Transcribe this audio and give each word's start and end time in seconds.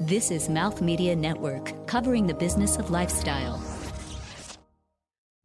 This 0.00 0.32
is 0.32 0.48
Mouth 0.48 0.82
Media 0.82 1.14
Network, 1.14 1.86
covering 1.86 2.26
the 2.26 2.34
business 2.34 2.78
of 2.78 2.90
lifestyle. 2.90 3.62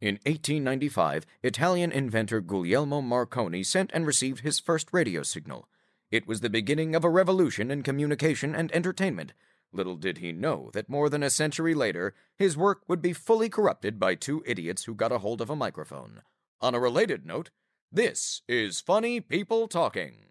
In 0.00 0.14
1895, 0.26 1.24
Italian 1.44 1.92
inventor 1.92 2.40
Guglielmo 2.40 3.00
Marconi 3.00 3.62
sent 3.62 3.92
and 3.94 4.04
received 4.04 4.40
his 4.40 4.58
first 4.58 4.88
radio 4.92 5.22
signal. 5.22 5.68
It 6.10 6.26
was 6.26 6.40
the 6.40 6.50
beginning 6.50 6.96
of 6.96 7.04
a 7.04 7.08
revolution 7.08 7.70
in 7.70 7.84
communication 7.84 8.56
and 8.56 8.74
entertainment. 8.74 9.34
Little 9.72 9.94
did 9.94 10.18
he 10.18 10.32
know 10.32 10.70
that 10.72 10.88
more 10.88 11.08
than 11.08 11.22
a 11.22 11.30
century 11.30 11.72
later, 11.72 12.12
his 12.34 12.56
work 12.56 12.82
would 12.88 13.00
be 13.00 13.12
fully 13.12 13.48
corrupted 13.48 14.00
by 14.00 14.16
two 14.16 14.42
idiots 14.44 14.82
who 14.82 14.96
got 14.96 15.12
a 15.12 15.18
hold 15.18 15.40
of 15.40 15.48
a 15.48 15.54
microphone. 15.54 16.22
On 16.60 16.74
a 16.74 16.80
related 16.80 17.24
note, 17.24 17.50
this 17.92 18.42
is 18.48 18.80
Funny 18.80 19.20
People 19.20 19.68
Talking. 19.68 20.29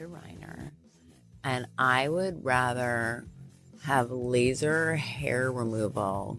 I'm 0.00 0.10
Reiner, 0.10 0.70
and 1.42 1.66
I 1.76 2.08
would 2.08 2.44
rather 2.44 3.26
have 3.82 4.12
laser 4.12 4.94
hair 4.94 5.50
removal 5.50 6.38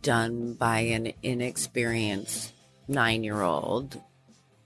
done 0.00 0.54
by 0.54 0.80
an 0.80 1.12
inexperienced 1.22 2.52
nine 2.88 3.22
year 3.22 3.40
old 3.40 4.00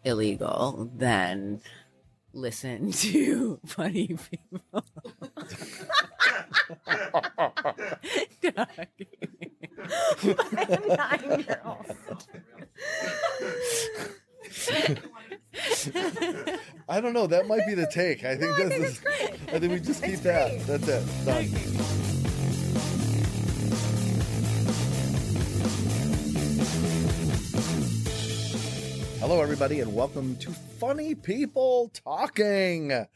illegal 0.02 0.90
than 0.96 1.60
listen 2.32 2.90
to 3.02 3.60
funny 3.66 4.16
people. 4.16 4.84
I 16.88 17.00
don't 17.00 17.14
know. 17.14 17.26
That 17.26 17.46
might 17.46 17.66
be 17.66 17.74
the 17.74 17.86
take. 17.86 18.24
I 18.24 18.36
think 18.36 18.56
that's. 18.58 18.74
it's 18.74 18.98
great. 19.00 19.30
I 19.52 19.58
think 19.58 19.72
we 19.72 19.80
just 19.80 20.02
keep 20.02 20.20
that. 20.20 20.60
That's 20.66 20.86
it. 20.86 21.24
Done. 21.24 21.44
Hello, 29.18 29.40
everybody, 29.40 29.80
and 29.80 29.94
welcome 29.94 30.36
to 30.36 30.50
Funny 30.50 31.14
People 31.14 31.90
Talking. 32.04 33.06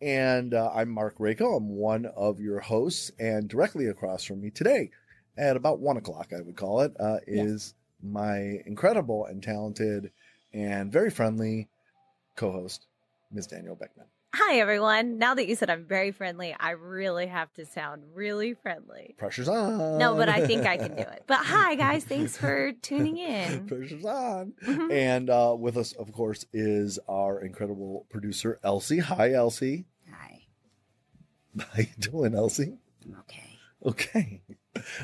And 0.00 0.54
uh, 0.54 0.70
I'm 0.74 0.88
Marc 0.88 1.18
Raco. 1.18 1.58
I'm 1.58 1.68
one 1.68 2.06
of 2.06 2.40
your 2.40 2.60
hosts, 2.60 3.10
and 3.18 3.46
directly 3.46 3.88
across 3.88 4.24
from 4.24 4.40
me 4.40 4.50
today, 4.50 4.90
at 5.36 5.56
about 5.56 5.80
one 5.80 5.98
o'clock, 5.98 6.32
I 6.36 6.40
would 6.40 6.56
call 6.56 6.80
it, 6.80 6.96
uh, 6.98 7.18
is 7.26 7.74
my 8.02 8.62
incredible 8.64 9.26
and 9.26 9.42
talented 9.42 10.12
and 10.54 10.90
very 10.90 11.10
friendly 11.10 11.68
co-host, 12.40 12.86
Ms. 13.30 13.46
Danielle 13.48 13.76
Beckmann. 13.76 14.06
Hi, 14.34 14.60
everyone. 14.60 15.18
Now 15.18 15.34
that 15.34 15.46
you 15.46 15.54
said 15.56 15.68
I'm 15.68 15.84
very 15.84 16.10
friendly, 16.10 16.56
I 16.58 16.70
really 16.70 17.26
have 17.26 17.52
to 17.54 17.66
sound 17.66 18.02
really 18.14 18.54
friendly. 18.54 19.14
Pressure's 19.18 19.48
on. 19.48 19.98
No, 19.98 20.14
but 20.14 20.28
I 20.30 20.46
think 20.46 20.64
I 20.64 20.78
can 20.78 20.94
do 20.96 21.02
it. 21.02 21.24
But 21.26 21.40
hi, 21.40 21.74
guys. 21.86 22.04
Thanks 22.04 22.36
for 22.38 22.72
tuning 22.72 23.18
in. 23.18 23.66
Pressure's 23.66 24.04
on. 24.06 24.54
Mhm. 24.64 24.90
And 24.90 25.28
uh, 25.28 25.54
with 25.58 25.76
us, 25.76 25.92
of 25.92 26.12
course, 26.12 26.46
is 26.54 26.98
our 27.08 27.42
incredible 27.42 28.06
producer, 28.08 28.58
Elsie. 28.64 29.00
Hi, 29.00 29.32
Elsie. 29.34 29.84
Hi, 30.10 30.42
How 31.58 31.78
you 31.80 31.86
doing, 31.98 32.34
Elsie? 32.34 32.78
I'm 33.04 33.16
okay. 33.20 33.58
Okay. 33.84 34.42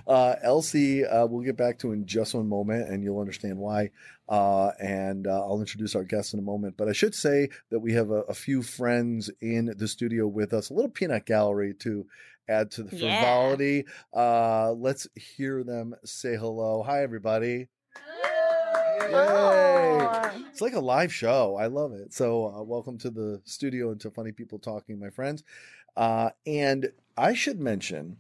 Uh, 0.07 0.37
Elsie, 0.43 1.05
uh, 1.05 1.27
we'll 1.27 1.45
get 1.45 1.57
back 1.57 1.79
to 1.81 1.93
in 1.93 2.07
just 2.07 2.35
one 2.35 2.49
moment, 2.49 2.89
and 2.89 3.03
you'll 3.03 3.19
understand 3.21 3.59
why. 3.59 3.91
Uh, 4.29 4.73
and 4.81 5.27
uh, 5.27 5.41
I'll 5.47 5.61
introduce 5.61 5.95
our 5.95 6.03
guests 6.05 6.33
in 6.33 6.39
a 6.39 6.43
moment. 6.43 6.77
But 6.77 6.89
I 6.89 6.93
should 6.93 7.15
say 7.15 7.49
that 7.71 7.79
we 7.81 7.93
have 7.93 8.11
a, 8.11 8.23
a 8.23 8.35
few 8.35 8.63
friends 8.63 9.31
in 9.41 9.73
the 9.77 9.87
studio 9.89 10.27
with 10.27 10.53
us, 10.53 10.71
a 10.71 10.75
little 10.75 10.91
peanut 10.91 11.27
gallery 11.27 11.75
to 11.81 12.07
add 12.49 12.71
to 12.73 12.83
the 12.83 12.97
Yeah. 12.97 13.19
frivolity. 13.21 13.87
Uh, 14.15 14.73
let's 14.73 15.07
hear 15.15 15.63
them 15.65 15.95
say 16.05 16.37
hello. 16.37 16.83
Hi, 16.83 17.03
everybody. 17.03 17.69
Yay! 19.11 20.09
It's 20.51 20.61
like 20.61 20.73
a 20.75 20.81
live 20.81 21.13
show. 21.13 21.57
I 21.57 21.67
love 21.67 21.93
it. 21.93 22.13
So, 22.13 22.47
uh, 22.55 22.63
welcome 22.63 22.99
to 22.99 23.11
the 23.11 23.41
studio 23.45 23.91
and 23.91 24.01
to 24.01 24.11
Funny 24.11 24.33
People 24.33 24.59
Talking, 24.59 24.99
my 24.99 25.11
friends. 25.11 25.45
Uh, 25.97 26.31
and 26.47 26.91
I 27.17 27.35
should 27.35 27.61
mention 27.61 28.17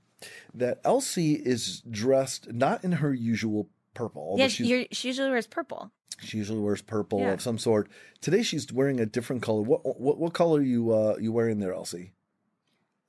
that 0.54 0.80
Elsie 0.84 1.34
is 1.34 1.82
dressed 1.91 2.53
not 2.53 2.84
in 2.84 2.92
her 2.92 3.12
usual 3.12 3.69
purple. 3.96 4.22
although 4.22 4.42
Yeah, 4.42 4.48
she's- 4.48 4.68
you're, 4.68 4.84
she 4.92 5.08
usually 5.08 5.30
wears 5.30 5.46
purple. 5.48 5.90
she 6.20 6.38
usually 6.38 6.60
wears 6.60 6.82
purple 6.82 7.18
Yeah. 7.20 7.32
of 7.32 7.42
some 7.42 7.58
sort. 7.58 7.88
Today 8.20 8.42
she's 8.44 8.72
wearing 8.72 9.00
a 9.00 9.06
different 9.06 9.42
color. 9.42 9.62
What 9.62 10.00
what 10.00 10.18
what 10.18 10.32
color 10.32 10.60
are 10.60 10.62
you 10.62 10.92
uh, 10.92 11.16
you 11.20 11.32
wearing 11.32 11.58
there, 11.58 11.72
Elsie? 11.74 12.12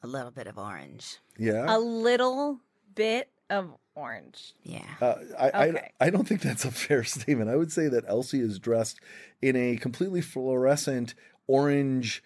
A 0.04 0.08
little 0.08 0.32
bit 0.32 0.48
of 0.48 0.58
orange. 0.58 1.18
Yeah. 1.38 1.66
A 1.68 1.80
little 1.80 2.60
bit 2.96 3.30
of 3.50 3.76
orange. 3.96 4.54
Yeah. 4.64 4.86
Uh, 5.02 5.16
I, 5.40 5.48
Okay. 5.70 5.92
I 6.02 6.08
I 6.08 6.10
don't 6.10 6.28
think 6.28 6.42
that's 6.42 6.66
a 6.66 6.72
fair 6.72 7.04
statement. 7.16 7.50
I 7.50 7.56
would 7.56 7.72
say 7.72 7.88
that 7.88 8.04
Elsie 8.08 8.42
is 8.42 8.60
dressed 8.60 9.00
in 9.42 9.56
a 9.56 9.78
completely 9.78 10.22
fluorescent 10.22 11.14
orange 11.48 12.22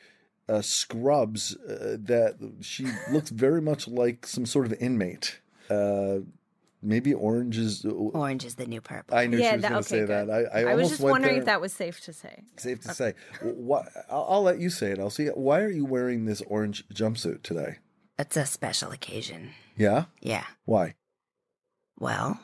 uh, 0.50 0.61
scrubs 0.61 1.55
uh, 1.55 1.95
that 2.01 2.35
she 2.61 2.88
looks 3.11 3.29
very 3.29 3.61
much 3.61 3.88
like 3.88 4.25
some 4.25 4.45
sort 4.45 4.66
of 4.66 4.73
inmate. 4.81 5.39
Maybe 6.84 7.14
orange 7.14 7.58
is. 7.58 7.86
Orange 7.86 8.44
is 8.44 8.56
the 8.56 8.66
new 8.66 8.81
purple. 8.81 9.16
I 9.16 9.28
knew 9.28 9.38
Yeah, 9.38 9.52
she 9.52 9.58
was 9.58 9.62
going 9.62 9.74
to 9.74 9.80
okay, 9.80 9.88
say 9.88 10.06
that. 10.06 10.25
good. 10.28 10.47
I, 10.52 10.59
I, 10.59 10.72
I, 10.72 10.75
was 10.75 10.90
just 10.90 11.02
wondering 11.02 11.34
there. 11.34 11.42
if 11.42 11.46
that 11.46 11.62
was 11.62 11.74
safe 11.74 12.02
to 12.02 12.14
say. 12.14 12.44
Safe 12.58 12.81
to 12.81 12.94
say. 12.94 13.14
What, 13.42 13.88
I'll, 14.09 14.25
I'll 14.30 14.42
let 14.44 14.59
you 14.59 14.69
say 14.69 14.92
it, 14.92 14.97
I'll 14.97 15.06
Elsie. 15.06 15.28
Why 15.28 15.62
are 15.62 15.69
you 15.69 15.86
wearing 15.86 16.25
this 16.25 16.42
orange 16.47 16.88
jumpsuit 16.90 17.44
today? 17.44 17.78
It's 18.18 18.36
a 18.36 18.46
special 18.46 18.92
occasion. 18.92 19.52
Yeah. 19.75 20.06
Yeah. 20.22 20.46
Why? 20.66 20.96
Well, 22.00 22.40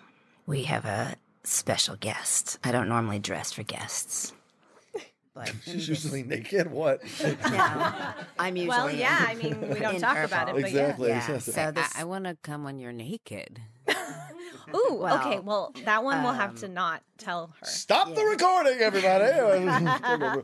we 0.46 0.64
have 0.64 0.86
a 0.86 1.16
special 1.44 1.96
guest. 1.96 2.60
I 2.64 2.72
don't 2.72 2.90
normally 2.90 3.20
dress 3.20 3.52
for 3.52 3.64
guests. 3.64 4.34
But 5.38 5.50
in 5.68 5.74
She's 5.74 5.74
this- 5.88 6.04
usually 6.04 6.24
naked. 6.24 6.72
What? 6.72 7.02
No, 7.24 8.14
I'm 8.40 8.56
usually. 8.56 8.68
Well, 8.68 8.92
yeah, 8.92 9.26
I 9.28 9.36
mean, 9.36 9.60
we 9.70 9.80
don't 9.80 9.96
in 9.96 10.02
talk 10.02 10.18
about 10.18 10.50
it, 10.50 10.54
but 10.54 10.62
yeah. 10.62 10.68
Exactly. 10.68 11.10
Yeah, 11.10 11.26
Yes. 11.30 11.46
so 11.54 11.72
this, 11.72 11.96
I, 11.96 12.04
want 12.06 12.26
to 12.26 12.38
come 12.42 12.64
when 12.64 12.80
you're 12.80 12.92
naked. 12.92 13.62
Ooh, 14.76 14.98
Well, 15.00 15.20
okay. 15.20 15.40
Well, 15.40 15.74
that 15.86 16.04
one 16.04 16.24
we'll 16.24 16.34
have 16.34 16.56
to 16.56 16.66
um, 16.66 16.74
not 16.74 17.04
tell 17.18 17.54
her. 17.60 17.66
Stop 17.66 18.16
the 18.16 18.24
recording, 18.24 18.80
everybody. 18.80 19.26
uh, 19.26 20.42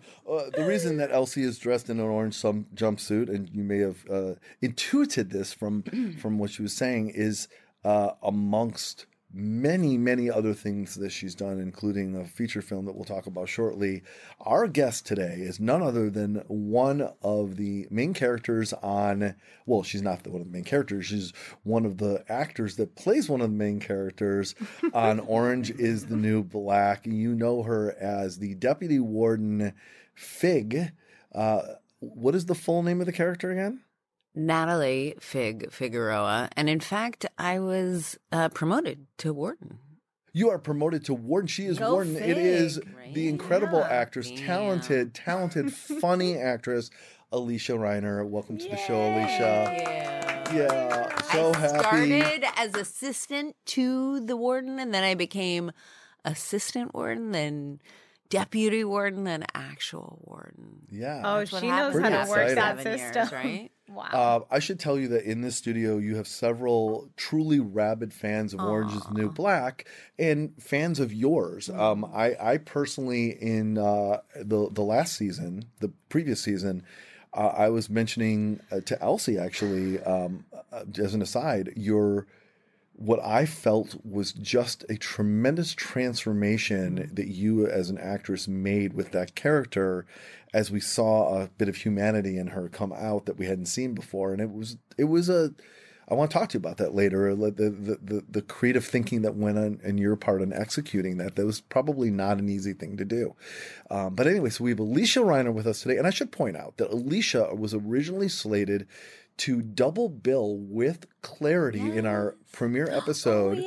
the 0.56 0.66
reason 0.66 0.98
that 0.98 1.12
Elsie 1.12 1.44
is 1.44 1.58
dressed 1.58 1.90
in 1.90 2.00
an 2.00 2.06
orange 2.06 2.36
some 2.36 2.68
jumpsuit, 2.74 3.28
and 3.30 3.50
you 3.50 3.64
may 3.64 3.80
have 3.80 4.06
uh, 4.10 4.34
intuited 4.62 5.31
this 5.31 5.54
from 5.54 5.84
from 6.22 6.38
what 6.38 6.52
she 6.52 6.62
was 6.62 6.74
saying, 6.74 7.10
is 7.10 7.48
uh, 7.84 8.12
amongst 8.22 9.08
many, 9.33 9.97
many 9.97 10.29
other 10.29 10.53
things 10.53 10.95
that 10.95 11.09
she's 11.09 11.33
done, 11.33 11.59
including 11.59 12.16
a 12.16 12.25
feature 12.25 12.61
film 12.61 12.85
that 12.85 12.95
we'll 12.95 13.03
talk 13.03 13.25
about 13.25 13.49
shortly. 13.49 14.03
Our 14.41 14.67
guest 14.67 15.07
today 15.07 15.38
is 15.39 15.59
none 15.59 15.81
other 15.81 16.09
than 16.09 16.44
one 16.47 17.09
of 17.21 17.55
the 17.57 17.88
main 17.89 18.13
characters 18.13 18.73
on. 18.73 19.35
Well, 19.66 19.83
she's 19.83 20.03
not 20.03 20.25
one 20.27 20.41
of 20.41 20.47
the 20.47 20.53
main 20.53 20.63
characters. 20.63 21.07
She's 21.07 21.33
one 21.63 21.85
of 21.85 21.97
the 21.97 22.23
actors 22.29 22.75
that 22.75 22.95
plays 22.95 23.27
one 23.27 23.41
of 23.41 23.49
the 23.49 23.57
main 23.57 23.79
characters 23.79 24.53
on 24.94 25.19
Orange 25.21 25.71
is 25.71 26.05
the 26.05 26.15
New 26.15 26.44
Black. 26.44 27.07
You 27.07 27.33
know 27.33 27.63
her 27.63 27.95
as 28.00 28.38
the 28.38 28.53
deputy 28.55 29.00
warden, 29.00 29.73
Fig. 30.13 30.91
Uh, 31.33 31.61
what 32.00 32.35
is 32.35 32.45
the 32.45 32.55
full 32.55 32.83
name 32.83 33.00
of 33.00 33.07
the 33.07 33.13
character 33.13 33.51
again? 33.51 33.81
Natalie 34.35 35.16
Fig 35.19 35.71
Figueroa, 35.71 36.49
and 36.55 36.69
in 36.69 36.79
fact, 36.79 37.25
I 37.38 37.59
was 37.59 38.17
uh, 38.31 38.49
promoted 38.49 39.05
to 39.19 39.33
warden. 39.33 39.79
You 40.33 40.49
are 40.49 40.57
promoted 40.57 41.05
to 41.05 41.13
warden. 41.13 41.47
She 41.47 41.66
is 41.66 41.77
Go 41.77 41.94
warden. 41.94 42.16
It 42.16 42.38
is 42.38 42.79
right? 42.97 43.13
the 43.13 43.27
incredible 43.29 43.79
Yeah. 43.79 43.88
actress, 43.89 44.30
Damn. 44.30 44.38
talented, 44.45 45.13
talented, 45.13 45.71
funny 45.74 46.38
actress, 46.38 46.89
Alysia 47.31 47.74
Reiner. 47.74 48.27
Welcome 48.27 48.57
to 48.57 48.68
the 48.68 48.77
show, 48.77 48.95
Alysia. 49.13 50.41
Yeah, 50.53 51.21
so 51.31 51.51
I 51.53 51.57
happy. 51.57 51.77
started 51.79 52.45
as 52.57 52.75
assistant 52.75 53.56
to 53.68 54.19
the 54.25 54.36
warden, 54.36 54.79
and 54.79 54.94
then 54.94 55.03
I 55.03 55.13
became 55.13 55.71
assistant 56.25 56.94
warden, 56.95 57.31
then 57.31 57.79
deputy 58.30 58.84
warden, 58.84 59.24
then 59.24 59.46
actual 59.54 60.20
warden. 60.25 60.88
Yeah. 60.92 61.22
Oh, 61.24 61.40
That's 61.40 61.52
what 61.52 61.62
she 61.62 61.70
knows 61.70 61.94
happened 61.94 62.16
how 62.16 62.24
to 62.25 62.30
work 62.30 62.56
that 62.56 62.78
system. 62.81 63.16
years, 63.16 63.31
right? 63.31 63.72
Wow. 63.90 64.10
Uh, 64.12 64.40
I 64.50 64.60
should 64.60 64.80
tell 64.80 64.98
you 64.98 65.10
that 65.10 65.25
in 65.25 65.42
this 65.42 65.58
studio, 65.58 65.98
you 65.98 66.16
have 66.16 66.28
several 66.28 67.12
truly 67.18 67.60
rabid 67.60 68.12
fans 68.14 68.54
of 68.54 68.62
Orange 68.62 68.94
is 68.94 69.04
the 69.04 69.14
New 69.14 69.30
Black 69.30 69.86
and 70.18 70.54
fans 70.58 71.00
of 71.00 71.14
yours. 71.14 71.70
Um, 71.70 72.06
I, 72.06 72.36
I 72.40 72.58
personally, 72.58 73.31
in 73.40 73.78
uh, 73.78 74.22
the 74.36 74.70
the 74.72 74.81
last 74.81 75.16
season, 75.16 75.66
the 75.80 75.92
previous 76.10 76.42
season, 76.42 76.84
uh, 77.34 77.48
I 77.56 77.70
was 77.70 77.90
mentioning 77.90 78.62
uh, 78.72 78.80
to 78.80 79.00
Elsie 79.02 79.38
actually, 79.38 80.00
um, 80.02 80.46
uh, 80.72 80.86
as 80.98 81.14
an 81.14 81.22
aside, 81.22 81.74
your 81.75 82.25
what 83.03 83.19
I 83.23 83.45
felt 83.45 83.95
was 84.05 84.31
just 84.31 84.85
a 84.88 84.95
tremendous 84.95 85.73
transformation 85.73 87.09
that 87.13 87.27
you, 87.27 87.67
as 87.67 87.89
an 87.89 87.97
actress, 87.97 88.47
made 88.47 88.94
with 88.94 89.11
that 89.11 89.35
character, 89.35 90.05
as 90.53 90.71
we 90.71 90.79
saw 90.79 91.41
a 91.41 91.47
bit 91.57 91.67
of 91.67 91.75
humanity 91.75 92.38
in 92.38 92.47
her 92.47 92.69
come 92.69 92.94
out 92.94 93.25
that 93.25 93.38
we 93.38 93.45
hadn't 93.45 93.65
seen 93.65 93.94
before, 93.94 94.31
and 94.31 94.41
it 94.41 94.51
was 94.51 94.77
it 94.97 95.05
was 95.05 95.29
a. 95.29 95.53
I 96.09 96.15
want 96.15 96.31
to 96.31 96.38
talk 96.38 96.50
to 96.50 96.57
you 96.57 96.59
about 96.59 96.77
that 96.77 96.95
later. 96.95 97.35
The 97.35 97.51
the 97.51 98.00
the, 98.01 98.23
the 98.29 98.41
creative 98.41 98.85
thinking 98.85 99.21
that 99.23 99.35
went 99.35 99.57
on 99.57 99.81
in 99.83 99.97
your 99.97 100.15
part 100.15 100.41
in 100.41 100.53
executing 100.53 101.17
that. 101.17 101.35
That 101.35 101.45
was 101.45 101.59
probably 101.59 102.09
not 102.09 102.39
an 102.39 102.47
easy 102.47 102.71
thing 102.71 102.95
to 102.97 103.05
do. 103.05 103.35
Um, 103.91 104.15
but 104.15 104.27
anyway, 104.27 104.50
so 104.50 104.63
we 104.63 104.71
have 104.71 104.79
Alysia 104.79 105.25
Reiner 105.25 105.53
with 105.53 105.67
us 105.67 105.81
today, 105.81 105.97
and 105.97 106.07
I 106.07 106.11
should 106.11 106.31
point 106.31 106.55
out 106.55 106.77
that 106.77 106.91
Alysia 106.91 107.57
was 107.57 107.73
originally 107.73 108.29
slated 108.29 108.88
to 109.38 109.62
double 109.62 110.09
bill 110.09 110.57
with 110.57 111.07
Clarity 111.21 111.80
in 111.97 112.06
our 112.06 112.33
oh, 112.33 112.44
premiere 112.51 112.89
episode 112.89 113.63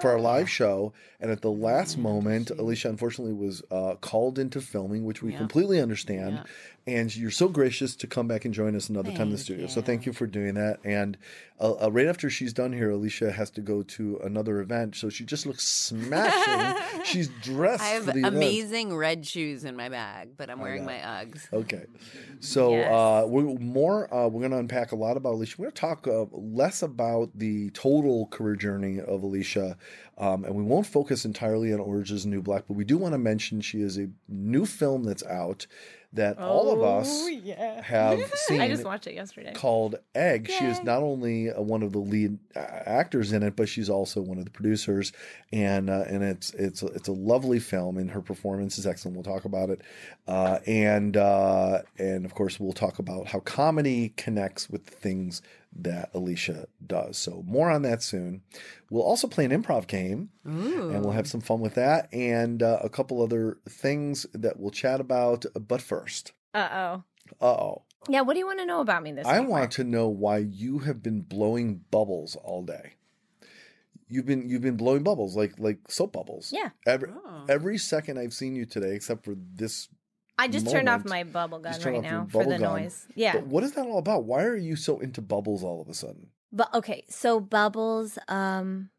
for 0.00 0.10
our 0.10 0.20
live 0.20 0.48
show. 0.48 0.92
And 1.20 1.30
at 1.30 1.42
the 1.42 1.50
last 1.50 1.98
moment, 1.98 2.48
Alysia 2.56 2.88
unfortunately 2.88 3.34
was 3.34 3.62
uh, 3.70 3.96
called 4.00 4.38
into 4.38 4.60
filming, 4.60 5.04
which 5.04 5.22
we 5.22 5.32
Yeah. 5.32 5.38
completely 5.38 5.80
understand. 5.80 6.34
Yeah. 6.34 6.42
And 6.86 7.14
you're 7.14 7.30
so 7.30 7.48
gracious 7.48 7.94
to 7.96 8.06
come 8.06 8.26
back 8.26 8.44
and 8.46 8.54
join 8.54 8.74
us 8.74 8.88
another 8.88 9.12
time 9.12 9.22
in 9.28 9.30
the 9.30 9.36
Thank 9.36 9.44
studio. 9.44 9.66
So 9.66 9.82
thank 9.82 10.06
you 10.06 10.12
for 10.14 10.26
doing 10.26 10.54
that. 10.54 10.78
And 10.82 11.18
uh, 11.60 11.74
uh, 11.84 11.92
right 11.92 12.06
after 12.06 12.30
she's 12.30 12.54
done 12.54 12.72
here, 12.72 12.90
Alysia 12.90 13.32
has 13.34 13.50
to 13.50 13.60
go 13.60 13.82
to 13.82 14.18
another 14.24 14.60
event. 14.60 14.96
So 14.96 15.10
she 15.10 15.24
just 15.24 15.44
looks 15.44 15.68
smashing. 15.68 17.02
she's 17.04 17.28
dressed 17.42 17.82
I 17.82 17.88
have 17.88 18.04
for 18.06 18.12
the 18.12 18.20
event. 18.20 18.34
amazing 18.36 18.96
red 18.96 19.26
shoes 19.26 19.64
in 19.64 19.76
my 19.76 19.88
bag, 19.90 20.30
but 20.36 20.48
I'm 20.50 20.58
wearing 20.60 20.84
my 20.84 20.94
Uggs. 20.98 21.52
Okay. 21.52 21.84
So 22.42 22.70
Yes. 22.72 22.90
uh, 22.90 23.26
we're 23.28 23.42
more. 23.58 24.12
Uh, 24.12 24.26
we're 24.26 24.40
going 24.40 24.52
to 24.52 24.56
unpack 24.56 24.92
a 24.92 24.96
lot 24.96 25.18
about 25.18 25.34
Alysia. 25.34 25.58
We're 25.58 25.64
going 25.66 25.72
to 25.74 25.80
talk 25.80 26.06
uh, 26.08 26.24
less 26.32 26.82
about 26.82 27.28
the 27.34 27.68
total 27.70 28.28
career 28.28 28.56
journey 28.56 28.98
of 28.98 29.20
Alysia, 29.20 29.76
um, 30.18 30.44
and 30.44 30.54
we 30.54 30.62
won't 30.62 30.86
focus 30.86 31.24
entirely 31.24 31.72
on 31.72 31.80
Orange 31.80 32.10
is 32.12 32.24
the 32.24 32.30
New 32.30 32.42
Black. 32.42 32.64
But 32.68 32.74
we 32.74 32.84
do 32.84 32.98
want 32.98 33.14
to 33.14 33.18
mention 33.18 33.60
she 33.60 33.80
is 33.80 33.98
a 33.98 34.08
new 34.28 34.66
film 34.66 35.04
that's 35.04 35.24
out 35.24 35.66
that 36.12 36.36
all 36.38 36.72
of 36.72 36.82
us 36.82 37.08
Oh, 37.22 37.28
yeah. 37.28 37.80
have 37.82 38.18
seen 38.34 38.60
I 38.60 38.66
just 38.66 38.82
watched 38.84 39.06
it 39.06 39.14
yesterday. 39.14 39.52
called 39.54 39.94
Egg. 40.16 40.50
She 40.50 40.64
is 40.64 40.82
not 40.82 41.04
only 41.04 41.52
uh, 41.52 41.60
one 41.62 41.84
of 41.84 41.92
the 41.92 42.00
lead 42.00 42.36
uh, 42.56 42.58
actors 42.58 43.32
in 43.32 43.44
it, 43.44 43.54
but 43.54 43.68
she's 43.68 43.88
also 43.88 44.20
one 44.20 44.36
of 44.36 44.44
the 44.44 44.50
producers, 44.50 45.12
and 45.52 45.88
uh, 45.88 46.02
and 46.08 46.24
it's 46.24 46.52
it's 46.54 46.82
it's 46.82 47.06
a 47.06 47.12
lovely 47.12 47.60
film, 47.60 47.96
and 47.96 48.10
her 48.10 48.20
performance 48.22 48.76
is 48.76 48.88
excellent. 48.88 49.16
We'll 49.16 49.22
talk 49.32 49.44
about 49.44 49.70
it, 49.70 49.82
uh, 50.26 50.58
and 50.66 51.16
uh, 51.16 51.82
and 51.96 52.24
of 52.24 52.34
course 52.34 52.58
we'll 52.58 52.72
talk 52.72 52.98
about 52.98 53.28
how 53.28 53.38
comedy 53.38 54.12
connects 54.16 54.68
with 54.68 54.86
the 54.86 54.96
things 54.96 55.42
that 55.76 56.12
Alysia 56.14 56.66
does. 56.84 57.16
So 57.16 57.42
more 57.46 57.70
on 57.70 57.82
that 57.82 58.02
soon. 58.02 58.42
We'll 58.90 59.02
also 59.04 59.28
play 59.28 59.44
an 59.44 59.50
improv 59.52 59.86
game 59.86 60.30
Ooh. 60.46 60.90
and 60.90 61.02
we'll 61.04 61.12
have 61.14 61.28
some 61.28 61.40
fun 61.40 61.60
with 61.60 61.74
that 61.74 62.12
and 62.12 62.62
uh, 62.62 62.78
a 62.82 62.88
couple 62.88 63.22
other 63.22 63.58
things 63.68 64.26
that 64.34 64.58
we'll 64.58 64.72
chat 64.72 65.00
about. 65.00 65.44
But 65.54 65.80
first, 65.80 66.32
Uh 66.54 66.68
oh. 66.72 67.04
uh 67.40 67.46
oh. 67.46 67.82
Yeah. 68.08 68.22
What 68.22 68.32
do 68.34 68.38
you 68.40 68.46
want 68.46 68.58
to 68.60 68.66
know 68.66 68.80
about 68.80 69.02
me 69.02 69.12
this 69.12 69.26
I 69.26 69.40
want 69.40 69.50
Marc? 69.50 69.70
to 69.72 69.84
know 69.84 70.08
why 70.08 70.38
you 70.38 70.80
have 70.80 71.02
been 71.02 71.20
blowing 71.20 71.82
bubbles 71.90 72.34
all 72.36 72.62
day. 72.62 72.94
You've 74.08 74.26
been 74.26 74.48
you've 74.48 74.62
been 74.62 74.76
blowing 74.76 75.04
bubbles 75.04 75.36
like 75.36 75.52
like 75.58 75.78
soap 75.88 76.14
bubbles. 76.14 76.52
Yeah. 76.52 76.70
Every 76.86 77.10
Oh. 77.24 77.44
every 77.48 77.78
second 77.78 78.18
I've 78.18 78.32
seen 78.34 78.56
you 78.56 78.66
today, 78.66 78.94
except 78.96 79.24
for 79.24 79.34
this. 79.54 79.88
I 80.40 80.48
just 80.48 80.70
turned 80.70 80.88
off 80.88 81.04
my 81.04 81.24
bubble 81.24 81.58
gun 81.58 81.80
right 81.82 82.02
now 82.02 82.26
for 82.30 82.44
the 82.44 82.58
gun. 82.58 82.82
noise. 82.82 83.06
Yeah. 83.14 83.34
But 83.34 83.46
what 83.46 83.62
is 83.62 83.72
that 83.72 83.86
all 83.86 83.98
about? 83.98 84.24
Why 84.24 84.42
are 84.44 84.56
you 84.56 84.74
so 84.74 84.98
into 84.98 85.20
bubbles 85.20 85.62
all 85.62 85.80
of 85.82 85.88
a 85.88 85.94
sudden? 85.94 86.30
But 86.50 86.72
okay, 86.74 87.04
so 87.08 87.38
bubbles, 87.40 88.18
um, 88.28 88.90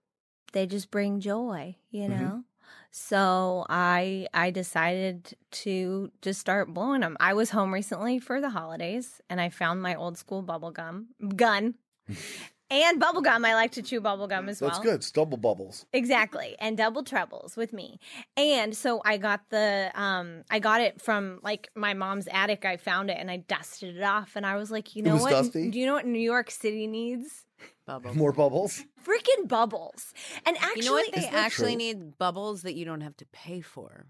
they 0.53 0.67
just 0.67 0.91
bring 0.91 1.19
joy, 1.19 1.75
you 1.89 2.03
Mhm. 2.03 2.09
know. 2.09 2.43
So 2.91 3.65
I 3.69 4.27
I 4.33 4.51
decided 4.51 5.35
to 5.63 6.11
just 6.21 6.39
start 6.39 6.73
blowing 6.73 7.01
them. 7.01 7.17
I 7.19 7.33
was 7.33 7.49
home 7.49 7.73
recently 7.73 8.19
for 8.19 8.39
the 8.39 8.51
holidays, 8.51 9.19
and 9.29 9.41
I 9.41 9.49
found 9.49 9.81
my 9.81 9.95
old 9.95 10.17
school 10.17 10.41
bubble 10.43 10.71
gum 10.71 11.07
gun. 11.35 11.75
And 12.71 13.00
bubble 13.00 13.21
gum, 13.21 13.44
I 13.45 13.53
like 13.53 13.71
to 13.73 13.81
chew 13.81 14.00
bubble 14.00 14.27
gum 14.27 14.47
as 14.50 14.62
well. 14.62 14.69
That's 14.69 14.79
well. 14.79 14.94
good. 14.94 14.95
It's 15.01 15.12
double 15.12 15.38
bubbles. 15.38 15.85
Exactly. 15.91 16.56
And 16.57 16.77
double 16.77 17.03
trebles 17.03 17.57
with 17.57 17.73
me. 17.73 18.00
And 18.38 18.75
so 18.75 19.01
I 19.03 19.18
got 19.18 19.41
the 19.50 19.91
um 19.94 20.44
I 20.50 20.59
got 20.59 20.79
it 20.81 21.01
from 21.01 21.39
like 21.44 21.69
my 21.75 21.94
mom's 21.94 22.27
attic. 22.31 22.63
I 22.65 22.77
found 22.77 23.09
it 23.09 23.18
and 23.19 23.29
I 23.29 23.38
dusted 23.38 23.97
it 23.97 24.03
off 24.03 24.38
and 24.38 24.45
I 24.45 24.56
was 24.56 24.71
like, 24.71 24.95
you 24.95 25.03
It 25.03 25.07
know 25.07 25.13
was 25.15 25.23
what? 25.23 25.31
dusty? 25.31 25.69
Do 25.69 25.77
you 25.79 25.85
know 25.85 25.94
what 25.94 26.06
New 26.06 26.18
York 26.19 26.50
City 26.50 26.88
needs? 26.88 27.44
Bubbles. 27.85 28.15
More 28.15 28.31
bubbles. 28.31 28.83
Freaking 29.06 29.47
bubbles. 29.50 30.13
And 30.45 30.56
actually 30.57 30.79
you 30.79 30.85
know 30.85 30.94
what? 30.94 31.12
They 31.13 31.21
that 31.21 31.33
actually 31.33 31.71
true? 31.74 31.77
need 31.77 32.17
bubbles 32.17 32.62
that 32.62 32.75
you 32.75 32.85
don't 32.85 33.01
have 33.01 33.17
to 33.17 33.25
pay 33.33 33.59
for. 33.62 34.06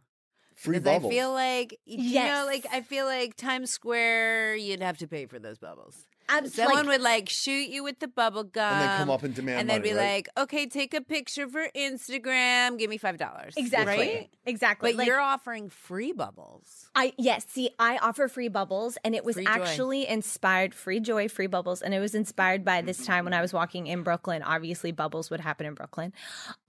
Free 0.55 0.77
Because 0.77 0.93
bubbles. 0.99 1.11
I 1.11 1.15
feel 1.15 1.33
like 1.33 1.79
you 1.85 1.97
Yes. 2.03 2.37
know, 2.39 2.45
like 2.45 2.67
I 2.71 2.81
feel 2.81 3.05
like 3.05 3.35
Times 3.35 3.71
Square, 3.71 4.57
you'd 4.57 4.83
have 4.83 4.99
to 4.99 5.07
pay 5.07 5.25
for 5.25 5.39
those 5.39 5.57
bubbles. 5.57 6.05
Abs- 6.31 6.55
Someone 6.55 6.77
like, 6.77 6.87
would 6.87 7.01
like 7.01 7.29
shoot 7.29 7.69
you 7.69 7.83
with 7.83 7.99
the 7.99 8.07
bubble 8.07 8.43
gum, 8.43 8.63
and 8.73 8.81
they 8.81 8.97
come 8.97 9.09
up 9.09 9.23
and 9.23 9.33
demand 9.35 9.59
and 9.61 9.69
they'd 9.69 9.77
money, 9.79 9.91
be 9.91 9.95
right? 9.95 10.13
like, 10.15 10.29
"Okay, 10.37 10.65
take 10.67 10.93
a 10.93 11.01
picture 11.01 11.47
for 11.47 11.67
Instagram. 11.75 12.77
Give 12.79 12.89
me 12.89 12.97
five 12.97 13.17
dollars." 13.17 13.53
exactly. 13.57 13.97
Right? 13.97 14.29
Exactly. 14.45 14.91
But 14.91 14.97
Like, 14.97 15.07
you're 15.07 15.19
offering 15.19 15.69
free 15.69 16.11
bubbles. 16.13 16.89
I 16.95 17.13
yes, 17.17 17.45
see, 17.47 17.69
I 17.79 17.97
offer 17.97 18.27
free 18.27 18.47
bubbles, 18.49 18.97
and 19.03 19.13
it 19.15 19.23
was 19.23 19.35
Free 19.35 19.45
joy. 19.45 19.51
actually 19.51 20.07
inspired 20.07 20.73
free 20.73 20.99
joy, 20.99 21.27
free 21.29 21.47
bubbles, 21.47 21.81
and 21.81 21.93
it 21.93 21.99
was 21.99 22.15
inspired 22.15 22.65
by 22.65 22.81
this 22.81 23.05
time 23.05 23.23
when 23.25 23.33
I 23.33 23.41
was 23.41 23.53
walking 23.53 23.87
in 23.87 24.03
Brooklyn. 24.03 24.41
Obviously, 24.43 24.91
bubbles 24.91 25.29
would 25.29 25.39
happen 25.39 25.65
in 25.65 25.73
Brooklyn. 25.73 26.13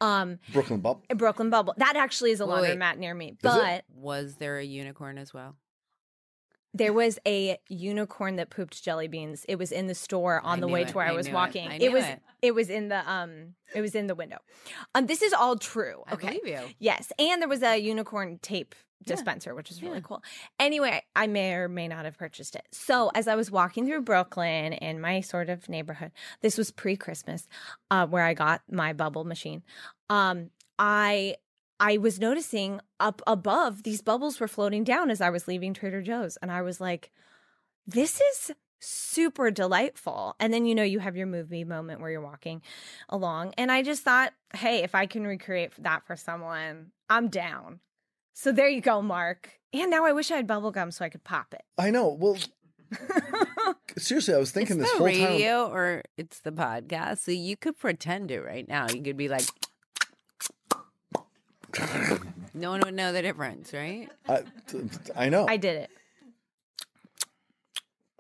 Um, 0.01 0.39
Brooklyn 0.53 0.81
bubble. 0.81 1.03
Brooklyn 1.17 1.51
bubble 1.51 1.75
that 1.79 1.97
actually 1.97 2.31
is 2.33 2.41
a 2.41 2.47
Wait, 2.47 2.61
wait. 2.63 2.79
laundromat 2.79 2.99
near 2.99 3.15
me, 3.15 3.29
it? 3.29 3.39
but 3.43 3.85
Was 3.95 4.37
there 4.37 4.59
a 4.59 4.65
unicorn 4.65 5.19
as 5.19 5.33
well? 5.33 5.57
There 6.75 6.93
was 6.93 7.19
a 7.27 7.59
unicorn 7.69 8.37
that 8.37 8.51
pooped 8.51 8.83
jelly 8.83 9.09
beans. 9.09 9.45
It 9.49 9.57
was 9.59 9.73
in 9.73 9.87
the 9.89 9.95
store 9.95 10.41
on 10.43 10.59
I 10.59 10.61
the 10.61 10.69
way 10.69 10.83
it. 10.83 10.89
to 10.89 10.95
where 10.97 11.07
I, 11.07 11.11
I 11.11 11.13
was 11.13 11.27
it. 11.27 11.33
walking. 11.35 11.69
I 11.69 11.77
It, 11.81 11.93
was 11.93 12.05
it. 12.05 12.21
it 12.41 12.55
was 12.55 12.71
in 12.71 12.89
the 12.89 13.09
um 13.11 13.55
it 13.75 13.81
was 13.81 13.95
in 13.95 14.07
the 14.07 14.15
window. 14.15 14.39
Um, 14.95 15.07
this 15.07 15.23
is 15.23 15.33
all 15.33 15.57
true. 15.57 16.03
I 16.07 16.15
Okay. 16.15 16.39
believe 16.39 16.47
you. 16.47 16.75
Yes, 16.79 17.13
and 17.19 17.41
there 17.43 17.49
was 17.49 17.63
a 17.63 17.77
unicorn 17.79 18.39
tape 18.43 18.75
Yeah. 19.05 19.15
dispenser, 19.17 19.55
which 19.55 19.71
is 19.71 19.83
really 19.83 19.97
Yeah. 19.99 20.03
cool. 20.05 20.23
Anyway, 20.61 21.03
I 21.17 21.27
may 21.27 21.55
or 21.55 21.69
may 21.69 21.89
not 21.89 22.05
have 22.05 22.17
purchased 22.17 22.55
it. 22.55 22.67
So 22.73 23.11
as 23.15 23.27
I 23.29 23.35
was 23.35 23.51
walking 23.51 23.87
through 23.87 24.03
Brooklyn 24.03 24.73
in 24.75 25.01
my 25.01 25.21
sort 25.21 25.49
of 25.51 25.69
neighborhood, 25.69 26.13
this 26.41 26.57
was 26.57 26.71
pre-Christmas, 26.71 27.49
uh, 27.91 28.07
where 28.07 28.25
I 28.25 28.35
got 28.35 28.63
my 28.71 28.93
bubble 28.93 29.25
machine. 29.25 29.63
Um, 30.09 30.51
I 30.79 31.37
I 31.83 31.99
was 31.99 32.21
noticing 32.21 32.81
up 33.01 33.21
above 33.27 33.83
these 33.83 34.03
bubbles 34.03 34.39
were 34.39 34.47
floating 34.47 34.85
down 34.85 35.11
as 35.11 35.21
I 35.21 35.31
was 35.31 35.49
leaving 35.49 35.75
Trader 35.75 36.01
Joe's, 36.01 36.39
and 36.41 36.53
I 36.53 36.63
was 36.63 36.81
like, 36.81 37.11
"This 37.87 38.21
is." 38.21 38.53
Super 38.85 39.53
delightful. 39.53 40.35
And 40.41 40.53
then, 40.53 40.67
you 40.67 40.75
know, 40.75 40.83
you 40.83 40.99
have 40.99 41.17
your 41.17 41.29
movie 41.29 41.63
moment 41.63 42.01
where 42.01 42.11
you're 42.11 42.21
walking 42.21 42.63
along. 43.09 43.55
And 43.57 43.71
I 43.71 43.85
just 43.85 44.03
thought, 44.03 44.33
hey, 44.57 44.83
if 44.83 44.97
I 44.97 45.07
can 45.07 45.25
recreate 45.25 45.71
that 45.79 46.05
for 46.05 46.17
someone, 46.17 46.91
I'm 47.09 47.29
down. 47.29 47.79
So 48.33 48.51
there 48.51 48.69
you 48.69 48.81
go, 48.81 49.01
Marc. 49.01 49.61
And 49.73 49.89
now 49.89 50.05
I 50.05 50.11
wish 50.11 50.33
I 50.33 50.37
had 50.37 50.49
bubble 50.49 50.73
gum 50.73 50.91
so 50.91 51.05
I 51.05 51.11
could 51.11 51.23
pop 51.23 51.55
it. 51.55 51.63
I 51.79 51.91
know. 51.91 52.09
Well, 52.09 52.37
seriously, 53.99 54.35
I 54.35 54.39
was 54.39 54.51
thinking 54.51 54.81
it's 54.81 54.87
this 54.87 54.93
the 54.93 54.99
whole 54.99 55.07
radio 55.07 55.69
or 55.69 56.03
it's 56.17 56.41
the 56.41 56.51
podcast, 56.51 57.19
so 57.19 57.31
you 57.31 57.57
could 57.57 57.79
pretend 57.79 58.33
it 58.33 58.41
right 58.41 58.67
now. 58.67 58.89
You 58.89 59.01
could 59.01 59.17
be 59.17 59.29
like, 59.29 59.47
no 62.55 62.71
one 62.71 62.81
would 62.85 62.95
know 62.95 63.13
the 63.13 63.23
difference, 63.23 63.73
right? 63.73 64.09
I, 64.29 64.43
I 65.17 65.29
know. 65.29 65.47
I 65.49 65.57
did 65.57 65.77
it. 65.83 65.91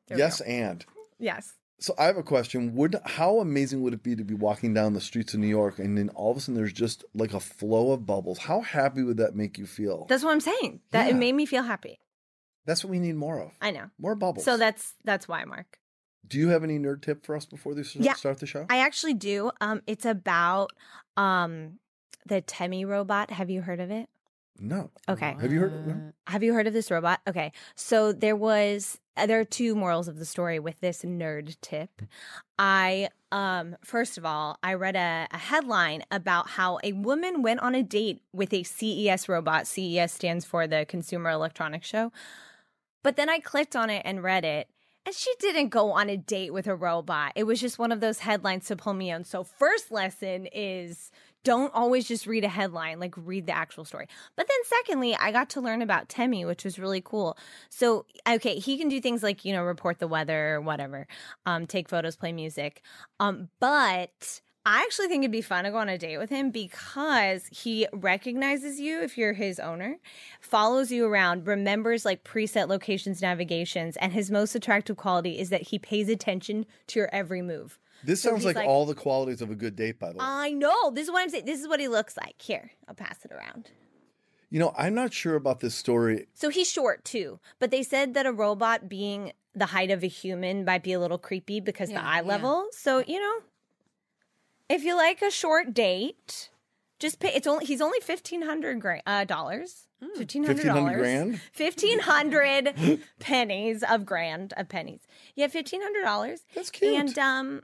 There 0.08 0.18
yes, 0.18 0.40
and 0.42 0.84
Yes. 1.18 1.54
So 1.78 1.94
I 1.98 2.04
have 2.04 2.16
a 2.16 2.22
question. 2.22 2.74
Would 2.76 2.96
how 3.04 3.40
amazing 3.40 3.82
would 3.82 3.92
it 3.92 4.04
be 4.04 4.14
to 4.14 4.22
be 4.22 4.34
walking 4.34 4.72
down 4.72 4.92
the 4.94 5.00
streets 5.00 5.34
of 5.34 5.40
New 5.40 5.48
York 5.48 5.80
and 5.80 5.98
then 5.98 6.10
all 6.10 6.30
of 6.30 6.36
a 6.36 6.40
sudden 6.40 6.54
there's 6.54 6.72
just 6.72 7.04
like 7.14 7.34
a 7.34 7.40
flow 7.40 7.90
of 7.90 8.06
bubbles? 8.06 8.38
How 8.38 8.60
happy 8.60 9.02
would 9.02 9.16
that 9.16 9.34
make 9.34 9.58
you 9.58 9.66
feel? 9.66 10.06
That's 10.08 10.22
what 10.22 10.30
I'm 10.30 10.40
saying. 10.40 10.80
That 10.92 11.06
Yeah. 11.06 11.14
it 11.14 11.16
made 11.18 11.32
me 11.34 11.44
feel 11.44 11.64
happy. 11.64 11.98
That's 12.66 12.84
what 12.84 12.90
we 12.92 13.00
need 13.00 13.16
more 13.16 13.40
of. 13.40 13.50
I 13.60 13.72
know. 13.72 13.90
More 13.98 14.14
bubbles. 14.14 14.44
So 14.44 14.56
that's 14.56 14.94
that's 15.04 15.26
why, 15.26 15.44
Marc. 15.44 15.78
Do 16.24 16.38
you 16.38 16.50
have 16.50 16.62
any 16.62 16.78
nerd 16.78 17.02
tip 17.02 17.26
for 17.26 17.34
us 17.34 17.46
before 17.46 17.74
we 17.74 17.82
Yeah. 17.94 18.14
start 18.14 18.38
the 18.38 18.46
show? 18.46 18.66
I 18.70 18.78
actually 18.78 19.14
do. 19.14 19.50
Um, 19.60 19.82
it's 19.88 20.04
about 20.04 20.70
um 21.16 21.80
the 22.26 22.40
Temi 22.40 22.84
robot. 22.84 23.30
Have 23.30 23.50
you 23.50 23.62
heard 23.62 23.80
of 23.80 23.90
it? 23.90 24.08
no. 24.58 24.90
Okay. 25.08 25.34
Have 25.40 25.52
you 25.52 25.60
heard- 25.60 25.86
What? 25.86 26.14
Have 26.32 26.42
you 26.42 26.52
heard 26.54 26.66
of 26.66 26.72
this 26.72 26.90
robot? 26.90 27.20
Okay. 27.26 27.52
So 27.74 28.12
there 28.12 28.36
was 28.36 29.00
uh, 29.16 29.26
there 29.26 29.40
are 29.40 29.44
two 29.44 29.74
morals 29.74 30.08
of 30.08 30.18
the 30.18 30.24
story 30.24 30.58
with 30.58 30.78
this 30.80 31.02
nerd 31.02 31.56
tip. 31.60 32.02
I 32.58 33.08
um 33.32 33.76
first 33.82 34.18
of 34.18 34.24
all, 34.24 34.58
I 34.62 34.74
read 34.74 34.94
a, 34.94 35.26
a 35.32 35.38
headline 35.38 36.04
about 36.10 36.50
how 36.50 36.78
a 36.84 36.92
woman 36.92 37.42
went 37.42 37.60
on 37.60 37.74
a 37.74 37.82
date 37.82 38.20
with 38.32 38.52
a 38.52 38.62
CES 38.62 39.28
robot. 39.28 39.66
CES 39.66 40.12
stands 40.12 40.44
for 40.44 40.66
the 40.66 40.84
Consumer 40.86 41.30
Electronics 41.30 41.88
Show. 41.88 42.12
But 43.02 43.16
then 43.16 43.28
I 43.28 43.40
clicked 43.40 43.74
on 43.74 43.90
it 43.90 44.02
and 44.04 44.22
read 44.22 44.44
it 44.44 44.68
And 45.04 45.14
she 45.14 45.32
didn't 45.40 45.70
go 45.70 45.90
on 45.92 46.08
a 46.08 46.16
date 46.16 46.52
with 46.52 46.68
a 46.68 46.76
robot. 46.76 47.32
It 47.34 47.44
was 47.44 47.60
just 47.60 47.78
one 47.78 47.90
of 47.90 47.98
those 48.00 48.20
headlines 48.20 48.66
to 48.66 48.76
pull 48.76 48.94
me 48.94 49.10
in. 49.10 49.24
So, 49.24 49.42
first 49.42 49.90
lesson 49.90 50.46
is 50.52 51.10
don't 51.44 51.74
always 51.74 52.06
just 52.06 52.26
read 52.26 52.44
a 52.44 52.48
headline, 52.48 53.00
like 53.00 53.14
read 53.16 53.46
the 53.46 53.56
actual 53.56 53.84
story. 53.84 54.06
But 54.36 54.46
then, 54.48 54.58
secondly, 54.64 55.16
I 55.16 55.32
got 55.32 55.50
to 55.50 55.60
learn 55.60 55.82
about 55.82 56.08
Temi, 56.08 56.44
which 56.44 56.64
was 56.64 56.78
really 56.78 57.00
cool. 57.00 57.36
So, 57.68 58.06
okay, 58.28 58.58
he 58.58 58.78
can 58.78 58.88
do 58.88 59.00
things 59.00 59.22
like, 59.22 59.44
you 59.44 59.52
know, 59.52 59.62
report 59.62 59.98
the 59.98 60.08
weather 60.08 60.54
or 60.54 60.60
whatever, 60.60 61.06
um, 61.46 61.66
take 61.66 61.88
photos, 61.88 62.16
play 62.16 62.32
music. 62.32 62.82
Um, 63.20 63.48
but 63.60 64.40
I 64.64 64.82
actually 64.82 65.08
think 65.08 65.24
it'd 65.24 65.32
be 65.32 65.40
fun 65.40 65.64
to 65.64 65.72
go 65.72 65.78
on 65.78 65.88
a 65.88 65.98
date 65.98 66.18
with 66.18 66.30
him 66.30 66.52
because 66.52 67.48
he 67.50 67.88
recognizes 67.92 68.78
you 68.78 69.02
if 69.02 69.18
you're 69.18 69.32
his 69.32 69.58
owner, 69.58 69.96
follows 70.40 70.92
you 70.92 71.04
around, 71.04 71.48
remembers 71.48 72.04
like 72.04 72.22
preset 72.22 72.68
locations, 72.68 73.20
navigations, 73.20 73.96
and 73.96 74.12
his 74.12 74.30
most 74.30 74.54
attractive 74.54 74.96
quality 74.96 75.40
is 75.40 75.50
that 75.50 75.62
he 75.62 75.80
pays 75.80 76.08
attention 76.08 76.64
to 76.86 77.00
your 77.00 77.08
every 77.12 77.42
move. 77.42 77.80
This 78.04 78.20
So 78.22 78.30
sounds 78.30 78.44
like, 78.44 78.56
like- 78.56 78.66
all 78.68 78.84
the 78.86 78.94
qualities 78.94 79.40
of 79.42 79.50
a 79.50 79.54
good 79.54 79.76
date, 79.76 79.98
by 79.98 80.08
the 80.12 80.18
way. 80.18 80.24
I 80.24 80.50
know. 80.52 80.90
This 80.90 81.04
is 81.06 81.12
what 81.12 81.22
I'm 81.22 81.28
saying. 81.30 81.44
This 81.44 81.60
is 81.60 81.68
what 81.68 81.80
he 81.80 81.88
looks 81.88 82.16
like. 82.16 82.40
Here, 82.40 82.72
I'll 82.88 82.94
pass 82.94 83.24
it 83.24 83.32
around. 83.32 83.70
you 84.50 84.58
know, 84.58 84.74
I'm 84.76 84.94
not 84.94 85.12
sure 85.14 85.34
about 85.36 85.60
this 85.60 85.74
story. 85.74 86.26
So 86.34 86.48
he's 86.50 86.70
short 86.70 87.04
too, 87.04 87.40
but 87.58 87.70
they 87.70 87.82
said 87.82 88.12
that 88.14 88.26
a 88.26 88.32
robot 88.32 88.88
being 88.88 89.32
the 89.54 89.66
height 89.66 89.90
of 89.90 90.02
a 90.02 90.08
human 90.08 90.64
might 90.64 90.82
be 90.82 90.92
a 90.92 91.00
little 91.00 91.18
creepy 91.18 91.60
because 91.60 91.88
the 91.88 91.94
Yeah, 91.94 92.06
eye 92.08 92.16
yeah. 92.16 92.28
level. 92.28 92.66
So 92.72 92.98
you 93.06 93.18
know, 93.20 93.38
if 94.68 94.84
you 94.84 94.96
like 94.96 95.22
a 95.22 95.30
short 95.30 95.74
date, 95.74 96.50
just 96.98 97.18
pay. 97.20 97.30
It's 97.34 97.46
only 97.46 97.64
he's 97.66 97.80
only 97.80 98.00
fifteen 98.00 98.42
hundred 98.42 98.80
gra- 98.80 99.02
uh, 99.06 99.24
dollars. 99.24 99.86
Fifteen 100.16 100.42
hundred 100.44 100.64
1500 100.66 100.80
dollars. 100.90 101.00
grand? 101.00 101.40
Fifteen 101.52 101.98
hundred 102.00 103.00
pennies 103.20 103.84
of 103.88 104.04
grand 104.04 104.52
of 104.56 104.68
pennies. 104.68 105.00
Yeah, 105.34 105.46
fifteen 105.46 105.80
hundred 105.82 106.02
dollars. 106.02 106.40
That's 106.54 106.70
cute. 106.70 106.94
And 106.98 107.18
um, 107.18 107.62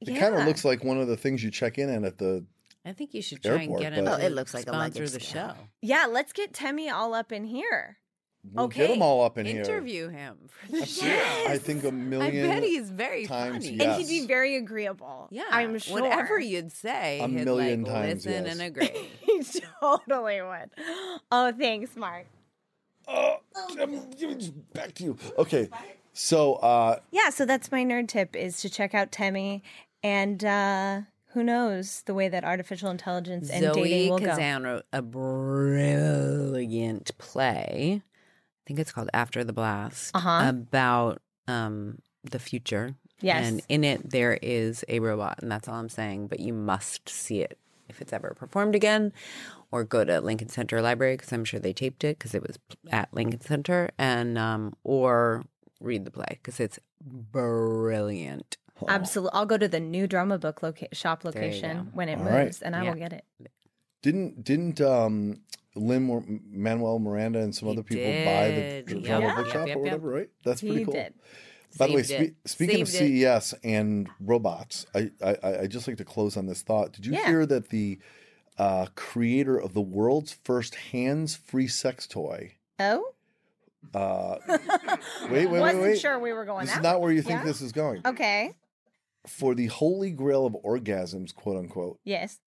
It 0.00 0.10
yeah. 0.10 0.20
kind 0.20 0.34
of 0.34 0.46
looks 0.46 0.64
like 0.64 0.84
one 0.84 0.98
of 1.00 1.08
the 1.08 1.16
things 1.16 1.42
you 1.42 1.50
check 1.50 1.78
in 1.78 1.88
at 1.90 2.04
at 2.04 2.18
the. 2.18 2.44
I 2.84 2.92
think 2.92 3.14
you 3.14 3.22
should 3.22 3.42
try 3.42 3.52
Airport, 3.52 3.68
and 3.70 3.78
get 3.80 3.92
him. 3.94 4.04
but- 4.04 4.20
Oh, 4.20 4.24
it 4.26 4.32
looks 4.32 4.52
like 4.52 4.64
a 4.66 4.68
sponsor 4.70 4.98
luggage 5.00 5.12
the 5.12 5.20
show. 5.20 5.52
yeah. 5.80 6.06
Let's 6.06 6.32
get 6.32 6.52
Temi 6.52 6.90
all 6.90 7.14
up 7.14 7.32
in 7.32 7.44
here. 7.44 7.98
We'll 8.52 8.68
get 8.68 8.82
Okay. 8.82 8.92
them 8.92 9.00
all 9.02 9.24
up 9.24 9.38
in 9.38 9.46
here. 9.46 9.60
Interview 9.62 10.08
him 10.10 10.36
for 10.48 10.70
the 10.72 10.84
show. 10.84 11.06
Absolutely. 11.06 11.52
I 11.54 11.58
think 11.58 11.84
a 11.84 11.88
I 11.88 11.90
million. 11.92 12.50
I 12.50 12.54
bet 12.56 12.62
he's 12.62 12.90
very 12.90 13.24
times 13.24 13.64
funny. 13.64 13.76
yes. 13.78 13.98
And 13.98 14.06
he'd 14.06 14.20
be 14.20 14.26
very 14.26 14.56
agreeable. 14.56 15.28
Yeah, 15.30 15.44
I'm 15.50 15.78
sure. 15.78 16.02
Whatever 16.02 16.38
you'd 16.38 16.70
say, 16.70 17.20
A 17.20 17.26
he'd 17.26 17.42
million 17.42 17.84
like, 17.84 17.92
times, 17.94 18.26
listen 18.26 18.44
yes. 18.44 18.52
and 18.52 18.62
agree. 18.62 19.08
He 19.22 19.42
totally 19.80 20.42
would. 20.42 20.70
Oh, 21.32 21.52
thanks, 21.58 21.96
Marc. 21.96 22.26
Oh, 23.08 23.36
um, 23.80 24.00
back 24.74 24.92
to 24.94 25.04
you. 25.04 25.16
Okay, 25.38 25.68
so 26.12 26.54
uh, 26.56 26.98
Yeah, 27.10 27.30
so 27.30 27.44
that's 27.46 27.72
my 27.72 27.82
nerd 27.84 28.08
tip 28.08 28.36
is 28.36 28.60
to 28.60 28.68
check 28.70 28.94
out 28.94 29.10
Temi 29.10 29.62
and 30.04 30.44
uh 30.44 31.00
who 31.32 31.42
knows 31.42 32.02
the 32.02 32.14
way 32.14 32.28
that 32.28 32.44
artificial 32.44 32.90
intelligence 32.90 33.50
and 33.50 33.64
Zoe 33.64 33.82
dating 33.82 34.10
will 34.10 34.18
go. 34.20 34.26
Kazan 34.26 34.62
wrote 34.62 34.84
a 34.92 35.02
brilliant 35.02 37.10
play. 37.18 38.02
I 38.04 38.62
think 38.66 38.78
it's 38.78 38.92
called 38.92 39.10
After 39.12 39.42
the 39.42 39.52
Blast 39.52 40.14
Uh-huh. 40.14 40.44
about 40.48 41.20
um, 41.48 41.98
the 42.22 42.38
future. 42.38 42.94
Yes. 43.20 43.46
And 43.48 43.62
in 43.68 43.82
it, 43.84 44.10
there 44.10 44.38
is 44.40 44.84
a 44.88 45.00
robot, 45.00 45.40
and 45.42 45.50
that's 45.50 45.66
all 45.68 45.74
I'm 45.74 45.88
saying. 45.88 46.28
But 46.28 46.38
you 46.40 46.52
must 46.52 47.08
see 47.08 47.40
it 47.40 47.58
if 47.88 48.00
it's 48.00 48.12
ever 48.12 48.34
performed 48.38 48.74
again, 48.76 49.12
or 49.72 49.82
go 49.84 50.04
to 50.04 50.20
Lincoln 50.20 50.48
Center 50.48 50.80
Library 50.80 51.16
because 51.16 51.32
I'm 51.32 51.44
sure 51.44 51.58
they 51.60 51.72
taped 51.72 52.04
it 52.04 52.18
because 52.18 52.32
it 52.34 52.46
was 52.46 52.58
at 52.90 53.12
Lincoln 53.12 53.40
Center, 53.40 53.90
and 53.98 54.38
um, 54.38 54.74
or 54.84 55.44
read 55.80 56.04
the 56.04 56.10
play 56.12 56.26
because 56.42 56.60
it's 56.60 56.78
brilliant. 57.00 58.56
Absolutely. 58.88 59.30
I'll 59.34 59.46
go 59.46 59.56
to 59.56 59.68
the 59.68 59.80
new 59.80 60.06
drama 60.06 60.38
book 60.38 60.62
loca- 60.62 60.92
shop 60.94 61.24
location 61.24 61.90
when 61.92 62.08
it 62.08 62.18
All 62.18 62.24
right. 62.24 62.44
moves 62.46 62.60
and 62.62 62.74
I 62.74 62.82
Yeah. 62.84 62.90
will 62.90 62.98
get 62.98 63.12
it. 63.12 63.24
didn't 64.02 64.44
didn't 64.44 64.80
um, 64.80 65.40
Lin 65.74 66.40
Manuel 66.50 66.98
Miranda 66.98 67.38
and 67.40 67.54
some 67.54 67.68
He 67.68 67.74
other 67.74 67.82
people 67.82 68.04
buy 68.04 68.48
the 68.48 68.54
did. 68.54 68.90
Yep. 68.90 69.02
drama 69.04 69.26
Yep, 69.26 69.36
bookshop 69.36 69.54
yep, 69.54 69.66
yep, 69.68 69.76
or 69.76 69.80
whatever, 69.80 70.08
right? 70.08 70.30
That's 70.44 70.60
pretty 70.60 70.78
He 70.78 70.84
cool. 70.84 70.92
did. 70.94 71.14
By 71.78 71.86
the 71.88 71.94
way, 71.94 72.02
spe- 72.04 72.10
it. 72.20 72.34
speaking 72.44 72.82
of 72.82 72.88
Saved 72.88 73.14
it. 73.16 73.20
CES 73.24 73.54
and 73.64 74.08
robots, 74.20 74.86
I, 74.94 75.10
I 75.22 75.36
I 75.42 75.58
I 75.62 75.66
just 75.66 75.88
like 75.88 75.96
to 75.96 76.04
close 76.04 76.36
on 76.36 76.46
this 76.46 76.62
thought. 76.62 76.92
Did 76.92 77.06
you 77.06 77.14
Yeah. 77.14 77.26
hear 77.26 77.46
that 77.46 77.70
the 77.70 77.98
uh, 78.58 78.86
creator 78.94 79.58
of 79.58 79.72
the 79.74 79.80
world's 79.80 80.32
first 80.44 80.74
hands-free 80.76 81.66
sex 81.68 82.06
toy? 82.06 82.52
Oh? 82.78 83.12
Uh, 83.92 84.36
wait, 84.48 84.98
wait, 85.30 85.46
wait, 85.48 85.60
Wasn't 85.60 85.98
sure 85.98 86.18
we 86.18 86.32
were 86.32 86.44
going 86.44 86.66
This 86.66 86.74
that 86.74 86.78
is 86.80 86.82
not 86.84 87.00
where 87.00 87.10
you 87.10 87.22
think 87.22 87.40
Yeah? 87.40 87.44
this 87.44 87.60
is 87.60 87.72
going. 87.72 88.02
Okay. 88.06 88.54
For 89.26 89.54
the 89.54 89.66
holy 89.66 90.10
grail 90.10 90.44
of 90.46 90.54
orgasms, 90.64 91.34
quote 91.34 91.56
unquote, 91.56 91.98
Yes. 92.04 92.40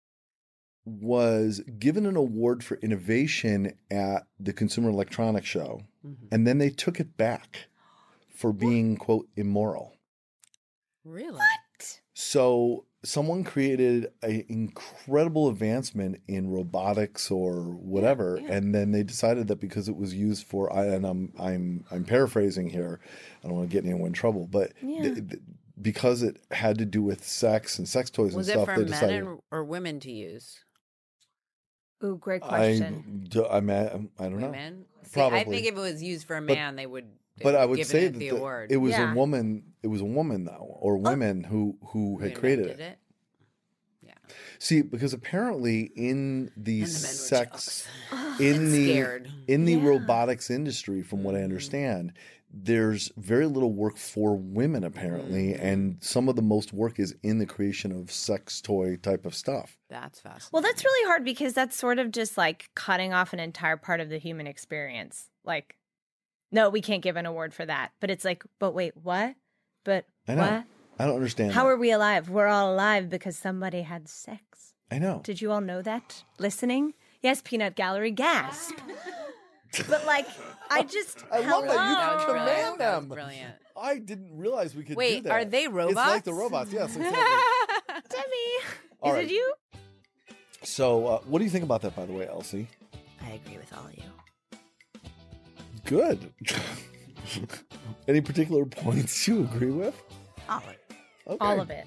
was 0.85 1.61
given 1.79 2.07
an 2.07 2.17
award 2.17 2.63
for 2.63 2.77
innovation 2.77 3.73
at 3.91 4.27
the 4.39 4.53
Consumer 4.53 4.91
Electronics 4.91 5.47
Show, 5.47 5.81
Mhm. 6.05 6.29
and 6.31 6.47
then 6.47 6.59
they 6.59 6.71
took 6.71 7.01
it 7.01 7.17
back 7.17 7.67
for 8.29 8.53
being 8.53 8.97
quote 8.97 9.29
immoral. 9.37 9.95
Really? 11.05 11.33
What? 11.39 12.01
So 12.15 12.85
someone 13.03 13.45
created 13.45 14.13
an 14.23 14.45
incredible 14.49 15.49
advancement 15.49 16.21
in 16.29 16.51
robotics 16.51 17.31
or 17.31 17.63
whatever, 17.63 18.39
yeah. 18.43 18.53
and 18.53 18.75
then 18.75 18.91
they 18.93 19.03
decided 19.03 19.49
that 19.49 19.61
because 19.61 19.89
it 19.89 19.97
was 19.97 20.15
used 20.15 20.45
for, 20.47 20.73
I- 20.73 20.87
and 20.87 21.05
I'm 21.07 21.33
I'm 21.39 21.85
I'm 21.91 22.05
paraphrasing 22.05 22.69
here, 22.71 23.01
I 23.43 23.49
don't 23.49 23.57
want 23.57 23.71
to 23.71 23.73
get 23.73 23.85
anyone 23.85 24.09
in 24.09 24.13
trouble, 24.13 24.47
but 24.47 24.73
Yeah. 24.83 25.03
th- 25.03 25.29
th- 25.31 25.43
because 25.81 26.23
it 26.23 26.39
had 26.51 26.79
to 26.79 26.85
do 26.87 27.03
with 27.03 27.25
sex 27.25 27.79
and 27.79 27.89
sex 27.89 28.11
toys 28.11 28.35
Was 28.35 28.49
and 28.49 28.61
it 28.61 28.63
stuff, 28.65 28.75
for 28.75 28.83
they 28.85 28.91
men 28.91 29.01
decided. 29.01 29.39
or 29.51 29.65
women 29.65 30.01
to 30.01 30.11
use? 30.13 30.59
Ooh, 32.05 32.17
great 32.19 32.43
I, 32.43 32.49
question. 32.49 33.27
do- 33.29 33.47
I, 33.47 33.61
mean, 33.61 34.11
I 34.19 34.23
don't 34.25 34.39
know. 34.41 34.47
Women? 34.47 34.85
See, 35.05 35.21
I 35.21 35.45
think 35.45 35.67
if 35.67 35.75
it 35.75 35.81
was 35.81 36.03
used 36.03 36.27
for 36.27 36.37
a 36.37 36.43
But- 36.43 36.55
man, 36.55 36.77
they 36.77 36.87
would. 36.87 37.05
they 37.39 37.43
but 37.45 37.55
I 37.55 37.65
would 37.65 37.85
say 37.87 38.05
it 38.07 38.13
that 38.15 38.19
the 38.19 38.31
the- 38.31 38.37
award. 38.37 38.71
it 38.73 38.77
was 38.77 38.93
Yeah. 38.93 39.13
a 39.13 39.15
woman. 39.15 39.73
It 39.83 39.89
was 39.89 40.01
a 40.01 40.05
woman 40.07 40.45
though, 40.45 40.77
or 40.81 40.97
women 40.99 41.45
who 41.45 41.79
who 41.89 42.17
Who 42.17 42.25
had 42.25 42.35
created 42.35 42.71
invented 42.71 42.87
it. 42.93 42.99
Yeah. 44.03 44.15
See, 44.59 44.83
because 44.83 45.13
apparently 45.15 45.83
in 45.95 46.51
the 46.57 46.81
the 46.83 46.87
sex, 46.87 47.87
in 48.41 48.71
the 48.73 48.91
Scared. 48.93 49.31
in 49.49 49.65
the 49.65 49.75
Yeah. 49.75 49.87
robotics 49.89 50.51
industry, 50.51 51.03
from 51.03 51.23
what 51.23 51.35
I 51.35 51.39
Mhm. 51.39 51.45
understand, 51.45 52.13
there's 52.53 53.11
very 53.17 53.47
little 53.47 53.73
work 53.73 53.97
for 53.97 54.37
women 54.37 54.83
apparently, 54.85 55.53
Mhm. 55.53 55.61
and 55.63 55.97
some 56.03 56.29
of 56.29 56.37
the 56.37 56.43
most 56.43 56.73
work 56.73 56.99
is 56.99 57.15
in 57.23 57.39
the 57.39 57.47
creation 57.47 57.93
of 57.93 58.11
sex 58.11 58.61
toy 58.61 58.97
type 58.97 59.27
of 59.27 59.35
stuff. 59.35 59.79
That's 59.89 60.21
fascinating. 60.21 60.49
Well, 60.53 60.63
that's 60.63 60.85
really 60.85 61.07
hard 61.09 61.25
because 61.25 61.53
that's 61.55 61.77
sort 61.77 61.99
of 61.99 62.11
just 62.13 62.37
like 62.39 62.71
cutting 62.75 63.13
off 63.13 63.33
an 63.33 63.41
entire 63.41 63.77
part 63.77 64.01
of 64.01 64.09
the 64.09 64.19
human 64.19 64.47
experience. 64.47 65.29
Like, 65.45 65.77
no, 66.53 66.71
we 66.71 66.81
can't 66.81 67.03
give 67.03 67.17
an 67.17 67.27
award 67.27 67.53
for 67.53 67.67
that. 67.67 67.93
But 68.01 68.11
it's 68.11 68.25
like, 68.25 68.45
but 68.59 68.73
wait, 68.73 68.97
what? 68.97 69.35
But 69.85 70.07
I 70.27 70.35
know. 70.35 70.43
what? 70.43 70.65
I 70.99 71.05
don't 71.07 71.17
understand. 71.17 71.53
How 71.53 71.65
that. 71.65 71.71
are 71.71 71.77
we 71.77 71.91
alive? 71.91 72.31
We're 72.31 72.47
all 72.47 72.73
alive 72.73 73.11
because 73.11 73.37
somebody 73.37 73.83
had 73.83 74.09
sex. 74.09 74.73
I 74.91 74.99
know. 74.99 75.21
Did 75.25 75.41
you 75.43 75.51
all 75.53 75.61
know 75.61 75.83
that? 75.83 76.23
Listening? 76.39 76.95
Yes, 77.21 77.43
Peanut 77.45 77.75
Gallery, 77.75 78.13
gasp. 78.13 78.77
but 79.89 80.05
like, 80.07 80.27
I 80.71 80.83
just. 80.97 81.25
I 81.33 81.41
love 81.41 81.65
that 81.65 81.73
you 81.73 81.79
hello. 81.79 81.95
That 81.95 82.15
was 82.17 82.25
can 82.25 82.35
brilliant. 82.35 82.57
command 82.57 82.81
That 82.81 83.01
them. 83.01 83.09
Brilliant. 83.09 83.55
I 83.77 83.99
didn't 83.99 84.37
realize 84.37 84.75
we 84.75 84.83
could 84.83 84.95
do 84.95 84.97
Wait, 84.97 85.25
that. 85.25 85.33
are 85.33 85.45
they 85.45 85.69
robots? 85.69 85.93
It's 85.93 86.11
like 86.11 86.25
the 86.25 86.33
robots? 86.35 86.73
robots. 86.73 86.95
Yes, 86.95 86.97
exactly. 87.07 88.03
Temi, 88.09 88.27
All 89.03 89.13
is 89.13 89.17
right. 89.17 89.25
it 89.27 89.31
you? 89.33 89.55
so, 90.63 91.07
uh, 91.07 91.19
what 91.27 91.39
do 91.39 91.45
you 91.45 91.51
think 91.51 91.65
about 91.65 91.83
that, 91.83 91.95
by 91.95 92.07
the 92.07 92.13
way, 92.13 92.27
Elsie? 92.27 92.69
I 93.23 93.33
agree 93.33 93.59
with 93.59 93.73
all 93.77 93.85
of 93.87 93.95
you. 93.95 94.03
Good. 95.85 96.33
Any 98.09 98.21
particular 98.21 98.65
points 98.65 99.27
you 99.29 99.41
agree 99.43 99.71
with? 99.71 100.01
All 100.49 100.59
of 100.59 100.69
it. 100.69 100.81
Okay. 101.27 101.37
All 101.41 101.61
of 101.61 101.71
it. 101.71 101.87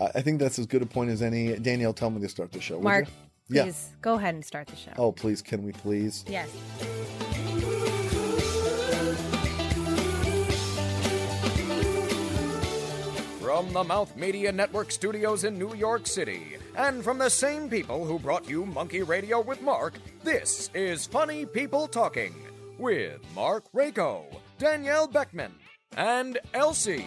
I 0.00 0.06
I 0.16 0.22
think 0.22 0.38
that's 0.40 0.58
as 0.58 0.66
good 0.66 0.82
a 0.82 0.86
point 0.86 1.10
as 1.10 1.22
any. 1.22 1.56
Danielle, 1.56 1.92
tell 1.94 2.10
me 2.10 2.20
to 2.20 2.28
start 2.28 2.52
the 2.52 2.60
show. 2.60 2.74
would 2.76 2.84
Marc, 2.84 3.06
you? 3.06 3.12
Yeah. 3.48 3.64
please 3.64 3.94
go 4.02 4.14
ahead 4.14 4.34
and 4.34 4.44
start 4.44 4.66
the 4.66 4.76
show. 4.76 4.92
Oh, 4.98 5.12
please, 5.12 5.40
can 5.42 5.62
we 5.62 5.72
please? 5.72 6.24
Yes. 6.26 6.50
From 13.40 13.72
the 13.72 13.84
Mouth 13.84 14.14
Media 14.16 14.50
Network 14.52 14.90
studios 14.90 15.44
in 15.44 15.56
New 15.56 15.74
York 15.74 16.06
City, 16.06 16.56
and 16.76 17.02
from 17.02 17.16
the 17.18 17.30
same 17.30 17.70
people 17.70 18.04
who 18.04 18.18
brought 18.18 18.50
you 18.50 18.66
Monkey 18.66 19.02
Radio 19.02 19.40
with 19.40 19.62
Marc, 19.62 19.94
this 20.24 20.68
is 20.74 21.06
Funny 21.06 21.46
People 21.46 21.86
Talking 21.86 22.34
with 22.78 23.20
Marc 23.34 23.64
Raco, 23.72 24.24
Danielle 24.58 25.08
Beckmann, 25.08 25.52
and 25.96 26.38
Elsie. 26.52 27.06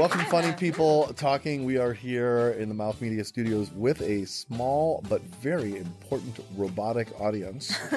Welcome, 0.00 0.24
funny 0.30 0.52
people 0.54 1.12
talking. 1.12 1.66
We 1.66 1.76
are 1.76 1.92
here 1.92 2.56
in 2.58 2.70
the 2.70 2.74
Mouth 2.74 3.02
Media 3.02 3.22
Studios 3.22 3.70
with 3.72 4.00
a 4.00 4.24
small 4.24 5.04
but 5.10 5.20
very 5.20 5.76
important 5.76 6.40
robotic 6.56 7.08
audience. 7.20 7.78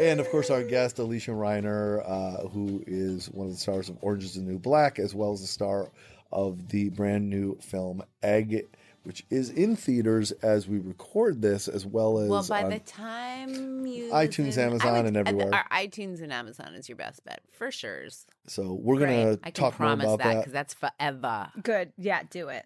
and 0.00 0.20
of 0.20 0.30
course, 0.30 0.50
our 0.50 0.62
guest, 0.62 0.98
Alysia 0.98 1.34
Reiner, 1.34 2.08
uh, 2.08 2.46
who 2.46 2.84
is 2.86 3.28
one 3.30 3.48
of 3.48 3.54
the 3.54 3.58
stars 3.58 3.88
of 3.88 3.98
Orange 4.02 4.22
is 4.22 4.34
the 4.34 4.42
New 4.42 4.60
Black, 4.60 5.00
as 5.00 5.16
well 5.16 5.32
as 5.32 5.40
the 5.40 5.48
star 5.48 5.90
of 6.30 6.68
the 6.68 6.90
brand 6.90 7.28
new 7.28 7.58
film 7.60 8.04
Egg, 8.22 8.68
which 9.06 9.24
is 9.30 9.50
in 9.50 9.76
theaters 9.76 10.32
as 10.42 10.66
we 10.66 10.78
record 10.78 11.40
this, 11.40 11.68
as 11.68 11.86
well 11.86 12.18
as 12.18 12.28
Well, 12.28 12.44
by 12.48 12.64
on- 12.64 12.70
the 12.70 12.80
time 12.80 13.86
you 13.86 14.10
iTunes, 14.12 14.46
listen- 14.46 14.62
Amazon, 14.64 14.92
would- 14.96 15.06
and 15.06 15.16
everywhere. 15.16 15.54
Our 15.54 15.68
iTunes 15.70 16.20
and 16.20 16.32
Amazon 16.32 16.74
is 16.74 16.88
your 16.88 16.96
best 16.96 17.24
bet 17.24 17.40
for 17.52 17.70
sure. 17.70 18.06
so 18.48 18.74
we're 18.74 18.98
gonna 18.98 19.24
Great. 19.36 19.38
I 19.44 19.50
can 19.50 19.54
talk 19.54 19.78
more 19.80 19.88
promise 19.88 20.04
about 20.06 20.18
that 20.18 20.24
that. 20.24 20.38
because 20.40 20.52
that's 20.52 20.74
forever. 20.74 21.50
Good. 21.62 21.92
Yeah, 21.96 22.22
do 22.28 22.48
it. 22.48 22.64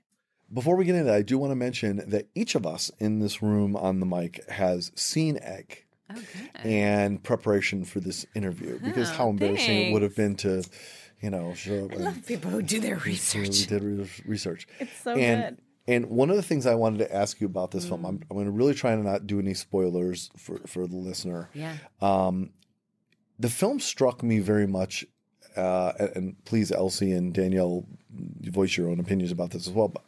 Before 0.52 0.74
we 0.76 0.84
get 0.84 0.94
into 0.96 1.04
that, 1.04 1.14
I 1.14 1.22
do 1.22 1.38
want 1.38 1.52
to 1.52 1.56
mention 1.56 2.02
that 2.08 2.26
each 2.34 2.54
of 2.56 2.66
us 2.66 2.90
in 2.98 3.20
this 3.20 3.40
room 3.42 3.76
on 3.76 4.00
the 4.00 4.06
mic 4.06 4.44
has 4.50 4.90
seen 4.96 5.38
Egg 5.42 5.84
Okay. 6.10 6.50
and 6.54 7.22
preparation 7.22 7.84
for 7.84 8.00
this 8.00 8.26
interview 8.34 8.78
because 8.80 9.10
how 9.10 9.26
Oh, 9.26 9.30
embarrassing 9.30 9.88
it 9.88 9.92
would 9.92 10.02
have 10.02 10.16
been 10.16 10.34
to, 10.36 10.64
you 11.20 11.30
know, 11.30 11.54
show 11.54 11.84
up 11.84 11.92
I 11.92 11.94
and 12.02 12.26
People 12.26 12.50
who 12.50 12.62
do 12.62 12.80
their 12.80 12.96
we 12.96 13.12
research. 13.12 13.66
did 13.68 13.82
re- 13.84 14.08
research. 14.26 14.66
It's 14.80 14.96
so 15.00 15.12
and, 15.14 15.56
good. 15.56 15.64
And 15.88 16.06
one 16.10 16.30
of 16.30 16.36
the 16.36 16.42
things 16.42 16.66
I 16.66 16.74
wanted 16.74 16.98
to 16.98 17.14
ask 17.14 17.40
you 17.40 17.46
about 17.46 17.70
this 17.72 17.86
film, 17.88 18.04
I'm, 18.04 18.18
Mm. 18.18 18.22
I'm 18.30 18.36
going 18.36 18.46
to 18.46 18.52
really 18.52 18.74
try 18.74 18.94
to 18.94 19.02
not 19.02 19.26
do 19.26 19.38
any 19.40 19.54
spoilers 19.54 20.30
for, 20.36 20.58
for 20.66 20.86
the 20.86 20.96
listener. 20.96 21.48
Yeah. 21.54 21.76
Um, 22.00 22.50
the 23.38 23.48
film 23.48 23.80
struck 23.80 24.22
me 24.22 24.38
very 24.38 24.66
much, 24.66 25.04
uh, 25.56 25.92
and, 25.98 26.10
and 26.16 26.44
please, 26.44 26.70
Elsie 26.70 27.12
and 27.12 27.32
Danielle, 27.32 27.86
you 28.40 28.52
voice 28.52 28.76
your 28.76 28.90
own 28.90 29.00
opinions 29.00 29.32
about 29.32 29.50
this 29.50 29.66
as 29.66 29.72
well. 29.72 29.88
But 29.88 30.02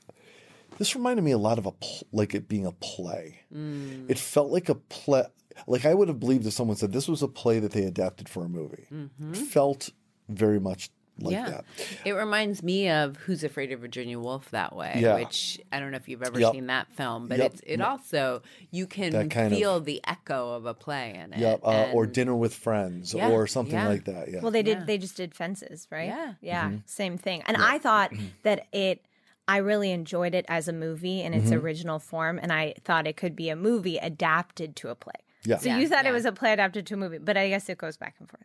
this 0.78 0.94
reminded 0.94 1.22
me 1.22 1.30
a 1.32 1.38
lot 1.38 1.58
of 1.58 1.66
a 1.66 1.72
pl- 1.72 2.06
like 2.12 2.34
it 2.34 2.48
being 2.48 2.66
a 2.66 2.72
play. 2.72 3.40
Mm. 3.52 4.10
It 4.10 4.18
felt 4.18 4.50
like 4.50 4.68
a 4.68 4.74
play. 4.74 5.24
Like 5.66 5.84
I 5.86 5.94
would 5.94 6.08
have 6.08 6.20
believed 6.20 6.46
if 6.46 6.52
someone 6.52 6.76
said 6.76 6.92
this 6.92 7.08
was 7.08 7.22
a 7.22 7.28
play 7.28 7.58
that 7.58 7.72
they 7.72 7.84
adapted 7.84 8.28
for 8.28 8.44
a 8.44 8.48
movie. 8.48 8.86
It 9.32 9.36
felt 9.36 9.90
very 10.28 10.58
much 10.60 10.90
like 11.18 11.32
yeah. 11.32 11.48
that. 11.50 11.64
It 12.04 12.12
reminds 12.12 12.62
me 12.62 12.88
of 12.90 13.16
Who's 13.18 13.44
Afraid 13.44 13.70
of 13.72 13.80
Virginia 13.80 14.18
Woolf 14.18 14.50
that 14.50 14.74
way, 14.74 14.94
Yeah. 14.98 15.14
which 15.16 15.60
I 15.70 15.78
don't 15.78 15.90
know 15.90 15.96
if 15.96 16.08
you've 16.08 16.22
ever 16.22 16.40
Yep. 16.40 16.52
seen 16.52 16.66
that 16.68 16.90
film, 16.92 17.28
but 17.28 17.38
Yep. 17.38 17.52
it's 17.52 17.60
it 17.66 17.80
also 17.80 18.42
you 18.70 18.86
can 18.86 19.12
That 19.12 19.30
kind 19.30 19.52
of- 19.52 19.58
feel 19.58 19.80
the 19.80 20.00
echo 20.06 20.54
of 20.54 20.66
a 20.66 20.74
play 20.74 21.14
in 21.14 21.32
it. 21.34 21.38
Yeah, 21.38 21.56
uh, 21.62 21.90
or 21.92 22.06
dinner 22.06 22.34
with 22.34 22.54
friends, 22.54 23.12
Yeah, 23.14 23.28
or 23.28 23.46
something 23.46 23.74
yeah. 23.74 23.88
like 23.88 24.04
that. 24.06 24.30
Yeah. 24.30 24.40
Well, 24.40 24.50
they 24.50 24.62
did. 24.62 24.78
Yeah. 24.78 24.84
They 24.84 24.98
just 24.98 25.16
did 25.16 25.34
fences, 25.34 25.86
right? 25.90 26.08
Yeah. 26.08 26.34
Yeah. 26.40 26.64
Mm-hmm. 26.68 26.76
Same 26.86 27.18
thing. 27.18 27.42
And 27.46 27.56
I 27.56 27.78
thought 27.78 28.12
that 28.42 28.66
it. 28.72 29.04
I 29.48 29.56
really 29.56 29.90
enjoyed 29.90 30.36
it 30.36 30.44
as 30.48 30.68
a 30.68 30.72
movie 30.72 31.20
in 31.20 31.34
its 31.34 31.50
Mm-hmm. 31.50 31.64
original 31.64 31.98
form, 31.98 32.38
and 32.40 32.52
I 32.52 32.74
thought 32.84 33.08
it 33.08 33.16
could 33.16 33.34
be 33.34 33.48
a 33.50 33.56
movie 33.56 33.98
adapted 33.98 34.76
to 34.76 34.88
a 34.88 34.94
play. 34.94 35.12
Yeah. 35.44 35.56
So 35.58 35.68
Yeah, 35.68 35.78
you 35.78 35.88
thought 35.88 36.04
yeah. 36.04 36.10
it 36.10 36.12
was 36.12 36.24
a 36.24 36.30
play 36.32 36.52
adapted 36.52 36.86
to 36.86 36.94
a 36.94 36.96
movie, 36.96 37.18
but 37.18 37.36
I 37.36 37.48
guess 37.48 37.68
it 37.68 37.76
goes 37.76 37.96
back 37.96 38.14
and 38.20 38.30
forth. 38.30 38.44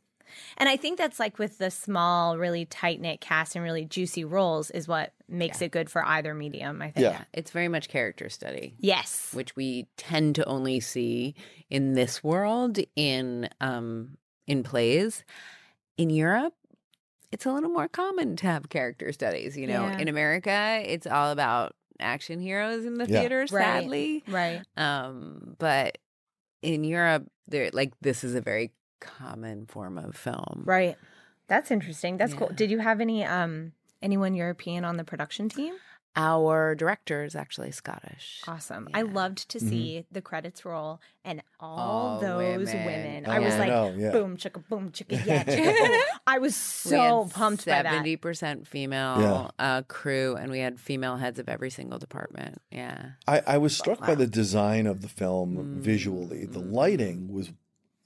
And 0.57 0.67
I 0.69 0.77
think 0.77 0.97
that's 0.97 1.19
like 1.19 1.39
with 1.39 1.57
the 1.57 1.69
small, 1.71 2.37
really 2.37 2.65
tight 2.65 2.99
knit 3.01 3.21
cast 3.21 3.55
and 3.55 3.63
really 3.63 3.85
juicy 3.85 4.23
roles 4.25 4.69
is 4.71 4.87
what 4.87 5.13
makes 5.29 5.61
it 5.61 5.71
good 5.71 5.89
for 5.89 6.03
either 6.05 6.33
medium. 6.33 6.81
I 6.81 6.91
think. 6.91 7.03
Yeah. 7.03 7.11
yeah, 7.11 7.23
it's 7.33 7.51
very 7.51 7.67
much 7.67 7.89
character 7.89 8.29
study. 8.29 8.75
Yes. 8.79 9.29
which 9.33 9.55
we 9.55 9.87
tend 9.97 10.35
to 10.35 10.45
only 10.45 10.79
see 10.79 11.35
in 11.69 11.93
this 11.93 12.23
world 12.23 12.79
in 12.95 13.49
um 13.61 14.17
in 14.47 14.63
plays 14.63 15.23
in 15.97 16.09
Europe 16.09 16.53
it's 17.31 17.45
a 17.45 17.51
little 17.51 17.69
more 17.69 17.89
common 17.89 18.37
to 18.37 18.47
have 18.47 18.69
character 18.69 19.11
studies 19.11 19.57
you 19.57 19.67
know 19.67 19.83
Yeah. 19.87 19.97
in 19.97 20.07
America 20.07 20.81
it's 20.85 21.05
all 21.05 21.31
about 21.31 21.75
action 21.99 22.39
heroes 22.39 22.85
in 22.85 22.93
the 22.95 23.05
Yeah. 23.05 23.19
theaters 23.19 23.51
Right. 23.51 23.63
sadly 23.83 24.23
Right. 24.27 24.61
um 24.77 25.55
but 25.59 25.97
in 26.61 26.85
Europe 26.85 27.27
there 27.47 27.69
like 27.73 27.91
this 28.01 28.23
is 28.23 28.33
a 28.35 28.41
very 28.41 28.71
common 28.99 29.65
form 29.65 29.97
of 29.97 30.15
film 30.15 30.63
Right. 30.65 30.97
That's 31.47 31.71
interesting. 31.71 32.17
That's 32.17 32.33
cool. 32.33 32.49
Did 32.53 32.71
you 32.71 32.79
have 32.79 32.99
any 32.99 33.23
um 33.23 33.71
anyone 34.01 34.33
European 34.35 34.83
on 34.85 34.97
the 34.97 35.03
production 35.03 35.49
team? 35.49 35.75
our 36.19 36.73
director 36.73 37.23
is 37.23 37.35
actually 37.35 37.69
Scottish 37.69 38.41
Awesome. 38.47 38.89
I 38.91 39.03
loved 39.03 39.49
to 39.49 39.59
Mm-hmm. 39.59 39.69
see 39.69 40.05
the 40.11 40.21
credits 40.21 40.65
roll 40.65 40.99
and 41.23 41.43
all 41.59 41.77
All 41.79 42.19
those 42.19 42.67
women. 42.73 42.85
women. 42.85 43.23
Oh, 43.27 43.31
I 43.31 43.39
was 43.39 43.53
I 43.53 43.59
like, 43.59 43.69
know, 43.69 43.93
yeah. 43.95 44.11
boom, 44.11 44.35
chicka, 44.35 44.67
boom, 44.67 44.89
chicka, 44.91 45.23
yeah. 45.25 45.43
chicka. 45.53 46.01
I 46.27 46.39
was 46.39 46.55
We 46.89 46.97
had 46.97 47.09
so 47.09 47.29
pumped 47.31 47.65
by 47.67 47.83
that. 47.83 47.91
Seventy 47.91 48.15
percent 48.17 48.67
female 48.67 49.21
Yeah. 49.59 49.65
uh, 49.65 49.81
crew, 49.83 50.35
and 50.35 50.49
we 50.51 50.57
had 50.59 50.79
female 50.79 51.17
heads 51.17 51.37
of 51.37 51.47
every 51.47 51.69
single 51.69 51.99
department. 51.99 52.61
Yeah, 52.71 53.11
I, 53.27 53.41
I 53.45 53.57
was 53.59 53.77
struck 53.77 53.99
by 53.99 54.15
the 54.15 54.27
design 54.27 54.87
of 54.87 55.01
the 55.01 55.07
film 55.09 55.55
Mm. 55.57 55.81
visually. 55.81 56.45
The 56.45 56.59
lighting 56.59 57.31
was. 57.31 57.51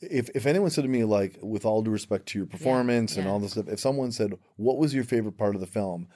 If, 0.01 0.29
if 0.33 0.45
anyone 0.45 0.69
said 0.71 0.81
to 0.83 0.87
me 0.87 1.03
like 1.03 1.37
with 1.41 1.63
all 1.65 1.81
due 1.83 1.91
respect 1.91 2.25
to 2.29 2.39
your 2.39 2.47
performance 2.47 3.15
and 3.17 3.25
yeah. 3.25 3.31
all 3.31 3.39
this 3.39 3.51
stuff 3.51 3.67
if 3.67 3.79
someone 3.79 4.11
said 4.11 4.33
what 4.55 4.77
was 4.77 4.93
your 4.95 5.03
favorite 5.03 5.37
part 5.37 5.53
of 5.55 5.61
the 5.61 5.67
film 5.67 6.07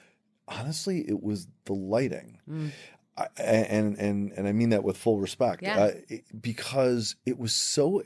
honestly 0.48 1.04
it 1.08 1.22
was 1.22 1.46
the 1.66 1.72
lighting 1.72 2.38
Mm. 2.48 2.70
I, 3.18 3.28
and 3.38 3.96
and 3.98 4.32
and 4.32 4.46
I 4.48 4.52
mean 4.52 4.70
that 4.70 4.84
with 4.84 4.96
full 4.98 5.20
respect 5.20 5.62
Yeah. 5.62 5.78
uh, 5.78 5.92
it- 6.08 6.24
because 6.42 7.16
it 7.24 7.38
was 7.38 7.54
so 7.54 8.02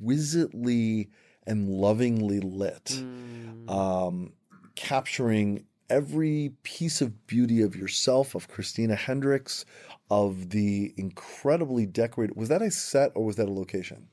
exquisitely 0.00 1.10
and 1.46 1.68
lovingly 1.68 2.40
lit 2.40 2.84
Mm. 3.02 3.70
um, 3.70 4.32
capturing 4.74 5.64
every 5.88 6.52
piece 6.62 7.00
of 7.00 7.26
beauty 7.26 7.60
of 7.62 7.74
yourself, 7.74 8.34
of 8.36 8.46
Christina 8.48 8.94
Hendricks, 8.94 9.64
of 10.08 10.50
the 10.50 10.94
incredibly 10.96 11.86
decorated. 11.86 12.36
Was 12.36 12.48
that 12.48 12.62
a 12.62 12.70
set 12.70 13.10
or 13.16 13.24
was 13.24 13.36
that 13.36 13.48
a 13.48 13.52
location? 13.52 14.06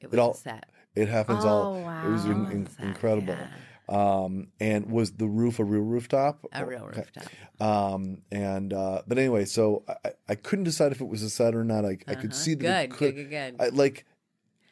It 0.00 0.10
was 0.10 0.18
all- 0.18 0.34
set. 0.34 0.64
It 0.94 1.08
happens 1.08 1.44
Oh, 1.44 1.48
all. 1.48 1.74
It 1.76 2.08
was 2.10 2.24
in, 2.24 2.44
wow. 2.44 2.50
in- 2.50 2.62
It 2.62 2.68
was 2.68 2.78
incredible. 2.78 3.34
yeah. 3.34 3.48
Um, 3.88 4.48
and 4.58 4.90
was 4.90 5.12
the 5.12 5.28
roof 5.28 5.58
a 5.60 5.64
real 5.64 5.82
rooftop? 5.82 6.44
A 6.52 6.64
real 6.66 6.84
Okay. 6.84 7.02
rooftop. 7.02 7.60
Um, 7.60 8.22
and 8.32 8.72
uh, 8.72 9.02
but 9.06 9.16
anyway, 9.18 9.44
so 9.44 9.84
I, 10.04 10.10
I 10.30 10.34
couldn't 10.34 10.64
decide 10.64 10.90
if 10.92 11.00
it 11.00 11.06
was 11.06 11.22
a 11.22 11.30
set 11.30 11.54
or 11.54 11.62
not. 11.64 11.84
I, 11.84 11.98
I 12.08 12.14
could 12.16 12.30
Uh-huh. 12.30 12.32
see 12.32 12.54
that 12.54 12.84
it 12.84 12.88
Good, 12.90 12.96
could. 12.98 13.14
good, 13.14 13.30
good, 13.30 13.58
good. 13.58 13.62
I, 13.62 13.68
like, 13.68 14.04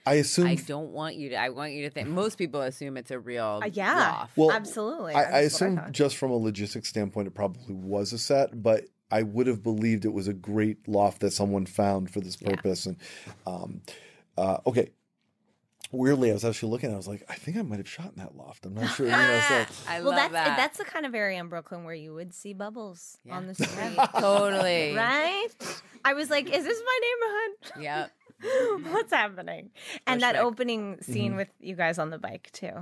I 0.06 0.14
assume. 0.14 0.46
I 0.48 0.56
don't 0.56 0.90
want 0.90 1.14
you 1.16 1.28
to. 1.30 1.36
I 1.36 1.50
want 1.50 1.72
you 1.74 1.82
to 1.82 1.90
think. 1.90 2.08
Most 2.08 2.36
people 2.38 2.60
assume 2.62 2.96
it's 2.96 3.10
a 3.12 3.18
real 3.20 3.60
Uh, 3.62 3.66
yeah. 3.72 3.94
loft. 3.94 4.36
Well, 4.36 4.50
Absolutely. 4.50 5.14
I, 5.14 5.22
I 5.22 5.38
assume 5.42 5.76
thought. 5.76 5.92
just 5.92 6.16
from 6.16 6.30
a 6.32 6.36
logistics 6.36 6.88
standpoint, 6.88 7.28
it 7.28 7.34
probably 7.34 7.74
was 7.74 8.12
a 8.12 8.18
set, 8.18 8.62
but 8.62 8.84
I 9.12 9.22
would 9.22 9.46
have 9.46 9.62
believed 9.62 10.04
it 10.04 10.12
was 10.12 10.26
a 10.26 10.34
great 10.34 10.88
loft 10.88 11.20
that 11.20 11.32
someone 11.32 11.66
found 11.66 12.10
for 12.10 12.20
this 12.20 12.36
Yeah. 12.40 12.48
purpose. 12.50 12.86
And 12.86 12.96
um, 13.46 13.80
uh, 14.36 14.58
okay, 14.66 14.90
weirdly, 15.92 16.30
I 16.30 16.34
was 16.34 16.44
actually 16.44 16.70
looking. 16.70 16.90
At 16.90 16.94
I 16.94 16.96
was 16.96 17.08
like, 17.08 17.24
I 17.28 17.34
think 17.34 17.56
I 17.56 17.62
might 17.62 17.78
have 17.78 17.88
shot 17.88 18.06
in 18.16 18.22
that 18.22 18.36
loft. 18.36 18.66
I'm 18.66 18.74
not 18.74 18.90
sure. 18.94 19.06
You 19.06 19.12
know, 19.12 19.40
so 19.48 19.64
I 19.88 20.00
well, 20.00 20.10
love 20.10 20.16
that's 20.16 20.32
that. 20.32 20.56
that's 20.56 20.78
the 20.78 20.84
kind 20.84 21.06
of 21.06 21.14
area 21.14 21.38
in 21.40 21.48
Brooklyn 21.48 21.84
where 21.84 21.94
you 21.94 22.14
would 22.14 22.32
see 22.34 22.52
bubbles 22.54 23.18
Yeah. 23.24 23.36
on 23.36 23.46
the 23.46 23.54
street, 23.54 23.96
totally 24.18 24.94
right? 24.94 25.48
I 26.04 26.14
was 26.14 26.30
like, 26.30 26.46
"Is 26.50 26.64
this 26.64 26.82
my 26.84 27.00
neighborhood? 27.02 27.82
Yep. 27.84 28.10
What's 28.92 29.12
happening?" 29.12 29.70
And 30.06 30.20
that 30.22 30.32
Bushwick. 30.34 30.46
opening 30.46 31.00
scene 31.02 31.30
Mm-hmm. 31.30 31.36
with 31.36 31.48
you 31.60 31.74
guys 31.76 31.98
on 31.98 32.10
the 32.10 32.18
bike 32.18 32.50
too. 32.52 32.72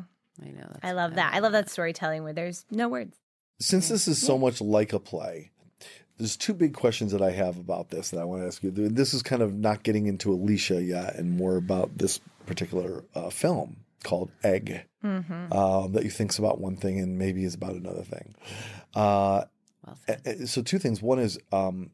I 0.43 0.47
know. 0.49 0.67
That's 0.73 0.81
I 0.85 0.93
love 0.93 1.15
that. 1.15 1.35
I 1.35 1.39
love 1.41 1.53
that 1.53 1.71
storytelling 1.71 2.25
where 2.25 2.33
there's 2.33 2.65
no 2.71 2.89
words. 2.89 3.17
since 3.61 3.89
this 3.89 4.09
is 4.09 4.21
so 4.21 4.39
much 4.39 4.61
like 4.61 4.93
a 4.93 4.99
play, 4.99 5.51
there's 6.19 6.37
two 6.37 6.55
big 6.55 6.75
questions 6.75 7.13
that 7.13 7.23
I 7.23 7.31
have 7.33 7.59
about 7.59 7.91
this 7.91 8.11
that 8.11 8.19
I 8.21 8.25
want 8.25 8.43
to 8.43 8.47
ask 8.47 8.63
you. 8.63 8.71
This 8.71 9.13
is 9.15 9.23
kind 9.23 9.43
of 9.43 9.55
not 9.55 9.83
getting 9.83 10.07
into 10.07 10.31
Alysia 10.31 10.85
yet, 10.87 11.15
and 11.17 11.37
more 11.37 11.57
about 11.57 11.97
this 11.99 12.19
particular 12.47 13.05
uh, 13.15 13.31
film 13.31 13.79
called 14.05 14.31
Egg, 14.43 14.85
Mm-hmm. 15.05 15.53
um, 15.53 15.93
that 15.95 16.05
you 16.05 16.11
think's 16.11 16.39
about 16.39 16.61
one 16.61 16.77
thing 16.77 17.01
and 17.01 17.19
maybe 17.19 17.43
is 17.45 17.55
about 17.55 17.75
another 17.75 18.03
thing. 18.05 18.35
Uh, 18.95 19.45
Well. 19.85 20.47
So 20.47 20.63
two 20.63 20.79
things. 20.79 21.03
One 21.03 21.19
is 21.19 21.39
um, 21.51 21.91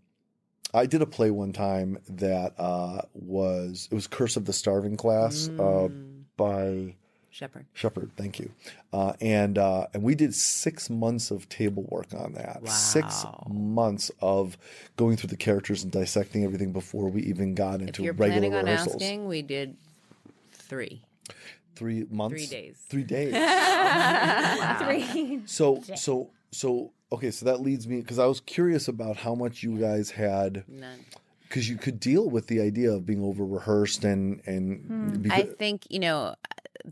I 0.74 0.84
did 0.84 1.00
a 1.00 1.06
play 1.06 1.30
one 1.30 1.52
time 1.54 1.98
that 2.08 2.52
uh, 2.58 3.00
was 3.14 3.88
it 3.90 3.94
was 3.94 4.06
Curse 4.06 4.36
of 4.36 4.44
the 4.44 4.52
Starving 4.52 4.96
Class 4.98 5.48
uh, 5.58 5.88
Mm. 5.88 6.24
by 6.36 6.96
Shepherd. 7.30 7.64
Shepard. 7.72 8.10
Thank 8.16 8.38
you. 8.40 8.50
Uh, 8.92 9.12
and 9.22 9.56
uh, 9.56 9.86
and 9.94 10.02
we 10.02 10.14
did 10.14 10.34
six 10.34 10.90
months 10.90 11.30
of 11.30 11.48
table 11.48 11.86
work 11.88 12.08
on 12.14 12.32
that. 12.34 12.66
Six 12.68 13.24
months 13.48 14.10
of 14.20 14.58
going 14.96 15.16
through 15.16 15.28
the 15.28 15.36
characters 15.36 15.82
and 15.82 15.90
dissecting 15.92 16.44
everything 16.44 16.72
before 16.72 17.08
we 17.08 17.22
even 17.22 17.54
got 17.54 17.80
If 17.80 17.86
into 17.88 18.02
you're 18.02 18.12
regular 18.12 18.40
planning 18.50 18.54
on 18.54 18.64
rehearsals. 18.66 18.96
asking, 19.02 19.28
we 19.28 19.40
did 19.42 19.76
three. 20.68 21.02
Three 21.76 22.06
months. 22.10 22.34
Three 22.34 22.46
days. 22.46 22.76
Three 22.88 23.02
days. 23.04 23.32
Three. 24.80 25.42
So 25.46 25.82
so 25.94 26.30
so 26.50 26.92
okay. 27.12 27.30
So 27.30 27.46
that 27.46 27.60
leads 27.60 27.86
me 27.86 28.00
because 28.00 28.18
I 28.18 28.26
was 28.26 28.40
curious 28.40 28.88
about 28.88 29.16
how 29.16 29.34
much 29.34 29.62
you 29.62 29.78
guys 29.78 30.10
had 30.10 30.64
None. 30.68 31.04
because 31.42 31.68
you 31.68 31.76
could 31.76 32.00
deal 32.00 32.28
with 32.28 32.46
the 32.48 32.60
idea 32.60 32.90
of 32.92 33.06
being 33.06 33.22
over 33.22 33.44
rehearsed 33.44 34.04
and 34.04 34.40
and 34.46 35.28
I 35.30 35.42
because, 35.42 35.54
think 35.56 35.84
you 35.88 36.00
know 36.00 36.34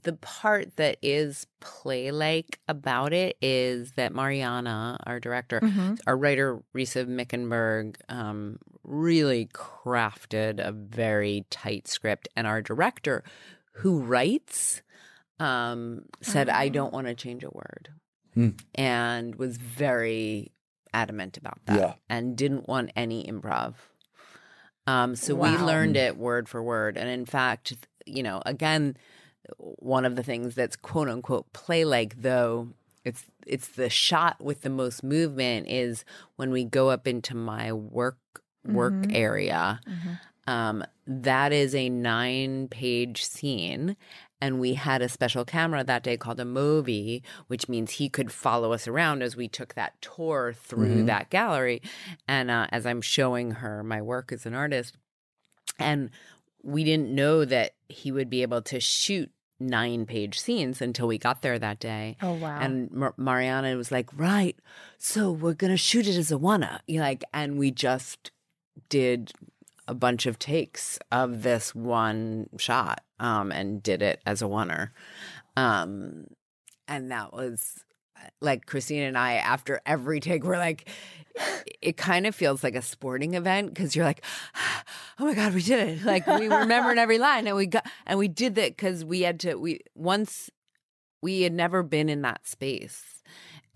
the 0.02 0.12
part 0.14 0.76
that 0.76 0.98
is 1.02 1.46
play 1.60 2.10
like 2.10 2.58
about 2.68 3.12
it 3.12 3.36
is 3.40 3.92
that 3.92 4.12
Marianna, 4.14 4.98
our 5.06 5.18
director, 5.20 5.60
our 6.06 6.16
writer 6.16 6.60
Risa 6.74 7.06
Mickenberg, 7.06 7.96
um, 8.08 8.58
really 8.84 9.46
crafted 9.46 10.58
a 10.64 10.72
very 10.72 11.44
tight 11.50 11.88
script, 11.88 12.28
and 12.36 12.46
our 12.46 12.60
director, 12.60 13.24
who 13.78 14.00
writes, 14.00 14.82
um, 15.40 16.02
said, 16.20 16.48
"I 16.48 16.68
don't 16.68 16.92
want 16.92 17.06
to 17.08 17.14
change 17.14 17.44
a 17.44 17.50
word," 17.50 17.90
and 18.74 19.34
was 19.36 19.56
very 19.56 20.52
adamant 20.92 21.36
about 21.36 21.58
that, 21.66 21.78
Yeah. 21.78 21.94
and 22.08 22.36
didn't 22.36 22.68
want 22.68 22.90
any 22.96 23.24
improv. 23.24 23.74
Um, 24.86 25.16
so 25.16 25.34
we 25.34 25.48
learned 25.66 25.96
it 25.96 26.16
word 26.16 26.48
for 26.48 26.62
word. 26.62 26.96
And 26.96 27.08
in 27.08 27.26
fact, 27.26 27.74
you 28.06 28.22
know, 28.22 28.40
again, 28.46 28.96
one 29.58 30.04
of 30.04 30.16
the 30.16 30.22
things 30.22 30.54
that's 30.54 30.76
quote 30.76 31.08
unquote 31.08 31.52
play 31.52 31.84
like 31.84 32.22
though 32.22 32.68
it's 33.04 33.24
it's 33.46 33.68
the 33.68 33.88
shot 33.88 34.40
with 34.42 34.62
the 34.62 34.70
most 34.70 35.02
movement 35.04 35.68
is 35.68 36.04
when 36.36 36.50
we 36.50 36.64
go 36.64 36.90
up 36.90 37.06
into 37.06 37.34
my 37.36 37.72
work 37.72 38.18
work 38.64 38.94
area. 39.10 39.80
Um, 40.46 40.84
that 41.06 41.52
is 41.52 41.74
a 41.74 41.88
nine 41.88 42.68
page 42.68 43.24
scene. 43.24 43.96
And 44.40 44.60
we 44.60 44.74
had 44.74 45.00
a 45.00 45.08
special 45.08 45.46
camera 45.46 45.82
that 45.82 46.02
day 46.02 46.18
called 46.18 46.38
a 46.40 46.44
Movi, 46.44 47.22
which 47.46 47.70
means 47.70 47.92
he 47.92 48.10
could 48.10 48.30
follow 48.30 48.72
us 48.72 48.86
around 48.86 49.22
as 49.22 49.34
we 49.34 49.48
took 49.48 49.74
that 49.74 50.00
tour 50.02 50.52
through 50.52 51.04
that 51.04 51.30
gallery. 51.30 51.80
And 52.28 52.50
uh, 52.50 52.66
as 52.70 52.84
I'm 52.84 53.00
showing 53.00 53.52
her 53.52 53.82
my 53.82 54.02
work 54.02 54.32
as 54.32 54.44
an 54.44 54.52
artist, 54.54 54.94
and 55.78 56.10
we 56.62 56.84
didn't 56.84 57.14
know 57.14 57.44
that 57.46 57.72
he 57.88 58.12
would 58.12 58.28
be 58.28 58.42
able 58.42 58.60
to 58.62 58.78
shoot 58.78 59.30
nine 59.58 60.04
page 60.04 60.38
scenes 60.38 60.82
until 60.82 61.06
we 61.06 61.16
got 61.16 61.40
there 61.40 61.58
that 61.58 61.80
day. 61.80 62.16
Oh, 62.20 62.34
wow. 62.34 62.58
And 62.60 62.90
Mar- 62.90 63.14
Marianna 63.16 63.74
was 63.76 63.90
like, 63.90 64.10
"Right, 64.14 64.56
so 64.98 65.32
we're 65.32 65.54
gonna 65.54 65.76
shoot 65.78 66.06
it 66.06 66.16
as 66.16 66.30
a 66.30 66.36
wanna," 66.36 66.82
you 66.86 67.00
like, 67.00 67.24
and 67.32 67.58
we 67.58 67.70
just 67.70 68.32
did 68.90 69.32
a 69.88 69.94
bunch 69.94 70.26
of 70.26 70.38
takes 70.38 70.98
of 71.12 71.42
this 71.42 71.74
one 71.74 72.48
shot, 72.58 73.02
um, 73.20 73.52
and 73.52 73.82
did 73.82 74.02
it 74.02 74.20
as 74.26 74.42
a 74.42 74.46
oneer, 74.46 74.90
um, 75.56 76.26
and 76.88 77.10
that 77.10 77.32
was 77.32 77.84
like 78.40 78.66
Christine 78.66 79.02
and 79.02 79.18
I. 79.18 79.34
After 79.34 79.80
every 79.86 80.20
take, 80.20 80.44
we're 80.44 80.58
like, 80.58 80.88
it 81.80 81.96
kind 81.96 82.26
of 82.26 82.34
feels 82.34 82.64
like 82.64 82.74
a 82.74 82.82
sporting 82.82 83.34
event 83.34 83.74
because 83.74 83.94
you're 83.94 84.04
like, 84.04 84.24
oh 85.18 85.26
my 85.26 85.34
god, 85.34 85.54
we 85.54 85.62
did 85.62 85.88
it! 85.88 86.04
Like 86.04 86.26
we 86.26 86.48
remembered 86.48 86.98
every 86.98 87.18
line, 87.18 87.46
and 87.46 87.56
we 87.56 87.66
got 87.66 87.86
and 88.06 88.18
we 88.18 88.28
did 88.28 88.54
that 88.56 88.76
because 88.76 89.04
we 89.04 89.22
had 89.22 89.40
to. 89.40 89.56
We 89.56 89.80
once 89.94 90.50
we 91.22 91.42
had 91.42 91.52
never 91.52 91.82
been 91.82 92.08
in 92.08 92.22
that 92.22 92.46
space. 92.46 93.15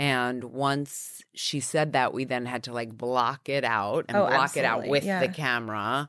And 0.00 0.44
once 0.44 1.22
she 1.34 1.60
said 1.60 1.92
that, 1.92 2.14
we 2.14 2.24
then 2.24 2.46
had 2.46 2.62
to 2.64 2.72
like 2.72 2.96
block 2.96 3.48
it 3.50 3.64
out 3.64 4.06
and 4.08 4.16
Oh, 4.16 4.26
block 4.26 4.56
it 4.56 4.64
out 4.64 4.88
with 4.88 5.04
Yeah. 5.04 5.20
the 5.20 5.28
camera. 5.28 6.08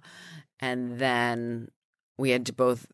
And 0.61 0.97
then 0.97 1.67
we 2.17 2.29
had 2.29 2.45
to 2.45 2.53
both 2.53 2.87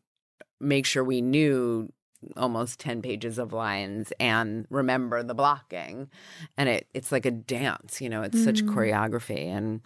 make 0.60 0.84
sure 0.86 1.04
we 1.04 1.20
knew 1.22 1.92
almost 2.36 2.80
10 2.80 3.00
pages 3.00 3.38
of 3.38 3.52
lines 3.52 4.12
and 4.18 4.66
remember 4.70 5.22
the 5.22 5.34
blocking. 5.34 6.10
And 6.56 6.68
it 6.68 6.88
it's 6.92 7.12
like 7.12 7.24
a 7.26 7.30
dance, 7.30 8.00
you 8.00 8.08
know, 8.08 8.22
it's 8.22 8.42
such 8.42 8.64
Mm. 8.64 8.74
choreography. 8.74 9.46
And 9.46 9.80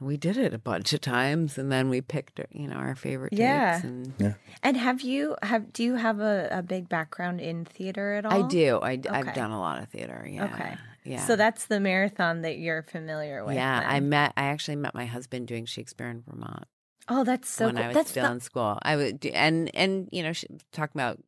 we 0.00 0.16
did 0.16 0.36
it 0.36 0.54
a 0.54 0.58
bunch 0.58 0.92
of 0.92 1.00
times 1.00 1.58
and 1.58 1.72
then 1.72 1.88
we 1.88 2.00
picked 2.00 2.40
you 2.52 2.68
know 2.68 2.76
our 2.76 2.94
favorite 2.94 3.32
Yeah. 3.32 3.74
takes 3.74 3.84
and 3.84 4.34
And 4.62 4.76
have 4.76 5.00
you 5.02 5.36
have 5.42 5.72
do 5.72 5.82
you 5.82 5.94
have 5.96 6.20
a, 6.20 6.48
a 6.52 6.62
big 6.62 6.88
background 6.88 7.40
in 7.40 7.64
theater 7.64 8.14
at 8.14 8.24
all? 8.26 8.44
I 8.44 8.48
do. 8.48 8.78
I, 8.78 8.92
Okay. 8.94 9.08
I've 9.08 9.34
done 9.34 9.50
a 9.50 9.58
lot 9.60 9.80
of 9.82 9.88
theater. 9.88 10.26
Yeah. 10.30 10.44
Okay. 10.44 10.76
Yeah. 11.04 11.26
So 11.26 11.36
that's 11.36 11.66
the 11.66 11.80
marathon 11.80 12.42
that 12.42 12.58
you're 12.58 12.82
familiar 12.82 13.44
with. 13.44 13.54
yeah, 13.54 13.82
I 13.86 14.00
met. 14.00 14.34
I 14.36 14.44
actually 14.44 14.76
met 14.76 14.94
my 14.94 15.06
husband 15.06 15.46
doing 15.48 15.64
Shakespeare 15.64 16.08
in 16.10 16.22
Vermont 16.28 16.64
Oh, 17.08 17.24
that's 17.24 17.48
so 17.48 17.64
when 17.66 17.76
cool. 17.76 17.84
I 17.84 17.86
was 17.88 17.94
that's 17.94 18.10
still 18.10 18.26
the- 18.26 18.32
in 18.32 18.40
school. 18.40 18.78
I 18.82 18.94
would, 18.96 19.18
do- 19.20 19.30
and 19.30 19.74
and 19.74 20.08
you 20.12 20.22
know, 20.22 20.32
sh- 20.34 20.44
talking 20.72 21.00
about 21.00 21.18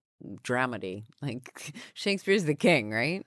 dramedy, 0.43 1.05
like 1.23 1.73
Shakespeare's 1.95 2.45
the 2.45 2.55
king, 2.55 2.91
right? 2.91 3.25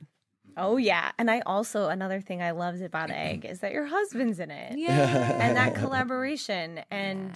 Oh 0.58 0.78
yeah. 0.78 1.12
And 1.18 1.30
I 1.32 1.42
also 1.46 1.90
another 1.90 2.22
thing 2.22 2.42
I 2.42 2.52
loved 2.52 2.82
about 2.82 3.10
Egg 3.12 3.46
is 3.46 3.60
that 3.60 3.72
your 3.72 3.86
husband's 3.86 4.40
in 4.40 4.52
it. 4.52 4.78
Yeah, 4.78 5.38
And 5.42 5.58
that 5.58 5.76
collaboration 5.84 6.82
and 6.92 7.32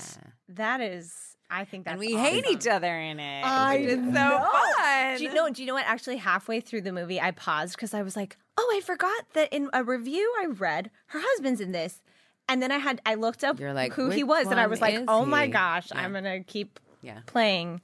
that 0.50 0.82
is 0.82 1.14
I 1.50 1.64
think 1.64 1.86
that's 1.86 1.94
and 1.94 2.00
we 2.00 2.14
hate 2.16 2.46
each 2.52 2.68
other 2.68 2.94
in 3.00 3.20
it. 3.20 3.44
I 3.46 3.76
it's 3.78 3.94
so 4.04 4.12
know. 4.12 4.50
fun. 4.52 5.18
Do 5.18 5.24
you 5.24 5.34
know? 5.34 5.50
Do 5.50 5.62
you 5.62 5.68
know 5.68 5.76
what? 5.76 5.86
Actually, 5.86 6.18
halfway 6.18 6.60
through 6.60 6.82
the 6.82 6.92
movie, 6.92 7.22
I 7.22 7.32
paused 7.32 7.76
because 7.78 7.94
I 7.94 8.02
was 8.02 8.18
like, 8.18 8.36
"Oh, 8.58 8.74
I 8.76 8.82
forgot 8.82 9.24
that 9.34 9.54
in 9.54 9.70
a 9.72 9.82
review 9.82 10.30
I 10.42 10.48
read, 10.48 10.92
her 11.08 11.20
husband's 11.24 11.62
in 11.62 11.72
this." 11.72 12.02
And 12.50 12.62
then 12.62 12.70
I 12.74 12.80
had 12.80 13.00
I 13.06 13.16
looked 13.16 13.46
up 13.46 13.62
You're 13.62 13.72
like, 13.74 13.94
who 13.94 14.10
he 14.10 14.26
was, 14.26 14.48
and 14.48 14.60
I 14.60 14.68
was 14.68 14.82
like, 14.82 15.02
"Oh 15.08 15.24
my 15.26 15.48
gosh, 15.48 15.88
Yeah. 15.96 16.02
I'm 16.02 16.12
gonna 16.12 16.44
keep 16.44 16.82
Yeah. 17.02 17.20
playing 17.28 17.80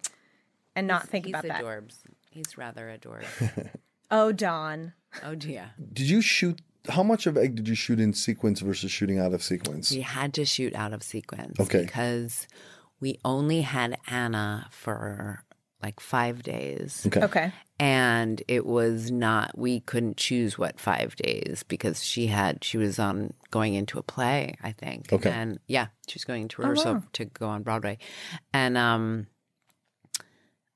and 0.75 0.85
not 0.85 1.07
think 1.07 1.25
He's 1.25 1.31
about 1.33 1.43
that." 1.47 1.63
adorbs. 1.63 1.99
He's 2.31 2.57
rather 2.57 2.93
adorbs. 2.99 3.69
Oh, 4.11 4.31
Dawn. 4.33 4.91
Oh 5.23 5.35
dear. 5.35 5.71
Did 5.93 6.09
you 6.09 6.21
shoot? 6.21 6.61
How 6.89 7.03
much 7.03 7.27
of 7.27 7.37
Egg 7.37 7.55
did 7.55 7.67
you 7.67 7.75
shoot 7.75 7.99
in 7.99 8.13
sequence 8.13 8.59
versus 8.59 8.91
shooting 8.91 9.19
out 9.19 9.33
of 9.33 9.41
sequence? 9.43 9.91
We 9.91 10.01
had 10.01 10.33
to 10.33 10.45
shoot 10.45 10.75
out 10.75 10.91
of 10.93 11.01
sequence 11.03 11.59
Okay. 11.59 11.81
because 11.83 12.47
we 12.99 13.19
only 13.23 13.61
had 13.61 13.97
Anna 14.07 14.67
for 14.71 15.43
like 15.81 15.99
five 15.99 16.43
days. 16.43 17.03
Okay. 17.07 17.21
Okay. 17.23 17.51
and 17.79 18.41
it 18.47 18.65
was 18.65 19.11
not 19.11 19.57
we 19.57 19.79
couldn't 19.81 20.15
choose 20.17 20.57
what 20.57 20.79
five 20.79 21.15
days 21.17 21.63
because 21.67 22.03
she 22.03 22.27
had 22.27 22.63
she 22.63 22.77
was 22.77 22.99
on 22.99 23.33
going 23.49 23.73
into 23.73 23.97
a 23.97 24.03
play 24.03 24.53
i 24.61 24.71
think 24.71 25.11
Okay. 25.11 25.31
and 25.31 25.57
yeah 25.67 25.87
she 26.07 26.15
was 26.15 26.23
going 26.23 26.47
to 26.49 26.61
Oh, 26.61 26.69
rehearsal 26.69 26.93
wow. 26.93 27.03
to 27.13 27.25
go 27.25 27.47
on 27.49 27.63
broadway 27.63 27.97
and 28.53 28.77
um 28.77 29.25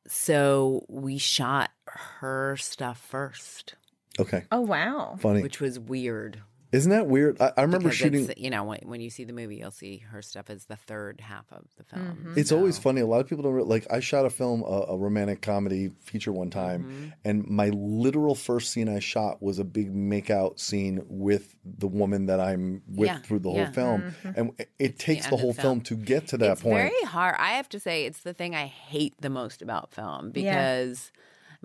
so 0.08 0.86
we 0.89 1.17
shot 1.17 1.69
her 1.86 2.58
stuff 2.58 2.97
first 3.00 3.76
Okay. 4.19 4.43
Oh 4.51 4.62
wow. 4.62 5.15
Funny. 5.19 5.41
which 5.41 5.60
was 5.62 5.80
weird 5.80 6.41
Isn't 6.71 6.91
that 6.91 7.08
weird? 7.08 7.39
I, 7.39 7.53
I 7.56 7.62
remember 7.62 7.89
because 7.89 7.97
shooting. 7.97 8.30
you 8.36 8.49
know 8.49 8.63
when, 8.65 8.80
when 8.84 8.99
you 8.99 9.10
see 9.10 9.23
the 9.23 9.32
movie 9.34 9.56
you'll 9.58 9.71
see 9.71 9.99
her 10.12 10.21
stuff 10.21 10.49
as 10.49 10.65
the 10.65 10.75
third 10.75 11.21
half 11.21 11.45
of 11.51 11.63
the 11.77 11.84
film 11.84 12.03
Mm-hmm. 12.08 12.34
It's 12.39 12.51
always 12.51 12.77
funny. 12.77 12.99
A 13.01 13.06
lot 13.06 13.21
of 13.21 13.27
people 13.27 13.43
don't 13.43 13.53
re- 13.53 13.63
like. 13.63 13.88
I 13.89 13.99
shot 14.01 14.25
a 14.25 14.30
film, 14.30 14.63
a, 14.63 14.86
a 14.93 14.97
romantic 14.97 15.41
comedy 15.41 15.91
feature 16.01 16.32
one 16.34 16.49
time, 16.49 16.84
Mm-hmm. 16.84 17.08
and 17.25 17.47
my 17.47 17.69
literal 17.69 18.36
first 18.36 18.71
scene 18.71 18.89
I 18.89 18.99
shot 18.99 19.41
was 19.41 19.60
a 19.60 19.63
big 19.63 19.93
makeout 19.93 20.60
scene 20.60 21.01
with 21.08 21.56
the 21.63 21.88
woman 21.88 22.25
that 22.27 22.39
I'm 22.39 22.82
with 22.88 23.08
Yeah, 23.08 23.19
through 23.19 23.39
the 23.39 23.49
whole 23.49 23.60
yeah. 23.60 23.71
film, 23.71 24.13
and 24.36 24.51
it, 24.60 24.69
it 24.77 24.99
takes 24.99 25.25
end 25.25 25.34
the 25.34 25.38
whole 25.38 25.53
the 25.53 25.62
film. 25.62 25.82
film. 25.82 25.99
to 25.99 26.03
get 26.06 26.27
to 26.30 26.38
that 26.38 26.51
it's 26.53 26.62
point. 26.62 26.75
very 26.75 27.01
hard. 27.03 27.36
I 27.39 27.51
have 27.53 27.69
to 27.69 27.80
say, 27.80 28.06
it's 28.06 28.21
the 28.21 28.34
thing 28.34 28.56
I 28.56 28.65
hate 28.65 29.15
the 29.21 29.30
most 29.30 29.62
about 29.62 29.93
film 29.93 30.32
because, 30.32 31.12
I 31.15 31.17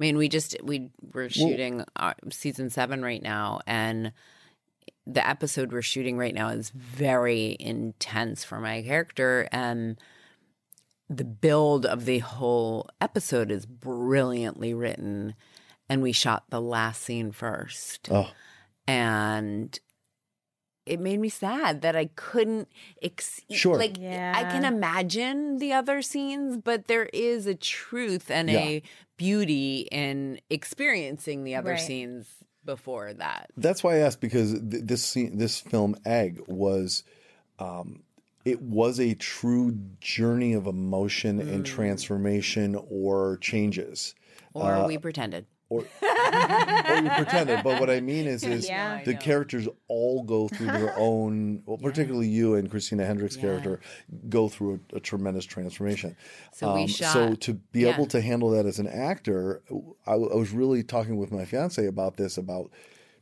mean, 0.02 0.18
we 0.18 0.28
just 0.28 0.56
we 0.62 0.90
we're 1.12 1.30
shooting 1.30 1.84
uh, 1.96 2.14
season 2.30 2.68
seven 2.70 3.02
right 3.02 3.22
now, 3.22 3.60
and 3.66 4.12
the 5.06 5.26
episode 5.26 5.72
we're 5.72 5.82
shooting 5.82 6.18
right 6.18 6.34
now 6.34 6.48
is 6.48 6.70
very 6.70 7.56
intense 7.58 8.44
for 8.44 8.60
my 8.60 8.82
character, 8.82 9.48
and 9.50 9.98
the 11.08 11.24
build 11.24 11.86
of 11.86 12.04
the 12.04 12.18
whole 12.18 12.88
episode 13.00 13.50
is 13.50 13.64
brilliantly 13.64 14.74
written, 14.74 15.34
and 15.88 16.02
we 16.02 16.12
shot 16.12 16.44
the 16.50 16.60
last 16.60 17.02
scene 17.02 17.32
first. 17.32 18.08
Oh, 18.10 18.30
and 18.86 19.78
it 20.87 20.99
made 21.01 21.21
me 21.21 21.29
sad 21.29 21.81
that 21.83 21.95
I 21.97 22.07
couldn't 22.16 22.68
ex- 23.03 23.40
Sure. 23.51 23.77
like 23.77 23.99
I 23.99 24.45
can 24.51 24.64
imagine 24.64 25.59
the 25.59 25.73
other 25.73 26.03
scenes 26.03 26.57
but 26.57 26.87
there 26.88 27.09
is 27.12 27.47
a 27.47 27.55
truth 27.55 28.31
and 28.31 28.51
a 28.51 28.83
beauty 29.16 29.87
in 29.92 30.40
experiencing 30.51 31.45
the 31.45 31.55
other 31.55 31.73
Right. 31.73 31.81
scenes 31.81 32.27
before 32.64 33.12
that. 33.14 33.51
That's 33.57 33.83
why 33.85 33.97
I 33.97 33.99
asked 33.99 34.21
because 34.21 34.53
th- 34.53 34.85
this 34.85 35.05
scene, 35.05 35.38
this 35.38 35.61
film 35.61 35.97
Egg 36.05 36.40
was, 36.47 37.05
um, 37.59 38.03
it 38.45 38.61
was 38.62 38.99
a 38.99 39.14
true 39.14 39.79
journey 40.01 40.53
of 40.53 40.66
emotion 40.66 41.40
Mm. 41.40 41.53
and 41.53 41.66
transformation 41.66 42.77
or 42.88 43.38
changes. 43.40 44.14
Or 44.55 44.73
Uh, 44.75 44.87
we 44.87 44.99
pretended. 44.99 45.47
Or, 45.72 45.80
or 45.80 46.96
you 47.02 47.11
pretended, 47.11 47.62
but 47.64 47.80
what 47.80 47.88
I 47.88 48.00
mean 48.00 48.26
is, 48.26 48.44
is 48.44 48.68
Yeah. 48.68 49.02
the 49.04 49.14
characters 49.14 49.66
all 49.88 50.22
go 50.22 50.48
through 50.48 50.66
their 50.66 50.94
own. 50.98 51.62
Well, 51.64 51.78
particularly 51.78 52.28
you 52.28 52.54
and 52.56 52.70
Christina 52.70 53.06
Hendricks' 53.06 53.37
character 53.37 53.80
go 54.28 54.48
through 54.48 54.80
a, 54.92 54.96
a 54.96 55.00
tremendous 55.00 55.46
transformation. 55.46 56.14
So 56.52 56.74
we 56.74 56.82
um, 56.82 56.88
So 56.88 57.35
to 57.35 57.54
be 57.54 57.80
yeah. 57.80 57.94
able 57.94 58.06
to 58.06 58.20
handle 58.20 58.50
that 58.50 58.66
as 58.66 58.78
an 58.78 58.87
actor, 58.88 59.62
I, 60.06 60.12
I 60.12 60.16
was 60.16 60.50
really 60.50 60.82
talking 60.82 61.16
with 61.16 61.32
my 61.32 61.44
fiance 61.46 61.87
about 61.87 62.16
this 62.16 62.37
about 62.37 62.70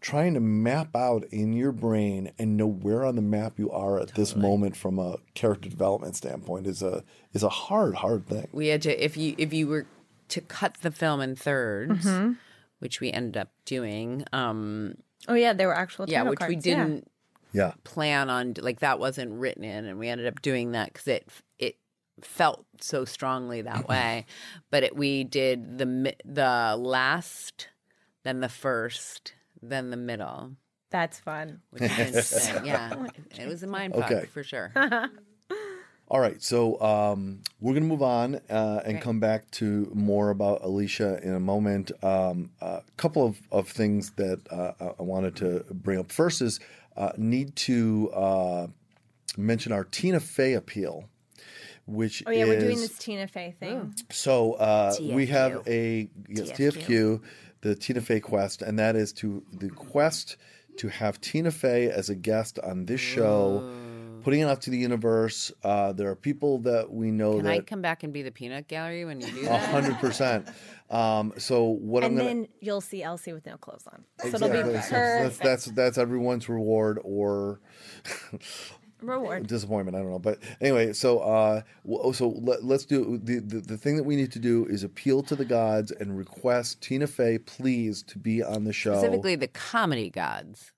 trying 0.01 0.33
to 0.33 0.41
map 0.41 0.97
out 0.97 1.25
in 1.31 1.53
your 1.53 1.73
brain 1.73 2.33
and 2.39 2.57
know 2.57 2.67
where 2.67 3.05
on 3.05 3.17
the 3.17 3.23
map 3.23 3.59
you 3.59 3.71
are 3.71 4.01
at 4.01 4.15
this 4.15 4.35
moment 4.35 4.75
from 4.75 4.99
a 4.99 5.19
character 5.35 5.69
development 5.69 6.17
standpoint 6.17 6.67
is 6.67 6.83
a 6.83 7.05
is 7.35 7.43
a 7.43 7.49
hard 7.51 7.95
hard 7.97 8.27
thing. 8.27 8.49
We 8.53 8.69
had 8.69 8.83
to 8.83 9.05
if 9.05 9.17
you 9.17 9.35
if 9.39 9.53
you 9.53 9.67
were 9.69 9.87
to 10.31 10.41
cut 10.41 10.79
the 10.83 10.91
film 10.91 11.21
in 11.21 11.35
3rds 11.37 12.03
Mm-hmm. 12.03 12.33
which 12.81 13.01
we 13.01 13.11
ended 13.13 13.37
up 13.37 13.51
doing. 13.65 14.25
Um, 14.33 14.95
Oh 15.29 15.35
yeah, 15.35 15.53
there 15.53 15.67
were 15.69 15.77
actual 15.77 16.07
yeah, 16.09 16.23
which 16.23 16.41
we 16.41 16.55
cards, 16.55 16.67
yeah. 16.67 16.77
didn't 16.77 17.11
Yeah. 17.53 17.73
plan 17.85 18.31
on 18.31 18.55
like 18.59 18.81
that 18.81 18.99
wasn't 18.99 19.33
written 19.33 19.65
in 19.65 19.85
and 19.85 19.99
we 19.99 20.09
ended 20.09 20.27
up 20.27 20.41
doing 20.41 20.73
that 20.73 20.93
because 20.93 21.07
it 21.09 21.29
it 21.59 21.77
felt 22.23 22.65
so 22.81 23.05
strongly 23.05 23.61
that 23.63 23.87
way 23.93 24.25
but 24.71 24.83
it, 24.83 24.97
we 24.97 25.25
did 25.25 25.79
the 25.79 26.15
the 26.25 26.77
last 26.79 27.69
then 28.25 28.41
the 28.41 28.49
first 28.49 29.35
then 29.63 29.91
the 29.91 29.97
middle 29.97 30.53
That's 30.91 31.19
fun. 31.21 31.61
which 31.71 31.83
is 31.83 32.51
yeah 32.65 32.95
it 33.39 33.47
was 33.47 33.63
a 33.63 33.67
mind 33.67 33.95
fuck 33.95 34.11
Okay. 34.11 34.27
for 34.27 34.43
sure 34.43 34.73
All 36.11 36.19
right, 36.19 36.43
so 36.43 36.81
um, 36.81 37.39
we're 37.61 37.73
going 37.73 37.85
to 37.85 37.89
move 37.89 38.03
on 38.03 38.41
uh, 38.51 38.83
and 38.85 39.01
come 39.01 39.21
back 39.21 39.49
to 39.53 39.89
more 39.95 40.31
about 40.31 40.61
Alysia 40.63 41.23
in 41.23 41.33
a 41.35 41.39
moment. 41.41 41.93
Um, 42.03 42.51
a 42.61 42.83
couple 42.97 43.25
of, 43.25 43.41
of 43.53 43.69
things 43.69 44.11
that 44.17 44.41
uh, 44.51 44.73
I- 44.81 44.95
I 44.99 45.03
wanted 45.05 45.37
to 45.37 45.65
bring 45.71 46.01
up. 46.01 46.11
First 46.11 46.43
is 46.43 46.59
uh, 46.97 47.13
need 47.17 47.55
to 47.57 48.11
uh, 48.13 48.67
mention 49.37 49.71
our 49.71 49.85
Tina 49.85 50.19
Fey 50.19 50.55
appeal, 50.55 51.05
which 51.87 52.25
Oh 52.27 52.33
yeah, 52.33 52.43
is 52.43 52.49
we're 52.49 52.61
doing 52.61 52.81
this 52.81 52.99
Tina 52.99 53.29
Fey 53.29 53.55
thing. 53.61 53.95
so 54.11 54.55
uh, 54.55 54.93
we 55.01 55.27
have 55.27 55.63
a 55.69 56.11
yes, 56.29 56.51
TFQ. 56.51 56.73
TFQ, 56.89 57.23
the 57.61 57.75
Tina 57.77 58.01
Fey 58.01 58.19
quest, 58.19 58.63
and 58.63 58.81
that 58.81 58.97
is 58.97 59.13
to 59.13 59.45
the 59.53 59.69
quest 59.71 60.37
to 60.79 60.89
have 60.89 61.21
Tina 61.21 61.53
Fey 61.53 61.89
as 61.89 62.11
a 62.11 62.17
guest 62.17 62.59
on 62.59 62.87
this 62.87 63.01
show, 63.01 63.61
putting 64.23 64.41
it 64.41 64.45
out 64.45 64.63
to 64.63 64.71
the 64.71 64.79
universe. 64.79 65.53
Uh, 65.63 65.93
there 65.93 66.09
are 66.11 66.17
people 66.17 66.59
that 66.59 66.91
we 66.93 67.11
know 67.11 67.37
can 67.37 67.47
i 67.47 67.61
come 67.61 67.83
back 67.83 68.03
and 68.03 68.13
be 68.13 68.23
the 68.23 68.31
peanut 68.31 68.69
gallery 68.69 69.05
when 69.05 69.21
you 69.21 69.31
do 69.33 69.41
a 69.41 69.45
that 69.45 69.71
hundred 69.71 69.99
percent. 69.99 70.49
Um, 70.91 71.33
so 71.39 71.65
what 71.65 72.03
And 72.03 72.13
I'm 72.13 72.17
gonna 72.19 72.29
then 72.29 72.49
you'll 72.61 72.81
see 72.81 73.03
Elsie 73.03 73.33
with 73.33 73.47
no 73.47 73.57
clothes 73.57 73.87
on. 73.87 74.05
So 74.21 74.29
it'll 74.29 74.49
be 74.49 74.81
so 74.81 74.91
that's, 74.91 75.39
that's 75.39 75.65
that's 75.67 75.99
everyone's 75.99 76.49
reward 76.49 76.99
or 77.03 77.61
Reward. 79.03 79.47
disappointment. 79.47 79.97
I 79.97 80.01
don't 80.01 80.11
know, 80.11 80.19
but 80.19 80.39
anyway. 80.61 80.93
So, 80.93 81.21
uh, 81.21 81.63
so 82.13 82.35
let, 82.41 82.65
let's 82.65 82.85
do 82.85 83.19
the, 83.23 83.39
the 83.39 83.61
the 83.61 83.77
thing 83.79 83.97
that 83.97 84.03
we 84.03 84.17
need 84.17 84.33
to 84.33 84.39
do 84.39 84.67
is 84.67 84.83
appeal 84.85 85.23
to 85.25 85.37
the 85.37 85.45
gods 85.45 85.91
and 85.91 86.17
request 86.17 86.83
Tina 86.83 87.07
Fey, 87.07 87.39
please, 87.39 88.03
to 88.05 88.19
be 88.19 88.43
on 88.43 88.65
the 88.65 88.73
show. 88.73 88.95
specifically 88.95 89.37
the 89.37 89.49
comedy 89.49 90.11
gods 90.11 90.73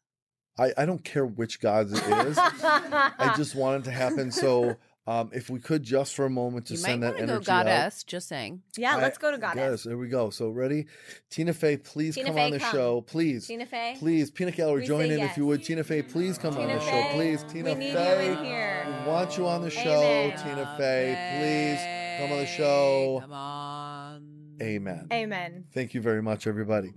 I, 0.63 0.73
I 0.83 0.87
don't 0.87 1.03
care 1.03 1.27
which 1.27 1.61
gods 1.61 1.93
it 1.93 1.99
is. 1.99 2.39
I 2.39 3.35
just 3.37 3.55
want 3.55 3.83
it 3.83 3.85
to 3.87 3.91
happen. 3.91 4.31
So, 4.31 4.77
um, 5.07 5.31
if 5.33 5.51
we 5.51 5.59
could 5.59 5.83
just 5.83 6.15
for 6.15 6.27
a 6.27 6.31
moment 6.31 6.67
to 6.67 6.75
you 6.75 6.81
might 6.81 6.87
send 6.89 7.03
that 7.03 7.15
want 7.15 7.19
to 7.19 7.27
go 7.27 7.33
energy 7.33 7.51
out. 7.51 7.65
goddess 7.67 8.05
just 8.05 8.29
saying 8.29 8.63
Yeah, 8.77 8.97
let's 8.97 9.19
go 9.19 9.33
to 9.33 9.39
Goddess. 9.39 9.61
Yes, 9.61 9.83
there 9.83 9.99
we 9.99 10.07
go. 10.07 10.31
So 10.31 10.51
ready, 10.51 10.87
Tina 11.29 11.53
Fey, 11.53 11.77
please 11.77 12.15
Tina 12.15 12.29
come 12.29 12.37
Fey, 12.37 12.45
on 12.45 12.51
the 12.53 12.61
come. 12.61 12.73
show, 12.73 13.01
please. 13.01 13.49
Tina 13.49 13.67
Fey. 13.67 13.97
Please, 13.99 14.31
Peanut 14.31 14.55
Gallery, 14.55 14.87
join 14.87 15.09
say 15.09 15.15
in 15.15 15.21
if 15.21 15.37
you 15.37 15.45
would. 15.47 15.65
Tina 15.65 15.83
Fey, 15.83 16.03
please 16.03 16.39
come 16.39 16.55
on 16.57 16.69
Tina 16.69 16.79
the 16.79 16.85
show, 16.85 17.09
please. 17.15 17.43
Tina 17.43 17.73
we 17.73 17.79
need 17.81 17.95
Fey, 17.95 18.27
you 18.27 18.33
in 18.39 18.45
here. 18.45 18.87
we 18.87 19.11
want 19.11 19.37
you 19.37 19.49
on 19.49 19.63
the 19.63 19.71
show. 19.71 20.03
Amen. 20.03 20.39
Tina 20.39 20.75
Fey, 20.79 22.19
please 22.21 22.21
come 22.23 22.33
on 22.33 22.39
the 22.39 22.47
show. 22.47 23.19
come 23.23 23.33
on 23.33 24.27
Amen. 24.63 25.09
Amen. 25.13 25.65
Thank 25.75 25.95
you 25.95 26.01
very 26.01 26.23
much, 26.23 26.47
everybody. 26.47 26.93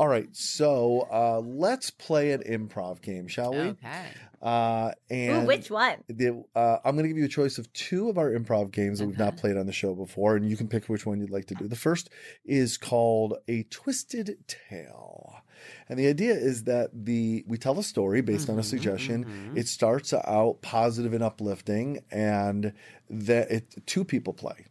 All 0.00 0.08
right, 0.08 0.34
so 0.34 1.06
uh, 1.12 1.40
let's 1.40 1.90
play 1.90 2.32
an 2.32 2.42
improv 2.44 3.02
game, 3.02 3.28
shall 3.28 3.52
we? 3.52 3.58
okay 3.58 4.06
Uh, 4.40 4.92
and 5.10 5.42
Ooh, 5.42 5.46
which 5.46 5.70
one? 5.70 6.02
the, 6.08 6.42
uh, 6.56 6.78
I'm 6.82 6.96
going 6.96 7.04
to 7.04 7.08
give 7.08 7.18
you 7.18 7.26
a 7.26 7.28
choice 7.28 7.58
of 7.58 7.70
two 7.74 8.08
of 8.08 8.16
our 8.16 8.30
improv 8.30 8.70
games 8.70 9.00
that 9.00 9.06
we've 9.06 9.18
not 9.18 9.36
played 9.36 9.58
on 9.58 9.66
the 9.66 9.74
show 9.74 9.94
before, 9.94 10.36
and 10.36 10.48
you 10.48 10.56
can 10.56 10.68
pick 10.68 10.86
which 10.86 11.04
one 11.04 11.20
you'd 11.20 11.28
like 11.28 11.44
to 11.48 11.54
do. 11.54 11.68
The 11.68 11.76
first 11.76 12.08
is 12.46 12.78
called 12.78 13.34
A 13.46 13.64
Twisted 13.64 14.38
Tale. 14.46 15.42
And 15.90 15.98
the 15.98 16.06
idea 16.06 16.32
is 16.32 16.64
that 16.64 16.88
the 16.94 17.44
we 17.46 17.58
tell 17.58 17.78
a 17.78 17.82
story 17.82 18.22
based 18.22 18.48
on 18.48 18.58
a 18.58 18.62
suggestion. 18.62 19.52
It 19.54 19.68
starts 19.68 20.14
out 20.14 20.62
positive 20.62 21.12
and 21.12 21.22
uplifting, 21.22 22.02
and 22.10 22.72
that 23.10 23.50
it, 23.50 23.86
two 23.86 24.06
people 24.06 24.32
play. 24.32 24.64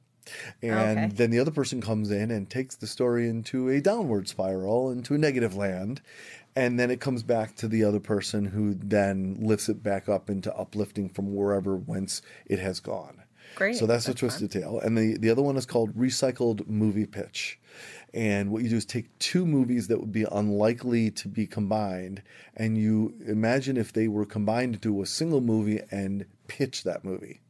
And 0.61 0.97
Okay. 0.97 1.11
then 1.15 1.31
the 1.31 1.39
other 1.39 1.51
person 1.51 1.81
comes 1.81 2.11
in 2.11 2.31
and 2.31 2.49
takes 2.49 2.75
the 2.75 2.87
story 2.87 3.29
into 3.29 3.69
a 3.69 3.81
downward 3.81 4.27
spiral, 4.27 4.91
into 4.91 5.13
a 5.13 5.17
negative 5.17 5.55
land. 5.55 6.01
And 6.55 6.79
then 6.79 6.91
it 6.91 6.99
comes 6.99 7.23
back 7.23 7.55
to 7.57 7.67
the 7.67 7.83
other 7.83 7.99
person 7.99 8.45
who 8.45 8.73
then 8.73 9.37
lifts 9.39 9.69
it 9.69 9.83
back 9.83 10.09
up 10.09 10.29
into 10.29 10.53
uplifting 10.55 11.07
from 11.09 11.33
wherever 11.35 11.75
whence 11.75 12.21
it 12.45 12.59
has 12.59 12.79
gone. 12.79 13.23
Great. 13.55 13.77
So 13.77 13.85
that's 13.85 14.07
a 14.07 14.13
twisted 14.13 14.51
tale. 14.51 14.79
And 14.79 14.97
the, 14.97 15.17
the 15.17 15.29
other 15.29 15.41
one 15.41 15.57
is 15.57 15.65
called 15.65 15.95
recycled 15.95 16.67
movie 16.67 17.05
pitch. 17.05 17.59
And 18.13 18.51
what 18.51 18.63
you 18.63 18.69
do 18.69 18.77
is 18.77 18.85
take 18.85 19.17
two 19.19 19.45
movies 19.45 19.87
that 19.87 19.99
would 19.99 20.11
be 20.11 20.25
unlikely 20.31 21.11
to 21.11 21.27
be 21.27 21.45
combined, 21.45 22.23
and 22.55 22.77
you 22.77 23.13
imagine 23.27 23.77
if 23.77 23.93
they 23.93 24.07
were 24.07 24.25
combined 24.25 24.75
into 24.75 25.01
a 25.01 25.05
single 25.05 25.41
movie 25.41 25.79
and 25.91 26.25
pitch 26.47 26.83
that 26.83 27.05
movie. 27.05 27.41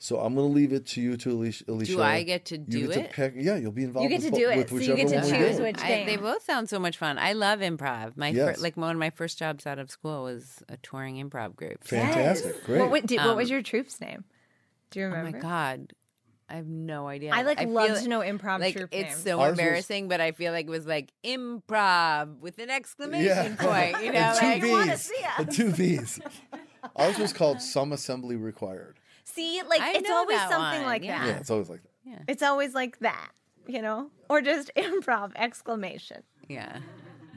So 0.00 0.20
I'm 0.20 0.36
going 0.36 0.46
to 0.48 0.54
leave 0.54 0.72
it 0.72 0.86
to 0.88 1.00
you, 1.00 1.16
to 1.16 1.30
Alysia. 1.30 1.64
Alysia. 1.64 2.00
I 2.00 2.22
get 2.22 2.44
to 2.46 2.56
You 2.58 2.64
do 2.64 2.86
get 2.88 2.96
it? 2.98 3.08
To 3.08 3.14
pick, 3.14 3.32
yeah, 3.36 3.56
you'll 3.56 3.72
be 3.72 3.82
involved. 3.82 4.04
You 4.04 4.08
get 4.16 4.22
with 4.22 4.32
to 4.32 4.38
do 4.38 4.46
bo- 4.46 4.52
it, 4.52 4.56
with 4.58 4.68
so 4.70 4.76
you 4.90 4.96
get 4.96 5.08
to 5.08 5.20
choose 5.28 5.56
do. 5.56 5.62
which 5.64 5.80
I, 5.82 5.88
game. 5.88 6.06
they 6.06 6.16
both 6.16 6.44
sound 6.44 6.68
so 6.68 6.78
much 6.78 6.96
fun. 6.96 7.18
I 7.18 7.32
love 7.32 7.58
improv. 7.58 8.16
My 8.16 8.30
fir- 8.32 8.36
Yes. 8.36 8.60
like 8.60 8.76
one 8.76 8.92
of 8.92 8.98
my 8.98 9.10
first 9.10 9.38
jobs 9.40 9.66
out 9.66 9.80
of 9.80 9.90
school 9.90 10.22
was 10.22 10.62
a 10.68 10.76
touring 10.76 11.16
improv 11.16 11.56
group. 11.56 11.82
Fantastic, 11.82 12.54
Yes. 12.54 12.64
great. 12.64 12.80
What, 12.80 12.90
what, 12.90 13.06
did, 13.06 13.18
what 13.18 13.36
was 13.36 13.48
Um, 13.48 13.52
your 13.54 13.62
troop's 13.62 14.00
name? 14.00 14.22
Do 14.92 15.00
you 15.00 15.06
Oh 15.06 15.08
remember? 15.10 15.36
my 15.38 15.42
god, 15.42 15.92
I 16.48 16.54
have 16.54 16.66
no 16.68 17.08
idea. 17.08 17.32
I 17.34 17.42
like 17.42 17.58
feel 17.58 17.68
love 17.68 17.90
like- 17.90 18.02
to 18.02 18.08
know 18.08 18.20
improv 18.20 18.60
Like 18.60 18.76
troop 18.76 18.90
it's 18.92 19.10
names. 19.10 19.22
so 19.24 19.40
Ours 19.40 19.50
was- 19.50 19.58
embarrassing, 19.58 20.06
but 20.06 20.20
I 20.20 20.30
feel 20.30 20.52
like 20.52 20.66
it 20.66 20.70
was 20.70 20.86
like 20.86 21.10
improv 21.24 22.38
with 22.38 22.58
an 22.60 22.70
exclamation 22.70 23.26
Yeah. 23.26 23.56
point. 23.56 24.04
You 24.04 24.12
know, 24.12 24.18
And 24.20 24.38
two 24.38 24.46
like, 24.46 24.62
you 24.62 24.70
wanna 24.70 24.92
V's. 24.92 25.02
see 25.02 25.24
And 25.38 25.50
two 25.52 25.70
V's. 25.70 26.20
Ours 26.94 27.18
was 27.18 27.32
called 27.32 27.60
Some 27.60 27.92
Assembly 27.92 28.36
Required. 28.36 28.97
See, 29.34 29.62
like 29.68 29.80
I 29.80 29.92
it's 29.94 30.10
always 30.10 30.38
something 30.40 30.82
one, 30.82 30.82
like 30.82 31.04
yeah. 31.04 31.18
that. 31.18 31.26
Yeah, 31.26 31.38
it's 31.38 31.50
always 31.50 31.68
like 31.68 31.82
that. 31.82 31.90
Yeah. 32.04 32.18
It's 32.26 32.42
always 32.42 32.74
like 32.74 32.98
that, 33.00 33.30
you 33.66 33.82
know, 33.82 34.10
or 34.28 34.40
just 34.40 34.70
improv 34.76 35.32
exclamation. 35.36 36.22
yeah, 36.48 36.78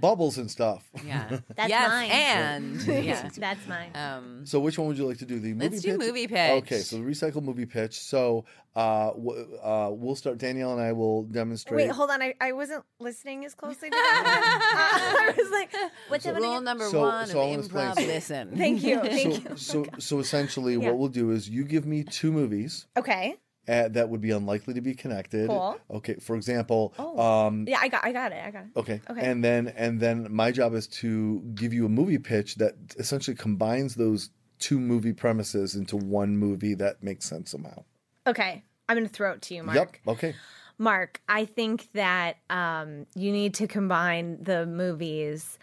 Bubbles 0.02 0.38
and 0.38 0.50
stuff. 0.52 0.84
yeah. 1.06 1.40
That's 1.56 1.70
yes, 1.70 1.88
mine. 1.90 2.10
and 2.12 2.82
yeah. 3.06 3.30
That's 3.38 3.68
mine. 3.68 3.92
Um, 3.96 4.46
So 4.46 4.60
which 4.60 4.78
one 4.78 4.88
would 4.88 4.98
you 4.98 5.06
like 5.08 5.20
to 5.20 5.26
do? 5.26 5.40
The 5.40 5.54
movie 5.54 5.70
Let's 5.70 5.86
pitch? 5.86 5.92
do 5.94 5.98
movie 5.98 6.28
pitch. 6.28 6.64
Okay, 6.64 6.80
so 6.80 6.98
the 6.98 7.04
recycle 7.04 7.42
movie 7.44 7.66
pitch. 7.66 8.00
So 8.00 8.46
uh, 8.76 9.12
w- 9.12 9.58
uh, 9.62 9.90
we'll 9.92 10.16
start. 10.16 10.38
Danielle 10.38 10.74
and 10.74 10.82
I 10.82 10.92
will 10.94 11.24
demonstrate. 11.24 11.78
Wait, 11.88 11.92
hold 11.92 12.10
on. 12.10 12.22
I, 12.22 12.34
I 12.42 12.52
wasn't 12.54 12.84
listening 13.00 13.46
as 13.46 13.54
closely. 13.54 13.90
To 13.90 13.96
that. 13.96 15.34
I 15.36 15.42
was 15.42 15.52
like, 15.52 15.74
what's 16.08 16.24
that 16.26 16.34
one 16.34 16.42
rule 16.44 16.62
number 16.62 16.86
So- 16.90 17.02
one 17.02 17.28
so 17.28 17.42
I'm 17.42 17.60
of 17.60 17.66
improv: 17.68 17.88
explain. 17.90 18.08
listen. 18.08 18.58
Thank 18.58 18.84
you. 18.84 19.00
Thank 19.02 19.34
so, 19.36 19.50
you. 19.50 19.58
so, 19.58 19.86
so 20.00 20.20
essentially, 20.20 20.74
Yeah. 20.74 20.88
what 20.90 20.98
we'll 20.98 21.10
do 21.10 21.32
is 21.32 21.48
you 21.50 21.64
give 21.64 21.86
me 21.86 22.04
two 22.04 22.32
movies 22.32 22.88
Okay. 22.98 23.36
Uh, 23.68 23.88
that 23.90 24.10
would 24.10 24.22
be 24.22 24.32
unlikely 24.32 24.74
to 24.74 24.82
be 24.82 24.94
connected. 24.96 25.48
Cool. 25.48 25.78
Okay, 25.92 26.16
for 26.16 26.36
example, 26.36 26.94
Oh. 26.98 27.20
um, 27.20 27.66
Yeah, 27.68 27.78
I 27.80 27.90
got 27.90 28.04
I 28.04 28.12
got 28.12 28.32
it. 28.32 28.44
I 28.44 28.50
got 28.52 28.64
it. 28.64 28.70
Okay. 28.76 29.02
Okay. 29.10 29.22
And 29.22 29.44
then 29.44 29.68
and 29.78 30.00
then 30.00 30.28
my 30.34 30.52
job 30.52 30.74
is 30.74 30.88
to 30.88 31.42
give 31.54 31.72
you 31.72 31.86
a 31.86 31.90
movie 31.90 32.18
pitch 32.18 32.56
that 32.56 32.74
essentially 32.98 33.36
combines 33.38 33.94
those 33.96 34.32
two 34.58 34.80
movie 34.80 35.14
premises 35.14 35.76
into 35.76 35.96
one 35.96 36.38
movie 36.38 36.74
that 36.76 37.04
makes 37.04 37.26
sense 37.26 37.52
somehow. 37.52 37.84
Okay. 38.26 38.64
I'm 38.90 38.98
going 38.98 39.08
to 39.08 39.14
throw 39.14 39.32
it 39.34 39.42
to 39.44 39.56
you, 39.56 39.64
Marc. 39.64 39.76
Yep. 39.76 39.96
Okay. 40.18 40.36
Marc, 40.78 41.22
I 41.30 41.46
think 41.46 41.88
that 41.94 42.38
um, 42.50 43.06
you 43.16 43.32
need 43.32 43.54
to 43.56 43.68
combine 43.68 44.44
the 44.44 44.66
movies 44.66 45.58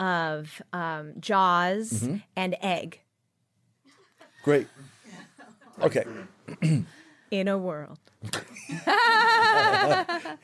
of 0.00 0.60
um, 0.72 1.12
Jaws 1.20 1.90
Mm-hmm. 1.92 2.16
and 2.36 2.56
Egg 2.60 3.00
Great. 4.42 4.66
Okay. 5.80 6.04
in 7.30 7.48
a 7.48 7.58
world. 7.58 7.98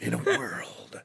In 0.00 0.14
a 0.14 0.18
world. 0.24 1.02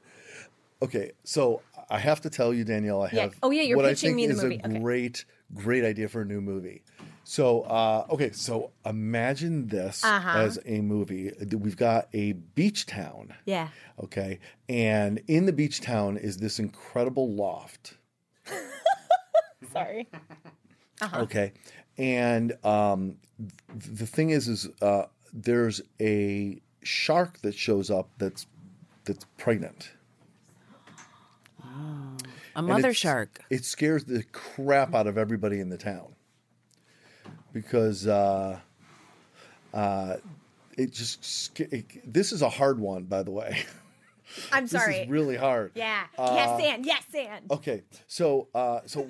Okay, 0.80 1.12
so 1.24 1.62
I 1.90 1.98
have 1.98 2.20
to 2.22 2.30
tell 2.30 2.54
you, 2.54 2.64
Danielle, 2.64 3.02
I 3.02 3.10
Yeah. 3.12 3.22
have 3.22 3.34
Oh, 3.42 3.50
yeah, 3.50 3.62
you're 3.62 3.76
what 3.76 3.84
I 3.86 3.94
think 3.94 4.14
me 4.16 4.26
the 4.26 4.32
is 4.34 4.42
movie. 4.42 4.60
a 4.62 4.68
Okay. 4.68 4.78
great, 4.80 5.24
great 5.54 5.84
idea 5.84 6.08
for 6.08 6.20
a 6.22 6.24
new 6.24 6.40
movie. 6.40 6.82
So, 7.24 7.62
uh, 7.62 8.06
okay, 8.10 8.30
so 8.32 8.70
imagine 8.86 9.66
this 9.68 10.04
Uh-huh. 10.04 10.38
as 10.38 10.58
a 10.64 10.80
movie. 10.80 11.32
We've 11.52 11.76
got 11.76 12.08
a 12.14 12.32
beach 12.32 12.86
town. 12.86 13.34
Yeah. 13.44 13.68
Okay. 14.02 14.38
And 14.68 15.20
in 15.26 15.46
the 15.46 15.52
beach 15.52 15.80
town 15.80 16.16
is 16.16 16.38
this 16.38 16.58
incredible 16.58 17.32
loft. 17.34 17.94
Sorry. 19.72 20.08
Okay. 21.14 21.52
And 21.98 22.52
um, 22.64 23.16
th- 23.38 23.98
the 23.98 24.06
thing 24.06 24.30
is, 24.30 24.46
is 24.48 24.68
uh, 24.80 25.06
there's 25.32 25.80
a 26.00 26.60
shark 26.82 27.40
that 27.42 27.54
shows 27.54 27.90
up 27.90 28.08
that's 28.18 28.46
that's 29.04 29.24
pregnant. 29.36 29.90
A 32.56 32.62
mother 32.62 32.92
shark. 32.92 33.40
It 33.50 33.64
scares 33.64 34.04
the 34.04 34.24
crap 34.32 34.94
out 34.94 35.06
of 35.06 35.16
everybody 35.16 35.60
in 35.60 35.68
the 35.68 35.78
town 35.78 36.14
because 37.52 38.06
uh, 38.06 38.58
uh, 39.72 40.16
it 40.76 40.92
just 40.92 41.60
it, 41.60 41.86
this 42.12 42.32
is 42.32 42.42
a 42.42 42.48
hard 42.48 42.80
one, 42.80 43.04
by 43.04 43.22
the 43.22 43.30
way. 43.30 43.64
I'm 44.52 44.64
this 44.64 44.72
sorry. 44.72 44.96
is 44.98 45.08
really 45.08 45.36
hard. 45.36 45.72
yeah. 45.74 46.04
Uh, 46.16 46.32
yes, 46.34 46.60
and 46.62 46.86
yes, 46.86 47.04
and. 47.14 47.50
Okay, 47.50 47.82
so 48.06 48.48
uh, 48.54 48.80
so 48.86 49.08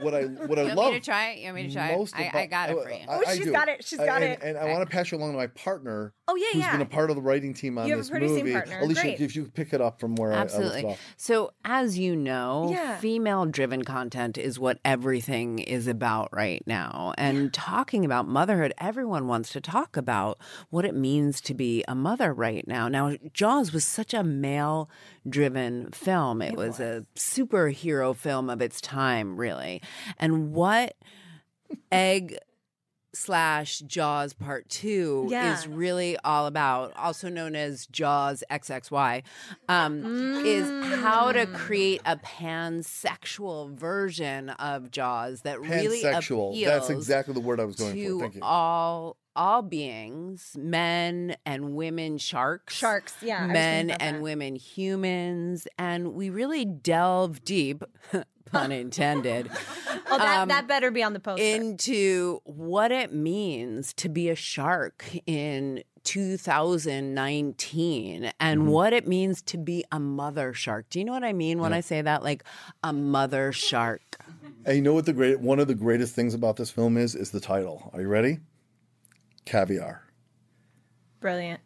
what 0.00 0.14
I 0.14 0.24
what 0.24 0.58
I 0.58 0.62
love. 0.62 0.70
You 0.70 0.76
want 0.76 0.76
love 0.76 0.92
me 0.92 0.98
to 1.00 1.04
try 1.04 1.30
it? 1.30 1.38
You 1.38 1.44
want 1.46 1.56
me 1.56 1.68
to 1.68 1.72
try 1.74 1.88
it? 1.88 1.96
most 1.98 2.16
I, 2.16 2.30
I 2.34 2.46
got 2.46 2.70
it 2.70 2.82
for 2.82 2.90
you. 2.90 2.96
I- 3.08 3.18
Oh, 3.18 3.22
I 3.26 3.34
she's 3.36 3.44
do. 3.46 3.52
got 3.52 3.68
it. 3.68 3.84
She's 3.84 3.98
got 3.98 4.22
and, 4.22 4.32
it. 4.32 4.40
And 4.42 4.56
I 4.58 4.64
want 4.66 4.88
to 4.88 4.94
pass 4.94 5.10
you 5.12 5.18
along 5.18 5.32
to 5.32 5.36
my 5.38 5.46
partner. 5.48 6.14
Oh, 6.32 6.36
yeah, 6.36 6.46
who's 6.52 6.60
yeah. 6.62 6.72
been 6.72 6.80
a 6.80 6.86
part 6.86 7.10
of 7.10 7.16
the 7.16 7.22
writing 7.22 7.52
team 7.52 7.76
on 7.76 7.86
You 7.86 7.92
have 7.92 7.98
a 7.98 8.02
this 8.02 8.10
producing 8.10 8.38
movie. 8.38 8.52
partner. 8.52 8.80
Alysia, 8.82 9.02
Great. 9.02 9.20
if 9.20 9.36
you 9.36 9.44
pick 9.44 9.74
it 9.74 9.80
up 9.82 10.00
from 10.00 10.14
where 10.14 10.32
I- 10.32 10.36
I, 10.36 10.40
Absolutely. 10.40 10.96
So, 11.18 11.52
as 11.64 11.98
you 11.98 12.16
know, 12.16 12.70
Yeah. 12.72 12.96
female 12.96 13.44
driven 13.44 13.84
content 13.84 14.38
is 14.38 14.58
what 14.58 14.78
everything 14.84 15.58
is 15.58 15.86
about 15.86 16.30
right 16.32 16.62
now. 16.66 17.12
And 17.18 17.52
talking 17.52 18.04
about 18.06 18.26
motherhood, 18.26 18.72
everyone 18.78 19.28
wants 19.28 19.50
to 19.52 19.60
talk 19.60 19.96
about 19.98 20.38
what 20.70 20.84
it 20.86 20.94
means 20.94 21.40
to 21.42 21.52
be 21.54 21.84
a 21.86 21.94
mother 21.94 22.32
right 22.32 22.66
now. 22.66 22.88
Now, 22.88 23.14
Jaws 23.34 23.72
was 23.72 23.84
such 23.84 24.14
a 24.14 24.24
male 24.24 24.88
driven 25.28 25.90
film, 25.92 26.40
it, 26.40 26.56
was, 26.56 26.80
a 26.80 27.04
superhero 27.14 28.16
film 28.16 28.48
of 28.48 28.62
its 28.62 28.80
time, 28.80 29.36
really. 29.36 29.82
And 30.18 30.52
what 30.54 30.96
Egg 31.90 32.36
slash 33.14 33.80
Jaws 33.80 34.32
Part 34.32 34.68
Two 34.68 35.26
Yeah. 35.28 35.52
is 35.54 35.66
really 35.66 36.16
all 36.24 36.46
about, 36.46 36.96
also 36.96 37.28
known 37.28 37.54
as 37.54 37.86
Jaws 37.86 38.42
XXY, 38.50 39.22
um, 39.68 40.44
is 40.46 40.68
how 41.00 41.32
to 41.32 41.46
create 41.46 42.00
a 42.06 42.16
pansexual 42.16 43.74
version 43.74 44.50
of 44.50 44.90
Jaws 44.90 45.42
that 45.42 45.60
really 45.60 46.02
Pansexual. 46.02 46.50
appeals 46.52 46.64
That's 46.64 46.90
exactly 46.90 47.34
the 47.34 47.40
word 47.40 47.60
I 47.60 47.64
was 47.64 47.76
going 47.76 47.94
to 47.94 48.18
for. 48.18 48.20
Thank 48.24 48.34
you. 48.36 48.40
all 48.42 49.16
all 49.36 49.62
beings, 49.62 50.56
men 50.58 51.36
and 51.46 51.74
women 51.74 52.18
sharks. 52.18 52.74
Sharks, 52.74 53.14
yeah, 53.22 53.46
Men 53.46 53.90
and 53.90 54.16
that. 54.16 54.22
women 54.22 54.56
humans. 54.56 55.66
And 55.78 56.14
we 56.14 56.30
really 56.30 56.64
delve 56.64 57.44
deep, 57.44 57.84
pun 58.46 58.72
intended, 58.72 59.50
Oh, 60.10 60.18
that, 60.18 60.40
um, 60.40 60.48
that 60.48 60.66
better 60.68 60.90
be 60.90 61.02
on 61.02 61.14
the 61.14 61.20
poster. 61.20 61.42
into 61.42 62.40
what 62.44 62.92
it 62.92 63.14
means 63.14 63.94
to 63.94 64.10
be 64.10 64.28
a 64.28 64.34
shark 64.34 65.04
in 65.26 65.82
2019 66.04 68.32
and 68.40 68.60
Mm-hmm. 68.60 68.68
what 68.70 68.92
it 68.92 69.08
means 69.08 69.40
to 69.42 69.56
be 69.56 69.84
a 69.90 69.98
mother 69.98 70.52
shark. 70.52 70.86
Do 70.90 70.98
you 70.98 71.04
know 71.04 71.12
what 71.12 71.24
I 71.24 71.32
mean 71.32 71.60
when 71.60 71.72
I 71.72 71.80
say 71.80 72.02
that? 72.02 72.22
Like 72.22 72.44
a 72.82 72.92
mother 72.92 73.52
shark. 73.52 74.02
And 74.66 74.76
you 74.76 74.82
know 74.82 74.94
what 74.94 75.06
the 75.06 75.12
great 75.12 75.40
one 75.40 75.58
of 75.58 75.68
the 75.68 75.74
greatest 75.74 76.14
things 76.14 76.34
about 76.34 76.56
this 76.56 76.70
film 76.70 76.96
is 76.96 77.14
is 77.14 77.30
the 77.30 77.40
title. 77.40 77.90
Are 77.94 78.00
you 78.00 78.08
ready? 78.08 78.38
Caviar, 79.44 80.02
Brilliant. 81.20 81.60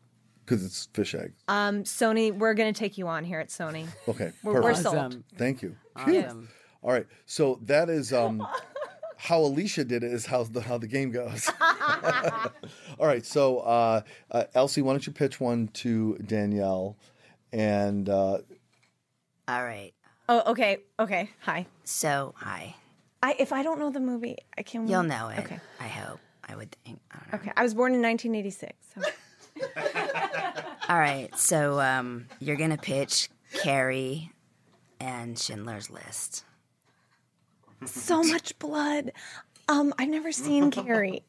because 0.44 0.64
it's 0.64 0.86
fish 0.92 1.14
eggs. 1.14 1.42
Um, 1.48 1.84
Sony, 1.84 2.32
we're 2.36 2.54
gonna 2.54 2.72
take 2.72 2.98
you 2.98 3.08
on 3.08 3.24
here 3.24 3.40
at 3.40 3.48
Sony. 3.48 3.86
Okay, 4.08 4.32
We're, 4.42 4.62
we're 4.62 4.74
sold. 4.74 4.96
Awesome. 4.96 5.24
Thank 5.36 5.62
you. 5.62 5.76
Awesome. 5.96 6.48
All 6.82 6.92
right, 6.92 7.06
so 7.26 7.58
that 7.62 7.90
is 7.90 8.12
um, 8.12 8.46
how 9.16 9.40
Alysia 9.40 9.86
did 9.86 10.04
it. 10.04 10.12
Is 10.12 10.26
how 10.26 10.44
the 10.44 10.60
how 10.60 10.78
the 10.78 10.86
game 10.86 11.10
goes. 11.10 11.50
All 12.98 13.06
right, 13.06 13.24
so 13.26 13.58
uh, 13.58 14.02
uh, 14.30 14.44
Elsie, 14.54 14.82
why 14.82 14.92
don't 14.92 15.06
you 15.06 15.12
pitch 15.12 15.40
one 15.40 15.68
to 15.68 16.16
Danielle, 16.24 16.96
and 17.52 18.08
uh, 18.08 18.38
All 19.48 19.64
right. 19.64 19.92
Oh, 20.28 20.42
okay, 20.52 20.78
okay. 20.98 21.30
Hi. 21.40 21.66
So, 21.84 22.34
hi. 22.36 22.74
I 23.22 23.34
if 23.38 23.52
I 23.52 23.62
don't 23.62 23.78
know 23.78 23.90
the 23.90 24.00
movie, 24.00 24.36
I 24.56 24.62
can. 24.62 24.86
You'll 24.86 25.02
know 25.02 25.28
it. 25.28 25.38
Okay. 25.40 25.58
I 25.80 25.88
hope. 25.88 26.20
I 26.46 26.56
would 26.56 26.72
think. 26.84 27.00
I 27.12 27.18
don't 27.18 27.32
know. 27.32 27.38
Okay. 27.40 27.52
I 27.56 27.62
was 27.62 27.74
born 27.74 27.92
in 27.94 28.02
1986. 28.02 28.74
So. 28.94 29.02
All 30.88 30.98
right. 30.98 31.28
So, 31.36 31.80
um, 31.80 32.26
you're 32.40 32.56
gonna 32.56 32.76
pitch 32.78 33.28
Carrie 33.54 34.30
and 35.00 35.38
Schindler's 35.38 35.90
List. 35.90 36.44
so 37.84 38.22
much 38.22 38.58
blood. 38.58 39.12
Um, 39.68 39.92
I've 39.98 40.08
never 40.08 40.30
seen 40.32 40.70
Carrie. 40.70 41.22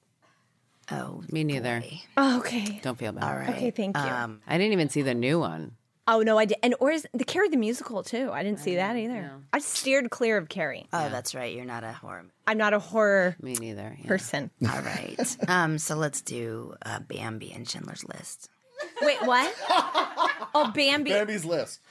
Oh, 0.92 1.22
Me 1.32 1.44
neither. 1.44 1.82
boy. 1.82 2.00
Oh, 2.16 2.38
okay. 2.40 2.80
Don't 2.82 2.98
feel 2.98 3.12
bad. 3.12 3.24
All 3.24 3.36
right. 3.36 3.50
Okay, 3.50 3.72
thank 3.72 3.98
you. 3.98 4.04
Um, 4.04 4.42
I 4.48 4.58
didn't 4.58 4.72
even 4.74 4.88
see 4.90 5.02
the 5.02 5.14
new 5.16 5.38
one. 5.40 5.76
Oh 6.08 6.22
no, 6.22 6.38
I 6.38 6.46
did. 6.46 6.58
And 6.64 6.74
or 6.80 6.92
is 6.92 7.06
the 7.14 7.26
Carrie 7.26 7.50
the 7.50 7.58
musical 7.58 8.02
too? 8.04 8.30
I 8.32 8.42
didn't 8.44 8.60
see 8.60 8.76
that 8.76 8.96
either. 8.96 9.32
I 9.52 9.60
steered 9.60 10.10
clear 10.10 10.38
of 10.38 10.48
Carrie. 10.50 10.88
oh, 10.94 11.10
that's 11.10 11.36
right. 11.36 11.54
You're 11.54 11.66
not 11.66 11.84
a 11.84 11.92
horror. 11.92 12.26
I'm 12.48 12.58
not 12.58 12.74
a 12.74 12.80
horror 12.80 13.36
Me 13.42 13.56
neither. 13.56 13.98
yeah. 14.00 14.08
person. 14.08 14.50
All 14.72 14.82
right. 14.82 15.38
um, 15.50 15.78
so 15.78 15.96
let's 15.96 16.22
do 16.22 16.74
uh, 16.86 17.00
Bambi 17.00 17.52
and 17.52 17.68
Schindler's 17.70 18.06
List. 18.08 18.50
Wait, 19.02 19.18
what? 19.24 19.54
Oh, 20.56 20.72
Bambi. 20.74 21.10
Bambi's 21.12 21.44
list. 21.46 21.82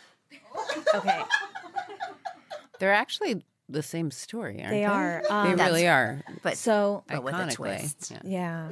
Okay, 0.95 1.21
They're 2.79 2.93
actually 2.95 3.45
the 3.69 3.83
same 3.83 4.11
story, 4.11 4.59
aren't 4.61 4.71
they? 4.71 4.79
they 4.79 4.85
are. 4.85 5.23
They 5.23 5.29
Um, 5.35 5.57
really 5.57 5.89
are. 5.89 6.23
But 6.43 6.57
so 6.57 7.05
but 7.09 7.23
with 7.25 7.35
a 7.35 7.51
twist. 7.51 8.11
yeah. 8.13 8.21
Yeah. 8.25 8.69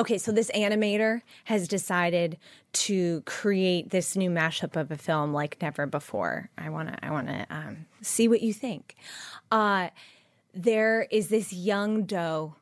Okay, 0.00 0.16
so 0.16 0.32
this 0.32 0.50
animator 0.52 1.20
has 1.44 1.68
decided 1.68 2.38
to 2.72 3.20
create 3.26 3.90
this 3.90 4.16
new 4.16 4.30
mashup 4.30 4.74
of 4.74 4.90
a 4.90 4.96
film 4.96 5.34
like 5.34 5.60
never 5.60 5.84
before. 5.84 6.48
I 6.56 6.70
want 6.70 6.88
to 6.88 7.04
I 7.04 7.10
want 7.10 7.28
to 7.28 7.46
um, 7.50 7.84
see 8.00 8.26
what 8.26 8.40
you 8.40 8.54
think. 8.54 8.96
Uh, 9.50 9.90
there 10.54 11.06
is 11.10 11.28
this 11.28 11.52
young 11.52 12.04
doe 12.04 12.54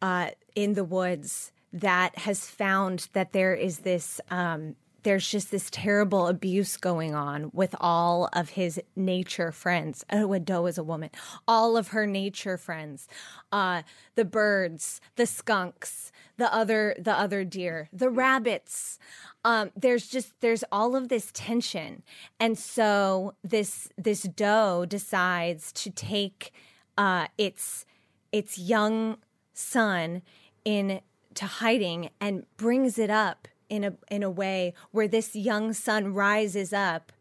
uh, 0.00 0.30
in 0.54 0.74
the 0.74 0.84
woods 0.84 1.50
that 1.72 2.16
has 2.18 2.46
found 2.46 3.08
that 3.14 3.32
there 3.32 3.52
is 3.52 3.80
this 3.80 4.20
um, 4.30 4.76
there's 5.02 5.28
just 5.28 5.50
this 5.50 5.68
terrible 5.70 6.26
abuse 6.26 6.76
going 6.76 7.14
on 7.14 7.50
with 7.52 7.74
all 7.80 8.28
of 8.32 8.50
his 8.50 8.80
nature 8.94 9.52
friends. 9.52 10.04
Oh, 10.10 10.32
a 10.32 10.40
doe 10.40 10.66
is 10.66 10.78
a 10.78 10.84
woman. 10.84 11.10
All 11.48 11.76
of 11.76 11.88
her 11.88 12.06
nature 12.06 12.56
friends, 12.56 13.08
uh, 13.52 13.82
the 14.14 14.24
birds, 14.24 15.00
the 15.16 15.26
skunks, 15.26 16.12
the 16.36 16.52
other 16.52 16.94
the 16.98 17.12
other 17.12 17.44
deer, 17.44 17.88
the 17.92 18.10
rabbits. 18.10 18.98
Um, 19.44 19.70
there's 19.76 20.08
just 20.08 20.40
there's 20.40 20.64
all 20.70 20.96
of 20.96 21.08
this 21.08 21.30
tension, 21.32 22.02
and 22.38 22.58
so 22.58 23.34
this 23.42 23.88
this 23.96 24.22
doe 24.22 24.84
decides 24.86 25.72
to 25.72 25.90
take 25.90 26.52
uh, 26.98 27.26
its 27.38 27.84
its 28.32 28.58
young 28.58 29.18
son 29.52 30.22
in 30.64 31.00
to 31.34 31.46
hiding 31.46 32.10
and 32.20 32.44
brings 32.56 32.98
it 32.98 33.10
up 33.10 33.48
in 33.70 33.84
a 33.84 33.94
in 34.10 34.22
a 34.22 34.30
way 34.30 34.74
where 34.90 35.08
this 35.08 35.34
young 35.34 35.72
son 35.72 36.12
rises 36.12 36.72
up 36.72 37.12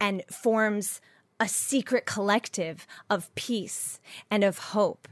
and 0.00 0.22
forms 0.30 1.00
a 1.38 1.48
secret 1.48 2.06
collective 2.06 2.86
of 3.10 3.34
peace 3.34 4.00
and 4.30 4.42
of 4.42 4.58
hope 4.58 5.06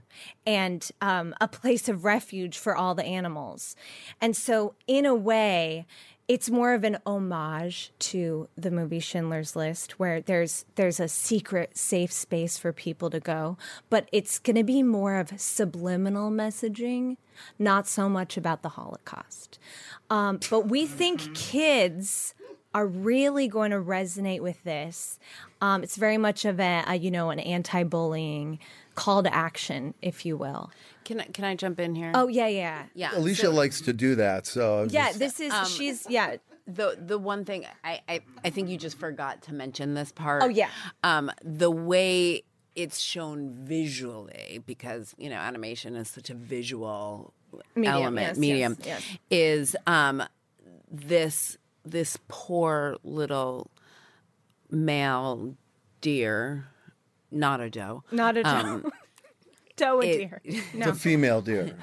and 0.46 0.90
um, 1.00 1.34
a 1.40 1.48
place 1.48 1.88
of 1.88 2.04
refuge 2.04 2.56
for 2.56 2.74
all 2.74 2.94
the 2.94 3.04
animals. 3.04 3.76
And 4.20 4.36
so, 4.36 4.74
in 4.86 5.04
a 5.04 5.14
way, 5.14 5.86
it's 6.26 6.48
more 6.48 6.72
of 6.72 6.84
an 6.84 6.98
homage 7.04 7.92
to 7.98 8.48
the 8.56 8.70
movie 8.70 9.00
Schindler's 9.00 9.54
List, 9.54 9.98
where 9.98 10.20
there's 10.20 10.64
there's 10.76 10.98
a 10.98 11.08
secret, 11.08 11.76
safe 11.76 12.12
space 12.12 12.56
for 12.56 12.72
people 12.72 13.10
to 13.10 13.20
go, 13.20 13.58
but 13.90 14.08
it's 14.10 14.38
going 14.38 14.56
to 14.56 14.64
be 14.64 14.82
more 14.82 15.16
of 15.16 15.38
subliminal 15.38 16.30
messaging, 16.30 17.18
not 17.58 17.86
so 17.86 18.08
much 18.08 18.36
about 18.36 18.62
the 18.62 18.70
Holocaust. 18.70 19.58
Um, 20.08 20.40
but 20.48 20.68
we 20.68 20.86
think 20.86 21.34
kids 21.34 22.34
are 22.72 22.86
really 22.86 23.46
going 23.46 23.70
to 23.70 23.78
resonate 23.78 24.40
with 24.40 24.62
this. 24.64 25.18
Um, 25.60 25.82
it's 25.82 25.96
very 25.96 26.18
much 26.18 26.44
of 26.44 26.58
a, 26.58 26.84
a 26.86 26.94
you 26.96 27.10
know 27.10 27.30
an 27.30 27.38
anti-bullying 27.38 28.58
call 28.94 29.22
to 29.22 29.34
action, 29.34 29.94
if 30.02 30.24
you 30.26 30.36
will. 30.36 30.70
Can 31.04 31.20
I, 31.20 31.24
can 31.24 31.44
I 31.44 31.54
jump 31.54 31.78
in 31.80 31.94
here? 31.94 32.12
Oh 32.14 32.28
yeah, 32.28 32.46
yeah, 32.46 32.84
yeah. 32.94 33.10
Alysia 33.10 33.52
likes 33.52 33.80
to 33.82 33.92
do 33.92 34.14
that, 34.16 34.46
so 34.46 34.80
I'm 34.82 34.88
yeah. 34.90 35.08
just- 35.08 35.18
This 35.18 35.40
is 35.40 35.52
Um, 35.52 35.66
she's 35.66 36.06
yeah. 36.08 36.36
the 36.66 36.96
the 36.98 37.18
one 37.18 37.44
thing 37.44 37.66
I, 37.84 38.00
I 38.08 38.20
I 38.44 38.50
think 38.50 38.68
you 38.70 38.78
just 38.78 38.98
forgot 38.98 39.42
to 39.42 39.54
mention 39.54 39.94
this 39.94 40.12
part. 40.12 40.42
Oh, 40.42 40.48
yeah. 40.48 40.70
Um, 41.02 41.30
the 41.42 41.70
way 41.70 42.42
it's 42.74 42.98
shown 43.00 43.50
visually, 43.52 44.62
because 44.66 45.14
you 45.18 45.28
know 45.28 45.36
animation 45.36 45.94
is 45.94 46.08
such 46.08 46.30
a 46.30 46.34
visual 46.34 47.32
Medium, 47.76 47.92
element 47.94 48.26
yes, 48.28 48.38
medium, 48.38 48.76
yes, 48.82 49.02
yes. 49.08 49.18
is 49.30 49.76
um 49.86 50.22
this 50.90 51.56
this 51.84 52.18
poor 52.28 52.96
little 53.04 53.70
male 54.70 55.54
deer, 56.00 56.66
not 57.34 57.60
a 57.60 57.68
doe. 57.70 58.02
Not 58.10 58.36
a 58.36 58.42
doe. 58.42 58.48
Um, 58.48 58.92
doe 59.76 60.00
a 60.00 60.04
it- 60.06 60.16
deer. 60.18 60.40
it's 60.44 60.74
No, 60.74 60.88
a 60.90 60.94
female 60.94 61.40
deer. 61.42 61.76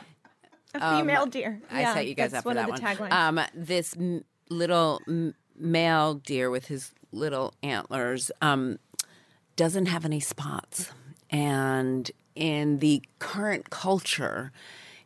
a 0.73 0.97
female 0.97 1.25
deer. 1.25 1.61
I 1.69 1.81
Yeah, 1.81 1.93
set 1.93 2.07
you 2.07 2.15
guys 2.15 2.33
up 2.33 2.43
for 2.43 2.49
one 2.49 2.55
that 2.55 2.69
of 2.69 2.75
the 2.75 2.81
one. 2.81 2.95
taglines. 2.95 3.11
Um, 3.11 3.39
this 3.53 3.95
m- 3.97 4.23
little 4.49 5.01
m- 5.07 5.35
male 5.57 6.15
deer 6.15 6.49
with 6.49 6.67
his 6.67 6.93
little 7.11 7.53
antlers 7.61 8.31
um, 8.41 8.79
doesn't 9.57 9.87
have 9.87 10.05
any 10.05 10.19
spots, 10.21 10.91
and 11.29 12.09
in 12.35 12.79
the 12.79 13.03
current 13.19 13.69
culture, 13.69 14.51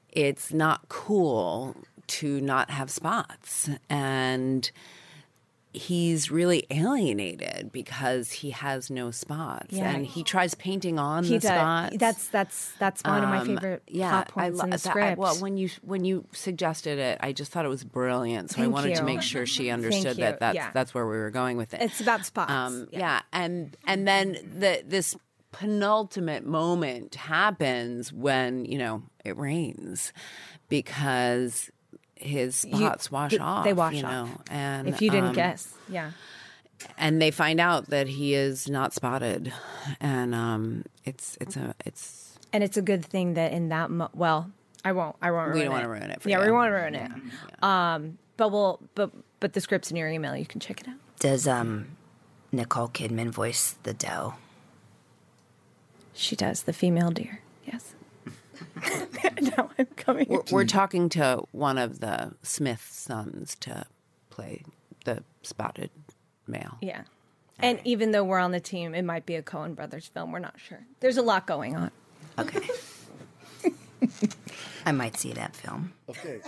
it's 0.09 0.53
not 0.53 0.87
cool 0.87 1.75
to 2.07 2.39
not 2.39 2.69
have 2.69 2.91
spots 2.91 3.67
and 3.89 4.71
he's 5.75 6.31
really 6.31 6.65
alienated 6.71 7.71
because 7.71 8.31
he 8.31 8.51
has 8.51 8.89
no 8.89 9.11
spots 9.11 9.67
Yeah. 9.71 9.89
and 9.91 10.05
he 10.05 10.23
tries 10.23 10.55
painting 10.55 10.97
on 10.97 11.23
He 11.23 11.35
the 11.37 11.39
does. 11.39 11.51
spots 11.51 11.95
That's 11.97 12.27
that's 12.29 12.71
that's 12.79 13.03
one 13.03 13.23
of 13.23 13.29
my 13.29 13.39
Um, 13.39 13.47
favorite 13.47 13.83
yeah, 13.87 14.09
plot 14.09 14.27
points 14.29 14.59
I 14.59 14.63
in 14.65 14.69
lo- 14.71 14.77
the 14.77 14.83
that- 14.83 14.97
I- 14.97 15.13
well, 15.15 15.35
when 15.37 15.57
you 15.57 15.69
when 15.83 16.05
you 16.05 16.25
suggested 16.31 16.97
it, 16.99 17.17
I 17.21 17.33
just 17.33 17.51
thought 17.51 17.65
it 17.65 17.69
was 17.69 17.83
brilliant. 17.83 18.51
So 18.51 18.57
I 18.57 18.61
Thank 18.63 18.73
wanted 18.73 18.95
to 18.95 19.03
make 19.03 19.21
sure 19.21 19.45
she 19.45 19.69
understood 19.69 20.17
that 20.17 20.39
that's 20.39 20.55
Yeah. 20.55 20.71
that's 20.73 20.93
where 20.93 21.05
we 21.05 21.17
were 21.17 21.31
going 21.31 21.57
with 21.57 21.73
it. 21.73 21.81
it's 21.81 21.99
about 22.01 22.25
spots. 22.25 22.51
Um, 22.51 22.87
yeah. 22.91 23.21
and 23.33 23.75
and 23.85 24.07
then 24.07 24.37
the 24.57 24.83
this 24.85 25.15
penultimate 25.51 26.45
moment 26.45 27.15
happens 27.15 28.11
when 28.11 28.65
you 28.65 28.77
know 28.77 29.01
it 29.23 29.37
rains 29.37 30.11
because 30.69 31.69
his 32.15 32.55
spots 32.55 33.11
wash 33.11 33.31
th- 33.31 33.41
off. 33.41 33.63
they 33.63 33.73
wash 33.73 33.93
you 33.95 34.03
off. 34.05 34.11
know, 34.11 34.29
and 34.49 34.87
if 34.87 35.01
you 35.01 35.09
didn't 35.09 35.29
um, 35.29 35.35
guess, 35.35 35.73
yeah. 35.89 36.11
and 36.97 37.21
they 37.21 37.31
find 37.31 37.59
out 37.59 37.89
that 37.89 38.07
he 38.07 38.33
is 38.33 38.69
not 38.69 38.93
spotted, 38.93 39.51
and 39.99 40.33
um, 40.33 40.85
it's 41.03 41.37
it's 41.41 41.57
a 41.57 41.73
it's 41.85 42.37
And 42.53 42.63
it's 42.63 42.77
a 42.77 42.81
good 42.81 43.03
thing 43.05 43.33
that 43.35 43.51
in 43.51 43.69
that 43.69 43.89
mo- 43.91 44.09
well, 44.13 44.49
I 44.83 44.91
won't. 44.93 45.15
I 45.21 45.31
won't. 45.31 45.53
We 45.53 45.63
don't 45.63 45.71
wanna 45.73 45.89
ruin 45.89 46.09
it 46.11 46.21
for 46.21 46.29
yeah, 46.29 46.39
we 46.39 46.45
you. 46.47 46.53
won't 46.53 46.71
ruin 46.71 46.95
it. 46.95 47.11
Um, 47.63 48.17
but 48.37 48.51
we'll 48.51 48.79
but 48.95 49.11
but 49.39 49.53
the 49.53 49.61
script's 49.61 49.91
in 49.91 49.97
your 49.97 50.09
email. 50.09 50.35
You 50.35 50.45
can 50.45 50.59
check 50.59 50.81
it 50.81 50.87
out. 50.87 50.95
Does 51.19 51.47
um 51.47 51.97
Nicole 52.51 52.87
Kidman 52.89 53.29
voice 53.31 53.75
the 53.83 53.93
doe? 53.93 54.35
She 56.13 56.35
does 56.35 56.63
the 56.63 56.73
female 56.73 57.11
deer. 57.11 57.41
Yes. 57.65 57.93
now 59.57 59.69
I'm 59.77 59.85
coming. 59.95 60.27
we're, 60.29 60.43
we're 60.51 60.65
talking 60.65 61.09
to 61.09 61.43
one 61.51 61.77
of 61.77 61.99
the 61.99 62.33
Smith 62.43 62.87
sons 62.89 63.55
to 63.61 63.85
play 64.29 64.63
the 65.05 65.23
spotted 65.43 65.91
male. 66.47 66.77
Yeah. 66.81 67.03
And 67.59 67.79
even 67.85 68.11
though 68.11 68.23
we're 68.23 68.39
on 68.39 68.51
the 68.51 68.59
team, 68.59 68.93
it 68.93 69.03
might 69.03 69.25
be 69.25 69.35
a 69.35 69.41
Coen 69.41 69.75
Brothers 69.75 70.07
film. 70.07 70.31
We're 70.31 70.39
not 70.39 70.59
sure. 70.59 70.85
There's 70.99 71.17
a 71.17 71.21
lot 71.21 71.47
going 71.47 71.75
on. 71.75 71.91
Okay. 72.37 72.67
I 74.85 74.91
might 74.91 75.17
see 75.17 75.31
that 75.33 75.55
film. 75.55 75.93
Okay, 76.09 76.39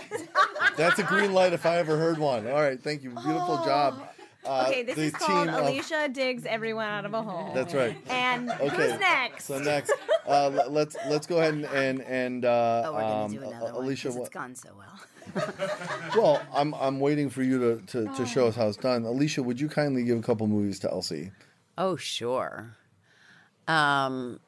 that's 0.76 0.98
a 0.98 1.02
green 1.02 1.32
light 1.32 1.52
if 1.52 1.66
I 1.66 1.78
ever 1.78 1.96
heard 1.96 2.18
one. 2.18 2.46
All 2.46 2.60
right, 2.60 2.80
thank 2.80 3.02
you. 3.02 3.10
Beautiful 3.10 3.64
job. 3.64 4.00
Uh, 4.44 4.66
Okay, 4.68 4.82
this 4.84 4.94
the 4.96 5.02
is 5.02 5.12
called 5.12 5.46
team 5.48 5.54
of- 5.54 5.64
Alysia 5.66 6.12
digs 6.12 6.46
everyone 6.46 6.86
out 6.86 7.04
of 7.04 7.12
a 7.12 7.22
hole. 7.22 7.52
That's 7.54 7.74
right. 7.74 7.96
And 8.08 8.50
Okay. 8.50 8.68
who's 8.68 9.00
next? 9.00 9.44
So 9.46 9.58
next, 9.58 9.92
uh, 10.26 10.48
let- 10.48 10.72
let's 10.72 10.96
let's 11.08 11.26
go 11.26 11.38
ahead 11.38 11.54
and 11.54 11.64
and, 11.66 12.00
and 12.02 12.44
uh, 12.44 12.82
Oh, 12.86 12.92
we're 12.92 13.00
gonna 13.00 13.24
um, 13.24 13.32
do 13.32 13.42
another 13.42 13.72
uh, 13.72 13.74
one 13.74 13.86
Alysia. 13.86 14.04
'cause 14.04 14.14
What, 14.14 14.20
it's 14.26 14.34
gone 14.34 14.54
so 14.54 14.70
well. 14.76 15.00
well, 16.16 16.42
I'm 16.54 16.72
I'm 16.74 17.00
waiting 17.00 17.28
for 17.30 17.42
you 17.42 17.58
to, 17.58 17.86
to, 18.06 18.14
to 18.16 18.26
show 18.26 18.46
us 18.46 18.54
how 18.56 18.68
it's 18.68 18.76
done. 18.78 19.02
Alysia, 19.02 19.44
would 19.44 19.60
you 19.60 19.68
kindly 19.68 20.04
give 20.04 20.18
a 20.18 20.22
couple 20.22 20.46
movies 20.46 20.78
to 20.80 20.90
Elsie? 20.90 21.32
Oh, 21.76 21.96
sure. 21.96 22.76
Um, 23.66 24.40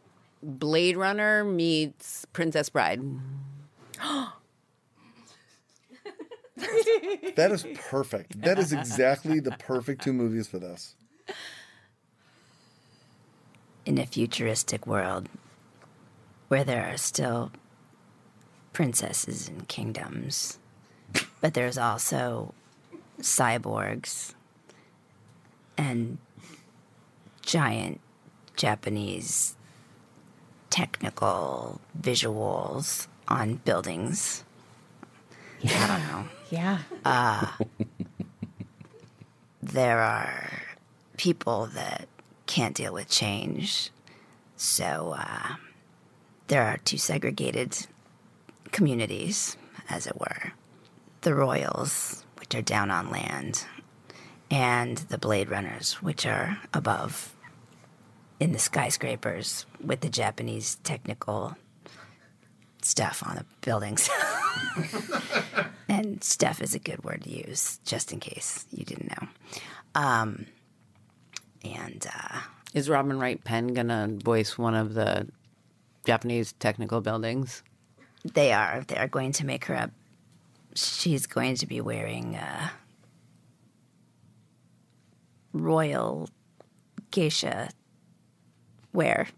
Blade 0.43 0.97
Runner 0.97 1.45
meets 1.45 2.25
Princess 2.33 2.71
Bride. 2.71 3.03
That 7.37 7.53
is 7.53 7.65
perfect. 7.75 8.43
That 8.43 8.59
is 8.59 8.73
exactly 8.73 9.41
the 9.41 9.53
perfect 9.53 10.03
two 10.03 10.13
movies 10.13 10.47
for 10.47 10.59
this. 10.59 10.95
In 13.87 13.99
a 13.99 14.07
futuristic 14.07 14.87
world 14.87 15.29
where 16.49 16.65
there 16.65 16.93
are 16.93 16.97
still 16.97 17.53
princesses 18.73 19.49
and 19.49 19.67
kingdoms, 19.69 20.59
but 21.41 21.55
there's 21.55 21.79
also 21.79 22.53
cyborgs 23.21 24.35
and 25.79 26.19
giant 27.43 28.01
Japanese 28.57 29.57
technical 30.69 31.81
visuals 32.01 33.09
on 33.29 33.55
buildings. 33.57 34.45
I 35.65 35.87
don't 35.87 36.09
know. 36.09 36.29
yeah. 36.51 37.53
there 39.63 40.01
are 40.01 40.51
people 41.17 41.67
that 41.75 42.09
can't 42.47 42.75
deal 42.75 42.93
with 42.93 43.09
change. 43.09 43.91
So 44.57 45.15
uh, 45.17 45.57
there 46.49 46.63
are 46.65 46.79
two 46.79 46.99
segregated 46.99 47.87
communities, 48.73 49.57
as 49.89 50.07
it 50.07 50.19
were 50.19 50.53
the 51.23 51.35
Royals, 51.35 52.25
which 52.39 52.55
are 52.55 52.63
down 52.63 52.91
on 52.91 53.11
land, 53.11 53.65
and 54.51 54.97
the 54.97 55.19
Blade 55.19 55.51
Runners, 55.51 55.95
which 56.03 56.27
are 56.27 56.59
above 56.73 57.35
in 58.39 58.53
the 58.53 58.59
skyscrapers 58.59 59.67
with 59.85 60.01
the 60.01 60.09
Japanese 60.09 60.77
technical 60.83 61.57
stuff 62.83 63.23
on 63.27 63.37
the 63.37 63.45
buildings. 63.61 64.09
and 66.01 66.25
stuff 66.25 66.63
is 66.63 66.75
a 66.75 66.79
good 66.79 67.05
word 67.05 67.25
to 67.25 67.31
use, 67.31 67.79
just 67.85 68.13
in 68.13 68.21
case 68.21 68.65
you 68.71 68.85
didn't 68.85 69.11
know. 69.11 69.29
Um, 69.95 70.47
and 71.63 72.07
uh, 72.13 72.39
Is 72.73 72.89
Robin 72.89 73.19
Wright 73.19 73.43
Penn 73.45 73.69
gonna 73.69 74.09
voice 74.25 74.57
one 74.57 74.75
of 74.75 74.95
the 74.95 75.29
Japanese 76.05 76.53
technical 76.55 77.01
buildings? 77.01 77.63
they 78.35 78.53
are 78.53 78.83
they 78.87 78.97
are 78.97 79.09
going 79.09 79.33
to 79.33 79.47
make 79.47 79.65
her 79.67 79.77
up. 79.77 79.91
She's 80.75 81.27
going 81.27 81.57
to 81.57 81.67
be 81.67 81.81
wearing 81.81 82.37
uh, 82.37 82.69
royal 85.53 86.29
geisha 87.11 87.71
wear, 88.93 89.29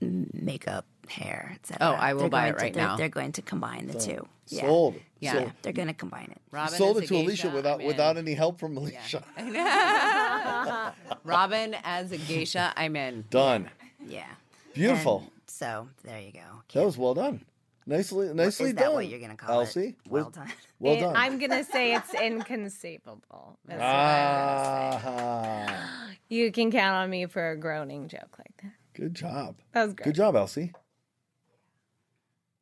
makeup, 0.00 0.86
hair, 1.10 1.52
etc. 1.54 1.78
Oh, 1.80 1.92
I 1.94 2.14
will 2.14 2.22
They're 2.22 2.30
buy 2.30 2.40
going 2.42 2.48
it 2.54 2.56
to- 2.58 2.62
right 2.64 2.74
they're, 2.74 2.86
now. 2.86 2.96
They're 2.96 3.08
going 3.08 3.32
to 3.32 3.42
combine 3.42 3.86
the 3.86 3.98
two. 3.98 4.26
Yeah. 4.48 4.62
Sold. 4.62 4.94
Yeah. 5.20 5.32
Sold. 5.32 5.44
Yeah, 5.44 5.52
they're 5.62 5.72
going 5.72 5.88
to 5.88 5.94
combine 5.94 6.28
it. 6.30 6.40
Robin 6.50 6.76
Sold 6.78 6.98
it 6.98 7.06
to 7.08 7.16
a 7.16 7.22
Alysia 7.22 7.26
geisha, 7.28 7.50
without 7.50 7.74
I'm 7.76 7.80
in. 7.82 7.86
without 7.86 8.16
any 8.16 8.34
help 8.34 8.58
from 8.58 8.74
Alysia. 8.76 9.22
Robin 11.24 11.76
as 11.84 12.12
a 12.12 12.16
geisha. 12.18 12.72
I'm 12.76 12.96
in. 12.96 13.24
Done. 13.30 13.70
Yeah. 14.06 14.26
Beautiful. 14.74 15.20
And 15.20 15.30
so 15.46 15.88
there 16.04 16.20
you 16.20 16.32
go. 16.32 16.40
That 16.72 16.84
was 16.84 16.96
well 16.98 17.14
done. 17.14 17.44
Nicely, 17.86 18.32
nicely 18.34 18.68
Is 18.70 18.74
that 18.76 18.84
done. 18.84 18.94
what 18.94 19.08
you're 19.08 19.18
going 19.18 19.30
to 19.30 19.36
call 19.36 19.60
Elsie? 19.60 19.88
it? 19.88 19.94
Well 20.08 20.30
done. 20.30 20.50
Well 20.78 20.94
It- 20.94 21.00
done. 21.00 21.14
I'm 21.14 21.38
gonna 21.38 21.62
say 21.62 21.94
it's 21.94 22.14
inconceivable. 22.14 23.58
That's 23.66 23.78
what 23.80 23.86
I'm 23.86 25.02
gonna 25.02 25.02
ah, 25.06 26.06
say. 26.08 26.16
You 26.30 26.50
can 26.52 26.70
count 26.70 26.94
on 26.96 27.10
me 27.10 27.26
for 27.26 27.50
a 27.50 27.56
groaning 27.58 28.08
joke 28.08 28.38
like 28.38 28.56
that. 28.62 28.72
good 28.94 29.14
job. 29.14 29.56
That 29.72 29.84
was 29.84 29.92
great. 29.92 30.04
Good 30.06 30.14
job, 30.14 30.36
Elsie. 30.36 30.72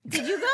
Did 0.08 0.26
you 0.26 0.38
go? 0.40 0.46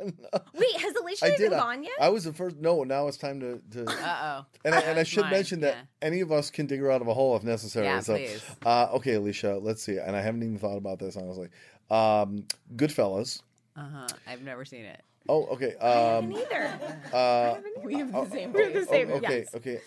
Wait, 0.54 0.76
has 0.80 0.92
Alysia 0.94 1.22
I 1.22 1.26
even 1.28 1.38
did. 1.38 1.52
I, 1.52 1.58
gone 1.58 1.82
yet? 1.84 1.92
I 2.00 2.08
was 2.08 2.24
the 2.24 2.32
first. 2.32 2.56
No, 2.56 2.82
now 2.82 3.06
it's 3.08 3.16
time 3.16 3.40
to. 3.40 3.60
to 3.72 3.84
Uh 3.90 4.40
oh. 4.42 4.46
and 4.64 4.74
I, 4.74 4.80
and 4.80 4.98
I 4.98 5.02
should 5.04 5.22
mine, 5.22 5.30
mention 5.32 5.60
that 5.60 5.74
yeah. 5.76 5.82
any 6.02 6.20
of 6.20 6.32
us 6.32 6.50
can 6.50 6.66
dig 6.66 6.80
her 6.80 6.90
out 6.90 7.00
of 7.00 7.06
a 7.08 7.14
hole 7.14 7.36
if 7.36 7.44
necessary. 7.44 7.86
Yeah, 7.86 8.00
so, 8.00 8.16
please. 8.16 8.42
Uh, 8.66 8.88
okay, 8.94 9.12
Alysia, 9.12 9.62
let's 9.62 9.82
see. 9.82 9.98
And 9.98 10.16
I 10.16 10.20
haven't 10.20 10.42
even 10.42 10.58
thought 10.58 10.76
about 10.78 10.98
this 10.98 11.16
honestly. 11.16 11.48
Um, 11.90 12.46
Goodfellas. 12.74 13.42
Uh 13.76 13.82
huh. 13.92 14.06
I've 14.26 14.42
never 14.42 14.64
seen 14.64 14.84
it. 14.84 15.00
Oh, 15.28 15.46
okay. 15.46 15.74
I 15.80 16.16
Um, 16.16 16.32
haven't 16.32 16.46
either. 16.52 17.16
uh, 17.16 17.54
We 17.82 17.94
have 17.94 18.12
the 18.12 18.28
same. 18.30 18.52
We 18.52 18.62
have 18.64 18.72
the 18.74 18.80
oh, 18.80 18.84
same. 18.92 19.10
okay, 19.12 19.38
yes. 19.52 19.54
okay. 19.54 19.80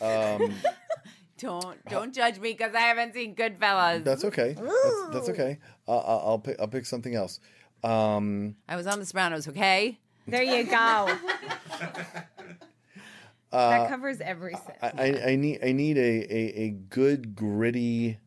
Um, 0.46 0.54
Don't 1.40 1.78
don't 1.86 2.16
judge 2.16 2.40
me 2.40 2.54
because 2.54 2.74
I 2.74 2.80
haven't 2.80 3.14
seen 3.14 3.36
Goodfellas. 3.36 4.04
that's 4.04 4.26
okay. 4.26 4.54
That's, 4.54 5.08
that's 5.12 5.30
okay. 5.30 5.60
Uh, 5.88 5.98
I'll 6.00 6.20
I'll 6.30 6.40
pick. 6.40 6.60
I'll 6.60 6.68
pick 6.68 6.88
something 6.88 7.14
else. 7.14 7.40
Um, 7.84 8.56
I 8.68 8.76
was 8.76 8.88
on 8.88 9.00
The 9.00 9.06
Sopranos. 9.06 9.48
Okay. 9.48 10.00
There 10.28 10.44
you 10.44 10.64
go. 10.66 11.18
that 13.52 13.90
covers 13.90 14.20
every 14.22 14.54
sin. 14.56 14.74
I, 14.82 14.88
I, 14.88 15.30
I 15.32 15.36
need 15.36 15.60
I 15.64 15.72
need 15.72 15.98
a, 15.98 16.02
a, 16.34 16.62
a 16.64 16.70
good 16.72 17.36
gritty 17.36 18.18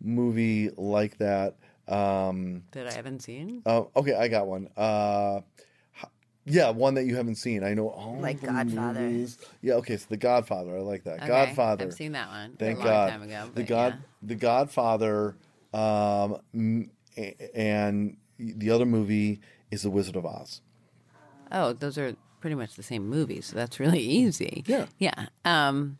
movie 0.00 0.70
like 0.76 1.18
that. 1.18 1.56
Um, 1.88 2.62
That 2.72 2.86
I 2.86 2.92
haven't 2.92 3.20
seen. 3.20 3.62
uh, 3.66 3.82
okay, 3.96 4.14
I 4.14 4.28
got 4.28 4.46
one. 4.46 4.68
Uh, 4.76 5.40
yeah, 6.46 6.70
one 6.70 6.94
that 6.94 7.04
you 7.04 7.16
haven't 7.16 7.34
seen. 7.34 7.62
I 7.62 7.74
know 7.74 7.88
all 7.88 8.18
Like 8.20 8.40
the 8.40 8.46
Godfather. 8.46 9.00
movies. 9.00 9.38
Yeah, 9.60 9.74
okay, 9.74 9.96
so 9.98 10.06
The 10.08 10.16
Godfather. 10.16 10.76
I 10.76 10.80
like 10.80 11.04
that. 11.04 11.18
Okay, 11.18 11.26
Godfather. 11.26 11.84
I've 11.86 11.92
seen 11.94 12.12
that 12.12 12.28
one. 12.28 12.56
Thank 12.58 12.76
a 12.78 12.80
long 12.80 12.88
God. 12.88 13.10
time 13.10 13.22
ago. 13.22 13.50
the 13.54 13.62
God, 13.62 13.94
yeah. 13.98 14.00
The 14.22 14.34
Godfather, 14.36 15.36
um, 15.74 16.38
m- 16.54 16.90
a- 17.16 17.50
and 17.56 18.16
the 18.40 18.70
other 18.70 18.86
movie 18.86 19.40
is 19.70 19.82
The 19.82 19.90
Wizard 19.90 20.16
of 20.16 20.24
Oz. 20.26 20.62
Oh, 21.52 21.72
those 21.72 21.98
are 21.98 22.14
pretty 22.40 22.56
much 22.56 22.74
the 22.74 22.82
same 22.82 23.08
movie, 23.08 23.40
so 23.40 23.54
that's 23.56 23.78
really 23.78 24.00
easy. 24.20 24.64
Yeah. 24.66 24.86
Yeah. 24.98 25.26
Um, 25.44 25.98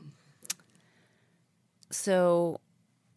so 1.91 2.61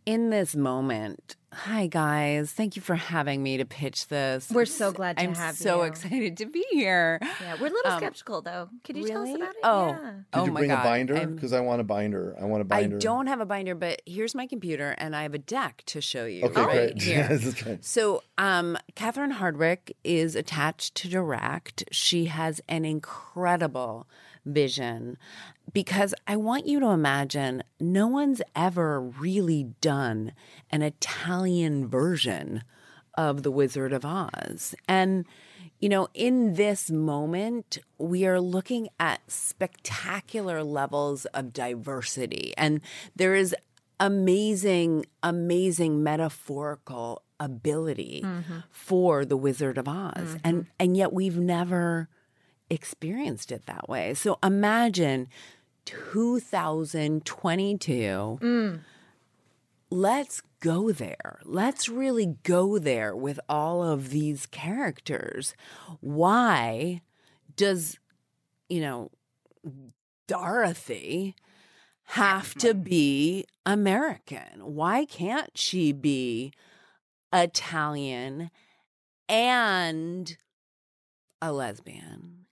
in 0.05 0.29
this 0.29 0.55
moment, 0.55 1.35
Hi 1.55 1.85
guys, 1.85 2.51
thank 2.51 2.75
you 2.75 2.81
for 2.81 2.95
having 2.95 3.43
me 3.43 3.57
to 3.57 3.65
pitch 3.65 4.07
this. 4.07 4.49
We're 4.49 4.65
so 4.65 4.91
glad 4.91 5.17
to 5.17 5.23
have. 5.23 5.29
I'm 5.29 5.35
have 5.35 5.55
so 5.55 5.77
you. 5.77 5.83
excited 5.83 6.37
to 6.37 6.47
be 6.47 6.65
here. 6.71 7.19
Yeah, 7.21 7.57
we're 7.61 7.67
a 7.67 7.69
little 7.69 7.91
Um, 7.91 7.99
skeptical 7.99 8.41
though. 8.41 8.69
Could 8.83 8.97
you 8.97 9.07
tell 9.07 9.21
us 9.21 9.35
about 9.35 9.49
it? 9.49 9.55
Oh. 9.61 9.87
Yeah. 9.89 10.11
Did 10.11 10.23
oh 10.33 10.45
you 10.45 10.51
my 10.51 10.61
bring 10.61 10.69
God, 10.71 10.79
a 10.79 10.83
binder? 10.83 11.27
Because 11.27 11.53
I 11.53 11.59
want 11.59 11.79
a 11.79 11.83
binder. 11.83 12.35
I 12.41 12.45
want 12.45 12.61
a 12.61 12.65
binder. 12.65 12.95
I 12.95 12.99
don't 12.99 13.27
have 13.27 13.39
a 13.39 13.45
binder, 13.45 13.75
but 13.75 14.01
here's 14.07 14.33
my 14.33 14.47
computer, 14.47 14.95
and 14.97 15.15
I 15.15 15.21
have 15.21 15.35
a 15.35 15.39
deck 15.39 15.83
to 15.87 16.01
show 16.01 16.25
you. 16.25 16.43
Okay, 16.45 16.61
right 16.61 16.71
great. 16.71 17.01
Here. 17.03 17.27
That's 17.29 17.61
great. 17.61 17.85
So, 17.85 18.23
um, 18.39 18.75
Catherine 18.95 19.33
Hardwicke 19.33 19.91
is 20.03 20.35
attached 20.35 20.95
to 20.95 21.07
direct. 21.07 21.83
She 21.91 22.25
has 22.25 22.61
an 22.67 22.83
incredible 22.83 24.07
vision 24.45 25.17
because 25.71 26.13
I 26.27 26.35
want 26.35 26.67
you 26.67 26.79
to 26.79 26.87
imagine 26.87 27.63
no 27.79 28.07
one's 28.07 28.41
ever 28.55 28.99
really 29.01 29.63
done 29.81 30.33
an 30.69 30.81
Italian 30.81 31.87
version 31.87 32.63
of 33.15 33.43
The 33.43 33.51
Wizard 33.51 33.93
of 33.93 34.05
Oz. 34.05 34.75
And, 34.87 35.25
you 35.79 35.89
know, 35.89 36.07
in 36.13 36.55
this 36.55 36.89
moment, 36.89 37.77
we 37.97 38.25
are 38.25 38.41
looking 38.41 38.89
at 38.99 39.21
spectacular 39.31 40.63
levels 40.63 41.25
of 41.25 41.53
diversity. 41.53 42.53
And 42.57 42.81
there 43.15 43.35
is 43.35 43.55
amazing, 43.99 45.05
amazing 45.21 46.03
metaphorical 46.03 47.21
ability 47.39 48.21
mm-hmm. 48.23 48.59
for 48.71 49.25
the 49.25 49.37
Wizard 49.37 49.77
of 49.77 49.87
Oz. 49.87 50.13
Mm-hmm. 50.15 50.37
And 50.43 50.65
and 50.79 50.97
yet 50.97 51.13
we've 51.13 51.37
never 51.37 52.09
experienced 52.69 53.51
it 53.51 53.65
that 53.65 53.89
way. 53.89 54.13
So 54.13 54.37
imagine 54.43 55.27
2022 55.85 58.39
mm. 58.41 58.79
let's 59.89 60.41
go 60.63 60.91
there. 60.91 61.39
Let's 61.43 61.89
really 61.89 62.37
go 62.43 62.79
there 62.79 63.15
with 63.15 63.39
all 63.49 63.83
of 63.83 64.11
these 64.11 64.45
characters. 64.45 65.55
Why 65.99 67.01
does, 67.57 67.99
you 68.69 68.79
know, 68.79 69.11
Dorothy 70.27 71.35
have 72.05 72.55
to 72.55 72.69
mm-hmm. 72.69 72.83
be 72.83 73.45
American? 73.65 74.61
Why 74.61 75.05
can't 75.05 75.51
she 75.55 75.91
be 75.91 76.53
Italian 77.33 78.49
and 79.27 80.37
a 81.41 81.51
lesbian? 81.51 82.42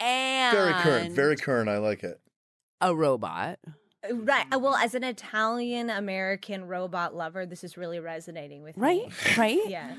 And 0.00 0.56
Very 0.56 0.72
current. 0.72 1.12
Very 1.14 1.36
current. 1.36 1.68
I 1.68 1.78
like 1.78 2.02
it. 2.02 2.20
a 2.80 2.94
robot. 2.94 3.58
Right. 4.10 4.46
uh, 4.50 4.58
Well, 4.58 4.76
as 4.76 4.94
an 4.94 5.04
Italian 5.04 5.90
American 5.90 6.64
robot 6.66 7.14
lover, 7.14 7.44
this 7.44 7.62
is 7.62 7.76
really 7.76 8.00
resonating 8.00 8.62
with 8.62 8.78
Right? 8.78 9.06
me. 9.08 9.12
Right? 9.26 9.38
Right. 9.38 9.60
yes. 9.68 9.96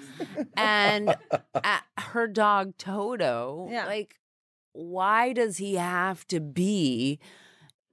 and 0.57 1.15
uh, 1.53 1.79
her 1.99 2.27
dog 2.27 2.77
Toto. 2.77 3.67
Yeah. 3.69 3.85
Like, 3.85 4.15
why 4.73 5.33
does 5.33 5.57
he 5.57 5.75
have 5.75 6.25
to 6.27 6.39
be 6.39 7.19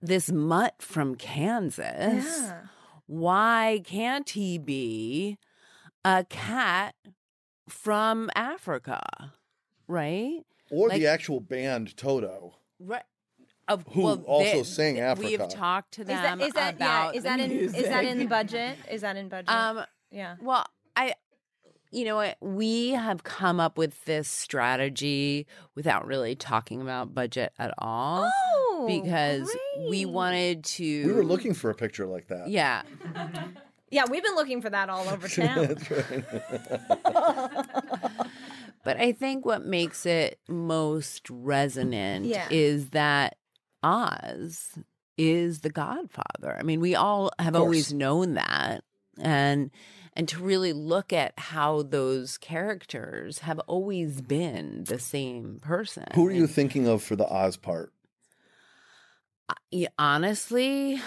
this 0.01 0.31
mutt 0.33 0.77
from 0.81 1.15
Kansas? 1.17 2.25
Yeah. 2.25 2.61
Why 3.07 3.83
can't 3.85 4.31
he 4.31 4.57
be 4.59 5.37
a 6.05 6.25
cat 6.25 6.95
from 7.69 8.31
Africa? 8.35 9.35
Right? 9.87 10.41
Or 10.71 10.89
Like- 10.89 11.01
the 11.01 11.07
actual 11.07 11.41
band 11.41 11.97
Toto. 11.97 12.57
Right. 12.79 13.03
Of, 13.67 13.85
Who 13.93 14.03
well, 14.03 14.23
also 14.27 14.59
they- 14.59 14.63
sing 14.63 14.95
We 14.95 15.01
Africa. 15.03 15.39
have 15.39 15.49
talked 15.51 15.93
to 15.95 16.03
Is 16.03 16.07
them 16.09 16.39
that 16.39 16.47
is 16.47 16.53
that 16.55 16.77
yeah? 16.79 16.87
about 16.87 17.17
Is 17.17 17.23
that 17.25 17.41
in 17.41 17.51
is 17.51 17.73
that 17.75 18.05
in 18.05 18.19
the 18.19 18.27
budget? 18.27 18.79
Is 18.91 19.03
that 19.03 19.17
in 19.17 19.29
budget? 19.29 19.51
Um, 19.51 19.85
yeah. 20.11 20.37
Well, 20.41 20.65
I, 20.97 21.15
you 21.91 22.07
know 22.07 22.17
what? 22.17 22.39
We 22.41 22.91
have 22.93 23.25
come 23.25 23.61
up 23.61 23.77
with 23.77 24.03
this 24.07 24.27
strategy 24.29 25.47
without 25.75 26.07
really 26.07 26.35
talking 26.35 26.81
about 26.81 27.13
budget 27.15 27.53
at 27.59 27.75
all 27.77 28.31
Oh, 28.51 28.85
because 28.87 29.55
we 29.91 30.07
wanted 30.07 30.65
to. 30.65 31.07
We 31.07 31.13
were 31.13 31.25
looking 31.25 31.53
for 31.53 31.69
a 31.69 31.75
picture 31.75 32.07
like 32.07 32.29
that. 32.29 32.49
Yeah. 32.49 32.83
Yeah, 33.91 34.05
we've 34.11 34.23
been 34.23 34.35
looking 34.35 34.61
for 34.61 34.69
that 34.69 34.91
all 34.91 35.09
over 35.09 35.27
town. 35.29 35.79
But 38.89 38.99
I 38.99 39.13
think 39.13 39.45
what 39.45 39.67
makes 39.67 40.07
it 40.07 40.41
most 40.49 41.29
resonant 41.29 42.25
Yeah. 42.25 42.49
is 42.51 42.89
that 42.91 43.37
Oz 43.83 44.79
is 45.19 45.61
the 45.61 45.69
godfather. 45.69 46.57
I 46.59 46.63
mean, 46.63 46.81
we 46.81 46.95
all 46.95 47.31
have 47.39 47.55
always 47.55 47.93
known 47.93 48.33
that. 48.35 48.85
And 49.19 49.71
and 50.15 50.27
to 50.29 50.43
really 50.43 50.73
look 50.73 51.13
at 51.13 51.39
how 51.39 51.83
those 51.83 52.39
characters 52.39 53.41
have 53.41 53.59
always 53.67 54.23
been 54.23 54.85
the 54.85 54.99
same 54.99 55.59
person. 55.61 56.07
Who 56.15 56.27
are 56.27 56.33
you 56.33 56.47
thinking 56.47 56.89
of 56.89 57.03
for 57.03 57.15
the 57.15 57.29
Oz 57.31 57.59
part? 57.59 57.93
Honestly, 59.99 60.99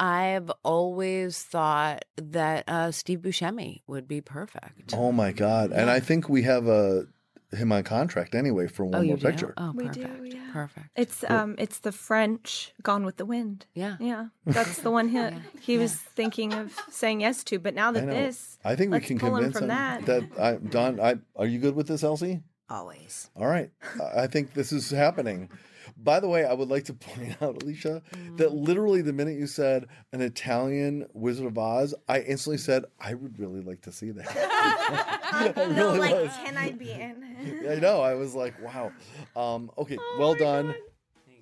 I've 0.00 0.50
always 0.62 1.42
thought 1.42 2.06
that 2.16 2.64
uh, 2.66 2.92
Steve 2.92 3.18
Buscemi 3.20 3.82
would 3.86 4.08
be 4.08 4.22
perfect. 4.22 4.94
Oh 4.96 5.12
my 5.12 5.32
God! 5.32 5.70
And 5.72 5.90
I 5.90 6.00
think 6.00 6.30
we 6.30 6.42
have 6.42 6.66
a 6.66 7.08
him 7.52 7.70
on 7.72 7.82
contract 7.84 8.34
anyway 8.34 8.66
for 8.66 8.84
one 8.84 8.94
Oh, 8.94 9.02
more 9.04 9.16
do? 9.16 9.26
picture. 9.28 9.54
Oh, 9.56 9.72
We 9.74 9.88
do, 9.88 10.02
perfect. 10.02 10.34
yeah. 10.34 10.40
Perfect. 10.52 10.86
It's 10.96 11.24
um 11.30 11.54
it's 11.58 11.78
the 11.78 11.92
French 11.92 12.72
Gone 12.82 13.04
with 13.04 13.16
the 13.18 13.24
Wind. 13.26 13.66
Yeah. 13.74 13.96
Yeah. 14.00 14.26
That's 14.46 14.78
the 14.80 14.90
one 14.90 15.08
he 15.08 15.20
he 15.60 15.78
was 15.78 15.94
thinking 15.94 16.52
of 16.54 16.74
saying 16.90 17.20
yes 17.20 17.44
to, 17.44 17.58
but 17.58 17.74
now 17.74 17.92
that 17.92 18.04
know. 18.04 18.12
this 18.12 18.58
I 18.64 18.74
think 18.76 18.92
we 18.92 19.00
can 19.00 19.18
pull 19.18 19.36
him 19.36 19.52
convince 19.52 19.58
from 19.58 19.70
him 19.70 20.06
that. 20.06 20.22
I, 20.40 20.56
Don, 20.56 21.00
I, 21.00 21.16
are 21.36 21.46
you 21.46 21.58
good 21.58 21.74
with 21.76 21.86
this, 21.88 22.02
Elsie? 22.02 22.42
Always. 22.68 23.30
All 23.36 23.46
right. 23.46 23.70
I- 24.02 24.22
I 24.22 24.26
think 24.26 24.54
this 24.54 24.72
is 24.72 24.90
happening. 24.90 25.48
By 25.98 26.20
the 26.20 26.28
way, 26.28 26.44
I 26.44 26.52
would 26.52 26.68
like 26.68 26.84
to 26.84 26.94
point 27.06 27.36
out, 27.42 27.58
Alysia, 27.60 28.02
that 28.36 28.52
literally 28.54 29.02
the 29.02 29.12
minute 29.12 29.36
you 29.38 29.46
said 29.46 29.86
an 30.12 30.20
Italian 30.20 31.06
Wizard 31.14 31.46
of 31.46 31.56
Oz, 31.58 31.94
I 32.08 32.20
instantly 32.20 32.58
said, 32.58 32.84
I 33.00 33.14
would 33.14 33.38
really 33.38 33.62
like 33.62 33.80
to 33.82 33.92
see 33.92 34.10
that. 34.12 34.26
I 35.32 35.52
no, 35.56 35.94
really 35.94 35.98
like 35.98 36.14
was. 36.14 36.32
can 36.44 36.56
I 36.56 36.70
be 36.72 36.90
in? 36.92 37.66
I 37.68 37.76
know. 37.76 38.00
I 38.00 38.14
was 38.14 38.34
like, 38.34 38.54
wow. 38.62 38.92
Um, 39.34 39.70
okay, 39.78 39.96
Oh 40.00 40.16
well 40.18 40.34
done. 40.34 40.74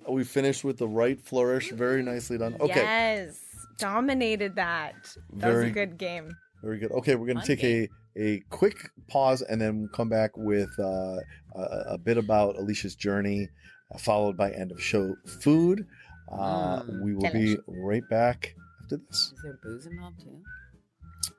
We 0.07 0.23
finished 0.23 0.63
with 0.63 0.77
the 0.77 0.87
right 0.87 1.19
flourish. 1.19 1.71
Very 1.71 2.03
nicely 2.03 2.37
done. 2.37 2.55
Okay, 2.59 2.75
Yes. 2.81 3.41
Dominated 3.77 4.55
that. 4.55 4.93
That 5.33 5.47
was 5.47 5.55
Very- 5.55 5.67
a 5.67 5.71
good 5.71 5.97
game. 5.97 6.31
very 6.63 6.79
good. 6.79 6.91
Okay, 6.91 7.15
we're 7.15 7.25
going 7.25 7.37
to 7.41 7.41
Fun 7.45 7.57
take 7.57 7.63
a, 7.63 7.89
a 8.15 8.39
quick 8.49 8.89
pause 9.07 9.41
and 9.41 9.59
then 9.61 9.89
come 9.93 10.07
back 10.09 10.31
with 10.37 10.69
uh, 10.79 11.17
a, 11.55 11.61
a 11.89 11.97
bit 11.97 12.17
about 12.17 12.55
Alysia's 12.55 12.95
journey, 12.95 13.49
followed 13.97 14.37
by 14.37 14.51
end 14.51 14.71
of 14.71 14.81
show 14.81 15.15
food. 15.25 15.85
Uh, 16.31 16.81
Mm, 16.83 17.01
we 17.01 17.13
will 17.13 17.31
be 17.31 17.57
right 17.67 18.07
back 18.09 18.55
after 18.81 18.97
this. 18.97 19.31
Is 19.35 19.41
there 19.43 19.59
booze 19.63 19.85
involved 19.85 20.21
too? 20.21 20.41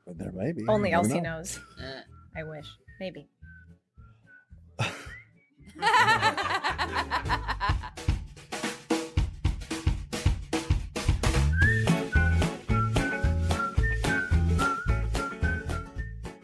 There 0.07 0.33
may 0.33 0.53
be. 0.53 0.65
Only 0.69 0.93
Elsie 0.93 1.21
know. 1.21 1.39
knows. 1.39 1.59
I 2.37 2.43
wish. 2.45 2.67
Maybe. 3.01 3.29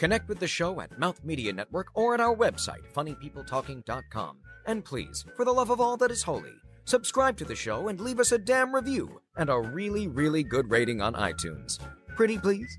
Connect 0.02 0.28
with 0.28 0.40
the 0.40 0.48
show 0.48 0.80
at 0.80 0.98
Mouth 0.98 1.20
Media 1.22 1.52
Network 1.52 1.86
or 1.94 2.12
at 2.12 2.18
our 2.18 2.34
website, 2.34 2.82
funnypeopletalking.com. 2.92 4.36
And 4.66 4.84
please, 4.84 5.24
for 5.36 5.44
the 5.44 5.52
love 5.52 5.70
of 5.70 5.80
all 5.80 5.96
that 5.98 6.10
is 6.10 6.24
holy, 6.24 6.50
subscribe 6.86 7.36
to 7.36 7.44
the 7.44 7.54
show 7.54 7.86
and 7.86 8.00
leave 8.00 8.18
us 8.18 8.32
a 8.32 8.38
damn 8.38 8.74
review 8.74 9.20
and 9.36 9.48
a 9.48 9.60
really, 9.60 10.08
really 10.08 10.42
good 10.42 10.68
rating 10.68 11.00
on 11.00 11.14
iTunes. 11.14 11.78
Pretty 12.16 12.36
please? 12.36 12.76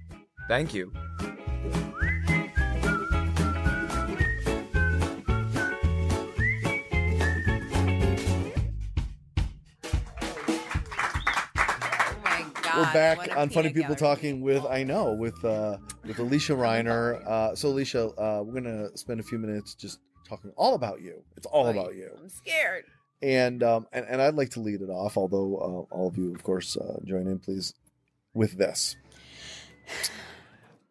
Thank 0.49 0.73
you. 0.73 0.91
We're 12.83 12.93
back 12.93 13.37
on 13.37 13.49
Funny 13.49 13.71
People. 13.71 13.95
Talking 13.95 14.41
with 14.41 14.65
I 14.65 14.83
know 14.83 15.13
with 15.13 15.43
uh, 15.45 15.77
with 16.05 16.17
Alysia 16.17 16.57
Reiner. 16.57 17.25
Uh, 17.25 17.55
so 17.55 17.71
Alysia, 17.71 18.13
uh, 18.17 18.43
we're 18.43 18.59
gonna 18.59 18.89
spend 18.97 19.21
a 19.21 19.23
few 19.23 19.37
minutes 19.37 19.73
just 19.73 19.99
talking 20.27 20.51
all 20.57 20.75
about 20.75 21.01
you. 21.01 21.23
It's 21.37 21.45
all 21.45 21.67
about 21.69 21.95
you. 21.95 22.09
I'm 22.19 22.27
scared. 22.27 22.83
and 23.21 23.63
um, 23.63 23.87
and, 23.93 24.05
and 24.05 24.21
I'd 24.21 24.35
like 24.35 24.49
to 24.51 24.59
lead 24.59 24.81
it 24.81 24.89
off, 24.89 25.15
although 25.15 25.87
uh, 25.91 25.95
all 25.95 26.09
of 26.09 26.17
you, 26.17 26.35
of 26.35 26.43
course, 26.43 26.75
uh, 26.75 26.99
join 27.05 27.27
in, 27.27 27.39
please, 27.39 27.73
with 28.33 28.57
this. 28.57 28.95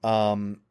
Um, 0.05 0.63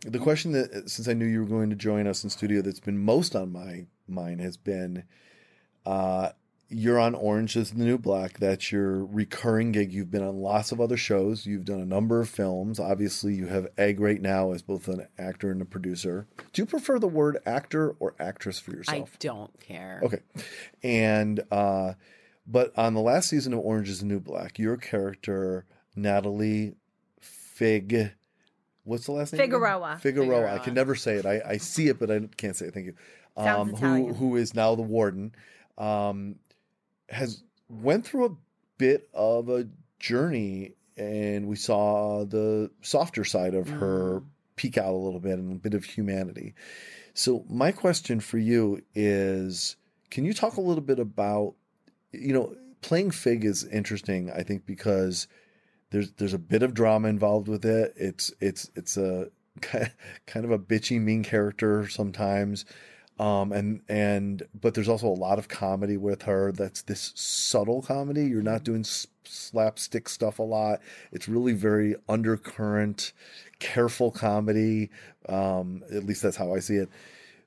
the 0.00 0.18
question 0.18 0.52
that 0.52 0.88
since 0.88 1.06
I 1.06 1.12
knew 1.12 1.26
you 1.26 1.40
were 1.40 1.46
going 1.46 1.68
to 1.68 1.76
join 1.76 2.06
us 2.06 2.24
in 2.24 2.30
studio, 2.30 2.62
that's 2.62 2.80
been 2.80 2.96
most 2.96 3.36
on 3.36 3.52
my 3.52 3.84
mind 4.08 4.40
has 4.40 4.56
been, 4.56 5.04
uh, 5.84 6.30
you're 6.74 6.98
on 6.98 7.14
Orange 7.14 7.56
is 7.56 7.70
the 7.70 7.84
New 7.84 7.98
Black. 7.98 8.38
That's 8.38 8.72
your 8.72 9.04
recurring 9.04 9.70
gig. 9.72 9.92
You've 9.92 10.10
been 10.10 10.24
on 10.24 10.38
lots 10.38 10.72
of 10.72 10.80
other 10.80 10.96
shows. 10.96 11.46
You've 11.46 11.64
done 11.64 11.80
a 11.80 11.86
number 11.86 12.20
of 12.20 12.28
films. 12.28 12.80
Obviously, 12.80 13.34
you 13.34 13.46
have 13.46 13.68
Egg 13.78 14.00
right 14.00 14.20
now 14.20 14.50
as 14.52 14.62
both 14.62 14.88
an 14.88 15.06
actor 15.16 15.52
and 15.52 15.62
a 15.62 15.64
producer. 15.64 16.26
Do 16.52 16.62
you 16.62 16.66
prefer 16.66 16.98
the 16.98 17.06
word 17.06 17.38
actor 17.46 17.94
or 18.00 18.14
actress 18.18 18.58
for 18.58 18.72
yourself? 18.72 19.12
I 19.14 19.16
don't 19.20 19.60
care. 19.60 20.00
Okay. 20.02 20.20
And 20.82 21.40
uh 21.50 21.94
but 22.46 22.76
on 22.76 22.92
the 22.92 23.00
last 23.00 23.30
season 23.30 23.54
of 23.54 23.60
Orange 23.60 23.88
is 23.88 24.00
the 24.00 24.06
New 24.06 24.20
Black, 24.20 24.58
your 24.58 24.76
character 24.76 25.64
Natalie 25.94 26.74
Fig 27.20 28.12
what's 28.82 29.06
the 29.06 29.12
last 29.12 29.32
name? 29.32 29.40
again? 29.40 29.52
Figueroa. 29.52 29.98
Figueroa. 30.00 30.54
I 30.54 30.58
can 30.58 30.74
never 30.74 30.94
say 30.94 31.14
it. 31.14 31.24
I, 31.24 31.40
I 31.46 31.56
see 31.58 31.88
it 31.88 32.00
but 32.00 32.10
I 32.10 32.20
can't 32.36 32.56
say 32.56 32.66
it. 32.66 32.74
Thank 32.74 32.86
you. 32.86 32.94
Sounds 33.38 33.70
who 33.70 33.76
Italian. 33.76 34.14
who 34.14 34.36
is 34.36 34.54
now 34.54 34.74
the 34.74 34.82
warden 34.82 35.32
um 35.78 36.36
has 37.08 37.42
went 37.68 38.06
through 38.06 38.26
a 38.26 38.36
bit 38.78 39.08
of 39.12 39.48
a 39.48 39.68
journey 39.98 40.74
and 40.96 41.46
we 41.48 41.56
saw 41.56 42.24
the 42.24 42.70
softer 42.82 43.24
side 43.24 43.54
of 43.54 43.68
her 43.68 44.20
Mm. 44.20 44.24
peek 44.56 44.78
out 44.78 44.94
a 44.94 44.96
little 44.96 45.18
bit 45.20 45.38
and 45.38 45.52
a 45.52 45.56
bit 45.56 45.74
of 45.74 45.84
humanity. 45.84 46.54
So 47.14 47.44
my 47.48 47.72
question 47.72 48.20
for 48.20 48.38
you 48.38 48.82
is 48.94 49.76
can 50.10 50.24
you 50.24 50.32
talk 50.32 50.56
a 50.56 50.60
little 50.60 50.82
bit 50.84 50.98
about 51.00 51.54
you 52.12 52.32
know 52.32 52.54
playing 52.80 53.10
Fig 53.10 53.44
is 53.44 53.64
interesting 53.64 54.30
I 54.30 54.42
think 54.42 54.66
because 54.66 55.26
there's 55.90 56.12
there's 56.12 56.34
a 56.34 56.38
bit 56.38 56.62
of 56.62 56.74
drama 56.74 57.08
involved 57.08 57.48
with 57.48 57.64
it. 57.64 57.94
It's 57.96 58.32
it's 58.40 58.70
it's 58.76 58.96
a 58.96 59.30
kind 59.60 60.44
of 60.44 60.50
a 60.50 60.58
bitchy 60.58 61.00
mean 61.00 61.22
character 61.24 61.88
sometimes 61.88 62.64
um 63.18 63.52
and 63.52 63.80
and 63.88 64.42
but 64.60 64.74
there's 64.74 64.88
also 64.88 65.06
a 65.06 65.10
lot 65.10 65.38
of 65.38 65.48
comedy 65.48 65.96
with 65.96 66.22
her 66.22 66.50
that's 66.52 66.82
this 66.82 67.12
subtle 67.14 67.82
comedy. 67.82 68.26
You're 68.26 68.42
not 68.42 68.64
doing 68.64 68.80
s- 68.80 69.06
slapstick 69.24 70.08
stuff 70.08 70.38
a 70.38 70.42
lot. 70.42 70.80
It's 71.12 71.28
really 71.28 71.52
very 71.52 71.94
undercurrent 72.08 73.12
careful 73.60 74.10
comedy 74.10 74.90
um 75.28 75.82
at 75.92 76.04
least 76.04 76.22
that's 76.22 76.36
how 76.36 76.54
i 76.54 76.58
see 76.58 76.74
it. 76.76 76.88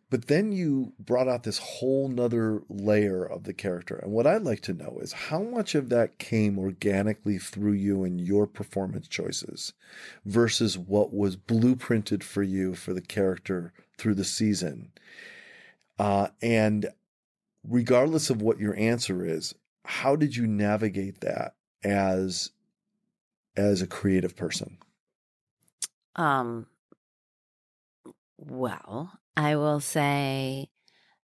But 0.09 0.27
then 0.27 0.53
you 0.53 0.93
brought 0.97 1.27
out 1.27 1.43
this 1.43 1.57
whole 1.57 2.07
nother 2.07 2.61
layer 2.69 3.25
of 3.25 3.43
the 3.43 3.53
character. 3.53 3.97
And 3.97 4.13
what 4.13 4.25
i'd 4.25 4.43
like 4.43 4.61
to 4.61 4.73
know 4.73 4.99
is 5.01 5.11
how 5.11 5.41
much 5.43 5.75
of 5.75 5.89
that 5.89 6.17
came 6.17 6.57
organically 6.57 7.37
through 7.37 7.73
you 7.73 8.03
and 8.05 8.21
your 8.21 8.47
performance 8.47 9.07
choices 9.09 9.73
versus 10.25 10.77
what 10.77 11.13
was 11.13 11.35
blueprinted 11.35 12.23
for 12.23 12.41
you 12.41 12.73
for 12.73 12.93
the 12.93 13.01
character 13.01 13.73
through 13.97 14.15
the 14.15 14.23
season 14.23 14.91
uh, 15.99 16.29
and 16.41 16.89
regardless 17.63 18.29
of 18.29 18.41
what 18.41 18.59
your 18.59 18.75
answer 18.77 19.25
is, 19.25 19.55
how 19.85 20.15
did 20.15 20.35
you 20.35 20.47
navigate 20.47 21.21
that 21.21 21.55
as 21.83 22.51
as 23.57 23.81
a 23.81 23.87
creative 23.87 24.35
person? 24.35 24.77
Um, 26.15 26.67
well, 28.37 29.19
I 29.35 29.55
will 29.55 29.79
say, 29.79 30.69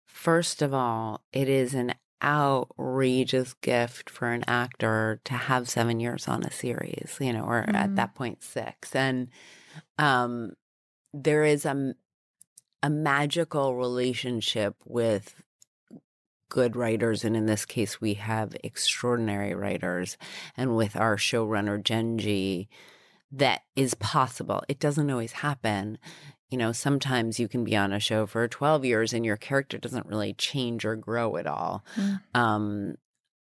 first 0.07 0.63
of 0.63 0.75
all, 0.75 1.23
it 1.33 1.49
is 1.49 1.75
an 1.75 1.95
outrageous 2.23 3.55
gift 3.55 4.11
for 4.11 4.29
an 4.33 4.45
actor 4.49 5.21
to 5.25 5.35
have 5.35 5.71
seven 5.71 6.01
years 6.01 6.29
on 6.29 6.45
a 6.45 6.51
series, 6.51 7.17
you 7.21 7.33
know, 7.33 7.45
or 7.45 7.65
at 7.75 7.91
Mhm. 7.91 7.97
that 7.97 8.15
point 8.15 8.43
six. 8.43 8.95
And 8.95 9.31
um, 9.99 10.55
there 11.15 11.45
is 11.45 11.67
a, 11.67 11.95
a 12.83 12.91
magical 12.91 13.77
relationship 13.77 14.75
with 14.85 15.43
good 16.51 16.77
writers. 16.77 17.25
And 17.25 17.37
in 17.37 17.47
this 17.47 17.65
case, 17.65 18.01
we 18.01 18.15
have 18.15 18.55
extraordinary 18.63 19.55
writers. 19.55 20.19
And 20.57 20.77
with 20.77 20.97
our 20.97 21.17
showrunner, 21.17 21.83
Jenji, 21.83 22.69
that 23.33 23.63
is 23.77 23.95
possible. 23.95 24.63
It 24.69 24.79
doesn't 24.79 25.11
always 25.11 25.33
happen. 25.33 25.99
You 26.51 26.59
know, 26.59 26.73
sometimes 26.73 27.39
you 27.39 27.49
can 27.49 27.63
be 27.65 27.77
on 27.77 27.93
a 27.93 28.01
show 28.01 28.27
for 28.27 28.47
12 28.49 28.85
years 28.85 29.13
and 29.13 29.25
your 29.25 29.37
character 29.37 29.79
doesn't 29.79 30.07
really 30.07 30.35
change 30.35 30.85
or 30.85 30.97
grow 30.97 31.37
at 31.37 31.47
all. 31.47 31.85
Mm. 31.97 32.21
Um, 32.35 32.95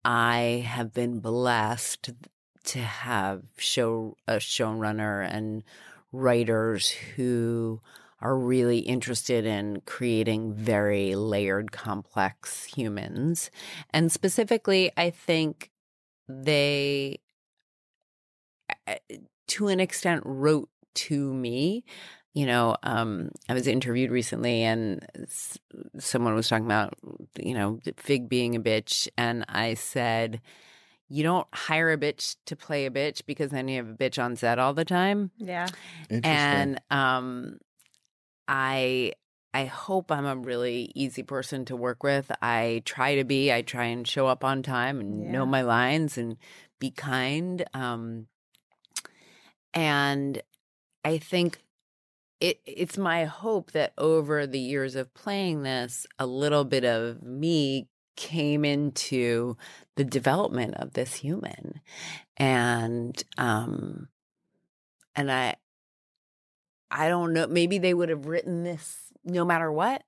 I 0.04 0.66
have 0.68 0.92
been 0.92 1.20
blessed 1.20 2.12
to 2.66 2.80
have 2.80 3.44
show 3.58 4.18
a 4.28 4.38
showrunner 4.38 5.28
and 5.30 5.64
writers 6.12 6.90
who 6.90 7.82
are 8.22 8.38
really 8.38 8.80
interested 8.80 9.46
in 9.46 9.82
creating 9.86 10.54
very 10.54 11.16
layered, 11.16 11.72
complex 11.72 12.64
humans. 12.64 13.52
And 13.92 14.12
specifically, 14.12 14.92
I 14.98 15.10
think 15.10 15.70
they 16.28 17.20
to 19.48 19.68
an 19.68 19.80
extent 19.80 20.24
wrote 20.26 20.70
to 20.96 21.34
me 21.34 21.84
you 22.34 22.46
know 22.46 22.76
um 22.84 23.30
i 23.50 23.54
was 23.54 23.68
interviewed 23.68 24.10
recently 24.12 24.64
and 24.64 25.06
s- 25.24 25.58
someone 26.00 26.34
was 26.34 26.48
talking 26.48 26.66
about 26.66 26.94
you 27.40 27.54
know 27.54 27.80
fig 27.98 28.28
being 28.30 28.56
a 28.56 28.60
bitch 28.60 29.08
and 29.18 29.46
i 29.50 29.74
said 29.74 30.42
you 31.10 31.22
don't 31.22 31.48
hire 31.54 31.92
a 31.92 31.98
bitch 31.98 32.38
to 32.46 32.56
play 32.56 32.86
a 32.86 32.92
bitch 32.92 33.22
because 33.28 33.52
then 33.52 33.68
you 33.68 33.78
have 33.78 33.90
a 33.90 33.94
bitch 33.94 34.22
on 34.24 34.36
set 34.36 34.58
all 34.58 34.74
the 34.74 34.86
time 34.86 35.30
Yeah. 35.38 35.68
Interesting. 36.10 36.32
and 36.32 36.82
um 36.90 37.58
i 38.48 39.12
i 39.54 39.66
hope 39.66 40.12
i'm 40.12 40.26
a 40.26 40.36
really 40.36 40.92
easy 40.96 41.24
person 41.24 41.66
to 41.66 41.76
work 41.76 42.04
with. 42.04 42.32
I 42.42 42.82
try 42.86 43.16
to 43.16 43.24
be 43.24 43.52
i 43.52 43.62
try 43.62 43.86
and 43.86 44.08
show 44.08 44.28
up 44.28 44.44
on 44.44 44.64
time 44.64 45.00
and 45.00 45.32
know 45.32 45.46
my 45.46 45.62
lines 45.62 46.18
and 46.18 46.38
be 46.80 46.92
kind 46.92 47.66
um 47.74 48.28
and 49.74 50.42
i 51.04 51.18
think 51.18 51.62
it 52.40 52.60
it's 52.66 52.98
my 52.98 53.26
hope 53.26 53.72
that 53.72 53.94
over 53.98 54.46
the 54.46 54.60
years 54.60 54.96
of 54.96 55.14
playing 55.14 55.64
this 55.64 56.06
a 56.20 56.26
little 56.26 56.66
bit 56.66 56.84
of 56.84 57.24
me 57.24 57.88
came 58.16 58.64
into 58.64 59.58
the 59.96 60.04
development 60.04 60.76
of 60.76 60.94
this 60.94 61.16
human. 61.16 61.82
And 62.38 63.22
um 63.38 64.10
and 65.16 65.32
i 65.32 65.56
i 66.98 67.10
don't 67.10 67.34
know 67.34 67.46
maybe 67.48 67.78
they 67.78 67.94
would 67.94 68.10
have 68.10 68.26
written 68.26 68.64
this 68.64 69.12
no 69.24 69.44
matter 69.44 69.72
what 69.72 70.04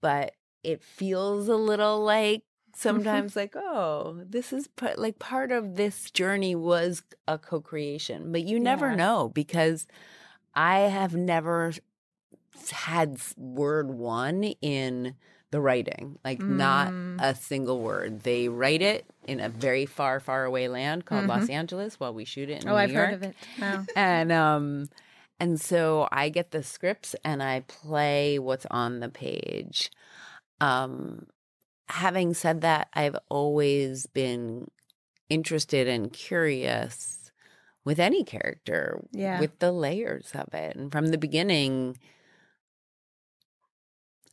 but 0.00 0.32
it 0.62 0.82
feels 0.82 1.48
a 1.48 1.56
little 1.56 2.00
like 2.02 2.42
sometimes 2.76 3.36
like 3.36 3.54
oh 3.56 4.20
this 4.26 4.52
is 4.52 4.66
part, 4.68 4.98
like 4.98 5.18
part 5.18 5.52
of 5.52 5.76
this 5.76 6.10
journey 6.10 6.54
was 6.54 7.02
a 7.28 7.38
co-creation 7.38 8.32
but 8.32 8.42
you 8.42 8.58
never 8.58 8.90
Yeah. 8.90 8.96
know 8.96 9.28
because 9.28 9.86
i 10.54 10.80
have 10.80 11.14
never 11.14 11.72
had 12.72 13.18
word 13.36 13.90
one 13.90 14.44
in 14.62 15.14
the 15.50 15.60
writing 15.60 16.18
like 16.24 16.48
not 16.48 16.88
Mm. 16.88 17.22
a 17.22 17.34
single 17.34 17.78
word 17.80 18.22
they 18.24 18.48
write 18.48 18.82
it 18.82 19.04
in 19.28 19.38
a 19.38 19.48
very 19.48 19.86
far 19.86 20.18
far 20.18 20.44
away 20.44 20.66
land 20.66 21.04
called 21.04 21.26
los 21.28 21.48
angeles 21.48 22.00
while 22.00 22.12
we 22.12 22.24
shoot 22.24 22.50
it 22.50 22.62
in 22.62 22.68
Oh, 22.68 22.72
New 22.72 22.78
I've 22.78 22.92
heard 22.92 23.14
of 23.14 23.22
it. 23.22 23.36
Wow. 23.60 23.84
and 23.94 24.32
um 24.32 24.88
and 25.40 25.60
so 25.60 26.08
i 26.12 26.28
get 26.28 26.50
the 26.50 26.62
scripts 26.62 27.14
and 27.24 27.42
i 27.42 27.60
play 27.60 28.38
what's 28.38 28.66
on 28.70 29.00
the 29.00 29.08
page. 29.08 29.90
Um 30.60 31.26
having 31.88 32.32
said 32.34 32.60
that 32.62 32.88
i've 32.94 33.16
always 33.28 34.06
been 34.06 34.68
interested 35.28 35.86
and 35.88 36.12
curious 36.12 37.30
with 37.84 37.98
any 37.98 38.24
character 38.24 39.02
Yeah. 39.12 39.38
with 39.40 39.58
the 39.58 39.70
layers 39.72 40.30
of 40.34 40.54
it. 40.54 40.76
And 40.76 40.90
from 40.90 41.08
the 41.08 41.18
beginning 41.18 41.98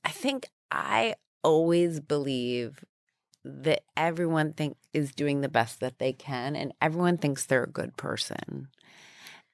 i 0.06 0.10
think 0.10 0.48
i 0.72 1.16
always 1.44 2.00
believe 2.00 2.84
that 3.44 3.82
everyone 3.98 4.54
think 4.54 4.78
is 4.94 5.14
doing 5.14 5.42
the 5.42 5.50
best 5.50 5.80
that 5.80 5.98
they 6.00 6.14
can 6.14 6.56
and 6.56 6.74
everyone 6.82 7.18
thinks 7.18 7.46
they're 7.46 7.64
a 7.64 7.70
good 7.70 7.98
person 7.98 8.68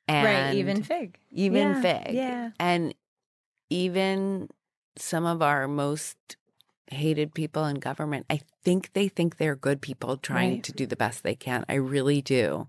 and 0.07 0.25
right. 0.25 0.53
Even 0.53 0.83
Fig. 0.83 1.17
even 1.31 1.67
Yeah, 1.69 1.81
fig 1.81 2.13
yeah. 2.15 2.51
and 2.59 2.93
even 3.69 4.49
some 4.97 5.25
of 5.25 5.41
our 5.41 5.67
most 5.67 6.17
hated 6.89 7.33
people 7.33 7.65
in 7.65 7.75
government 7.75 8.25
i 8.29 8.39
think 8.63 8.93
they 8.93 9.09
think 9.09 9.35
they're 9.37 9.55
good 9.57 9.81
people 9.81 10.15
trying 10.15 10.51
Right. 10.53 10.63
to 10.63 10.71
do 10.71 10.85
the 10.85 10.95
best 10.95 11.21
they 11.23 11.35
can 11.35 11.65
i 11.67 11.73
really 11.75 12.21
do 12.21 12.67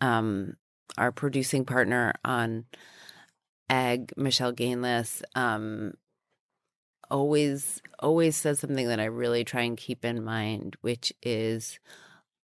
um 0.00 0.56
our 0.96 1.10
producing 1.10 1.64
partner 1.64 2.12
on 2.24 2.66
egg 3.68 4.12
michelle 4.16 4.52
ganeless 4.52 5.22
um 5.34 5.94
always 7.10 7.82
always 7.98 8.36
says 8.36 8.60
something 8.60 8.86
that 8.86 9.00
i 9.00 9.04
really 9.04 9.42
try 9.44 9.62
and 9.62 9.76
keep 9.76 10.04
in 10.04 10.22
mind 10.22 10.76
which 10.80 11.12
is 11.22 11.80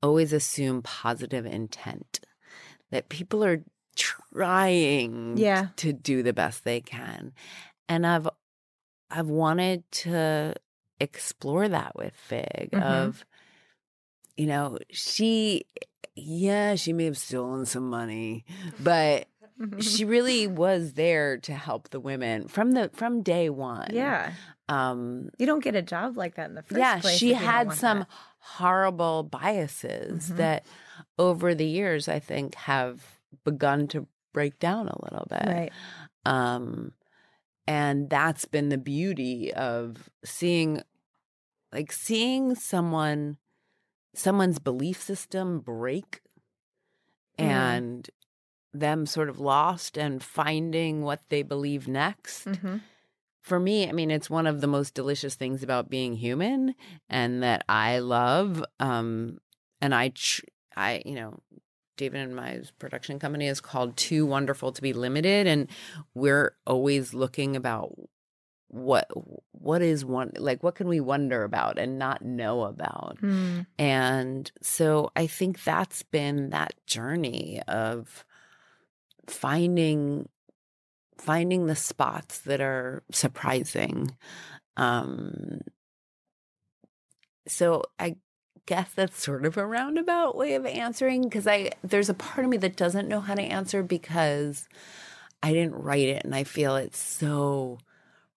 always 0.03 0.33
assume 0.35 0.83
positive 0.83 1.47
intent 1.47 2.21
that 2.91 3.09
people 3.09 3.43
are 3.43 3.63
trying 3.97 5.37
Yeah. 5.37 5.69
to 5.77 5.93
do 5.93 6.23
the 6.23 6.33
best 6.33 6.65
they 6.65 6.81
can 6.81 7.33
and 7.89 8.07
i've 8.07 8.29
i've 9.11 9.29
wanted 9.29 9.85
to 9.93 10.55
explore 11.01 11.69
that 11.69 11.95
with 11.97 12.15
fig 12.15 12.71
Mhm. 12.73 12.83
of 12.83 13.25
you 14.35 14.47
know, 14.47 14.79
she, 14.91 15.67
yeah, 16.17 16.75
she 16.75 16.95
may 16.95 17.05
have 17.05 17.19
stolen 17.19 17.67
some 17.67 17.91
money, 17.91 18.47
but 18.81 19.29
she 19.79 20.07
really 20.07 20.47
was 20.47 20.95
there 20.95 21.37
to 21.37 21.53
help 21.53 21.91
the 21.91 22.01
women 22.01 22.49
from 22.49 22.73
the 22.73 22.91
from 22.95 23.23
day 23.23 23.51
one. 23.51 23.91
Yeah. 23.93 24.33
Um, 24.71 25.29
You 25.39 25.45
don't 25.45 25.63
get 25.63 25.75
a 25.77 25.83
job 25.83 26.17
like 26.17 26.37
that 26.37 26.49
in 26.49 26.55
the 26.55 26.63
first 26.63 26.79
yeah, 26.79 26.99
place. 27.01 27.19
she 27.19 27.29
you 27.29 27.35
don't 27.35 27.43
had 27.45 27.73
some 27.75 27.99
that. 28.01 28.09
horrible 28.39 29.23
biases 29.25 30.31
Mhm. 30.31 30.37
that 30.39 30.65
over 31.19 31.55
the 31.55 31.67
years 31.67 32.09
I 32.09 32.19
think 32.19 32.55
have 32.55 33.03
begun 33.45 33.89
to 33.89 34.07
break 34.33 34.59
down 34.59 34.89
a 34.89 35.03
little 35.03 35.27
bit. 35.29 35.47
Right. 35.47 35.73
Um 36.25 36.93
and 37.67 38.11
that's 38.11 38.45
been 38.45 38.69
the 38.71 38.79
beauty 38.79 39.53
of 39.53 40.09
seeing 40.25 40.83
like 41.73 41.93
seeing 41.93 42.55
someone 42.55 43.39
someone's 44.15 44.59
belief 44.59 45.01
system 45.03 45.61
break 45.61 46.21
Mm. 47.39 47.45
and 47.45 48.11
them 48.75 49.07
sort 49.07 49.31
of 49.31 49.39
lost 49.41 49.97
and 49.97 50.23
finding 50.23 51.03
what 51.03 51.21
they 51.31 51.43
believe 51.43 51.89
next 51.89 52.45
hmm 52.45 52.77
for 53.43 53.59
me, 53.59 53.89
I 53.89 53.93
mean, 53.93 54.13
it's 54.13 54.31
one 54.31 54.47
of 54.47 54.61
the 54.61 54.69
most 54.69 54.95
delicious 54.95 55.35
things 55.35 55.65
about 55.65 55.91
being 55.91 56.15
human 56.15 56.77
and 57.11 57.43
that 57.43 57.65
I 57.69 57.99
love. 57.99 58.65
Um, 58.79 59.39
and 59.81 59.93
I, 59.93 60.11
tr- 60.15 60.45
I, 60.77 61.03
you 61.05 61.17
know, 61.17 61.41
David 61.97 62.21
and 62.21 62.37
my 62.37 62.63
production 62.79 63.19
company 63.19 63.47
is 63.47 63.61
called 63.61 63.97
Too 63.97 64.27
Wonderful 64.27 64.73
to 64.73 64.83
Be 64.83 64.93
Limited. 64.93 65.47
And 65.47 65.69
we're 66.15 66.55
always 66.67 67.15
looking 67.15 67.57
about 67.57 67.95
what, 68.69 69.11
what 69.53 69.83
is 69.83 70.05
one, 70.05 70.33
like, 70.37 70.63
what 70.63 70.75
can 70.75 70.89
we 70.89 71.01
wonder 71.01 71.45
about 71.45 71.79
and 71.79 71.99
not 71.99 72.23
know 72.23 72.63
about? 72.63 73.19
Mm. 73.21 73.67
And 73.79 74.51
so 74.63 75.11
I 75.15 75.27
think 75.27 75.63
that's 75.63 76.03
been 76.03 76.51
that 76.51 76.75
journey 76.87 77.61
of 77.69 78.25
finding 79.27 80.29
finding 81.19 81.67
the 81.67 81.77
spots 81.77 82.41
that 82.41 82.61
are 82.61 83.05
surprising. 83.13 84.11
Um 84.77 85.61
so 87.47 87.83
I 87.99 88.17
guess 88.67 88.91
that's 88.95 89.23
sort 89.23 89.45
of 89.45 89.57
a 89.57 89.67
roundabout 89.67 90.37
way 90.37 90.55
of 90.55 90.65
answering 90.67 91.23
because 91.23 91.47
I 91.47 91.73
there's 91.83 92.09
a 92.09 92.15
part 92.15 92.45
of 92.45 92.51
me 92.51 92.57
that 92.59 92.77
doesn't 92.77 93.09
know 93.09 93.21
how 93.21 93.35
to 93.35 93.43
answer 93.43 93.83
because 93.83 94.69
I 95.43 95.53
didn't 95.53 95.75
write 95.75 96.09
it 96.09 96.25
and 96.25 96.35
I 96.35 96.45
feel 96.45 96.77
it's 96.77 96.99
so 96.99 97.79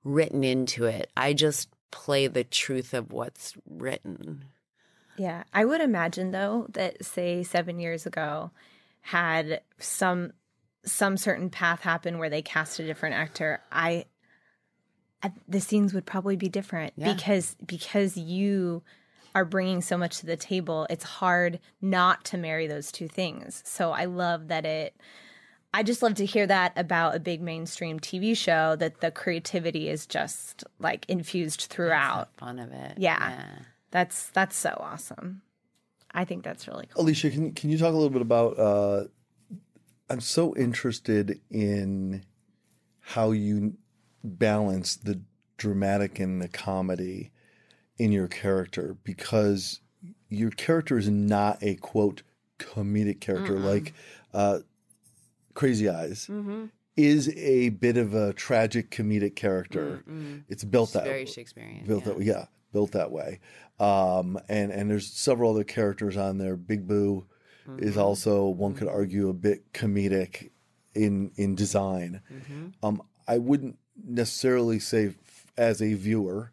written 0.04 0.44
into 0.44 0.86
it. 0.86 1.12
I 1.16 1.34
just 1.34 1.70
play 1.92 2.28
the 2.28 2.44
truth 2.44 2.94
of 2.94 3.12
what's 3.12 3.54
written. 3.70 4.46
Yeah. 5.18 5.44
I 5.54 5.64
would 5.66 5.82
imagine 5.82 6.32
though 6.32 6.68
that 6.72 7.06
say 7.06 7.44
7 7.44 7.80
years 7.80 8.06
ago 8.06 8.52
had 9.02 9.62
some 9.78 10.34
some 10.84 11.18
certain 11.18 11.50
path 11.50 11.82
happen 11.82 12.18
where 12.18 12.30
they 12.30 12.42
cast 12.42 12.80
a 12.80 12.86
different 12.86 13.16
actor. 13.16 13.62
I 13.72 14.06
the 15.48 15.62
scenes 15.62 15.94
would 15.94 16.06
probably 16.06 16.36
be 16.36 16.50
different 16.50 16.94
Yeah. 16.96 17.14
because 17.14 17.56
because 17.66 18.18
you 18.18 18.84
are 19.36 19.46
bringing 19.46 19.82
so 19.82 19.98
much 19.98 20.20
to 20.20 20.26
the 20.26 20.38
table. 20.38 20.88
It's 20.90 21.04
hard 21.04 21.60
not 21.82 22.24
to 22.26 22.38
marry 22.38 22.66
those 22.66 22.92
two 22.92 23.08
things. 23.08 23.62
So 23.66 23.92
I 23.92 24.06
love 24.06 24.48
that 24.48 24.66
it 24.66 24.96
I 25.74 25.84
just 25.84 26.02
love 26.02 26.16
to 26.16 26.26
hear 26.26 26.48
that 26.48 26.72
about 26.78 27.18
a 27.18 27.20
big 27.20 27.42
mainstream 27.42 28.00
TV 28.00 28.36
show 28.36 28.78
that 28.78 29.02
the 29.02 29.12
creativity 29.12 29.90
is 29.90 30.08
just 30.08 30.64
like 30.80 31.06
infused 31.10 31.64
throughout. 31.64 32.34
the 32.38 32.40
fun 32.40 32.60
of 32.60 32.72
it. 32.72 32.94
Yeah. 32.98 33.46
That's 33.92 34.30
that's 34.30 34.56
so 34.56 34.70
awesome. 34.80 35.42
I 36.12 36.24
think 36.24 36.46
that's 36.46 36.66
really 36.66 36.88
cool. 36.88 37.04
Alysia, 37.04 37.30
can 37.30 37.52
can 37.52 37.70
you 37.70 37.78
talk 37.78 37.92
a 37.92 37.96
little 37.96 38.10
bit 38.10 38.22
about? 38.22 38.58
Uh, 38.58 39.04
I'm 40.10 40.22
so 40.22 40.56
interested 40.56 41.42
in 41.52 42.24
how 43.02 43.32
you 43.32 43.74
balance 44.24 44.96
the 44.96 45.22
dramatic 45.58 46.20
and 46.20 46.42
the 46.42 46.48
comedy 46.48 47.32
in 47.98 48.12
your 48.12 48.28
character 48.28 48.96
because 49.04 49.80
your 50.30 50.52
character 50.52 50.98
is 50.98 51.10
not 51.10 51.58
a 51.62 51.76
quote 51.76 52.24
comedic 52.60 53.20
character 53.22 53.58
like 53.60 53.94
uh, 54.34 54.60
Crazy 55.54 55.88
Eyes 55.90 56.28
Mm-hmm. 56.30 56.66
is 56.98 57.30
a 57.36 57.70
bit 57.70 57.98
of 57.98 58.14
a 58.14 58.34
tragic 58.34 58.90
comedic 58.92 59.36
character. 59.36 60.04
It's 60.50 60.64
built 60.64 60.94
that 60.94 61.04
very 61.06 61.26
Shakespearean. 61.26 61.86
built 61.86 62.06
yeah. 62.06 62.14
that 62.14 62.22
yeah 62.24 62.46
built 62.74 62.92
that 62.92 63.10
way 63.12 63.40
um 63.80 64.38
and 64.50 64.70
and 64.72 64.90
there's 64.90 65.10
several 65.10 65.52
other 65.52 65.64
characters 65.64 66.18
on 66.18 66.38
there 66.38 66.56
big 66.58 66.88
boo 66.88 67.26
Mm-hmm. 67.68 67.84
is 67.88 67.98
also 67.98 68.46
one 68.48 68.76
could 68.76 68.88
argue 68.88 69.28
a 69.30 69.34
bit 69.34 69.74
comedic 69.74 70.52
in 70.94 71.32
in 71.36 71.56
design 71.56 72.22
Mm-hmm. 72.32 72.68
um 72.86 73.02
i 73.28 73.38
wouldn't 73.40 73.80
necessarily 74.06 74.78
say 74.80 75.08
f- 75.08 75.48
as 75.58 75.82
a 75.82 75.94
viewer 75.96 76.52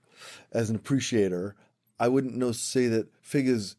as 0.52 0.70
an 0.70 0.76
appreciator 0.76 1.54
i 1.98 2.08
wouldn't 2.08 2.36
know 2.36 2.52
say 2.52 2.86
that 2.86 3.08
fig 3.20 3.48
is 3.48 3.76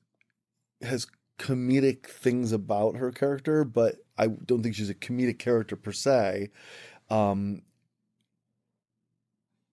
has 0.81 1.07
comedic 1.39 2.05
things 2.05 2.51
about 2.51 2.97
her 2.97 3.11
character 3.11 3.63
but 3.63 3.95
i 4.17 4.27
don't 4.27 4.63
think 4.63 4.75
she's 4.75 4.89
a 4.89 4.95
comedic 4.95 5.39
character 5.39 5.75
per 5.75 5.91
se. 5.91 6.49
Um 7.09 7.61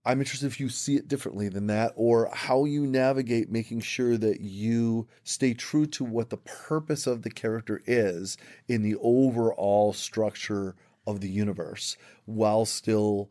I'm 0.04 0.20
interested 0.20 0.46
if 0.46 0.58
you 0.58 0.70
see 0.70 0.96
it 0.96 1.08
differently 1.08 1.50
than 1.50 1.66
that, 1.66 1.92
or 1.94 2.30
how 2.32 2.64
you 2.64 2.86
navigate 2.86 3.50
making 3.50 3.80
sure 3.80 4.16
that 4.16 4.40
you 4.40 5.06
stay 5.24 5.52
true 5.52 5.86
to 5.86 6.04
what 6.04 6.30
the 6.30 6.38
purpose 6.38 7.06
of 7.06 7.22
the 7.22 7.30
character 7.30 7.82
is 7.86 8.38
in 8.66 8.82
the 8.82 8.96
overall 9.00 9.92
structure 9.92 10.74
of 11.06 11.20
the 11.20 11.28
universe, 11.28 11.98
while 12.24 12.64
still 12.64 13.30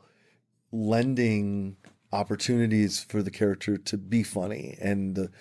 lending 0.72 1.76
opportunities 2.12 3.04
for 3.04 3.22
the 3.22 3.32
character 3.32 3.78
to 3.78 3.98
be 3.98 4.24
funny 4.24 4.78
and 4.82 5.16
the 5.16 5.32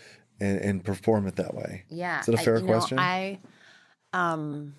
and, 0.41 0.61
and 0.61 0.85
perform 0.85 1.27
it 1.27 1.37
that 1.37 1.55
way. 1.55 1.85
Yeah. 1.89 2.21
Is 2.21 2.27
that 2.27 2.35
a 2.35 2.39
fair 2.39 2.61
know, 2.61 2.67
question? 2.67 2.99
I 2.99 3.41
um 4.13 4.75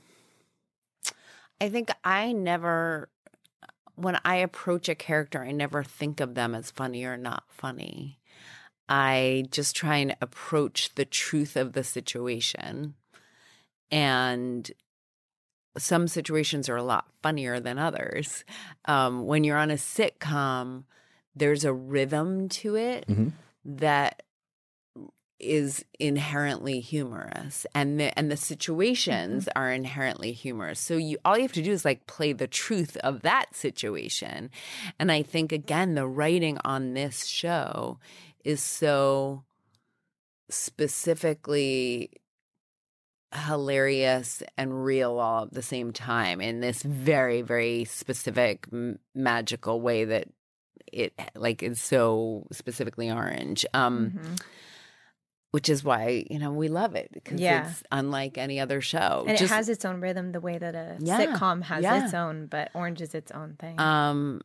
I 1.61 1.69
think 1.69 1.89
I 2.03 2.31
never 2.31 3.09
when 3.95 4.19
I 4.23 4.37
approach 4.37 4.87
a 4.87 4.95
character, 4.95 5.43
I 5.43 5.51
never 5.51 5.83
think 5.83 6.21
of 6.21 6.35
them 6.35 6.55
as 6.55 6.71
funny 6.71 7.03
or 7.03 7.17
not 7.17 7.43
funny. 7.49 8.19
I 8.87 9.45
just 9.51 9.75
try 9.75 9.97
and 9.97 10.15
approach 10.21 10.95
the 10.95 11.05
truth 11.05 11.55
of 11.55 11.73
the 11.73 11.83
situation. 11.83 12.95
And 13.91 14.71
some 15.77 16.07
situations 16.07 16.69
are 16.69 16.77
a 16.77 16.83
lot 16.83 17.07
funnier 17.21 17.59
than 17.59 17.77
others. 17.77 18.43
Um, 18.85 19.25
when 19.25 19.43
you're 19.43 19.57
on 19.57 19.69
a 19.69 19.75
sitcom, 19.75 20.85
there's 21.39 21.65
a 21.65 21.73
rhythm 21.73 22.47
to 22.49 22.75
it 22.75 23.05
Mhm. 23.07 23.33
that 23.65 24.23
is 25.41 25.85
inherently 25.99 26.81
humorous 26.81 27.65
and 27.73 27.97
the 27.97 28.17
and 28.19 28.29
the 28.29 28.35
situations 28.35 29.47
are 29.55 29.71
inherently 29.71 30.33
humorous. 30.33 30.81
So 30.81 30.97
you 30.97 31.17
all 31.23 31.37
you 31.37 31.43
have 31.43 31.53
to 31.53 31.61
do 31.63 31.71
is 31.71 31.85
like 31.85 32.05
play 32.07 32.33
the 32.33 32.47
truth 32.47 32.97
of 32.97 33.21
that 33.21 33.55
situation. 33.55 34.49
And 34.99 35.11
i 35.11 35.23
think 35.23 35.51
again 35.53 35.95
the 35.95 36.05
writing 36.07 36.57
on 36.65 36.93
this 36.93 37.25
show 37.25 37.99
is 38.43 38.61
so 38.61 39.43
specifically 40.49 42.11
hilarious 43.33 44.41
and 44.57 44.83
real 44.83 45.19
all 45.19 45.43
at 45.43 45.53
the 45.53 45.61
same 45.61 45.93
time 45.93 46.41
in 46.41 46.59
this 46.61 46.81
very 46.83 47.41
very 47.43 47.85
specific 47.85 48.67
m- 48.73 48.97
magical 49.13 49.79
way 49.79 50.03
that 50.03 50.27
it 50.93 51.13
like 51.35 51.61
is 51.63 51.81
so 51.81 52.45
specifically 52.51 53.09
orange 53.11 53.65
um 53.73 54.11
Mhm. 54.15 54.41
which 55.51 55.67
is 55.69 55.83
why 55.83 56.25
you 56.29 56.37
know 56.39 56.51
we 56.51 56.67
love 56.67 56.95
it 56.95 57.09
because 57.11 57.39
Yeah. 57.41 57.65
it's 57.67 57.83
unlike 57.91 58.37
any 58.37 58.59
other 58.59 58.81
show 58.81 59.25
And 59.27 59.37
Just, 59.37 59.51
it 59.51 59.55
has 59.55 59.69
its 59.69 59.83
own 59.85 59.99
rhythm 60.01 60.31
the 60.31 60.39
way 60.41 60.57
that 60.57 60.75
a 60.75 60.97
Yeah, 60.99 61.19
sitcom 61.25 61.63
has 61.63 61.83
yeah. 61.83 62.05
its 62.05 62.13
own, 62.13 62.45
but 62.47 62.69
Orange 62.73 63.01
is 63.01 63.15
its 63.15 63.31
own 63.31 63.55
thing. 63.59 63.79
um 63.79 64.41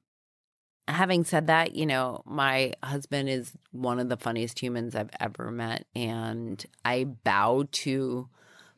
having 0.87 1.25
said 1.25 1.47
that 1.47 1.75
you 1.75 1.87
know 1.87 2.23
my 2.27 2.73
husband 2.83 3.29
is 3.29 3.53
one 3.73 3.99
of 3.99 4.11
the 4.11 4.19
funniest 4.19 4.59
humans 4.59 4.95
i've 4.95 5.09
ever 5.19 5.51
met 5.51 5.87
and 5.97 6.67
i 6.85 7.05
bow 7.05 7.65
to 7.73 8.29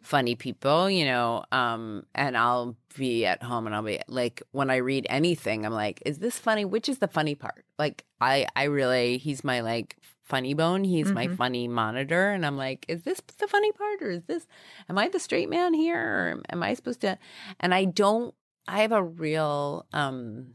funny 0.02 0.36
people 0.36 0.88
you 0.88 1.04
know 1.04 1.44
um 1.50 2.06
and 2.14 2.36
i'll 2.36 2.76
be 2.97 3.24
at 3.26 3.42
home 3.42 3.66
and 3.66 3.74
i'll 3.74 3.82
be 3.82 4.01
like 4.09 4.42
when 4.53 4.70
i 4.70 4.76
read 4.76 5.07
anything 5.11 5.64
i'm 5.66 5.72
like 5.72 6.03
is 6.07 6.18
this 6.18 6.38
funny 6.38 6.64
which 6.64 6.88
is 6.88 6.99
the 6.99 7.09
funny 7.09 7.34
part 7.34 7.64
like 7.78 8.05
i 8.20 8.47
i 8.57 8.64
really 8.64 9.18
he's 9.18 9.44
my 9.44 9.61
like 9.61 9.97
funny 10.22 10.55
bone 10.55 10.82
he's 10.82 11.12
my 11.12 11.28
Mhm. 11.28 11.36
funny 11.36 11.68
monitor 11.68 12.30
and 12.30 12.44
i'm 12.44 12.57
like 12.57 12.84
is 12.88 13.03
this 13.03 13.20
the 13.38 13.47
funny 13.47 13.70
part 13.72 14.03
or 14.03 14.11
is 14.11 14.24
this 14.24 14.47
am 14.88 14.99
i 14.99 15.09
the 15.09 15.20
straight 15.20 15.49
man 15.49 15.72
here 15.74 15.99
or 16.01 16.42
am 16.51 16.62
i 16.62 16.74
supposed 16.74 17.01
to 17.03 17.16
and 17.61 17.72
i 17.72 17.84
don't 17.84 18.34
i 18.66 18.80
have 18.82 18.92
a 18.92 19.03
real 19.03 19.86
um 19.92 20.55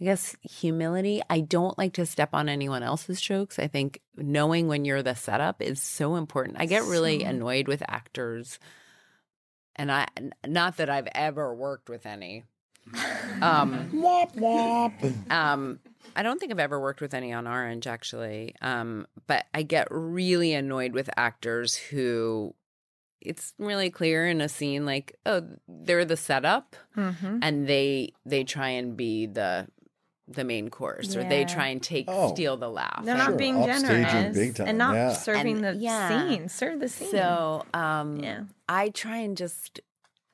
I 0.00 0.04
guess 0.06 0.34
humility. 0.40 1.20
I 1.28 1.40
don't 1.40 1.76
like 1.76 1.92
to 1.94 2.06
step 2.06 2.30
on 2.32 2.48
anyone 2.48 2.82
else's 2.82 3.20
jokes. 3.20 3.58
I 3.58 3.66
think 3.66 4.00
knowing 4.16 4.66
when 4.66 4.86
you're 4.86 5.02
the 5.02 5.14
setup 5.14 5.60
is 5.60 5.82
so 5.82 6.16
important. 6.16 6.56
I 6.58 6.64
get 6.64 6.84
really 6.84 7.22
annoyed 7.22 7.68
with 7.68 7.82
actors, 7.86 8.58
and 9.80 9.90
I 9.90 10.06
not 10.46 10.76
that 10.76 10.88
I've 10.90 11.08
ever 11.14 11.54
worked 11.54 11.88
with 11.88 12.06
any. 12.06 12.44
Um, 13.42 13.88
wop, 14.02 14.34
womp. 14.34 15.30
um, 15.32 15.78
I 16.14 16.22
don't 16.22 16.38
think 16.38 16.52
I've 16.52 16.58
ever 16.58 16.78
worked 16.80 17.00
with 17.00 17.14
any 17.14 17.32
on 17.32 17.46
Orange 17.46 17.86
actually. 17.86 18.54
Um, 18.60 19.06
but 19.26 19.46
I 19.54 19.62
get 19.62 19.88
really 19.90 20.52
annoyed 20.52 20.92
with 20.92 21.08
actors 21.16 21.74
who 21.76 22.54
it's 23.20 23.54
really 23.58 23.90
clear 23.90 24.26
in 24.26 24.40
a 24.40 24.48
scene 24.48 24.84
like 24.86 25.14
oh 25.26 25.42
they're 25.68 26.04
the 26.06 26.16
setup 26.16 26.74
Mhm. 26.96 27.38
and 27.42 27.66
they 27.66 28.12
they 28.26 28.44
try 28.44 28.70
and 28.70 28.96
be 28.96 29.26
the 29.26 29.68
the 30.26 30.44
main 30.44 30.68
course 30.70 31.16
or 31.16 31.24
they 31.24 31.44
try 31.44 31.66
and 31.68 31.82
take 31.82 32.04
Oh. 32.08 32.32
steal 32.34 32.56
the 32.56 32.68
laugh. 32.70 33.02
They're 33.04 33.16
And 33.16 33.28
not 33.30 33.36
being 33.38 33.56
upstaging 33.56 34.10
generous 34.10 34.36
big 34.36 34.54
time, 34.56 34.68
and 34.68 34.78
not 34.78 34.94
yeah. 34.94 35.12
serving 35.12 35.56
And- 35.56 35.64
the 35.64 35.82
yeah. 35.82 36.08
scene. 36.28 36.48
Serve 36.48 36.80
the 36.80 36.88
scene. 36.88 37.10
So 37.10 37.64
um 37.74 38.18
Yeah. 38.20 38.40
I 38.70 38.90
try 38.90 39.16
and 39.18 39.36
just 39.36 39.80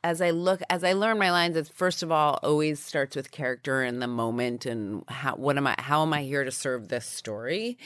as 0.04 0.20
I 0.20 0.30
look 0.30 0.60
as 0.68 0.84
I 0.84 0.92
learn 0.92 1.18
my 1.18 1.30
lines, 1.30 1.56
it 1.56 1.68
first 1.74 2.02
of 2.02 2.12
all 2.12 2.38
always 2.42 2.78
starts 2.78 3.16
with 3.16 3.30
character 3.30 3.82
and 3.82 4.00
the 4.00 4.06
moment 4.06 4.66
and 4.66 5.02
how 5.08 5.34
what 5.36 5.56
am 5.56 5.66
I 5.66 5.74
how 5.78 6.02
am 6.02 6.12
I 6.12 6.22
here 6.22 6.44
to 6.44 6.50
serve 6.52 6.88
this 6.88 7.06
story? 7.06 7.78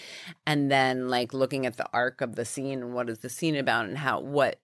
And 0.44 0.70
then 0.70 1.08
like 1.08 1.32
looking 1.32 1.66
at 1.66 1.76
the 1.76 1.86
arc 1.92 2.20
of 2.20 2.34
the 2.34 2.44
scene 2.44 2.82
and 2.82 2.94
what 2.94 3.08
is 3.08 3.20
the 3.20 3.28
scene 3.30 3.54
about 3.56 3.86
and 3.86 3.96
how 3.96 4.20
what 4.20 4.58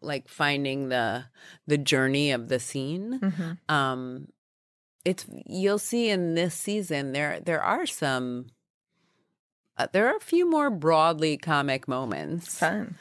like 0.00 0.28
finding 0.28 0.88
the 0.88 1.26
the 1.66 1.78
journey 1.78 2.32
of 2.32 2.48
the 2.48 2.58
scene. 2.58 3.20
Mhm. 3.20 3.58
Um 3.68 4.28
it's 5.04 5.26
you'll 5.46 5.78
see 5.78 6.08
in 6.08 6.34
this 6.34 6.54
season 6.54 7.12
there 7.12 7.38
there 7.38 7.62
are 7.62 7.86
some 7.86 8.46
uh, 9.76 9.86
there 9.92 10.08
are 10.08 10.16
a 10.16 10.20
few 10.20 10.48
more 10.50 10.70
broadly 10.70 11.36
comic 11.36 11.86
moments 11.86 12.58
fun. 12.58 12.96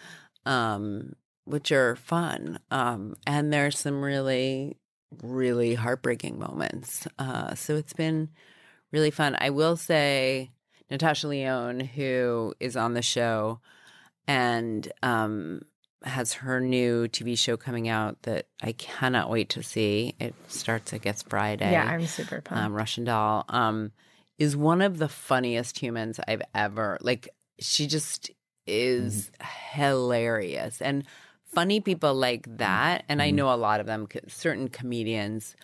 um, 0.46 1.14
which 1.48 1.72
are 1.72 1.96
fun. 1.96 2.60
Um, 2.72 3.16
and 3.26 3.52
there's 3.52 3.80
some 3.80 4.02
really, 4.02 4.78
really 5.24 5.76
heartbreaking 5.76 6.38
moments. 6.38 7.08
Uh, 7.18 7.56
so 7.56 7.76
it's 7.76 7.94
been 7.94 8.30
really 8.92 9.12
fun. 9.12 9.36
I 9.40 9.50
will 9.50 9.78
say, 9.78 10.52
Natasha 10.92 11.28
Lyonne, 11.28 11.80
who 11.80 12.54
is 12.60 12.78
on 12.78 12.94
the 12.94 13.02
show 13.02 13.60
and 14.28 14.92
um, 15.04 15.62
has 16.04 16.34
her 16.34 16.60
new 16.60 17.08
TV 17.08 17.38
show 17.38 17.58
coming 17.58 17.88
out 17.90 18.22
that 18.24 18.48
I 18.62 18.74
cannot 18.74 19.30
wait 19.30 19.50
to 19.50 19.64
see. 19.64 20.16
It 20.20 20.36
starts, 20.48 20.94
I 20.94 20.98
guess, 20.98 21.24
Friday 21.24 21.72
Yeah, 21.72 21.86
I'm 21.86 22.06
super 22.06 22.42
pumped. 22.42 22.64
um, 22.66 22.74
Russian 22.74 23.04
doll, 23.06 23.46
um, 23.50 23.92
is 24.38 24.56
one 24.56 24.82
of 24.82 24.98
the 24.98 25.10
funniest 25.10 25.80
humans 25.80 26.20
I've 26.28 26.44
ever 26.54 26.98
like. 27.02 27.30
She 27.60 27.88
just 27.88 28.30
is 28.68 29.32
hilarious 29.74 30.82
and 30.82 31.06
funny 31.48 31.80
people 31.80 32.14
like 32.14 32.44
mm-hmm. 32.44 32.58
that. 32.58 33.04
And 33.10 33.22
I 33.22 33.30
mm-hmm. 33.30 33.38
know 33.38 33.54
a 33.54 33.56
lot 33.56 33.80
of 33.80 33.86
them. 33.86 34.08
Certain 34.28 34.68
comedians 34.68 35.56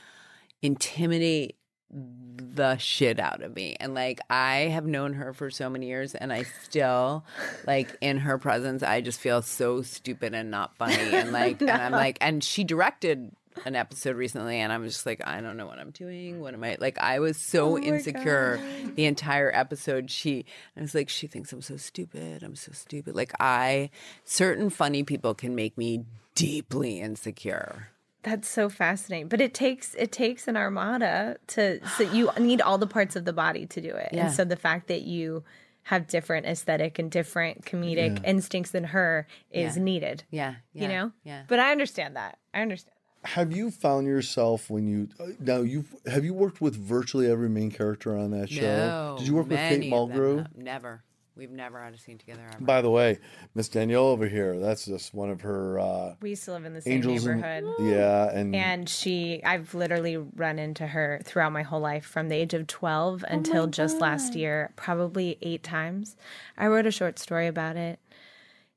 intimidate 0.61 1.57
the 1.95 2.75
shit 2.77 3.19
out 3.19 3.43
of 3.43 3.55
me 3.55 3.75
and 3.79 3.93
like 3.93 4.19
i 4.29 4.61
have 4.71 4.86
known 4.86 5.13
her 5.13 5.31
for 5.31 5.51
so 5.51 5.69
many 5.69 5.86
years 5.86 6.15
and 6.15 6.34
i 6.34 6.41
still 6.41 7.23
like 7.67 7.95
in 8.01 8.17
her 8.17 8.39
presence 8.39 8.81
i 8.81 8.99
just 8.99 9.19
feel 9.19 9.43
so 9.43 9.81
stupid 9.84 10.34
and 10.34 10.49
not 10.49 10.75
funny 10.75 11.13
and 11.13 11.31
like 11.34 11.61
and 11.61 11.69
i'm 11.69 11.91
like 11.91 12.17
and 12.19 12.43
she 12.43 12.63
directed 12.63 13.31
an 13.65 13.75
episode 13.75 14.15
recently 14.15 14.57
and 14.59 14.71
i'm 14.73 14.83
just 14.83 15.05
like 15.05 15.21
i 15.27 15.39
don't 15.41 15.57
know 15.57 15.65
what 15.65 15.79
i'm 15.79 15.91
doing 15.91 16.39
what 16.41 16.53
am 16.53 16.63
i 16.63 16.75
like 16.79 16.97
i 16.99 17.19
was 17.19 17.37
so 17.37 17.73
oh 17.73 17.77
insecure 17.77 18.59
the 18.95 19.05
entire 19.05 19.51
episode 19.53 20.09
she 20.11 20.45
i 20.77 20.81
was 20.81 20.93
like 20.95 21.09
she 21.09 21.27
thinks 21.27 21.51
i'm 21.53 21.61
so 21.61 21.77
stupid 21.77 22.43
i'm 22.43 22.55
so 22.55 22.71
stupid 22.71 23.15
like 23.15 23.31
i 23.39 23.89
certain 24.23 24.69
funny 24.69 25.03
people 25.03 25.33
can 25.33 25.55
make 25.55 25.77
me 25.77 26.03
deeply 26.35 26.99
insecure 26.99 27.89
That's 28.23 28.47
so 28.49 28.69
fascinating. 28.69 29.27
But 29.27 29.41
it 29.41 29.53
takes 29.53 29.93
it 29.95 30.11
takes 30.11 30.47
an 30.47 30.55
armada 30.57 31.37
to 31.47 31.85
so 31.97 32.03
you 32.03 32.31
need 32.39 32.61
all 32.61 32.77
the 32.77 32.87
parts 32.87 33.15
of 33.15 33.25
the 33.25 33.33
body 33.33 33.65
to 33.67 33.81
do 33.81 33.89
it. 33.89 34.09
Yeah. 34.13 34.25
And 34.27 34.33
so 34.33 34.45
the 34.45 34.55
fact 34.55 34.87
that 34.87 35.01
you 35.01 35.43
have 35.83 36.07
different 36.07 36.45
aesthetic 36.45 36.97
and 36.99 37.11
different 37.11 37.65
comedic 37.65 38.23
instincts 38.23 38.71
than 38.71 38.85
her 38.85 39.27
is 39.51 39.75
Yeah. 39.75 39.83
needed. 39.83 40.23
yeah, 40.31 40.55
You 40.71 40.87
know? 40.87 41.11
yeah 41.25 41.43
But 41.49 41.59
I 41.59 41.71
understand 41.73 42.15
that. 42.15 42.39
I 42.53 42.61
understand. 42.61 42.92
Have 43.26 43.51
you 43.55 43.71
found 43.71 44.05
yourself 44.07 44.69
when 44.69 44.86
you 44.88 45.07
uh, 45.19 45.28
now 45.39 45.57
you 45.61 45.86
have 46.05 46.26
you 46.26 46.34
worked 46.34 46.59
with 46.61 46.76
virtually 46.76 47.30
every 47.32 47.49
main 47.49 47.71
character 47.71 48.17
on 48.17 48.32
that 48.32 48.49
show? 48.49 48.61
No, 48.61 49.15
Did 49.17 49.28
you 49.28 49.36
work 49.36 49.49
with 49.49 49.59
Kate 49.59 49.91
Mulgrew? 49.91 50.45
Never. 50.57 51.03
We've 51.36 51.49
never 51.49 51.82
had 51.82 51.95
a 51.95 51.97
scene 51.97 52.19
together 52.19 52.43
ever. 52.53 52.63
By 52.63 52.82
the 52.84 52.91
way, 52.91 53.17
Miss 53.55 53.67
Danielle 53.67 54.03
over 54.05 54.28
here, 54.28 54.59
that's 54.59 54.86
just 54.86 55.15
one 55.15 55.32
of 55.32 55.41
her 55.41 55.80
uh, 55.80 56.13
We 56.21 56.32
used 56.32 56.43
to 56.45 56.51
live 56.51 56.63
in 56.65 56.76
the 56.76 56.82
same 56.82 56.93
angels. 56.93 57.26
in- 57.26 57.41
neighborhood. 57.41 57.74
yeah, 57.80 58.30
and, 58.32 58.55
And 58.55 58.88
she, 58.88 59.41
I've 59.43 59.74
literally 59.74 60.17
run 60.17 60.59
into 60.59 60.86
her 60.86 61.21
throughout 61.24 61.51
my 61.51 61.63
whole 61.63 61.80
life 61.80 62.05
from 62.05 62.30
the 62.30 62.36
age 62.36 62.53
of 62.53 62.67
12 62.67 63.26
until 63.28 63.65
just 63.65 63.99
last 63.99 64.36
year, 64.36 64.74
probably 64.76 65.39
eight 65.41 65.63
times. 65.63 66.15
I 66.55 66.67
wrote 66.67 66.86
a 66.86 66.91
short 66.91 67.17
story 67.17 67.47
about 67.47 67.78
it. 67.78 67.97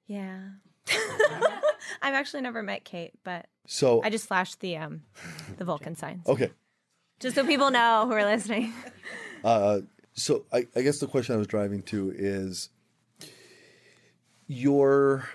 Yeah. 0.07 0.39
I've 2.01 2.15
actually 2.15 2.41
never 2.43 2.63
met 2.63 2.85
Kate, 2.85 3.13
but 3.23 3.49
so 3.67 4.01
I 4.03 4.11
just 4.11 4.27
flashed 4.27 4.61
the 4.61 4.77
um 4.77 5.03
the 5.59 5.65
Vulcan 5.65 5.95
signs. 5.97 6.27
okay. 6.27 6.51
Just 7.21 7.35
so 7.35 7.47
people 7.47 7.71
know 7.71 8.05
who 8.07 8.13
are 8.13 8.25
listening. 8.25 8.73
Uh, 9.45 9.81
so 10.15 10.45
I, 10.53 10.67
I 10.75 10.83
guess 10.83 10.99
the 10.99 11.07
question 11.07 11.35
I 11.35 11.39
was 11.39 11.47
driving 11.47 11.83
to 11.83 12.13
is 12.17 12.71
you're 14.49 15.29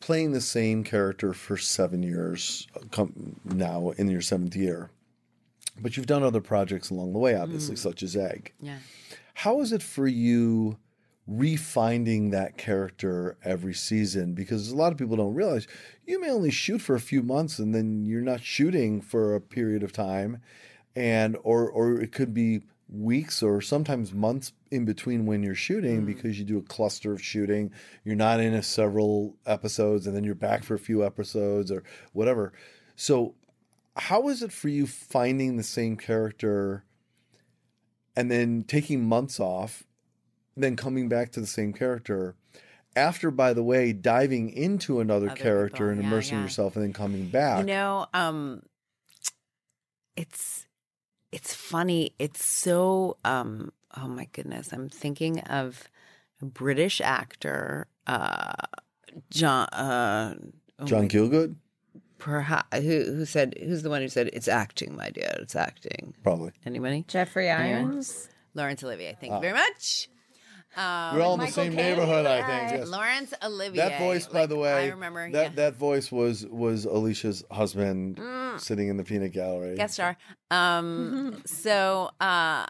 playing 0.00 0.32
the 0.32 0.40
same 0.40 0.82
character 0.82 1.32
for 1.32 1.56
seven 1.56 2.02
years 2.02 2.66
uh, 2.74 2.80
come 2.90 3.38
now 3.44 3.90
in 3.90 4.08
your 4.10 4.22
seventh 4.22 4.56
year, 4.56 4.90
but 5.80 5.96
you've 5.96 6.06
done 6.06 6.22
other 6.24 6.40
projects 6.40 6.90
along 6.90 7.12
the 7.12 7.18
way, 7.18 7.36
obviously, 7.36 7.76
such 7.76 8.02
as 8.02 8.16
Egg. 8.16 8.52
yeah. 8.60 8.78
How 9.34 9.60
is 9.60 9.72
it 9.72 9.82
for 9.82 10.06
you 10.08 10.76
refinding 11.30 12.30
that 12.30 12.56
character 12.56 13.36
every 13.44 13.74
season? 13.74 14.34
Because 14.34 14.70
a 14.70 14.76
lot 14.76 14.92
of 14.92 14.98
people 14.98 15.16
don't 15.16 15.34
realize 15.34 15.66
you 16.06 16.20
may 16.20 16.30
only 16.30 16.50
shoot 16.50 16.80
for 16.80 16.94
a 16.94 17.00
few 17.00 17.22
months 17.22 17.58
and 17.58 17.74
then 17.74 18.04
you're 18.04 18.20
not 18.20 18.42
shooting 18.42 19.00
for 19.00 19.34
a 19.34 19.40
period 19.40 19.82
of 19.82 19.92
time, 19.92 20.40
and 20.96 21.36
or 21.42 21.68
or 21.70 22.00
it 22.00 22.12
could 22.12 22.34
be 22.34 22.62
weeks 22.88 23.40
or 23.40 23.60
sometimes 23.60 24.12
months 24.12 24.52
in 24.72 24.84
between 24.84 25.24
when 25.24 25.44
you're 25.44 25.54
shooting 25.54 26.00
hmm. 26.00 26.06
because 26.06 26.38
you 26.38 26.44
do 26.44 26.58
a 26.58 26.62
cluster 26.62 27.12
of 27.12 27.22
shooting. 27.22 27.70
You're 28.04 28.16
not 28.16 28.40
in 28.40 28.52
a 28.52 28.62
several 28.62 29.36
episodes 29.46 30.06
and 30.06 30.16
then 30.16 30.24
you're 30.24 30.34
back 30.34 30.64
for 30.64 30.74
a 30.74 30.78
few 30.78 31.04
episodes 31.04 31.70
or 31.70 31.84
whatever. 32.12 32.52
So, 32.96 33.36
how 33.96 34.28
is 34.28 34.42
it 34.42 34.50
for 34.52 34.68
you 34.68 34.86
finding 34.86 35.56
the 35.56 35.62
same 35.62 35.96
character? 35.96 36.84
and 38.16 38.30
then 38.30 38.64
taking 38.66 39.04
months 39.04 39.40
off, 39.40 39.84
then 40.56 40.76
coming 40.76 41.08
back 41.08 41.32
to 41.32 41.40
the 41.40 41.46
same 41.46 41.72
character. 41.72 42.34
After, 42.96 43.30
by 43.30 43.52
the 43.52 43.62
way, 43.62 43.92
diving 43.92 44.50
into 44.50 44.98
another 45.00 45.30
Other 45.30 45.36
character 45.40 45.76
people, 45.76 45.88
and 45.90 46.00
yeah, 46.02 46.06
immersing 46.08 46.38
yeah. 46.38 46.42
yourself 46.44 46.74
and 46.76 46.84
then 46.84 46.92
coming 46.92 47.28
back. 47.28 47.60
You 47.60 47.66
know, 47.66 48.06
um 48.12 48.62
it's 50.16 50.66
it's 51.32 51.54
funny. 51.54 52.14
It's 52.18 52.44
so 52.44 53.16
um 53.24 53.72
oh 53.96 54.08
my 54.08 54.26
goodness. 54.32 54.72
I'm 54.72 54.88
thinking 54.88 55.40
of 55.40 55.84
a 56.42 56.46
British 56.46 57.00
actor, 57.00 57.86
uh 58.06 58.52
John 59.30 59.66
uh 59.68 60.34
oh 60.80 60.84
John 60.84 61.02
my- 61.02 61.08
Gielgud, 61.08 61.54
perhaps 62.18 62.76
who 62.76 63.04
who 63.04 63.24
said 63.24 63.54
who's 63.62 63.82
the 63.82 63.90
one 63.90 64.02
who 64.02 64.08
said 64.08 64.30
it's 64.32 64.48
acting, 64.48 64.96
my 64.96 65.10
dear, 65.10 65.32
it's 65.40 65.54
acting. 65.56 66.14
probably. 66.24 66.50
Anybody? 66.66 67.04
Jeffrey 67.06 67.50
Irons. 67.50 68.28
Laurence 68.54 68.82
Olivier. 68.82 69.16
Thank 69.20 69.32
you 69.32 69.40
very 69.40 69.52
much. 69.54 70.08
Um, 70.76 71.16
We're 71.16 71.22
all 71.22 71.34
in 71.34 71.40
the 71.40 71.46
same 71.48 71.72
Caine. 71.72 71.76
neighborhood, 71.76 72.26
I 72.26 72.46
think. 72.46 72.80
Yes. 72.80 72.88
Laurence 72.88 73.34
Olivier. 73.42 73.88
That 73.88 73.98
voice, 73.98 74.26
by 74.26 74.40
like, 74.40 74.48
the 74.48 74.56
way, 74.56 74.72
I 74.72 74.88
remember. 74.88 75.30
that 75.32 75.42
yeah. 75.42 75.48
that 75.56 75.76
voice 75.76 76.12
was 76.12 76.46
was 76.46 76.86
Alysia's 76.86 77.44
husband 77.50 78.20
sitting 78.58 78.88
in 78.88 78.96
the 78.96 79.04
peanut 79.04 79.32
gallery. 79.32 79.76
guest 79.76 79.94
star. 79.94 80.16
Um, 80.50 81.42
so 81.46 82.10
uh, 82.20 82.66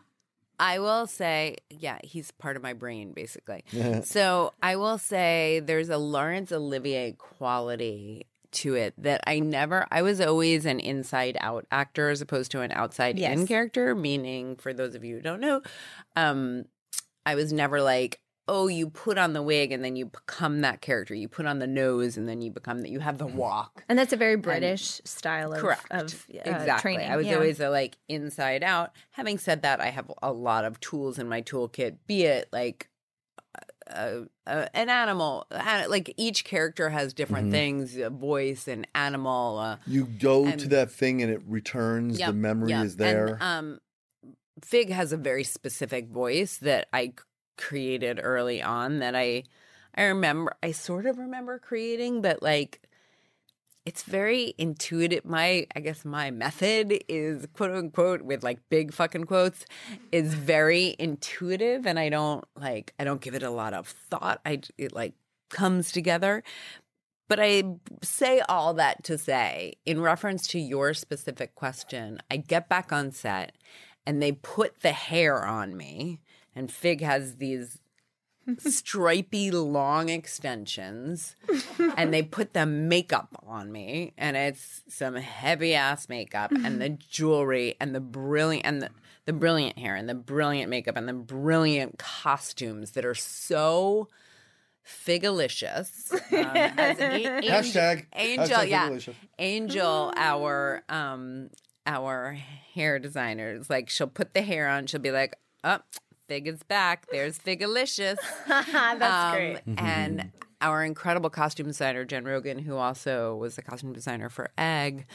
I 0.59 0.79
will 0.79 1.07
say, 1.07 1.57
yeah, 1.69 1.99
he's 2.03 2.31
part 2.33 2.57
of 2.57 2.63
my 2.63 2.73
brain 2.73 3.13
basically. 3.13 3.65
so 4.05 4.53
I 4.63 4.77
will 4.77 4.99
say 4.99 5.61
there's 5.65 5.91
a 5.91 5.99
Laurence 5.99 6.53
Olivier 6.53 7.13
quality 7.13 8.27
to 8.53 8.75
it 8.75 8.95
that 8.99 9.23
I 9.27 9.41
never. 9.41 9.87
I 9.91 10.03
was 10.03 10.21
always 10.21 10.67
an 10.67 10.81
inside 10.81 11.37
out 11.41 11.67
actor 11.71 12.11
as 12.11 12.21
opposed 12.21 12.51
to 12.53 12.61
an 12.61 12.73
outside 12.73 13.19
in 13.19 13.47
character. 13.47 13.95
Meaning, 13.95 14.57
for 14.57 14.73
those 14.73 14.95
of 14.95 15.05
you 15.05 15.17
who 15.17 15.23
don't 15.23 15.41
know, 15.41 15.63
um, 16.17 16.65
I 17.27 17.35
was 17.35 17.53
never 17.53 17.81
like. 17.83 18.21
oh, 18.53 18.66
you 18.66 18.91
put 18.91 19.16
on 19.16 19.33
the 19.33 19.43
wig 19.43 19.71
and 19.71 19.85
then 19.85 19.95
you 19.95 20.07
become 20.07 20.61
that 20.62 20.81
character. 20.81 21.14
You 21.14 21.29
put 21.29 21.47
on 21.47 21.61
the 21.61 21.68
nose 21.68 22.16
and 22.16 22.29
then 22.29 22.43
you 22.43 22.51
become 22.51 22.81
that. 22.81 22.89
You 22.91 22.99
have 22.99 23.16
the 23.18 23.27
walk. 23.29 23.85
And 23.89 23.97
that's 23.97 24.12
a 24.12 24.16
very 24.16 24.35
British 24.35 25.01
style 25.05 25.53
of, 25.53 25.61
Correct. 25.61 25.87
of 25.93 26.27
uh, 26.35 26.39
exactly. 26.45 26.81
training. 26.83 27.12
I 27.12 27.16
was 27.16 27.29
yeah. 27.29 27.35
always 27.35 27.61
a 27.61 27.68
like 27.71 27.97
inside 28.09 28.64
out. 28.64 28.91
Having 29.12 29.39
said 29.39 29.62
that, 29.62 29.81
I 29.81 29.91
have 29.91 30.11
a 30.21 30.33
lot 30.33 30.64
of 30.64 30.81
tools 30.81 31.16
in 31.16 31.29
my 31.29 31.43
toolkit. 31.43 31.99
Be 32.09 32.25
it 32.25 32.49
like 32.53 32.89
uh, 33.89 34.23
uh, 34.49 34.66
an 34.75 34.89
animal, 34.89 35.47
uh, 35.53 35.85
like 35.89 36.12
each 36.16 36.45
character 36.45 36.91
has 36.91 37.12
different 37.14 37.47
Mm-hmm. 37.47 37.53
things, 37.53 37.97
a 37.99 38.11
voice, 38.11 38.66
an 38.66 38.85
animal. 38.97 39.59
Uh, 39.59 39.77
You 39.87 40.07
go 40.07 40.51
to 40.51 40.68
that 40.71 40.91
thing 40.91 41.23
and 41.23 41.31
it 41.31 41.43
returns. 41.47 42.18
Yep, 42.18 42.29
the 42.29 42.33
memory 42.35 42.71
yep. 42.71 42.85
is 42.85 42.97
there. 42.97 43.35
And, 43.35 43.43
um, 43.43 43.81
Fig 44.63 44.91
has 44.91 45.13
a 45.13 45.17
very 45.17 45.45
specific 45.45 46.09
voice 46.09 46.59
that 46.59 46.89
I 46.93 47.15
created 47.57 48.21
early 48.23 48.63
on 48.63 48.99
that 49.01 49.15
I 49.15 49.45
I 49.95 50.05
remember 50.05 50.57
I 50.63 50.73
sort 50.73 51.07
of 51.07 51.19
remember 51.19 51.59
creating, 51.59 52.23
but 52.23 52.43
like 52.43 52.81
it's 53.87 54.03
very 54.03 54.55
intuitive. 54.59 55.25
My 55.25 55.67
I 55.75 55.81
guess 55.81 56.05
my 56.05 56.31
method 56.31 57.03
is 57.09 57.47
quote 57.55 57.73
unquote 57.73 58.23
with 58.23 58.43
like 58.43 58.61
big 58.69 58.93
fucking 58.93 59.25
quotes 59.25 59.65
is 60.13 60.35
very 60.35 60.97
intuitive 60.99 61.87
and 61.87 61.99
I 61.99 62.09
don't 62.09 62.45
like 62.57 62.95
I 62.99 63.05
don't 63.05 63.21
give 63.21 63.35
it 63.35 63.43
a 63.43 63.51
lot 63.51 63.75
of 63.75 63.89
thought. 63.89 64.41
I 64.45 64.61
it 64.79 64.93
like 64.93 65.15
comes 65.51 65.93
together. 65.93 66.43
But 67.29 67.39
I 67.41 67.63
say 68.03 68.41
all 68.49 68.75
that 68.75 69.05
to 69.05 69.17
say, 69.17 69.75
in 69.87 70.01
reference 70.01 70.49
to 70.49 70.59
your 70.59 70.95
specific 70.95 71.55
question, 71.55 72.21
I 72.29 72.39
get 72.39 72.69
back 72.69 72.93
on 72.93 73.13
set 73.13 73.53
and 74.07 74.23
they 74.23 74.33
put 74.33 74.83
the 74.83 74.93
hair 74.93 75.45
on 75.45 75.77
me, 75.77 76.21
and 76.55 76.71
Fig 76.71 77.01
has 77.01 77.37
these 77.37 77.79
stripy 78.59 79.51
long 79.51 80.09
extensions, 80.09 81.37
and 81.97 82.13
they 82.13 82.23
put 82.23 82.53
the 82.55 82.67
makeup 82.67 83.29
on 83.47 83.71
me, 83.71 84.13
and 84.17 84.37
it's 84.37 84.83
some 84.89 85.15
heavy 85.17 85.75
ass 85.75 86.09
makeup, 86.09 86.51
and 86.53 86.81
the 86.81 86.89
jewelry, 87.11 87.77
and 87.81 87.95
the 87.95 88.01
brilliant, 88.01 88.67
and 88.67 88.83
the, 88.83 88.91
the 89.27 89.33
brilliant 89.33 89.79
hair, 89.79 89.95
and 89.95 90.09
the 90.09 90.15
brilliant 90.15 90.71
makeup, 90.71 90.97
and 90.97 91.09
the 91.09 91.13
brilliant 91.13 91.99
costumes 91.99 92.93
that 92.93 93.05
are 93.05 93.15
so 93.15 94.09
figalicious. 94.87 96.11
Um, 96.31 96.47
Hashtag- 96.47 98.07
Angel, 98.15 98.47
hashtag 98.47 98.69
yeah, 98.69 98.89
figalicious. 98.89 99.15
Angel, 99.39 100.13
our 100.17 100.83
um, 100.89 101.51
our 101.87 102.33
hair 102.74 102.99
designer, 102.99 103.53
is 103.55 103.70
like 103.70 103.89
she'll 103.89 104.07
put 104.07 104.35
the 104.35 104.43
hair 104.43 104.68
on. 104.68 104.87
She'll 104.87 105.01
be 105.01 105.11
like, 105.12 105.35
"Up, 105.64 105.87
oh, 105.93 105.99
Fig 106.28 106.47
is 106.49 106.62
back. 106.62 107.07
There's 107.11 107.39
Figalicious." 107.39 108.16
That's 108.47 109.03
Um, 109.03 109.33
great. 109.35 109.61
And 109.78 110.31
our 110.61 110.85
incredible 110.85 111.31
costume 111.31 111.66
designer, 111.68 112.05
Jen 112.05 112.24
Rogien, 112.24 112.61
who 112.62 112.76
also 112.76 113.35
was 113.37 113.57
the 113.57 113.62
costume 113.62 113.93
designer 113.93 114.28
for 114.28 114.51
Egg, 114.59 115.07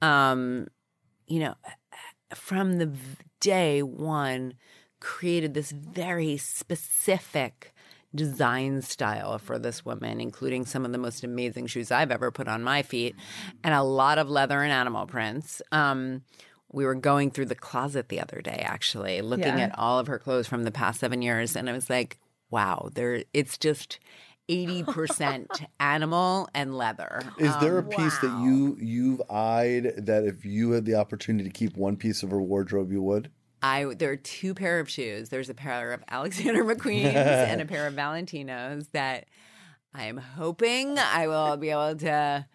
um, 0.00 0.68
you 1.26 1.40
know, 1.40 1.54
from 2.34 2.78
the 2.78 2.92
day 3.40 3.82
one, 3.82 4.54
created 5.00 5.54
this 5.54 5.72
very 5.72 6.36
specific 6.36 7.71
design 8.14 8.82
style 8.82 9.38
for 9.38 9.58
this 9.58 9.84
woman, 9.84 10.20
including 10.20 10.66
some 10.66 10.84
of 10.84 10.92
the 10.92 10.98
most 10.98 11.24
amazing 11.24 11.66
shoes 11.66 11.90
I've 11.90 12.10
ever 12.10 12.30
put 12.30 12.48
on 12.48 12.62
my 12.62 12.82
feet, 12.82 13.14
and 13.64 13.74
a 13.74 13.82
lot 13.82 14.18
of 14.18 14.28
leather 14.28 14.62
and 14.62 14.72
animal 14.72 15.06
prints. 15.06 15.62
Um, 15.72 16.22
we 16.72 16.84
were 16.84 16.94
going 16.94 17.30
through 17.30 17.46
the 17.46 17.54
closet 17.54 18.08
the 18.08 18.20
other 18.20 18.40
day, 18.40 18.62
actually, 18.64 19.20
looking 19.22 19.58
Yeah. 19.58 19.64
at 19.66 19.78
all 19.78 19.98
of 19.98 20.06
her 20.06 20.18
clothes 20.18 20.46
from 20.48 20.64
the 20.64 20.70
past 20.70 21.00
seven 21.00 21.22
years, 21.22 21.54
and 21.56 21.68
I 21.68 21.72
was 21.72 21.90
like, 21.90 22.18
"Wow, 22.50 22.90
there! 22.94 23.24
It's 23.32 23.58
just." 23.58 23.98
80% 24.48 25.62
animal 25.80 26.48
and 26.52 26.76
leather. 26.76 27.22
Is 27.38 27.56
there 27.58 27.78
a 27.78 27.82
Um, 27.82 27.88
piece 27.88 28.18
that 28.18 28.32
you 28.44 28.76
you've 28.80 29.22
eyed 29.30 29.94
that 30.04 30.24
if 30.24 30.44
you 30.44 30.72
had 30.72 30.84
the 30.84 30.96
opportunity 30.96 31.48
to 31.48 31.52
keep 31.52 31.76
one 31.76 31.96
piece 31.96 32.22
of 32.22 32.30
her 32.30 32.42
wardrobe, 32.42 32.90
you 32.90 33.02
would? 33.02 33.30
I 33.62 33.84
there 33.96 34.10
are 34.10 34.16
two 34.16 34.54
pair 34.54 34.80
of 34.80 34.90
shoes. 34.90 35.28
There's 35.28 35.48
a 35.48 35.54
pair 35.54 35.92
of 35.92 36.02
Alexander 36.08 36.64
McQueen's 36.74 37.14
and 37.14 37.60
a 37.60 37.64
pair 37.64 37.86
of 37.86 37.94
Valentino's 37.94 38.88
that 38.88 39.26
I 39.94 40.04
am 40.04 40.16
hoping 40.16 40.98
I 40.98 41.28
will 41.28 41.56
be 41.56 41.70
able 41.70 41.96
to 41.96 42.46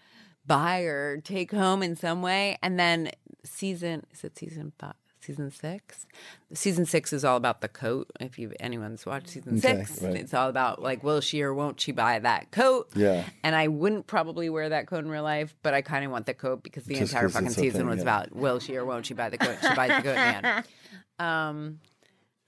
buy 0.45 0.81
or 0.81 1.21
take 1.21 1.51
home 1.51 1.83
in 1.83 1.95
some 1.95 2.21
way. 2.21 2.57
And 2.61 2.79
then 2.79 3.11
season 3.43 4.05
is 4.11 4.23
it 4.23 4.37
season 4.37 4.73
five? 4.77 4.93
Season 5.27 5.51
six. 5.51 6.07
Season 6.53 6.85
six 6.85 7.11
is 7.11 7.25
all 7.25 7.35
about 7.35 7.59
the 7.59 7.67
coat. 7.67 8.09
If 8.21 8.39
you 8.39 8.53
anyone's 8.61 9.05
watched 9.05 9.27
season 9.27 9.57
Okay, 9.57 9.83
six, 9.83 10.01
right. 10.01 10.15
it's 10.15 10.33
all 10.33 10.47
about 10.47 10.81
like, 10.81 11.03
will 11.03 11.19
she 11.19 11.41
or 11.43 11.53
won't 11.53 11.81
she 11.81 11.91
buy 11.91 12.17
that 12.19 12.51
coat? 12.51 12.87
Yeah. 12.95 13.25
And 13.43 13.53
I 13.53 13.67
wouldn't 13.67 14.07
probably 14.07 14.49
wear 14.49 14.69
that 14.69 14.87
coat 14.87 15.03
in 15.03 15.09
real 15.09 15.23
life, 15.23 15.53
but 15.63 15.73
I 15.73 15.81
kind 15.81 16.05
of 16.05 16.11
want 16.11 16.27
the 16.27 16.33
coat 16.33 16.63
because 16.63 16.85
the 16.85 16.95
Just 16.95 17.11
entire 17.11 17.27
fucking 17.27 17.49
season 17.49 17.81
thing, 17.81 17.89
was 17.89 17.97
yeah. 17.97 18.03
about 18.03 18.33
will 18.33 18.59
she 18.61 18.77
or 18.77 18.85
won't 18.85 19.05
she 19.05 19.13
buy 19.13 19.29
the 19.29 19.37
coat? 19.37 19.57
She 19.61 19.75
buys 19.75 19.89
the 20.01 20.03
coat, 20.03 20.15
man. 20.15 20.63
Um, 21.19 21.79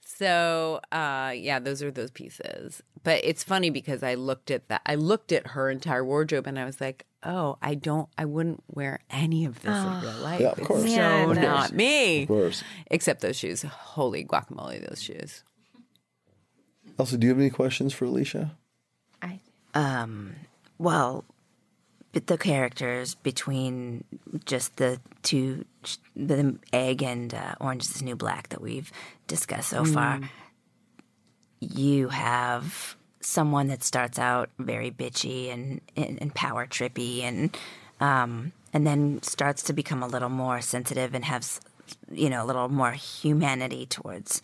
so 0.00 0.80
uh, 0.92 1.32
yeah, 1.34 1.58
those 1.58 1.82
are 1.82 1.90
those 1.90 2.10
pieces. 2.12 2.82
But 3.02 3.20
it's 3.24 3.42
funny 3.42 3.68
because 3.70 4.02
I 4.02 4.14
looked 4.14 4.50
at 4.50 4.68
that. 4.68 4.80
I 4.86 4.94
looked 4.94 5.32
at 5.32 5.48
her 5.48 5.68
entire 5.70 6.04
wardrobe 6.04 6.46
and 6.46 6.58
I 6.58 6.64
was 6.64 6.80
like, 6.80 7.04
oh, 7.22 7.58
I 7.60 7.74
don't. 7.74 8.08
I 8.18 8.24
wouldn't 8.24 8.62
wear 8.68 9.00
any 9.10 9.44
of 9.44 9.62
this 9.62 9.76
in 9.76 10.00
real 10.00 10.12
life. 10.22 10.40
Yeah, 10.40 10.48
of 10.50 10.60
course. 10.62 10.84
It's 10.84 10.96
Man. 10.96 11.24
so 11.26 11.30
Of 11.32 11.36
not 11.38 11.58
course. 11.58 11.72
me. 11.72 12.22
Of 12.22 12.28
course. 12.28 12.64
Except 12.90 13.20
those 13.20 13.36
shoes. 13.36 13.62
Holy 13.62 14.24
guacamole, 14.24 14.86
those 14.88 15.02
shoes. 15.02 15.42
Also, 16.98 17.16
do 17.16 17.26
you 17.26 17.32
have 17.32 17.40
any 17.40 17.50
questions 17.50 17.92
for 17.94 18.06
Alysia? 18.06 18.50
I, 19.22 19.40
Um, 19.74 20.34
well, 20.78 21.24
but 22.12 22.26
the 22.26 22.36
characters 22.36 23.14
between 23.14 24.04
just 24.44 24.76
the 24.76 25.00
two, 25.22 25.64
the 26.16 26.58
egg 26.72 27.02
and 27.02 27.32
uh, 27.32 27.54
orange 27.60 27.84
is 27.84 27.90
the 27.94 28.04
new 28.04 28.16
black 28.16 28.48
that 28.48 28.60
we've 28.60 28.90
discussed 29.28 29.70
so 29.70 29.84
far, 29.84 30.20
you 31.60 32.08
have 32.08 32.96
someone 33.20 33.68
that 33.68 33.82
starts 33.82 34.18
out 34.18 34.50
very 34.58 34.90
bitchy 34.90 35.52
and, 35.52 35.80
and, 35.96 36.20
and 36.20 36.34
power 36.34 36.66
trippy 36.66 37.22
and 37.22 37.56
um, 38.00 38.52
and 38.72 38.86
then 38.86 39.22
starts 39.22 39.62
to 39.64 39.72
become 39.72 40.02
a 40.02 40.06
little 40.06 40.28
more 40.28 40.60
sensitive 40.60 41.14
and 41.14 41.24
has 41.24 41.60
you 42.10 42.30
know 42.30 42.42
a 42.42 42.46
little 42.46 42.68
more 42.68 42.92
humanity 42.92 43.86
towards 43.86 44.42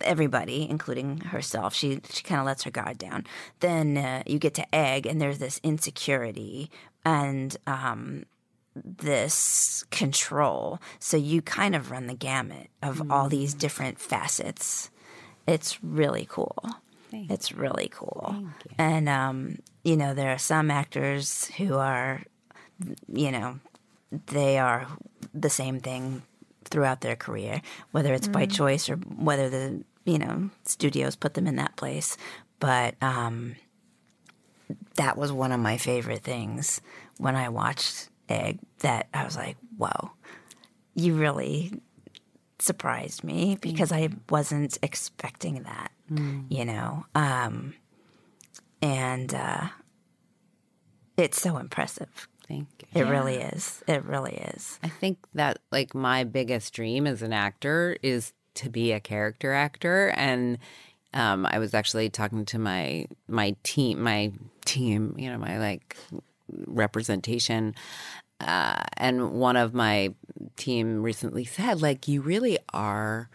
everybody, 0.00 0.68
including 0.68 1.18
herself. 1.18 1.74
She 1.74 2.00
she 2.10 2.22
kind 2.22 2.40
of 2.40 2.46
lets 2.46 2.64
her 2.64 2.70
guard 2.70 2.98
down. 2.98 3.24
Then 3.60 3.96
uh, 3.96 4.22
you 4.26 4.38
get 4.38 4.54
to 4.54 4.74
Egg, 4.74 5.06
and 5.06 5.20
there's 5.20 5.38
this 5.38 5.60
insecurity 5.62 6.70
and 7.04 7.56
um, 7.66 8.24
this 8.74 9.84
control. 9.90 10.80
So 10.98 11.16
you 11.16 11.40
kind 11.42 11.74
of 11.74 11.90
run 11.90 12.06
the 12.06 12.14
gamut 12.14 12.68
of 12.82 13.10
all 13.10 13.28
these 13.28 13.54
different 13.54 13.98
facets. 13.98 14.90
It's 15.46 15.82
really 15.82 16.26
cool. 16.28 16.56
It's 17.30 17.52
really 17.52 17.88
cool. 17.92 18.34
And 18.78 19.08
um, 19.08 19.58
you 19.84 19.96
know, 19.96 20.14
there 20.14 20.30
are 20.32 20.38
some 20.38 20.70
actors 20.70 21.46
who 21.56 21.76
are, 21.76 22.22
you 23.08 23.30
know, 23.30 23.58
they 24.26 24.58
are 24.58 24.86
the 25.34 25.50
same 25.50 25.80
thing 25.80 26.22
throughout 26.64 27.00
their 27.00 27.16
career, 27.16 27.62
whether 27.92 28.12
it's 28.14 28.28
by 28.28 28.46
choice 28.46 28.88
or 28.90 28.96
whether 28.96 29.48
the 29.48 29.84
you 30.04 30.18
know 30.18 30.50
studios 30.64 31.16
put 31.16 31.34
them 31.34 31.46
in 31.46 31.56
that 31.56 31.76
place. 31.76 32.16
But 32.58 32.94
um, 33.02 33.56
that 34.96 35.16
was 35.16 35.32
one 35.32 35.52
of 35.52 35.60
my 35.60 35.76
favorite 35.76 36.22
things 36.22 36.80
when 37.18 37.36
I 37.36 37.48
watched 37.48 38.08
Egg. 38.28 38.58
That 38.80 39.08
I 39.14 39.24
was 39.24 39.36
like, 39.36 39.56
"Whoa, 39.76 40.10
you 40.94 41.14
really 41.14 41.80
surprised 42.66 43.24
me 43.24 43.56
because 43.60 43.92
I 43.92 44.08
wasn't 44.28 44.78
expecting 44.82 45.62
that." 45.62 45.90
You 46.48 46.64
know, 46.64 47.06
um, 47.14 47.74
and 48.82 49.34
uh, 49.34 49.68
it's 51.16 51.40
so 51.40 51.56
impressive. 51.56 52.28
Thank 52.46 52.68
you. 52.94 53.02
It 53.02 53.04
really 53.04 53.36
is. 53.36 53.82
It 53.88 54.04
really 54.04 54.34
is. 54.36 54.78
I 54.82 54.88
think 54.88 55.18
that 55.34 55.58
like 55.72 55.94
my 55.94 56.24
biggest 56.24 56.72
dream 56.72 57.06
as 57.06 57.22
an 57.22 57.32
actor 57.32 57.96
is 58.02 58.32
to 58.54 58.70
be 58.70 58.92
a 58.92 59.00
character 59.00 59.52
actor 59.52 60.12
and 60.16 60.58
um, 61.14 61.46
I 61.46 61.58
was 61.58 61.74
actually 61.74 62.10
talking 62.10 62.44
to 62.46 62.58
my 62.58 63.06
my 63.28 63.56
team 63.62 64.02
my 64.02 64.32
team 64.64 65.14
you 65.18 65.30
know 65.30 65.38
my 65.38 65.58
like 65.58 65.96
representation 66.66 67.74
uh, 68.40 68.82
and 68.96 69.32
one 69.32 69.56
of 69.56 69.74
my 69.74 70.14
team 70.56 71.02
recently 71.02 71.44
said 71.44 71.80
like 71.80 72.08
you 72.08 72.20
really 72.20 72.58
are 72.72 73.30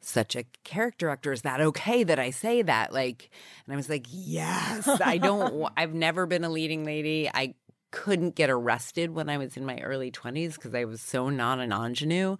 such 0.00 0.36
a 0.36 0.44
character 0.64 1.08
actor. 1.08 1.32
Is 1.32 1.42
that 1.42 1.60
okay 1.60 2.04
that 2.04 2.18
i 2.18 2.30
say 2.30 2.62
that? 2.62 2.92
Like 2.92 3.30
and 3.66 3.72
i 3.72 3.76
was 3.76 3.88
like 3.88 4.06
yes. 4.10 4.88
I 5.00 5.18
don't 5.18 5.70
i've 5.76 5.94
never 5.94 6.26
been 6.26 6.44
a 6.44 6.50
leading 6.50 6.84
lady. 6.84 7.28
I 7.32 7.54
couldn't 7.90 8.34
get 8.34 8.50
arrested 8.50 9.12
when 9.12 9.28
i 9.28 9.38
was 9.38 9.56
in 9.56 9.64
my 9.64 9.78
early 9.78 10.10
20s 10.10 10.56
because 10.56 10.74
i 10.74 10.84
was 10.84 11.00
so 11.00 11.28
not 11.28 11.60
an 11.60 11.70
ingenue 11.70 12.36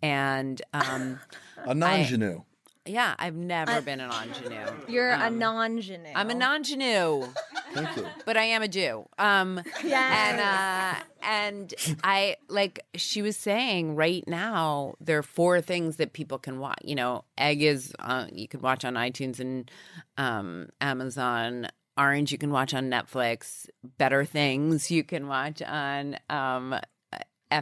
and 0.00 0.62
um 0.72 1.20
A 1.58 1.74
non-genue. 1.74 2.42
Yeah, 2.86 3.14
I've 3.18 3.34
never 3.36 3.80
been 3.80 4.00
an 4.00 4.10
ingenue. 4.10 4.66
You're 4.88 5.10
a 5.10 5.26
Um, 5.26 5.38
non-ingenue. 5.38 6.12
I'm 6.14 6.30
a 6.30 6.34
non-ingenue. 6.34 7.26
Thank 7.72 7.96
you. 7.96 8.06
but 8.24 8.36
I 8.36 8.44
am 8.44 8.62
a 8.62 8.68
Jew. 8.68 9.06
Um, 9.18 9.60
Yes. 9.82 10.30
and 10.30 10.40
uh, 10.40 11.04
and 11.22 11.74
I 12.04 12.36
like 12.48 12.84
she 12.94 13.22
was 13.22 13.36
saying 13.36 13.96
right 13.96 14.22
now 14.28 14.94
there 15.00 15.18
are 15.18 15.22
four 15.24 15.60
things 15.60 15.96
that 15.96 16.12
people 16.12 16.38
can 16.38 16.58
watch. 16.60 16.78
You 16.84 16.94
know, 16.94 17.24
Egg 17.38 17.62
is 17.62 17.92
uh, 17.98 18.26
you 18.32 18.46
can 18.48 18.60
watch 18.60 18.84
on 18.84 18.94
iTunes 18.94 19.40
and 19.40 19.70
um, 20.18 20.68
Amazon. 20.80 21.68
Orange 21.96 22.32
you 22.32 22.38
can 22.38 22.50
watch 22.50 22.74
on 22.74 22.90
Netflix. 22.90 23.68
Better 23.98 24.24
Things 24.24 24.90
you 24.90 25.04
can 25.04 25.28
watch 25.28 25.62
on 25.62 26.16
um, 26.28 26.74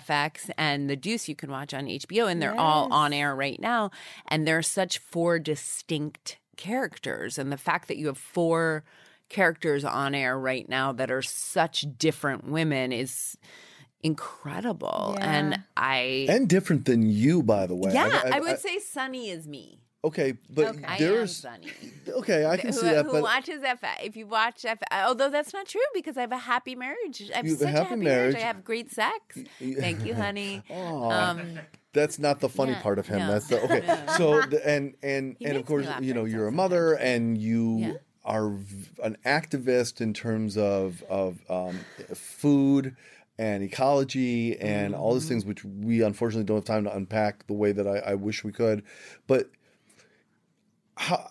FX 0.00 0.50
and 0.56 0.88
The 0.88 0.96
Deuce 0.96 1.28
you 1.28 1.34
can 1.36 1.50
watch 1.50 1.74
on 1.74 1.86
HBO, 1.86 2.30
and 2.30 2.40
they're 2.40 2.58
all 2.58 2.92
on 2.92 3.12
air 3.12 3.34
right 3.36 3.60
now. 3.60 3.90
And 4.28 4.46
they're 4.46 4.62
such 4.62 4.98
four 4.98 5.38
distinct 5.38 6.38
characters, 6.56 7.38
and 7.38 7.50
the 7.52 7.56
fact 7.56 7.88
that 7.88 7.96
you 7.98 8.06
have 8.06 8.18
four 8.18 8.84
characters 9.28 9.84
on 9.84 10.14
air 10.14 10.38
right 10.38 10.68
now 10.68 10.92
that 10.92 11.10
are 11.10 11.22
such 11.22 11.86
different 11.98 12.44
women 12.44 12.92
is 12.92 13.36
incredible. 14.02 15.14
Yeah. 15.18 15.24
And 15.32 15.62
I, 15.76 16.26
And 16.28 16.48
different 16.48 16.84
than 16.84 17.08
you, 17.08 17.42
by 17.42 17.66
the 17.66 17.74
way. 17.74 17.92
yeah, 17.94 18.20
I, 18.24 18.36
I- 18.36 18.40
would 18.40 18.52
I- 18.52 18.56
say 18.56 18.78
Sunny 18.78 19.30
is 19.30 19.46
me. 19.48 19.78
Okay, 20.04 20.34
but 20.50 20.68
Okay. 20.68 20.84
I 20.86 20.96
am 20.96 20.98
there's 20.98 21.36
Sunny. 21.36 21.68
okay. 22.08 22.44
I 22.44 22.56
can 22.56 22.72
who, 22.72 22.80
see 22.80 22.88
that, 22.88 23.06
who 23.06 23.12
but 23.12 23.22
watches 23.22 23.62
F? 23.64 23.78
If 24.02 24.16
you 24.16 24.26
watch 24.26 24.64
F, 24.64 24.78
although 24.90 25.30
that's 25.30 25.52
not 25.52 25.66
true 25.66 25.80
because 25.94 26.16
I 26.16 26.22
have 26.22 26.32
a 26.32 26.38
happy 26.38 26.74
marriage. 26.74 27.30
I 27.32 27.36
have 27.36 27.46
You 27.46 27.52
have 27.52 27.62
a 27.62 27.66
such 27.66 27.74
a 27.74 27.76
happy 27.76 27.88
happy, 27.90 28.04
marriage. 28.04 28.34
marriage. 28.34 28.44
I 28.44 28.46
have 28.46 28.64
great 28.64 28.90
sex. 28.90 29.38
Thank 29.78 30.04
you, 30.04 30.14
honey. 30.14 30.64
Um, 30.72 31.42
that's 31.92 32.18
not 32.18 32.40
the 32.40 32.48
funny 32.48 32.72
Yeah, 32.72 32.82
part 32.82 32.98
of 32.98 33.06
him. 33.06 33.20
no, 33.26 33.32
That's 33.32 33.46
the 33.48 33.60
okay. 33.60 33.82
So 34.16 34.42
the, 34.42 34.66
and 34.66 34.94
and 35.02 35.36
He 35.38 35.44
and 35.44 35.56
of 35.56 35.66
course, 35.66 35.86
you 36.00 36.14
know, 36.14 36.24
you're 36.24 36.48
a 36.48 36.52
mother 36.52 36.94
and 36.94 37.36
you 37.38 37.78
Yeah. 37.78 37.92
are 38.24 38.48
v- 38.50 38.88
an 39.04 39.18
activist 39.26 40.00
in 40.00 40.14
terms 40.14 40.56
of 40.56 41.02
of 41.08 41.38
um, 41.50 41.84
food 42.14 42.96
and 43.38 43.62
ecology 43.62 44.58
and 44.58 44.94
all 44.94 45.10
Mm-hmm. 45.10 45.18
these 45.18 45.28
things, 45.28 45.44
which 45.44 45.64
we 45.64 46.02
unfortunately 46.02 46.44
don't 46.44 46.56
have 46.58 46.64
time 46.64 46.84
to 46.84 46.94
unpack 46.96 47.46
the 47.46 47.52
way 47.54 47.72
that 47.72 47.86
I, 47.86 47.98
I 47.98 48.14
wish 48.14 48.42
we 48.44 48.52
could. 48.52 48.82
But 49.26 49.50
how, 50.96 51.26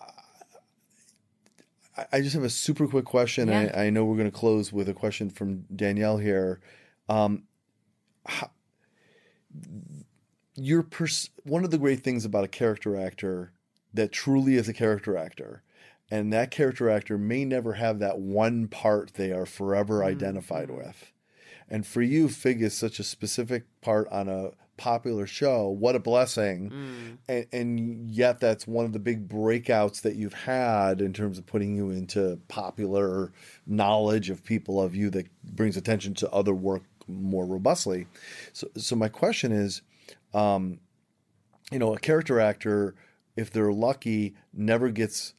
I- 1.96 2.06
I 2.12 2.20
just 2.20 2.34
have 2.34 2.44
a 2.44 2.50
super 2.50 2.86
quick 2.88 3.04
question. 3.04 3.48
Yeah. 3.48 3.70
I, 3.74 3.84
I 3.86 3.90
know 3.90 4.04
we're 4.04 4.16
going 4.16 4.30
to 4.30 4.36
close 4.36 4.72
with 4.72 4.88
a 4.88 4.94
question 4.94 5.28
from 5.30 5.64
Danielle 5.74 6.18
here. 6.18 6.60
Um, 7.08 7.44
how, 8.26 8.50
your 10.54 10.82
pers- 10.82 11.30
one 11.44 11.64
of 11.64 11.70
the 11.70 11.78
great 11.78 12.02
things 12.02 12.24
about 12.24 12.44
a 12.44 12.48
character 12.48 12.96
actor 12.98 13.52
that 13.94 14.12
truly 14.12 14.54
is 14.54 14.68
a 14.68 14.72
character 14.72 15.16
actor, 15.16 15.62
and 16.10 16.32
that 16.32 16.50
character 16.50 16.88
actor 16.88 17.18
may 17.18 17.44
never 17.44 17.74
have 17.74 17.98
that 17.98 18.18
one 18.18 18.68
part 18.68 19.14
they 19.14 19.32
are 19.32 19.46
forever 19.46 20.02
identified 20.04 20.70
with. 20.70 21.12
And 21.68 21.86
for 21.86 22.02
you, 22.02 22.28
Fig 22.28 22.60
is 22.62 22.74
such 22.74 22.98
a 22.98 23.04
specific 23.04 23.64
part 23.80 24.08
on 24.08 24.28
a 24.28 24.50
popular 24.82 25.28
show. 25.28 25.68
What 25.68 25.94
a 25.94 26.00
blessing. 26.00 27.18
And, 27.28 27.46
and 27.52 28.10
yet, 28.10 28.40
that's 28.40 28.66
one 28.66 28.84
of 28.84 28.92
the 28.92 28.98
big 28.98 29.28
breakouts 29.28 30.02
that 30.02 30.16
you've 30.16 30.32
had 30.32 31.00
in 31.00 31.12
terms 31.12 31.38
of 31.38 31.46
putting 31.46 31.76
you 31.76 31.90
into 31.90 32.40
popular 32.48 33.32
knowledge 33.64 34.28
of 34.28 34.42
people 34.42 34.82
of 34.82 34.96
you 34.96 35.08
that 35.10 35.28
brings 35.44 35.76
attention 35.76 36.14
to 36.14 36.30
other 36.30 36.52
work 36.52 36.82
more 37.06 37.46
robustly. 37.46 38.08
So, 38.52 38.66
so 38.76 38.96
my 38.96 39.08
question 39.08 39.52
is 39.52 39.82
um, 40.34 40.80
you 41.70 41.78
know, 41.78 41.94
a 41.94 41.98
character 41.98 42.40
actor, 42.40 42.96
if 43.36 43.50
they're 43.50 43.72
lucky, 43.72 44.34
never 44.52 44.90
gets 44.90 45.34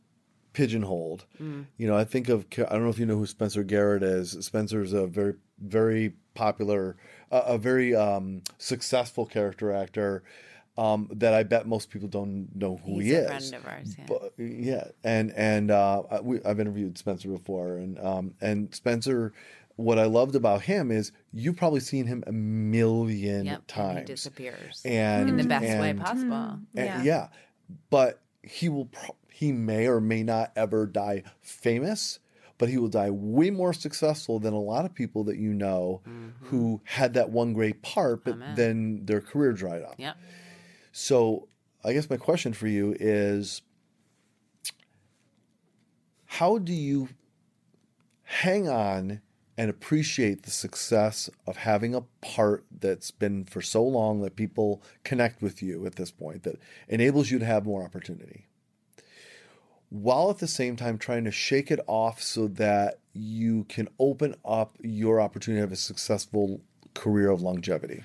pigeonholed. 0.54 1.26
You 1.40 1.88
know, 1.88 1.98
I 1.98 2.04
think 2.06 2.30
of 2.30 2.46
I 2.58 2.64
don't 2.74 2.84
know 2.84 2.90
if 2.90 3.00
you 3.00 3.06
know 3.06 3.18
who 3.18 3.26
Spencer 3.26 3.64
Garrett 3.64 4.04
is. 4.04 4.32
Spencer's 4.42 4.94
a 4.94 5.08
very 5.08 5.34
very 5.60 6.14
popular, 6.36 6.96
uh, 7.32 7.44
a 7.46 7.58
very 7.58 7.96
um, 7.96 8.42
successful 8.58 9.26
character 9.26 9.72
actor 9.72 10.24
um, 10.78 11.08
that 11.14 11.34
I 11.34 11.44
bet 11.44 11.68
most 11.68 11.90
people 11.92 12.08
don't 12.08 12.50
know 12.56 12.78
who 12.84 13.00
he's 13.00 13.10
he 13.10 13.14
a 13.16 13.22
is. 13.36 13.50
friend 13.50 13.64
of 13.64 13.68
ours. 13.72 13.96
Yeah. 13.98 14.06
But, 14.08 14.34
yeah, 14.38 14.88
and 15.04 15.32
and 15.36 15.70
uh, 15.72 16.04
we, 16.24 16.44
I've 16.44 16.60
interviewed 16.60 16.98
Spencer 16.98 17.28
before, 17.30 17.78
and 17.78 18.00
um, 18.00 18.34
and 18.42 18.74
Spencer. 18.74 19.34
What 19.76 19.98
I 19.98 20.06
loved 20.06 20.36
about 20.36 20.62
him 20.62 20.92
is 20.92 21.12
you've 21.34 21.56
probably 21.58 21.80
seen 21.80 22.06
him 22.06 22.24
a 22.28 22.32
million 22.32 23.46
Yep, 23.48 23.56
and 23.58 23.68
times 23.68 24.00
he 24.02 24.06
disappears 24.06 24.82
and 24.86 25.30
in 25.30 25.38
the 25.38 25.46
best 25.46 25.66
way 25.80 25.92
possible. 25.96 26.32
and- 26.36 26.62
Yeah. 26.76 27.02
yeah. 27.02 27.28
but 27.90 28.20
he 28.44 28.70
will. 28.70 28.86
Pro- 28.86 29.16
he 29.34 29.52
may 29.52 29.88
or 29.88 30.00
may 30.00 30.22
not 30.22 30.52
ever 30.56 30.86
die 30.86 31.24
famous, 31.42 32.20
but 32.60 32.70
he 32.70 32.78
will 32.78 32.88
die 32.88 33.10
way 33.10 33.50
more 33.50 33.74
successful 33.74 34.40
than 34.40 34.54
a 34.54 34.60
lot 34.60 34.86
of 34.86 34.94
people 34.94 35.24
that 35.24 35.38
you 35.38 35.56
know 35.56 36.02
mm-hmm. 36.08 36.46
who 36.46 36.80
had 36.84 37.16
that 37.16 37.32
one 37.32 37.52
great 37.52 37.82
part, 37.82 38.24
but 38.24 38.36
Amen. 38.36 38.56
then 38.56 39.06
their 39.06 39.22
career 39.22 39.52
dried 39.52 39.82
up. 39.82 39.96
Yep. 39.98 40.18
So, 40.92 41.48
I 41.84 41.94
guess 41.94 42.12
my 42.12 42.18
question 42.18 42.54
for 42.54 42.68
you 42.68 42.96
is 43.00 43.64
how 46.26 46.60
do 46.60 46.72
you 46.72 47.10
hang 48.22 48.70
on 48.70 49.22
and 49.58 49.70
appreciate 49.72 50.44
the 50.44 50.52
success 50.52 51.28
of 51.48 51.58
having 51.58 51.96
a 51.96 52.02
part 52.22 52.66
that's 52.72 53.10
been 53.10 53.46
for 53.46 53.64
so 53.64 53.84
long 53.84 54.22
that 54.22 54.36
people 54.36 54.84
connect 55.04 55.42
with 55.42 55.64
you 55.64 55.88
at 55.88 55.96
this 55.96 56.12
point 56.12 56.44
that 56.44 56.60
enables 56.88 57.32
you 57.32 57.40
to 57.40 57.46
have 57.46 57.66
more 57.66 57.84
opportunity 57.84 58.46
while 59.94 60.32
at 60.32 60.40
the 60.40 60.48
same 60.48 60.76
time 60.76 60.98
trying 60.98 61.24
to 61.24 61.32
shake 61.32 61.70
it 61.70 61.80
off 61.86 62.20
so 62.20 62.48
that 62.48 62.96
you 63.14 63.64
can 63.66 63.88
open 64.00 64.34
up 64.44 64.76
your 64.82 65.22
opportunity 65.22 65.60
to 65.60 65.62
have 65.62 65.72
a 65.72 65.76
successful 65.76 66.60
career 66.96 67.30
of 67.30 67.42
longevity 67.42 68.04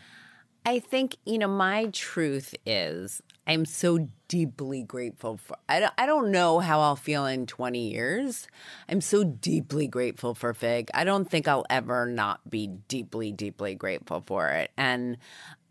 I 0.69 0.81
think, 0.81 1.17
you 1.25 1.39
know, 1.39 1.49
my 1.49 1.87
truth 1.93 2.55
is 2.67 3.23
I'm 3.47 3.65
so 3.65 4.07
deeply 4.29 4.83
grateful 4.83 5.39
for 5.39 5.57
I 5.67 5.81
don't, 5.81 5.95
I 5.97 6.05
don't 6.05 6.31
know 6.31 6.59
how 6.59 6.81
I'll 6.81 6.95
feel 6.95 7.25
in 7.25 7.47
20 7.47 7.91
years. 7.91 8.47
I'm 8.87 9.01
so 9.01 9.25
deeply 9.25 9.87
grateful 9.87 10.35
for 10.35 10.53
Fig. 10.53 10.91
I 10.93 11.05
don't 11.05 11.31
think 11.31 11.49
I'll 11.49 11.65
ever 11.71 12.05
not 12.05 12.51
be 12.51 12.67
deeply 12.67 13.33
deeply 13.33 13.75
grateful 13.77 14.23
for 14.27 14.51
it. 14.51 14.71
And 14.77 15.17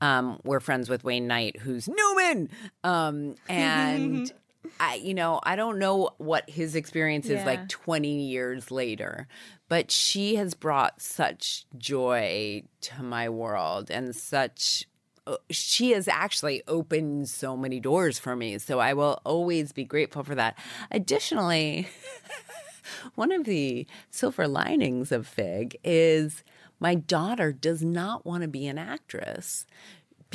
um 0.02 0.40
we're 0.44 0.60
friends 0.60 0.90
with 0.90 1.04
Wayne 1.04 1.28
Knight 1.28 1.58
who's 1.58 1.88
Newman. 1.88 2.50
Um 2.84 3.36
and 3.50 4.34
I 4.80 4.96
you 4.96 5.14
know, 5.14 5.40
I 5.44 5.56
don't 5.56 5.80
know 5.80 6.12
what 6.18 6.50
his 6.50 6.76
experience 6.76 7.30
is 7.30 7.46
like 7.46 7.70
20 7.70 8.10
years 8.10 8.72
later, 8.72 9.28
but 9.70 9.92
she 9.92 10.36
has 10.36 10.54
brought 10.54 11.02
such 11.02 11.66
joy 11.78 12.64
to 12.82 13.04
my 13.04 13.30
world 13.30 13.90
and 13.92 14.16
such 14.16 14.86
uh, 15.28 15.36
she 15.50 15.92
has 15.92 16.08
actually 16.08 16.64
opened 16.68 17.28
so 17.28 17.58
many 17.58 17.80
doors 17.80 18.18
for 18.18 18.36
me. 18.36 18.58
So 18.58 18.80
I 18.80 18.94
will 18.94 19.20
always 19.26 19.74
be 19.74 19.84
grateful 19.84 20.24
for 20.24 20.36
that. 20.36 20.58
Additionally, 20.90 21.88
one 23.16 23.32
of 23.32 23.44
the 23.44 23.86
silver 24.10 24.48
linings 24.48 25.12
of 25.12 25.28
Fig 25.28 25.78
is 25.84 26.44
my 26.80 26.96
daughter 26.96 27.52
does 27.52 27.84
not 27.84 28.26
want 28.26 28.44
to 28.44 28.48
be 28.48 28.68
an 28.68 28.78
actress 28.78 29.66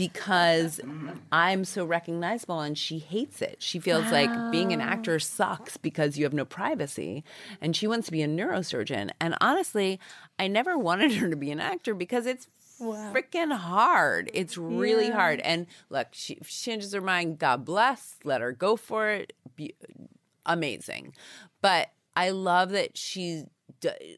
because 0.02 0.80
mm-hmm. 0.82 1.10
I'm 1.30 1.64
so 1.64 1.84
recognizable 1.84 2.58
and 2.58 2.76
she 2.76 2.98
hates 2.98 3.40
it. 3.40 3.56
She 3.60 3.78
feels 3.78 4.10
like 4.10 4.50
being 4.50 4.72
an 4.72 4.80
actor 4.80 5.20
sucks 5.20 5.76
because 5.76 6.18
you 6.18 6.24
have 6.24 6.32
no 6.32 6.44
privacy 6.44 7.22
and 7.60 7.76
she 7.76 7.86
wants 7.86 8.06
to 8.06 8.12
be 8.12 8.20
a 8.20 8.26
neurosurgeon. 8.26 9.10
And 9.20 9.36
honestly, 9.40 10.00
I 10.40 10.48
never 10.48 10.76
wanted 10.76 11.12
her 11.18 11.30
to 11.30 11.36
be 11.36 11.52
an 11.52 11.60
actor 11.60 11.94
because 11.94 12.26
it's 12.26 12.48
freaking 12.80 13.56
hard. 13.56 14.28
It's 14.34 14.58
really 14.58 15.08
hard. 15.08 15.38
And 15.40 15.68
look, 15.88 16.08
she 16.10 16.34
changes 16.44 16.92
her 16.94 17.00
mind, 17.00 17.38
God 17.38 17.64
bless, 17.64 18.16
let 18.24 18.40
her 18.40 18.50
go 18.50 18.74
for 18.74 19.08
it. 19.08 19.34
Be, 19.54 19.76
amazing. 20.44 21.14
But 21.60 21.90
I 22.16 22.30
love 22.30 22.70
that 22.70 22.96
she's 22.96 23.44
d- 23.44 23.50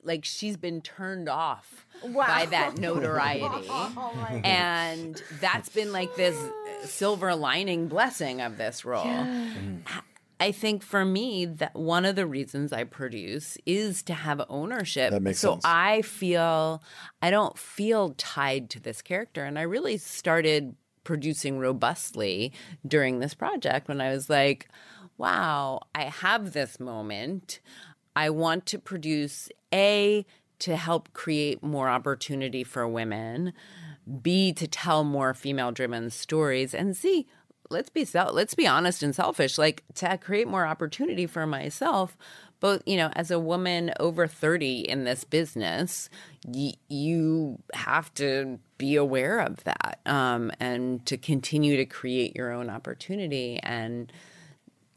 like 0.02 0.24
she's 0.24 0.56
been 0.56 0.80
turned 0.80 1.28
off 1.28 1.86
by 2.02 2.46
that 2.50 2.78
notoriety. 2.78 3.68
Oh 3.96 4.40
and 4.44 5.22
that's 5.40 5.68
been 5.68 5.92
like 5.92 6.14
this 6.16 6.36
uh, 6.36 6.86
silver 6.86 7.34
lining 7.34 7.88
blessing 7.88 8.40
of 8.40 8.56
this 8.56 8.84
role. 8.84 9.06
I 10.40 10.52
think 10.52 10.82
for 10.82 11.04
me 11.04 11.46
that 11.46 11.74
one 11.74 12.04
of 12.04 12.16
the 12.16 12.26
reasons 12.26 12.72
I 12.72 12.84
produce 12.84 13.56
is 13.66 14.02
to 14.04 14.14
have 14.14 14.42
ownership. 14.48 15.10
That 15.10 15.22
makes 15.22 15.38
so 15.38 15.52
sense. 15.52 15.64
I 15.64 16.02
feel 16.02 16.82
I 17.22 17.30
don't 17.30 17.56
feel 17.56 18.10
tied 18.18 18.70
to 18.70 18.80
this 18.80 19.00
character 19.00 19.44
and 19.44 19.58
I 19.58 19.62
really 19.62 19.96
started 19.96 20.76
producing 21.04 21.58
robustly 21.58 22.52
during 22.86 23.20
this 23.20 23.34
project 23.34 23.88
when 23.88 24.00
I 24.00 24.10
was 24.10 24.28
like, 24.28 24.68
wow, 25.16 25.80
I 25.94 26.04
have 26.04 26.52
this 26.52 26.80
moment. 26.80 27.60
I 28.16 28.30
want 28.30 28.66
to 28.66 28.78
produce 28.78 29.48
A 29.72 30.24
to 30.60 30.76
help 30.76 31.12
create 31.12 31.62
more 31.62 31.88
opportunity 31.88 32.64
for 32.64 32.86
women, 32.86 33.52
B 34.22 34.52
to 34.52 34.66
tell 34.66 35.04
more 35.04 35.34
female 35.34 35.72
driven 35.72 36.10
stories 36.10 36.74
and 36.74 36.96
C 36.96 37.26
let's 37.70 37.90
be 37.90 38.04
sel- 38.04 38.32
let's 38.32 38.54
be 38.54 38.66
honest 38.66 39.02
and 39.02 39.14
selfish. 39.14 39.58
Like 39.58 39.84
to 39.94 40.16
create 40.18 40.48
more 40.48 40.66
opportunity 40.66 41.26
for 41.26 41.46
myself, 41.46 42.16
both 42.60 42.82
you 42.86 42.96
know, 42.96 43.10
as 43.14 43.30
a 43.30 43.38
woman 43.38 43.92
over 44.00 44.26
thirty 44.26 44.80
in 44.80 45.04
this 45.04 45.24
business, 45.24 46.08
y- 46.46 46.74
you 46.88 47.58
have 47.74 48.12
to 48.14 48.58
be 48.78 48.96
aware 48.96 49.40
of 49.40 49.62
that 49.64 50.00
um, 50.06 50.50
and 50.60 51.04
to 51.06 51.16
continue 51.16 51.76
to 51.76 51.84
create 51.84 52.34
your 52.34 52.52
own 52.52 52.70
opportunity. 52.70 53.58
And 53.62 54.12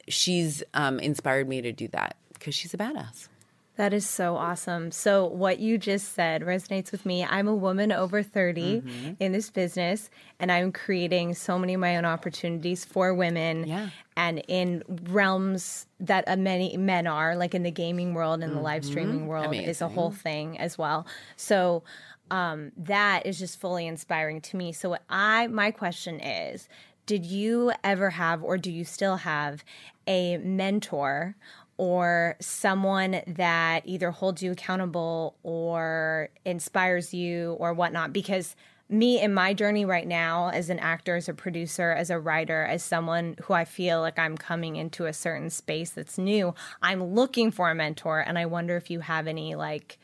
she's 0.07 0.63
um, 0.73 0.99
inspired 0.99 1.47
me 1.49 1.61
to 1.61 1.71
do 1.71 1.87
that 1.89 2.15
because 2.39 2.55
she's 2.55 2.73
a 2.73 2.77
badass. 2.77 3.27
That 3.75 3.93
is 3.93 4.09
so 4.09 4.37
awesome. 4.37 4.89
So, 4.89 5.25
what 5.27 5.59
you 5.59 5.77
just 5.77 6.13
said 6.15 6.41
resonates 6.41 6.91
with 6.91 7.05
me. 7.05 7.23
I'm 7.23 7.47
a 7.47 7.53
woman 7.53 7.91
over 7.91 8.23
30 8.23 8.81
Mm-hmm. 8.81 9.11
in 9.19 9.31
this 9.33 9.51
business, 9.51 10.09
and 10.39 10.51
I'm 10.51 10.71
creating 10.71 11.35
so 11.35 11.59
many 11.59 11.75
of 11.75 11.79
my 11.79 11.95
own 11.95 12.03
opportunities 12.05 12.83
for 12.83 13.13
women 13.13 13.67
Yeah. 13.67 13.89
and 14.15 14.41
in 14.47 14.81
realms 15.11 15.85
that 15.99 16.23
uh, 16.27 16.35
many 16.37 16.75
men 16.75 17.05
are, 17.05 17.35
like 17.35 17.53
in 17.53 17.61
the 17.61 17.69
gaming 17.69 18.15
world 18.15 18.41
and 18.41 18.55
the 18.55 18.61
live 18.61 18.83
streaming 18.83 19.27
world, 19.27 19.53
is 19.53 19.79
a 19.81 19.87
whole 19.89 20.11
thing 20.11 20.57
as 20.57 20.75
well. 20.75 21.05
So, 21.35 21.83
um, 22.31 22.71
that 22.77 23.27
is 23.27 23.37
just 23.37 23.59
fully 23.59 23.85
inspiring 23.85 24.41
to 24.41 24.57
me. 24.57 24.71
So, 24.71 24.89
what 24.89 25.03
I, 25.07 25.45
my 25.47 25.69
question 25.69 26.19
is, 26.19 26.67
did 27.05 27.25
you 27.27 27.71
ever 27.83 28.09
have, 28.09 28.43
or 28.43 28.57
do 28.57 28.71
you 28.71 28.83
still 28.85 29.17
have, 29.17 29.63
a 30.07 30.37
mentor 30.37 31.35
or 31.77 32.35
someone 32.39 33.21
that 33.27 33.81
either 33.85 34.11
holds 34.11 34.41
you 34.43 34.51
accountable 34.51 35.35
or 35.43 36.29
inspires 36.45 37.13
you 37.13 37.55
or 37.59 37.73
whatnot? 37.73 38.13
Because 38.13 38.55
me 38.89 39.21
in 39.21 39.33
my 39.33 39.53
journey 39.53 39.85
right 39.85 40.07
now 40.07 40.49
as 40.49 40.69
an 40.69 40.79
actor, 40.79 41.15
as 41.17 41.27
a 41.27 41.33
producer, 41.33 41.91
as 41.91 42.09
a 42.09 42.19
writer, 42.19 42.63
as 42.63 42.83
someone 42.83 43.35
who 43.43 43.53
I 43.53 43.65
feel 43.65 43.99
like 43.99 44.17
I'm 44.17 44.37
coming 44.37 44.77
into 44.77 45.05
a 45.05 45.13
certain 45.13 45.49
space 45.49 45.91
that's 45.91 46.17
new, 46.17 46.53
I'm 46.81 47.03
looking 47.03 47.51
for 47.51 47.69
a 47.69 47.75
mentor. 47.75 48.19
And 48.19 48.37
I 48.37 48.45
wonder 48.45 48.77
if 48.77 48.89
you 48.89 49.01
have 49.01 49.27
any 49.27 49.55
like 49.55 49.99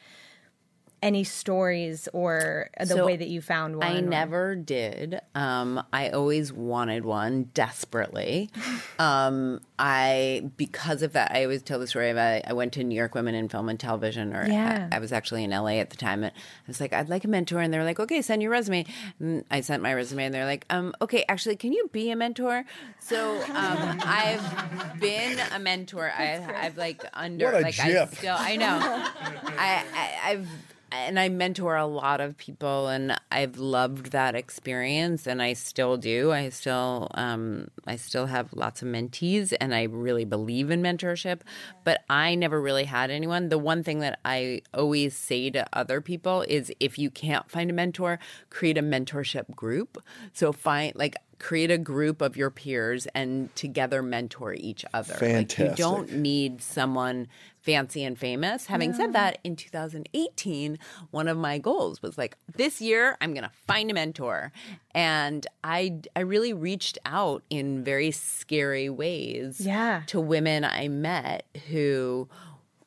any 1.03 1.23
stories 1.25 2.07
or 2.13 2.69
the 2.80 2.85
So, 2.88 3.05
way 3.05 3.17
that 3.17 3.27
you 3.27 3.41
found 3.41 3.75
one. 3.75 3.85
I 3.88 3.97
or- 3.97 4.01
never 4.01 4.55
did. 4.55 5.19
Um, 5.35 5.84
I 5.91 6.09
always 6.09 6.53
wanted 6.53 7.03
one 7.03 7.49
desperately. 7.53 8.49
um, 8.99 9.59
I 9.77 10.49
because 10.57 11.01
of 11.01 11.11
that, 11.13 11.31
I 11.34 11.43
always 11.43 11.61
tell 11.61 11.77
the 11.77 11.88
story 11.88 12.09
of 12.09 12.17
I, 12.17 12.41
I 12.47 12.53
went 12.53 12.71
to 12.73 12.84
New 12.84 12.95
York 12.95 13.13
Women 13.15 13.35
in 13.35 13.49
Film 13.49 13.67
and 13.67 13.80
Television, 13.80 14.34
or 14.34 14.47
Yeah. 14.47 14.88
I, 14.91 14.95
I 14.95 14.99
was 14.99 15.11
actually 15.11 15.43
in 15.43 15.51
LA 15.51 15.80
at 15.80 15.89
the 15.89 15.97
time. 15.97 16.23
And 16.23 16.31
I 16.34 16.67
was 16.67 16.80
like, 16.80 16.93
I'd 16.93 17.09
like 17.09 17.25
a 17.25 17.27
mentor, 17.27 17.59
and 17.59 17.73
they're 17.73 17.84
like, 17.84 17.99
okay, 17.99 18.21
send 18.21 18.41
your 18.41 18.51
resume. 18.51 18.85
And 19.19 19.43
I 19.51 19.59
sent 19.59 19.84
my 19.84 19.93
resume, 19.93 20.23
and 20.25 20.34
they're 20.34 20.45
like, 20.45 20.65
um, 20.69 20.93
okay, 21.01 21.25
actually, 21.27 21.57
can 21.57 21.73
you 21.73 21.89
be 21.91 22.09
a 22.11 22.15
mentor? 22.15 22.63
So 22.99 23.35
um, 23.41 23.99
I've 24.05 24.99
been 25.01 25.38
a 25.53 25.59
mentor. 25.59 26.11
I, 26.17 26.41
I've 26.61 26.77
like 26.77 27.03
under 27.13 27.45
What 27.45 27.55
a 27.55 27.59
like 27.59 27.80
I 27.80 28.05
still 28.05 28.35
I 28.39 28.55
know. 28.55 28.80
I, 28.81 29.84
I 29.93 30.31
I've 30.31 30.47
and 30.94 31.20
I 31.20 31.30
mentor 31.30 31.76
a 31.76 31.86
lot 31.86 32.22
of 32.22 32.38
people, 32.38 32.88
and 32.88 33.18
I've 33.32 33.57
loved 33.57 34.11
that 34.11 34.36
experience, 34.36 35.28
and 35.28 35.41
I 35.41 35.53
still 35.53 35.98
do. 35.98 36.32
I 36.32 36.49
still, 36.49 37.10
um, 37.15 37.70
I 37.86 37.95
still 37.95 38.28
have 38.28 38.53
lots 38.53 38.82
of 38.82 38.88
mentees, 38.88 39.53
and 39.60 39.74
I 39.74 39.84
really 39.84 40.26
believe 40.26 40.70
in 40.70 40.82
mentorship. 40.82 41.41
But 41.84 42.03
I 42.10 42.36
never 42.36 42.61
really 42.61 42.86
had 42.86 43.11
anyone. 43.11 43.49
The 43.49 43.57
one 43.57 43.84
thing 43.84 43.99
that 43.99 44.20
I 44.24 44.61
always 44.74 45.15
say 45.15 45.49
to 45.52 45.65
other 45.74 46.02
people 46.02 46.44
is, 46.44 46.72
if 46.80 46.98
you 46.98 47.10
can't 47.10 47.49
find 47.49 47.70
a 47.70 47.74
mentor, 47.74 48.20
create 48.49 48.78
a 48.78 48.84
mentorship 48.84 49.56
group. 49.56 50.02
So 50.34 50.52
find 50.52 50.94
like 50.95 51.15
create 51.44 51.70
a 51.70 51.78
group 51.78 52.22
of 52.22 52.38
your 52.38 52.49
peers 52.49 53.06
and 53.14 53.53
together 53.53 54.02
mentor 54.02 54.53
each 54.53 54.86
other. 54.94 55.11
Like 55.11 55.20
Fantastic. 55.20 55.70
you 55.72 55.76
don't 55.76 56.11
need 56.14 56.61
someone 56.61 57.28
fancy 57.60 58.03
and 58.06 58.18
famous. 58.18 58.65
Having 58.68 58.94
said 58.94 59.11
that, 59.14 59.40
in 59.44 59.56
2018, 59.57 60.80
one 61.11 61.28
of 61.28 61.38
my 61.38 61.57
goals 61.57 62.02
was 62.02 62.18
like 62.18 62.38
this 62.56 62.80
year 62.82 63.18
I'm 63.20 63.34
going 63.34 63.44
to 63.44 63.52
find 63.68 63.91
a 63.91 63.94
mentor. 63.94 64.53
And 64.95 65.45
I 65.65 65.99
I 66.15 66.22
really 66.22 66.53
reached 66.53 66.98
out 67.06 67.44
in 67.49 67.84
very 67.84 68.11
scary 68.11 68.90
ways 68.90 69.60
Yeah. 69.60 70.03
to 70.07 70.22
women 70.22 70.64
I 70.64 70.88
met 70.88 71.45
who 71.70 72.30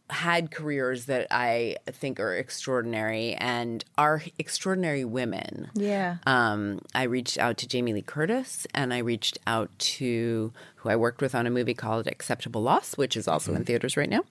had 0.09 0.51
careers 0.53 1.07
that 1.07 1.27
I 1.31 1.77
think 1.87 2.21
are 2.21 2.35
extraordinary 2.35 3.35
and 3.35 3.85
are 3.99 4.23
extraordinary 4.39 5.05
women. 5.05 5.69
Yeah. 5.75 6.19
Um, 6.27 6.81
I 6.95 7.05
reached 7.05 7.39
out 7.39 7.57
to 7.59 7.69
Jamie 7.69 7.93
Lee 7.93 8.03
Curtis 8.03 8.67
and 8.73 8.95
I 8.95 8.99
reached 8.99 9.39
out 9.47 9.77
to 9.79 10.53
who 10.77 10.89
I 10.89 10.97
worked 10.97 11.21
with 11.21 11.35
on 11.35 11.47
a 11.47 11.51
movie 11.51 11.75
called 11.75 12.07
Acceptable 12.07 12.63
Loss, 12.63 12.97
which 12.97 13.17
is 13.17 13.27
also 13.27 13.55
in 13.55 13.65
theaters 13.65 13.97
right 13.97 14.09
now. 14.09 14.23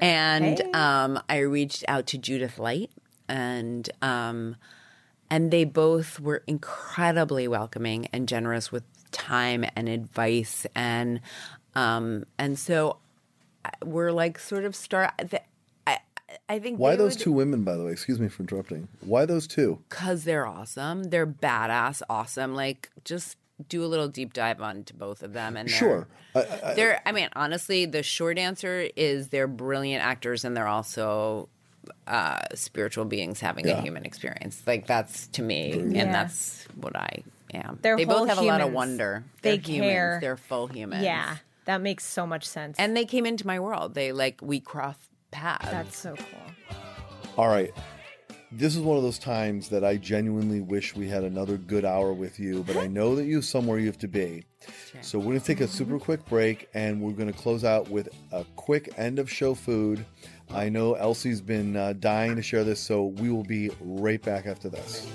And 0.00 0.62
um, 0.74 1.20
I 1.28 1.38
reached 1.38 1.84
out 1.88 2.06
to 2.08 2.18
Judith 2.18 2.58
Light 2.58 2.90
and 3.28 3.90
um, 4.00 4.56
and 5.30 5.50
they 5.50 5.64
both 5.64 6.20
were 6.20 6.42
incredibly 6.46 7.48
welcoming 7.48 8.06
and 8.12 8.28
generous 8.28 8.70
with 8.70 8.84
time 9.10 9.64
and 9.74 9.88
advice 9.88 10.66
and 10.74 11.20
um, 11.74 12.24
and 12.38 12.58
so 12.58 12.92
I- 12.92 13.07
we're 13.84 14.12
like 14.12 14.38
sort 14.38 14.64
of 14.64 14.74
start. 14.76 15.12
the- 15.18 15.42
I 15.86 15.98
I 16.48 16.58
think 16.58 16.78
Why 16.78 16.96
those 16.96 17.14
would- 17.14 17.20
two 17.22 17.32
women, 17.32 17.64
by 17.64 17.76
the 17.76 17.84
way? 17.84 17.92
Excuse 17.92 18.18
me 18.20 18.28
for 18.28 18.42
interrupting. 18.42 18.88
Why 19.00 19.24
those 19.26 19.46
two? 19.46 19.78
because 19.88 20.24
they're 20.24 20.46
awesome. 20.46 21.04
They're 21.04 21.26
badass, 21.26 22.02
awesome. 22.08 22.54
Like 22.54 22.90
just 23.04 23.36
do 23.68 23.84
a 23.84 23.86
little 23.86 24.06
deep 24.08 24.32
dive 24.34 24.60
onto 24.60 24.94
both 24.94 25.22
of 25.22 25.32
them. 25.32 25.56
And 25.56 25.68
they're, 25.68 25.76
Sure. 25.76 26.06
I, 26.34 26.40
I, 26.62 26.74
they're. 26.74 27.02
I 27.04 27.12
mean, 27.12 27.28
honestly, 27.34 27.86
the 27.86 28.02
short 28.02 28.38
answer 28.38 28.88
is 28.94 29.28
they're 29.28 29.48
brilliant 29.48 30.04
actors, 30.04 30.44
and 30.44 30.56
they're 30.56 30.68
also 30.68 31.48
uh, 32.06 32.38
spiritual 32.54 33.04
beings 33.06 33.40
having 33.40 33.66
a 33.66 33.80
human 33.80 34.04
experience. 34.04 34.62
Like 34.66 34.86
that's 34.86 35.26
to 35.28 35.42
me, 35.42 35.72
and 35.72 36.14
that's 36.14 36.68
what 36.76 36.94
I 36.94 37.24
am. 37.54 37.78
They're 37.82 37.96
they 37.96 38.04
both 38.04 38.28
have 38.28 38.38
a 38.38 38.42
lot 38.42 38.60
of 38.60 38.72
wonder. 38.72 39.24
They 39.42 39.56
They're 39.56 39.74
humans. 39.74 39.90
care. 39.92 40.18
They're 40.20 40.36
full 40.36 40.66
humans. 40.68 41.02
yeah. 41.02 41.36
That 41.68 41.82
makes 41.82 42.04
so 42.04 42.26
much 42.26 42.48
sense. 42.48 42.76
and 42.78 42.96
they 42.96 43.04
came 43.04 43.26
into 43.26 43.46
my 43.46 43.60
world. 43.60 43.92
They 43.92 44.10
like 44.10 44.40
we 44.42 44.58
crossed 44.58 45.10
paths. 45.30 45.70
that's 45.70 45.98
so 45.98 46.14
cool. 46.16 46.76
All 47.36 47.48
right. 47.48 47.74
This 48.50 48.74
is 48.74 48.80
one 48.80 48.96
of 48.96 49.02
those 49.02 49.18
times 49.18 49.68
that 49.68 49.84
I 49.84 49.98
genuinely 49.98 50.62
wish 50.62 50.96
we 50.96 51.06
had 51.06 51.24
another 51.24 51.58
good 51.58 51.84
hour 51.84 52.14
with 52.14 52.40
you, 52.40 52.64
but 52.66 52.78
I 52.78 52.86
know 52.86 53.14
that 53.16 53.26
you 53.26 53.36
have 53.36 53.44
somewhere 53.44 53.78
you 53.78 53.84
have 53.84 53.98
to 53.98 54.08
be. 54.08 54.44
So 55.02 55.18
we're 55.18 55.26
going 55.26 55.40
to 55.40 55.46
take 55.46 55.60
a 55.60 55.68
super 55.68 55.98
quick 55.98 56.24
break 56.24 56.70
and 56.72 57.02
we're 57.02 57.12
going 57.12 57.30
to 57.30 57.38
close 57.38 57.62
out 57.64 57.90
with 57.90 58.08
a 58.32 58.46
quick 58.56 58.94
end 58.96 59.18
of 59.18 59.30
show 59.30 59.54
food. 59.54 60.06
I 60.50 60.70
know 60.70 60.94
Elsie's 60.94 61.42
been 61.42 61.76
uh, 61.76 61.92
dying 62.00 62.34
to 62.36 62.42
share 62.42 62.64
this, 62.64 62.80
so 62.80 63.04
we 63.04 63.28
will 63.30 63.44
be 63.44 63.70
right 63.82 64.22
back 64.22 64.46
after 64.46 64.70
this. 64.70 65.06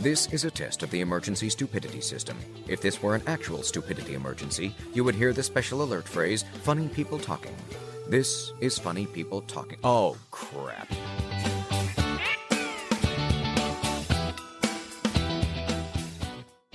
This 0.00 0.32
is 0.32 0.44
a 0.44 0.50
test 0.52 0.84
of 0.84 0.92
the 0.92 1.00
emergency 1.00 1.50
stupidity 1.50 2.00
system. 2.00 2.38
If 2.68 2.80
this 2.80 3.02
were 3.02 3.16
an 3.16 3.22
actual 3.26 3.64
stupidity 3.64 4.14
emergency, 4.14 4.72
you 4.94 5.02
would 5.02 5.16
hear 5.16 5.32
the 5.32 5.42
special 5.42 5.82
alert 5.82 6.06
phrase, 6.06 6.44
funny 6.62 6.86
people 6.86 7.18
talking. 7.18 7.56
This 8.08 8.52
is 8.60 8.78
funny 8.78 9.06
people 9.06 9.40
talking. 9.40 9.76
Oh, 9.82 10.16
crap. 10.30 10.88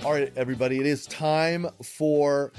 All 0.04 0.12
right, 0.12 0.30
everybody, 0.36 0.78
it 0.78 0.84
is 0.84 1.06
time 1.06 1.66
for 1.82 2.52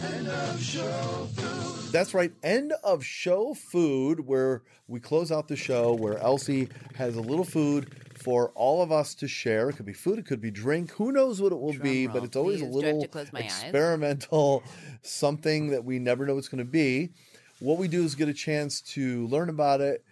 That's 1.92 2.16
right, 2.16 2.32
end 2.42 2.74
of 2.84 3.06
show 3.06 3.54
food, 3.54 4.20
where 4.20 4.64
we 4.88 5.00
close 5.00 5.32
out 5.32 5.48
the 5.48 5.56
show, 5.56 5.94
where 5.94 6.18
Elsie 6.18 6.70
has 6.96 7.18
a 7.18 7.22
little 7.22 7.46
food 7.46 7.92
for 8.26 8.52
all 8.56 8.82
of 8.82 8.92
us 8.92 9.14
to 9.14 9.28
share. 9.28 9.70
It 9.70 9.74
could 9.78 9.86
be 9.86 9.94
food, 9.94 10.18
it 10.18 10.26
could 10.26 10.42
be 10.42 10.50
drink. 10.50 10.92
Who 10.94 11.12
knows 11.12 11.40
what 11.40 11.52
it 11.52 11.60
will 11.60 11.78
be, 11.78 12.08
but 12.08 12.24
it's 12.24 12.36
always 12.36 12.62
a 12.62 12.66
please. 12.66 12.84
Have 12.84 12.96
little 12.96 13.36
experimental, 13.36 14.64
something 15.04 15.68
that 15.70 15.86
we 15.86 16.00
never 16.00 16.26
know 16.26 16.34
what's 16.34 16.48
going 16.48 16.58
to 16.58 16.66
be. 16.66 17.12
What 17.60 17.78
we 17.78 17.88
do 17.88 18.04
is 18.04 18.16
get 18.16 18.28
a 18.28 18.34
chance 18.34 18.82
to 18.82 19.28
learn 19.28 19.50
about 19.50 19.80
it, 19.80 20.04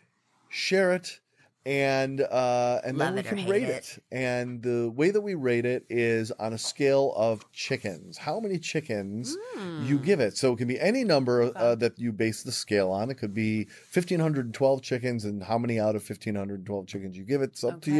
share 0.47 0.93
it, 0.93 1.21
and 1.65 2.19
uh, 2.21 2.81
and 2.83 2.97
Love 2.97 3.15
then 3.15 3.23
we 3.23 3.41
can 3.41 3.49
rate 3.49 3.63
it. 3.63 3.97
it. 3.97 4.03
And 4.11 4.61
the 4.61 4.89
way 4.91 5.11
that 5.11 5.21
we 5.21 5.35
rate 5.35 5.65
it 5.65 5.85
is 5.89 6.31
on 6.31 6.51
a 6.53 6.57
scale 6.57 7.13
of 7.15 7.49
chickens. 7.53 8.17
How 8.17 8.39
many 8.39 8.59
chickens 8.59 9.37
you 9.81 9.97
Hmm. 9.97 10.03
give 10.03 10.19
it? 10.19 10.35
So 10.37 10.51
it 10.53 10.57
can 10.57 10.67
be 10.67 10.79
any 10.79 11.03
number 11.05 11.51
uh, 11.55 11.75
that 11.75 11.97
you 11.97 12.11
base 12.11 12.43
the 12.43 12.51
scale 12.51 12.91
on. 12.91 13.09
It 13.09 13.15
could 13.15 13.33
be 13.33 13.65
fifteen 13.89 14.19
hundred 14.19 14.45
and 14.45 14.53
twelve 14.53 14.81
chickens, 14.81 15.23
and 15.25 15.41
how 15.43 15.57
many 15.57 15.79
out 15.79 15.95
of 15.95 16.03
fifteen 16.03 16.35
hundred 16.35 16.55
and 16.59 16.65
twelve 16.65 16.87
chickens 16.87 17.17
you 17.17 17.23
give 17.23 17.41
it. 17.41 17.51
It's 17.51 17.63
up 17.63 17.81
to 17.83 17.91
Okay. 17.91 17.99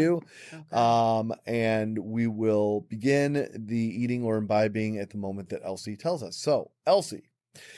you. 0.72 0.78
Um, 0.78 1.34
and 1.46 1.98
we 2.00 2.28
will 2.28 2.82
begin 2.90 3.50
the 3.54 3.78
eating 3.78 4.24
or 4.24 4.38
imbibing 4.38 4.98
at 4.98 5.10
the 5.12 5.18
moment 5.18 5.50
that 5.50 5.62
Elsie 5.64 5.96
tells 5.96 6.22
us. 6.22 6.36
So, 6.36 6.72
Elsie, 6.86 7.30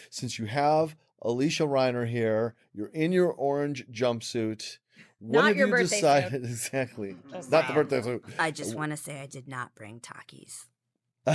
since 0.10 0.40
you 0.40 0.46
have 0.46 0.96
Alysia 1.24 1.68
Reiner 1.68 2.08
here, 2.08 2.56
you're 2.74 2.88
in 2.88 3.12
your 3.12 3.32
orange 3.32 3.86
jumpsuit. 3.92 4.78
What 5.20 5.40
Not 5.42 5.48
have 5.48 5.58
your 5.58 5.68
you 5.68 5.74
birthday 5.74 5.96
decided 5.96 6.34
exactly? 6.46 7.16
Not 7.50 7.68
the 7.68 7.74
birthday 7.74 8.02
suit. 8.02 8.24
I 8.38 8.52
just 8.52 8.76
want 8.76 8.92
to 8.92 8.98
say 8.98 9.22
I 9.22 9.26
did 9.26 9.48
not 9.48 9.74
bring 9.76 10.00
Takis. 10.00 10.66
Aw, 11.28 11.34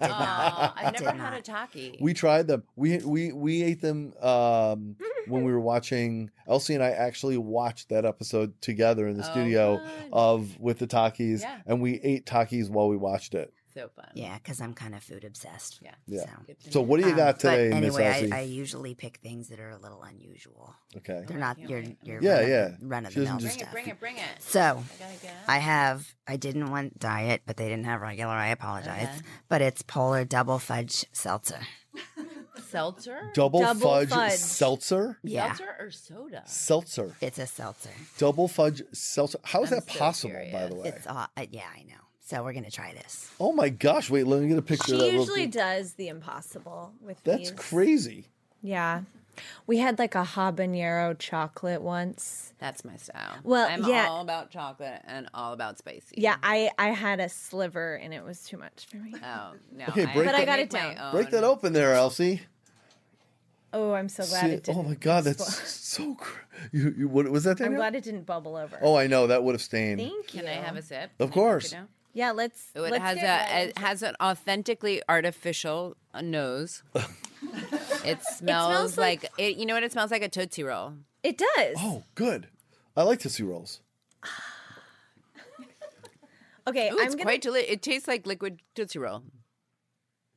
not. 0.00 0.74
I've 0.76 0.92
never 0.94 1.10
had 1.16 1.30
not. 1.32 1.38
a 1.38 1.42
taki. 1.42 1.96
We 2.00 2.12
tried 2.12 2.48
them. 2.48 2.64
We 2.74 2.98
we 2.98 3.32
we 3.32 3.62
ate 3.62 3.80
them 3.80 4.12
um, 4.20 4.96
when 5.28 5.44
we 5.44 5.52
were 5.52 5.60
watching. 5.60 6.30
Elsie 6.48 6.74
and 6.74 6.82
I 6.82 6.90
actually 6.90 7.36
watched 7.36 7.90
that 7.90 8.04
episode 8.04 8.60
together 8.60 9.06
in 9.06 9.16
the 9.16 9.24
Oh, 9.24 9.30
studio 9.30 9.76
fun. 9.78 10.08
of 10.12 10.58
with 10.58 10.78
the 10.78 10.88
Takis, 10.88 11.42
Yeah. 11.42 11.58
and 11.66 11.80
we 11.80 12.00
ate 12.00 12.26
Takis 12.26 12.68
while 12.68 12.88
we 12.88 12.96
watched 12.96 13.34
it. 13.34 13.52
So 13.80 13.88
fun. 13.94 14.06
Yeah, 14.14 14.34
because 14.38 14.60
I'm 14.60 14.74
kind 14.74 14.94
of 14.94 15.02
food 15.02 15.24
obsessed. 15.24 15.80
Yeah. 15.82 15.94
Yeah. 16.06 16.24
So. 16.24 16.70
So 16.70 16.80
what 16.82 16.98
do 17.00 17.04
you 17.06 17.12
Um, 17.12 17.16
got 17.16 17.34
but 17.42 17.50
today, 17.50 17.68
Miss 17.68 17.96
anyway, 17.96 18.28
I, 18.32 18.38
I 18.38 18.40
usually 18.42 18.94
pick 18.94 19.18
things 19.18 19.48
that 19.48 19.60
are 19.60 19.70
a 19.70 19.78
little 19.78 20.02
unusual. 20.02 20.74
okay. 20.96 21.24
They're 21.26 21.38
not 21.38 21.58
your 21.58 21.82
your 22.02 22.20
Yeah, 22.22 22.38
run 22.40 22.48
yeah 22.48 22.68
run 22.82 23.06
of 23.06 23.14
the 23.14 23.20
mill 23.20 23.38
just- 23.38 23.58
Bring 23.58 23.66
it, 23.66 23.72
bring 23.72 23.86
it, 23.88 24.00
bring 24.00 24.16
it. 24.16 24.24
So 24.40 24.60
I 24.60 24.62
gotta 24.64 25.18
get 25.22 25.30
out. 25.30 25.48
I 25.48 25.58
have 25.58 26.14
I 26.26 26.36
didn't 26.36 26.70
want 26.70 26.98
diet, 26.98 27.42
but 27.46 27.56
they 27.56 27.68
didn't 27.68 27.84
have 27.86 28.00
regular. 28.00 28.32
I 28.32 28.48
apologize, 28.48 29.08
Okay. 29.08 29.20
but 29.48 29.62
it's 29.62 29.82
polar 29.82 30.24
double 30.24 30.58
fudge 30.58 31.04
seltzer. 31.12 31.60
seltzer. 32.70 33.30
Double, 33.34 33.60
Double 33.60 33.80
fudge, 33.80 34.08
fudge. 34.10 34.32
seltzer. 34.32 35.18
Yeah, 35.22 35.54
Seltzer 35.54 35.76
or 35.78 35.90
soda? 35.90 36.42
Seltzer. 36.46 37.14
it's 37.20 37.38
a 37.38 37.46
seltzer. 37.46 37.90
Double 38.18 38.48
fudge 38.48 38.82
seltzer. 38.92 39.38
How 39.44 39.62
is 39.62 39.72
I'm 39.72 39.78
that 39.80 39.90
so 39.90 39.98
possible, 39.98 40.48
by 40.52 40.66
the 40.66 40.74
way? 40.74 40.88
It's 40.88 41.06
uh, 41.06 41.26
uh, 41.36 41.46
yeah, 41.50 41.66
I 41.74 41.82
know. 41.84 41.94
So 42.28 42.42
we're 42.44 42.52
gonna 42.52 42.70
try 42.70 42.92
this. 42.92 43.30
Oh 43.40 43.52
my 43.54 43.70
gosh! 43.70 44.10
Wait, 44.10 44.26
let 44.26 44.42
me 44.42 44.48
get 44.48 44.58
a 44.58 44.62
picture. 44.62 44.92
of 44.92 45.00
that 45.00 45.06
She 45.10 45.16
usually 45.16 45.46
does 45.46 45.94
the 45.94 46.08
impossible 46.08 46.92
with 47.00 47.16
That's 47.24 47.38
these. 47.38 47.58
crazy. 47.58 48.26
Yeah. 48.60 49.00
We 49.66 49.78
had 49.78 49.98
like 49.98 50.14
a 50.14 50.24
habanero 50.24 51.18
chocolate 51.18 51.80
once. 51.80 52.52
That's 52.58 52.84
my 52.84 52.96
style. 52.96 53.36
Well, 53.44 53.66
I'm 53.66 53.82
yeah. 53.84 54.08
all 54.10 54.20
about 54.20 54.50
chocolate 54.50 55.00
and 55.06 55.26
all 55.32 55.54
about 55.54 55.78
spicy. 55.78 56.16
Yeah, 56.18 56.36
I 56.42 56.70
I 56.78 56.88
had 56.88 57.18
a 57.18 57.30
sliver 57.30 57.94
and 57.94 58.12
it 58.12 58.22
was 58.22 58.42
too 58.42 58.58
much 58.58 58.86
for 58.90 58.98
me. 58.98 59.14
Oh 59.24 59.52
no. 59.74 59.86
Okay, 59.88 60.04
break 60.04 60.26
But 60.26 60.34
I 60.34 60.40
that- 60.40 60.44
got 60.46 60.58
it 60.58 60.68
down. 60.68 61.12
Break 61.12 61.30
that 61.30 61.44
open 61.44 61.72
there, 61.72 61.94
Elsie. 61.94 62.42
Oh, 63.72 63.92
I'm 63.94 64.10
so 64.10 64.26
glad 64.26 64.40
See- 64.42 64.48
it 64.50 64.64
didn't. 64.64 64.78
oh 64.78 64.82
my 64.82 64.96
god, 64.96 65.24
that's 65.24 65.66
so. 65.70 66.14
Cr- 66.16 66.40
you, 66.72 66.94
you, 66.98 67.08
what 67.08 67.26
was 67.30 67.44
that? 67.44 67.58
I'm 67.62 67.74
glad 67.74 67.94
it 67.94 68.04
didn't 68.04 68.26
bubble 68.26 68.54
over. 68.56 68.78
Oh, 68.82 68.96
I 68.96 69.06
know 69.06 69.28
that 69.28 69.42
would 69.44 69.54
have 69.54 69.62
stained. 69.62 69.98
Thank 70.00 70.34
you. 70.34 70.40
Can 70.42 70.48
I 70.48 70.54
have 70.62 70.76
a 70.76 70.82
sip? 70.82 71.10
Of 71.18 71.30
course. 71.30 71.70
take 71.70 71.72
it 71.72 71.76
down? 71.76 71.88
Yeah, 72.18 72.32
let's. 72.32 72.72
Oh, 72.74 72.82
it 72.82 72.90
let's 72.90 73.04
has 73.04 73.16
a 73.18 73.68
it 73.68 73.78
has 73.78 74.02
an 74.02 74.16
authentically 74.20 75.00
artificial 75.08 75.96
uh, 76.12 76.20
nose. 76.20 76.82
it 78.04 78.20
smells, 78.24 78.98
like- 78.98 79.22
like, 79.22 79.32
it. 79.38 79.56
You 79.56 79.66
know 79.66 79.74
what 79.74 79.84
it 79.84 79.92
smells 79.92 80.10
like? 80.10 80.22
A 80.22 80.28
tootsie 80.28 80.64
roll. 80.64 80.94
It 81.22 81.38
does. 81.38 81.76
Oh, 81.78 82.02
good. 82.16 82.48
I 82.96 83.04
like 83.04 83.20
Tootsie 83.20 83.44
Rolls. 83.44 83.80
Okay, 86.66 86.90
Ooh, 86.90 86.98
I'm 86.98 87.06
it's 87.06 87.14
gonna. 87.14 87.24
quite 87.24 87.40
delicious. 87.40 87.70
It 87.70 87.80
tastes 87.82 88.06
like 88.06 88.26
liquid 88.26 88.60
tootsie 88.74 88.98
roll. 88.98 89.22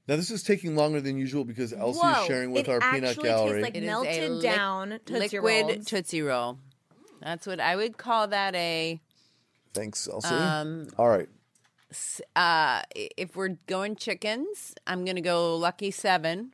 Now 0.08 0.16
this 0.16 0.32
is 0.32 0.44
taking 0.44 0.78
longer 0.78 1.02
than 1.02 1.18
usual 1.18 1.44
because 1.44 1.74
Elsie 1.74 2.00
Whoa, 2.00 2.22
is 2.22 2.26
sharing 2.28 2.52
with 2.52 2.70
it 2.70 2.72
our 2.72 2.80
peanut 2.80 3.10
actually 3.12 3.28
gallery. 3.28 3.62
tastes 3.62 3.64
like 3.64 3.76
It 3.76 3.84
is 3.84 3.90
a 3.90 3.92
melted 3.92 4.32
lic- 4.32 4.42
down 4.44 5.00
Tootsie 5.06 5.20
liquid 5.40 5.66
Rolls. 5.76 5.86
tootsie 5.86 6.22
roll. 6.22 6.58
That's 7.22 7.46
what 7.46 7.60
I 7.60 7.76
would 7.76 7.98
call 7.98 8.28
that 8.30 8.56
a. 8.56 9.02
Thanks, 9.74 10.08
Elsie. 10.08 10.34
Um, 10.34 10.88
All 10.98 11.10
right. 11.10 11.28
Uh, 12.36 12.82
if 12.96 13.36
we're 13.36 13.58
going 13.68 13.96
chickens, 13.96 14.74
I'm 14.88 15.06
gonna 15.06 15.22
go 15.22 15.56
lucky 15.56 15.92
seven. 15.92 16.54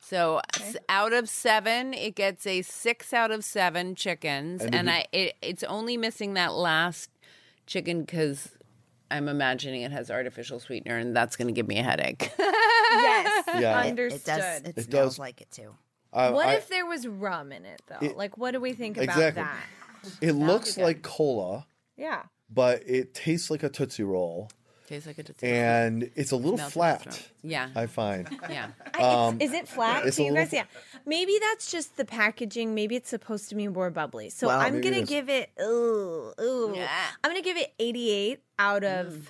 So 0.00 0.40
s- 0.54 0.76
out 0.88 1.12
of 1.12 1.28
seven, 1.28 1.92
it 1.92 2.14
gets 2.14 2.46
a 2.46 2.62
six 2.62 3.12
out 3.12 3.30
of 3.30 3.44
seven 3.44 3.94
chickens, 3.94 4.62
And 4.62 4.74
and, 4.74 4.88
if 4.88 4.94
I 4.94 5.04
it, 5.12 5.36
it's 5.42 5.62
only 5.64 5.96
missing 5.96 6.34
that 6.34 6.52
last 6.54 7.10
chicken 7.66 8.00
because 8.02 8.50
I'm 9.10 9.28
imagining 9.28 9.82
it 9.82 9.90
has 9.90 10.10
artificial 10.10 10.60
sweetener, 10.60 10.96
and 10.96 11.16
that's 11.16 11.34
gonna 11.36 11.52
give 11.52 11.66
me 11.66 11.78
a 11.78 11.82
headache. 11.82 12.32
yes, 12.38 13.44
Yeah. 13.58 13.82
It- 13.82 13.88
understood. 13.90 14.20
It 14.38 14.40
does. 14.40 14.60
It, 14.62 14.78
It 14.78 14.84
smells 14.84 15.12
does. 15.14 15.18
like 15.18 15.40
it 15.40 15.50
too. 15.50 15.74
I- 16.12 16.30
what 16.30 16.46
I- 16.46 16.54
if 16.54 16.68
there 16.68 16.86
was 16.86 17.06
rum 17.06 17.52
in 17.52 17.64
it 17.64 17.82
though? 17.88 17.98
It- 18.06 18.16
like, 18.16 18.38
what 18.38 18.52
do 18.52 18.60
we 18.60 18.72
think 18.72 18.96
about 18.96 19.16
Exactly. 19.16 19.42
that? 19.42 19.66
it 20.22 20.32
looks 20.32 20.78
like 20.78 21.02
cola, 21.02 21.66
Yeah. 21.96 22.22
but 22.48 22.82
it 22.86 23.14
tastes 23.14 23.50
like 23.50 23.62
a 23.64 23.68
Tootsie 23.68 24.04
Roll, 24.04 24.48
Tastes 24.88 25.06
like 25.06 25.18
a 25.18 25.22
tootsie 25.22 25.46
and 25.46 26.10
it's 26.16 26.30
a 26.32 26.36
little 26.36 26.56
Smells 26.56 26.76
like 26.76 27.00
a 27.00 27.02
flat. 27.04 27.28
Yeah, 27.42 27.68
I 27.76 27.84
find. 27.86 28.26
yeah. 28.50 28.68
I- 28.94 29.34
it's, 29.38 29.44
is 29.44 29.52
it 29.52 29.68
flat 29.68 30.02
Um, 30.02 30.08
it's 30.08 30.16
to 30.16 30.22
a 30.22 30.26
you 30.26 30.32
guys? 30.34 30.50
little- 30.52 30.66
Yeah. 30.66 31.00
Maybe 31.04 31.38
that's 31.40 31.70
just 31.70 31.96
the 31.98 32.06
packaging. 32.06 32.74
Maybe 32.74 32.96
it's 32.96 33.10
supposed 33.10 33.50
to 33.50 33.54
be 33.54 33.68
more 33.68 33.90
bubbly. 33.90 34.30
So 34.30 34.46
Well, 34.46 34.58
I'm 34.58 34.72
maybe 34.76 34.88
it 34.88 34.90
gonna 34.90 35.02
is. 35.02 35.08
give 35.08 35.28
it. 35.28 35.50
Ooh, 35.60 36.32
ooh. 36.40 36.72
Yeah. 36.74 36.88
I'm 37.22 37.30
gonna 37.30 37.42
give 37.42 37.58
it 37.58 37.72
88 37.78 38.40
out 38.58 38.82
of 38.82 39.06
Mm. 39.12 39.22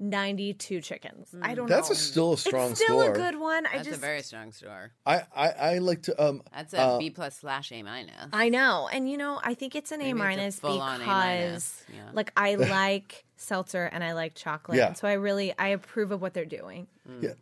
92 0.00 0.80
chickens. 0.80 1.34
I 1.40 1.54
don't 1.54 1.68
know. 1.68 1.74
That's 1.74 1.88
know. 1.88 1.94
a 1.94 1.96
still 1.96 2.32
a 2.32 2.38
strong 2.38 2.72
it's 2.72 2.82
still 2.82 3.00
score. 3.00 3.12
a 3.12 3.16
good 3.16 3.38
one. 3.38 3.66
I 3.66 3.76
That's 3.76 3.88
just 3.88 3.98
a 3.98 4.00
very 4.00 4.22
strong 4.22 4.50
store. 4.52 4.92
I, 5.06 5.22
I 5.34 5.48
I 5.50 5.78
like 5.78 6.02
to 6.02 6.22
um 6.22 6.42
That's 6.52 6.74
a 6.74 6.80
uh, 6.80 6.98
B 6.98 7.10
plus 7.10 7.38
slash 7.38 7.70
A 7.70 7.82
minus. 7.82 8.28
I 8.32 8.48
know. 8.48 8.88
And 8.92 9.08
you 9.08 9.16
know, 9.16 9.40
I 9.42 9.54
think 9.54 9.76
it's 9.76 9.92
an 9.92 10.00
A 10.00 10.04
Maybe 10.04 10.10
a 10.10 10.14
minus 10.14 10.58
full-on 10.58 10.96
A 10.96 10.98
because 10.98 11.06
minus, 11.06 11.84
yeah. 11.94 12.10
like 12.12 12.32
I 12.36 12.54
like 12.56 13.24
seltzer 13.36 13.84
and 13.84 14.02
I 14.02 14.14
like 14.14 14.34
chocolate. 14.34 14.78
Yeah. 14.78 14.94
So 14.94 15.06
I 15.06 15.12
really 15.14 15.56
I 15.56 15.68
approve 15.68 16.10
of 16.10 16.20
what 16.20 16.34
they're 16.34 16.44
doing. 16.44 16.88
yeah. 17.20 17.34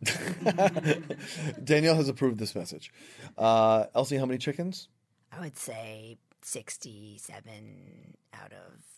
Danielle 1.63 1.95
has 1.95 2.07
approved 2.07 2.37
this 2.37 2.53
message. 2.55 2.91
Uh, 3.37 3.85
Elsie, 3.95 4.17
how 4.17 4.25
many 4.25 4.37
chickens? 4.37 4.89
I 5.31 5.39
would 5.39 5.57
say 5.57 6.17
sixty-seven 6.43 8.15
out 8.33 8.51
of 8.53 8.92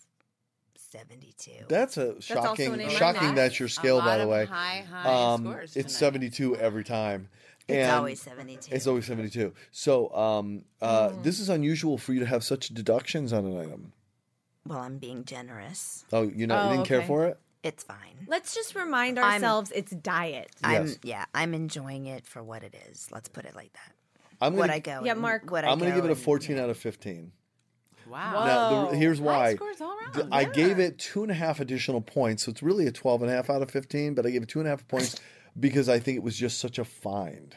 seventy-two. 0.97 1.65
That's 1.67 1.97
a 1.97 2.07
also 2.13 2.19
shocking 2.21 2.73
an 2.81 2.89
shocking 2.89 3.35
that's 3.35 3.59
your 3.59 3.67
A 3.67 3.69
scale 3.69 3.97
lot 3.97 4.05
by 4.05 4.17
the 4.17 4.23
of 4.23 4.29
way. 4.29 4.45
High, 4.45 4.85
high 4.89 5.33
Um, 5.33 5.43
scores. 5.43 5.75
it's 5.75 5.93
tonight. 5.97 6.11
72 6.11 6.55
every 6.57 6.83
time. 6.83 7.29
it's 7.67 7.91
always 7.91 8.21
seventy-two. 8.21 8.73
It's 8.75 8.87
always 8.87 9.05
72. 9.05 9.53
So 9.71 10.13
um, 10.15 10.65
uh, 10.81 11.09
Mm. 11.09 11.23
this 11.23 11.39
is 11.39 11.49
unusual 11.49 11.97
for 11.97 12.13
you 12.13 12.19
to 12.19 12.25
have 12.25 12.43
such 12.43 12.69
deductions 12.69 13.33
on 13.33 13.45
an 13.45 13.57
item. 13.59 13.93
well, 14.67 14.79
I'm 14.79 14.97
being 14.97 15.25
generous. 15.25 16.05
Oh, 16.13 16.23
you 16.23 16.47
know, 16.47 16.57
Oh, 16.59 16.69
you 16.69 16.75
didn't 16.77 16.87
care 16.87 17.03
for 17.03 17.25
it? 17.25 17.39
It's 17.63 17.83
fine. 17.83 18.25
Let's 18.27 18.53
just 18.53 18.75
remind 18.75 19.17
I'm- 19.19 19.33
ourselves 19.33 19.71
it's 19.75 19.91
diet. 19.91 20.51
I'm 20.63 20.85
Yes. 20.87 20.99
yeah. 21.03 21.25
I'm 21.33 21.53
enjoying 21.55 22.05
it 22.05 22.25
for 22.27 22.43
what 22.43 22.63
it 22.63 22.75
is. 22.89 23.07
Let's 23.11 23.27
put 23.29 23.45
it 23.45 23.55
like 23.55 23.73
that. 23.73 23.91
I'm 24.41 24.55
gonna, 24.55 24.73
I 24.73 24.79
go? 24.79 25.01
Yeah, 25.03 25.13
Marc. 25.15 25.49
Would 25.49 25.63
I 25.63 25.71
I'm 25.71 25.79
going 25.79 25.89
to 25.91 25.95
give 25.95 26.05
it 26.05 26.09
a 26.09 26.11
and- 26.13 26.21
14 26.21 26.59
out 26.59 26.69
of 26.69 26.77
15. 26.77 27.31
Wow. 28.07 28.45
Now, 28.45 28.91
the, 28.91 28.97
here's 28.97 29.19
High 29.19 29.25
why. 29.25 29.55
scores 29.55 29.81
all 29.81 29.97
around. 29.97 30.13
Th- 30.13 30.27
I 30.31 30.45
gave 30.45 30.79
it 30.79 30.97
two 30.99 31.23
and 31.23 31.31
a 31.31 31.35
half 31.35 31.59
additional 31.59 32.01
points. 32.01 32.43
So 32.45 32.51
it's 32.51 32.63
really 32.63 32.87
a 32.87 32.91
12 32.91 33.23
and 33.23 33.31
a 33.31 33.33
half 33.35 33.49
out 33.49 33.61
of 33.61 33.71
15, 33.71 34.13
but 34.13 34.25
I 34.25 34.29
gave 34.31 34.43
it 34.43 34.49
two 34.49 34.59
and 34.59 34.67
a 34.67 34.71
half 34.71 34.87
points 34.87 35.19
because 35.59 35.89
I 35.89 35.99
think 35.99 36.17
it 36.17 36.23
was 36.23 36.37
just 36.37 36.59
such 36.59 36.77
a 36.77 36.85
find. 36.85 37.55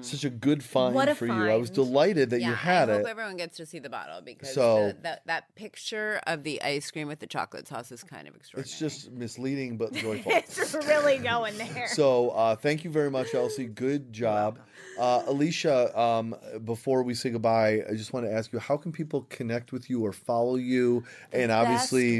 Such 0.00 0.24
a 0.24 0.30
good 0.30 0.62
find 0.62 0.94
What 0.94 1.08
a 1.08 1.14
for 1.14 1.26
you. 1.26 1.32
I 1.48 1.56
was 1.56 1.70
delighted 1.70 2.30
that 2.30 2.40
yeah, 2.40 2.48
you 2.50 2.54
had 2.54 2.88
it. 2.88 2.92
I 2.92 2.94
it. 2.96 2.98
hope 2.98 3.08
everyone 3.08 3.36
gets 3.36 3.56
to 3.56 3.66
see 3.66 3.78
the 3.78 3.88
bottle 3.88 4.20
because 4.20 4.52
So- 4.52 4.88
the, 4.88 4.96
that 5.02 5.22
that 5.26 5.54
picture 5.54 6.20
of 6.26 6.42
the 6.42 6.60
ice 6.62 6.90
cream 6.90 7.08
with 7.08 7.20
the 7.20 7.26
chocolate 7.26 7.66
sauce 7.68 7.90
is 7.92 8.02
kind 8.02 8.28
of 8.28 8.34
extraordinary. 8.36 8.68
It's 8.70 8.78
just 8.78 9.10
misleading 9.12 9.76
but 9.76 9.92
joyful. 10.04 10.32
It's 10.32 10.74
really 10.74 11.18
going 11.18 11.56
there. 11.58 11.88
So 11.88 12.30
uh, 12.30 12.56
thank 12.56 12.84
you 12.84 12.90
very 12.90 13.10
much, 13.10 13.34
Elsie. 13.34 13.66
Good 13.66 14.12
job, 14.12 14.58
uh, 14.98 15.22
Alysia. 15.22 15.96
Um, 15.96 16.34
before 16.64 17.02
we 17.02 17.14
say 17.14 17.30
goodbye, 17.30 17.82
I 17.88 17.94
just 17.94 18.12
want 18.12 18.26
to 18.26 18.32
ask 18.32 18.52
you: 18.52 18.58
How 18.58 18.76
can 18.76 18.92
people 18.92 19.22
connect 19.30 19.72
with 19.72 19.88
you 19.88 20.04
or 20.04 20.12
follow 20.12 20.56
you? 20.56 21.04
And 21.32 21.50
obviously, 21.50 22.18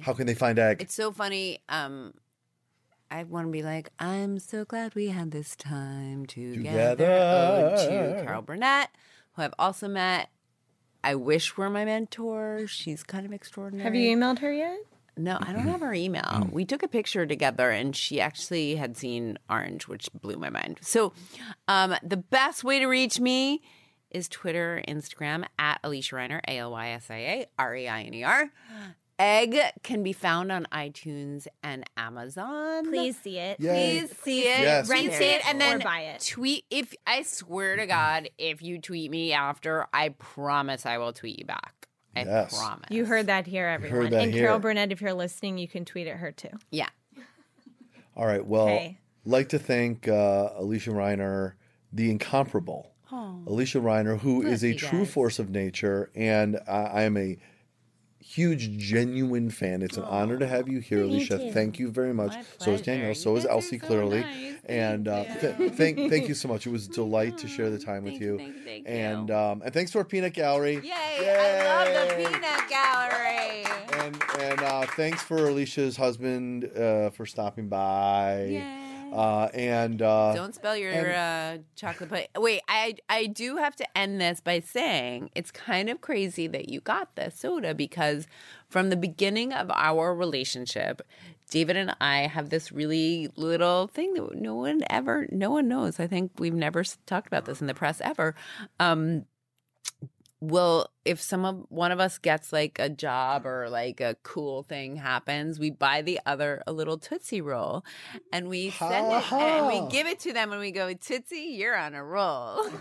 how 0.00 0.12
can 0.14 0.26
they 0.26 0.34
find 0.34 0.58
Egg? 0.58 0.82
It's 0.82 0.94
so 0.94 1.12
funny. 1.12 1.60
Um, 1.68 2.14
I 3.10 3.24
want 3.24 3.46
to 3.46 3.52
be 3.52 3.62
like, 3.62 3.90
I'm 3.98 4.38
so 4.38 4.64
glad 4.64 4.94
we 4.94 5.08
had 5.08 5.30
this 5.30 5.56
time 5.56 6.26
together. 6.26 7.04
Ode 7.04 7.78
Together. 7.78 8.16
to 8.18 8.22
Carol 8.24 8.42
Burnett, 8.42 8.90
who 9.32 9.42
I've 9.42 9.54
also 9.58 9.88
met. 9.88 10.28
I 11.02 11.14
wish 11.14 11.56
were 11.56 11.70
my 11.70 11.84
mentor. 11.84 12.66
She's 12.66 13.02
kind 13.02 13.24
of 13.24 13.32
extraordinary. 13.32 13.84
Have 13.84 13.94
you 13.94 14.14
emailed 14.16 14.40
her 14.40 14.52
yet? 14.52 14.78
No, 15.16 15.38
I 15.40 15.52
don't 15.52 15.66
have 15.66 15.80
her 15.80 15.94
email. 15.94 16.48
We 16.52 16.64
took 16.64 16.82
a 16.82 16.88
picture 16.88 17.26
together 17.26 17.70
and 17.70 17.94
she 17.96 18.20
actually 18.20 18.76
had 18.76 18.96
seen 18.96 19.38
Orange, 19.50 19.88
which 19.88 20.08
blew 20.12 20.36
my 20.36 20.50
mind. 20.50 20.78
So, 20.80 21.12
um, 21.66 21.94
the 22.04 22.16
best 22.18 22.62
way 22.62 22.78
to 22.78 22.86
reach 22.86 23.18
me 23.18 23.62
is 24.10 24.28
Twitter, 24.28 24.80
Instagram 24.86 25.44
at 25.58 25.82
Alysia 25.82 26.12
Reiner, 26.12 26.40
A 26.46 26.58
L 26.58 26.70
Y 26.72 26.90
S 26.90 27.10
I 27.10 27.16
A 27.16 27.46
R 27.58 27.74
E 27.74 27.88
I 27.88 28.02
N 28.02 28.14
E 28.14 28.22
R. 28.22 28.50
Egg 29.18 29.58
can 29.82 30.02
be 30.04 30.12
found 30.12 30.52
on 30.52 30.66
iTunes 30.72 31.48
and 31.62 31.84
Amazon. 31.96 32.84
Please 32.88 33.18
see 33.18 33.38
it. 33.38 33.58
Yay. 33.58 33.72
Please 34.06 34.16
see 34.22 34.40
it, 34.42 34.60
Yes. 34.60 34.88
rent 34.88 35.12
Share 35.12 35.20
it, 35.22 35.24
it 35.40 35.46
and 35.48 35.56
or 35.56 35.60
then 35.60 35.80
buy 35.80 36.00
it. 36.02 36.24
tweet. 36.28 36.64
If 36.70 36.94
I 37.06 37.22
swear 37.22 37.76
to 37.76 37.86
God, 37.86 38.28
if 38.38 38.62
you 38.62 38.80
tweet 38.80 39.10
me 39.10 39.32
after, 39.32 39.86
I 39.92 40.10
promise 40.10 40.86
I 40.86 40.98
will 40.98 41.12
tweet 41.12 41.38
you 41.40 41.44
back. 41.46 41.88
I 42.14 42.22
Yes. 42.24 42.56
promise. 42.56 42.90
You 42.90 43.06
heard 43.06 43.26
that 43.26 43.46
here, 43.46 43.66
everyone. 43.66 44.10
that 44.10 44.22
and 44.22 44.32
here. 44.32 44.44
Carol 44.46 44.60
Burnett, 44.60 44.92
if 44.92 45.00
you're 45.00 45.14
listening, 45.14 45.58
you 45.58 45.66
can 45.68 45.84
tweet 45.84 46.06
at 46.06 46.16
her 46.18 46.30
too. 46.30 46.50
Yeah. 46.70 46.88
All 48.16 48.26
right. 48.26 48.44
Well, 48.44 48.66
Okay. 48.68 48.98
like 49.24 49.48
to 49.50 49.58
thank 49.58 50.06
uh, 50.08 50.50
Alysia 50.60 50.92
Reiner, 50.92 51.54
the 51.92 52.10
incomparable 52.10 52.92
Alysia 53.10 53.80
Reiner, 53.82 54.18
who 54.20 54.42
is 54.42 54.62
a 54.62 54.74
true 54.74 55.00
guys. 55.00 55.10
force 55.12 55.38
of 55.38 55.50
nature, 55.50 56.10
and 56.14 56.58
I, 56.68 56.82
I 56.82 57.02
am 57.02 57.16
a 57.16 57.38
huge, 58.28 58.76
genuine 58.78 59.50
fan. 59.50 59.82
It's 59.82 59.96
an 59.96 60.04
honor 60.04 60.38
to 60.38 60.46
have 60.46 60.68
you 60.68 60.80
here, 60.80 61.04
Alysia. 61.04 61.52
Thank 61.52 61.78
you 61.78 61.90
very 61.90 62.12
much. 62.14 62.34
So 62.58 62.72
is. 62.72 62.82
Danielle. 62.82 63.14
So 63.14 63.36
is 63.36 63.46
Elsie, 63.46 63.78
so 63.78 63.86
clearly. 63.86 64.20
nice. 64.20 64.54
And 64.66 65.08
uh, 65.08 65.24
Thank 65.24 65.40
th- 65.40 65.58
you. 65.58 65.70
thank 65.70 66.10
thank 66.10 66.28
you 66.28 66.34
so 66.34 66.46
much. 66.48 66.66
It 66.66 66.70
was 66.70 66.86
a 66.86 66.90
delight 67.02 67.38
to 67.38 67.48
share 67.48 67.70
the 67.70 67.78
time 67.78 68.04
with 68.04 68.12
Thank 68.14 68.22
you. 68.22 68.32
you, 68.32 68.38
thank 68.38 68.56
you, 68.56 68.62
thank 68.64 68.86
you. 68.86 68.92
And 68.94 69.30
um, 69.30 69.62
and 69.64 69.72
thanks 69.72 69.92
to 69.92 69.98
our 69.98 70.04
peanut 70.04 70.34
gallery. 70.34 70.74
Yay! 70.74 70.90
I 70.90 71.92
love 71.94 72.08
the 72.10 72.14
peanut 72.16 72.68
gallery. 72.68 73.64
And 74.04 74.22
and 74.40 74.60
uh, 74.62 74.86
thanks 74.94 75.22
for 75.22 75.38
Alysia's 75.38 75.96
husband 75.96 76.64
uh, 76.76 77.10
for 77.10 77.24
stopping 77.24 77.68
by. 77.68 78.44
Yay. 78.44 78.84
Uh, 79.12 79.48
and 79.54 80.02
uh, 80.02 80.34
Don't 80.34 80.54
spell 80.54 80.76
your 80.76 80.92
and- 80.92 81.60
uh, 81.60 81.62
chocolate 81.76 82.10
pudding. 82.10 82.26
Wait, 82.36 82.62
I 82.68 82.96
I 83.08 83.26
do 83.26 83.56
have 83.56 83.76
to 83.76 83.98
end 83.98 84.20
this 84.20 84.40
by 84.40 84.60
saying 84.60 85.30
it's 85.34 85.50
kind 85.50 85.88
of 85.88 86.00
crazy 86.00 86.46
that 86.48 86.68
you 86.68 86.80
got 86.80 87.14
this 87.16 87.38
soda 87.38 87.74
because 87.74 88.26
from 88.68 88.90
the 88.90 88.96
beginning 88.96 89.52
of 89.52 89.70
our 89.70 90.14
relationship, 90.14 91.02
David 91.50 91.76
and 91.76 91.94
I 92.00 92.26
have 92.26 92.50
this 92.50 92.70
really 92.70 93.28
little 93.36 93.86
thing 93.86 94.14
that 94.14 94.34
no 94.34 94.54
one 94.54 94.82
ever, 94.90 95.26
no 95.30 95.50
one 95.50 95.68
knows. 95.68 95.98
I 95.98 96.06
think 96.06 96.32
we've 96.38 96.54
never 96.54 96.84
talked 97.06 97.26
about 97.26 97.46
this 97.46 97.60
in 97.60 97.66
the 97.66 97.74
press 97.74 98.00
ever. 98.02 98.34
Um, 98.78 99.24
well, 100.40 100.90
if 101.04 101.20
some 101.20 101.44
of 101.44 101.64
one 101.68 101.90
of 101.90 101.98
us 102.00 102.18
gets 102.18 102.52
like 102.52 102.78
a 102.78 102.88
job 102.88 103.44
or 103.46 103.68
like 103.68 104.00
a 104.00 104.16
cool 104.22 104.62
thing 104.62 104.96
happens, 104.96 105.58
we 105.58 105.70
buy 105.70 106.02
the 106.02 106.20
other 106.26 106.62
a 106.66 106.72
little 106.72 106.96
Tootsie 106.98 107.40
Roll 107.40 107.84
and 108.32 108.48
we 108.48 108.70
send 108.70 109.12
it 109.12 109.32
and 109.32 109.66
we 109.66 109.90
give 109.90 110.06
it 110.06 110.20
to 110.20 110.32
them 110.32 110.52
and 110.52 110.60
we 110.60 110.70
go, 110.70 110.92
Tootsie, 110.94 111.56
you're 111.58 111.76
on 111.76 111.94
a 111.94 112.04
roll. 112.04 112.58
Oh, 112.60 112.80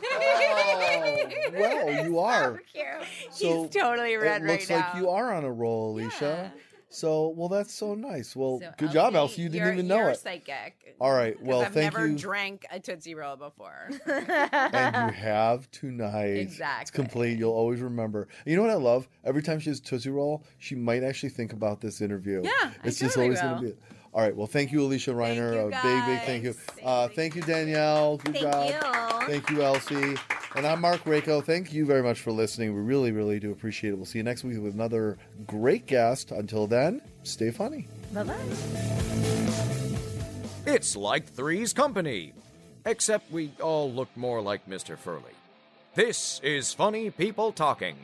well, 1.54 2.06
you 2.06 2.20
are. 2.20 2.62
So 3.32 3.64
He's 3.64 3.70
totally 3.76 4.16
red 4.18 4.42
right 4.44 4.44
now. 4.44 4.50
it 4.50 4.52
looks 4.54 4.70
right 4.70 4.78
like 4.78 4.94
now. 4.94 5.00
you 5.00 5.10
are 5.10 5.34
on 5.34 5.44
a 5.44 5.52
roll, 5.52 5.96
Alysia. 5.96 6.52
So, 6.90 7.34
well, 7.36 7.50
that's 7.50 7.74
so 7.74 7.96
nice. 7.96 8.36
Well, 8.36 8.60
So, 8.62 8.72
good 8.78 8.92
job, 8.92 9.14
Elsie, 9.14 9.34
Elsie. 9.34 9.42
You 9.44 9.50
didn't 9.50 9.74
even 9.74 9.88
know 9.88 9.98
you're 9.98 10.10
it. 10.12 10.20
psychic. 10.20 10.96
All 11.00 11.14
right. 11.14 11.36
Well, 11.44 11.62
thank 11.62 11.62
you. 11.62 11.66
I've 11.66 11.74
thank 11.74 11.94
never 11.94 12.08
you. 12.08 12.18
drank 12.18 12.66
a 12.72 12.80
Tootsie 12.80 13.14
Roll 13.16 13.36
before. 13.36 13.90
and 14.06 15.12
you 15.14 15.22
have 15.22 15.70
tonight. 15.72 16.50
It's 16.82 16.92
complete. 16.92 17.38
You'll 17.38 17.52
always 17.52 17.82
remember. 17.82 18.28
You 18.46 18.56
know 18.56 18.62
what 18.62 18.72
I 18.72 18.76
love? 18.76 19.08
Every 19.24 19.44
time 19.44 19.60
she 19.60 19.70
has 19.70 19.80
Tootsie 19.80 20.10
Roll, 20.10 20.44
she 20.58 20.76
might 20.76 21.04
actually 21.04 21.30
think 21.30 21.54
about 21.54 21.82
this 21.82 22.02
interview. 22.02 22.42
Yeah, 22.44 22.52
I 22.54 22.72
it's 22.84 23.00
just 23.00 23.16
totally 23.16 23.26
always 23.38 23.42
going 23.42 23.56
to 23.56 23.62
be. 23.62 23.82
All 24.18 24.24
right. 24.24 24.36
Well, 24.36 24.48
thank 24.48 24.72
you, 24.72 24.80
Alysia 24.80 25.14
Reiner. 25.14 25.54
you, 25.54 25.60
a 25.60 25.70
big, 25.70 26.06
big 26.08 26.22
thank 26.26 26.44
you. 26.44 26.56
Uh, 26.84 27.08
thank 27.08 27.36
you, 27.36 27.44
Danielle. 27.44 28.18
Good 28.18 28.38
Thank 28.38 28.52
job. 28.82 29.22
you. 29.22 29.28
Thank 29.28 29.50
you, 29.52 29.62
Elsie. 29.62 30.16
And 30.56 30.66
I'm 30.66 30.82
Marc 30.82 31.04
Raco. 31.04 31.46
Thank 31.46 31.72
you 31.72 31.86
very 31.86 32.02
much 32.02 32.22
for 32.22 32.32
listening. 32.32 32.74
We 32.74 32.82
really, 32.82 33.12
really 33.12 33.40
do 33.40 33.52
appreciate 33.52 33.92
it. 33.92 33.96
We'll 33.96 34.08
see 34.08 34.18
you 34.18 34.24
next 34.24 34.44
week 34.44 34.60
with 34.60 34.74
another 34.74 35.20
great 35.46 35.86
guest. 35.86 36.32
Until 36.32 36.66
then, 36.66 37.00
stay 37.22 37.52
funny. 37.52 37.88
Bye 38.12 38.24
bye. 38.24 38.36
It's 40.66 40.96
like 40.96 41.28
Three's 41.28 41.72
Company, 41.72 42.34
except 42.88 43.32
we 43.32 43.52
all 43.62 43.94
look 43.94 44.10
more 44.18 44.42
like 44.42 44.68
Mr. 44.68 44.98
Furley. 44.98 45.22
This 45.94 46.40
is 46.42 46.74
Funny 46.74 47.12
People 47.12 47.52
Talking. 47.52 47.98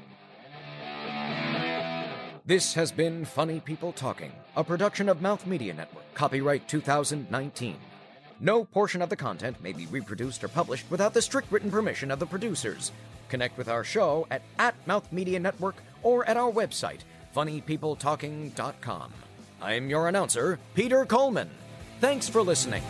This 2.46 2.74
has 2.74 2.92
been 2.92 3.24
Funny 3.24 3.62
People 3.62 3.94
Talking, 3.94 4.34
a 4.58 4.66
production 4.66 5.08
of 5.08 5.22
Mouth 5.22 5.48
Media 5.48 5.74
Network, 5.74 6.04
copyright 6.14 6.68
2019. 6.68 7.78
No 8.42 8.66
portion 8.66 9.02
of 9.02 9.08
the 9.08 9.16
content 9.16 9.64
may 9.64 9.72
be 9.72 9.86
reproduced 9.86 10.44
or 10.44 10.50
published 10.50 10.92
without 10.92 11.14
the 11.14 11.22
strict 11.22 11.50
written 11.54 11.72
permission 11.72 12.12
of 12.12 12.20
the 12.20 12.26
producers. 12.26 12.92
Connect 13.30 13.58
with 13.58 13.70
our 13.70 13.86
show 13.86 14.28
at, 14.30 14.42
at 14.60 14.76
Mouth 14.86 15.10
Media 15.14 15.40
Network 15.40 15.78
or 16.02 16.28
at 16.28 16.36
our 16.36 16.52
website, 16.52 17.00
funnypeopletalking.com. 17.34 19.14
I'm 19.62 19.90
your 19.90 20.10
announcer, 20.10 20.60
Peter 20.76 21.06
Coleman. 21.06 21.50
Thanks 22.02 22.28
for 22.28 22.42
listening. 22.42 22.84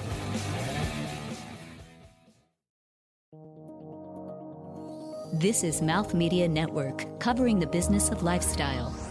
This 5.32 5.64
is 5.64 5.84
Mouth 5.84 6.16
Media 6.16 6.48
Network, 6.48 7.20
covering 7.20 7.60
the 7.60 7.68
business 7.68 8.10
of 8.10 8.24
lifestyle. 8.24 9.03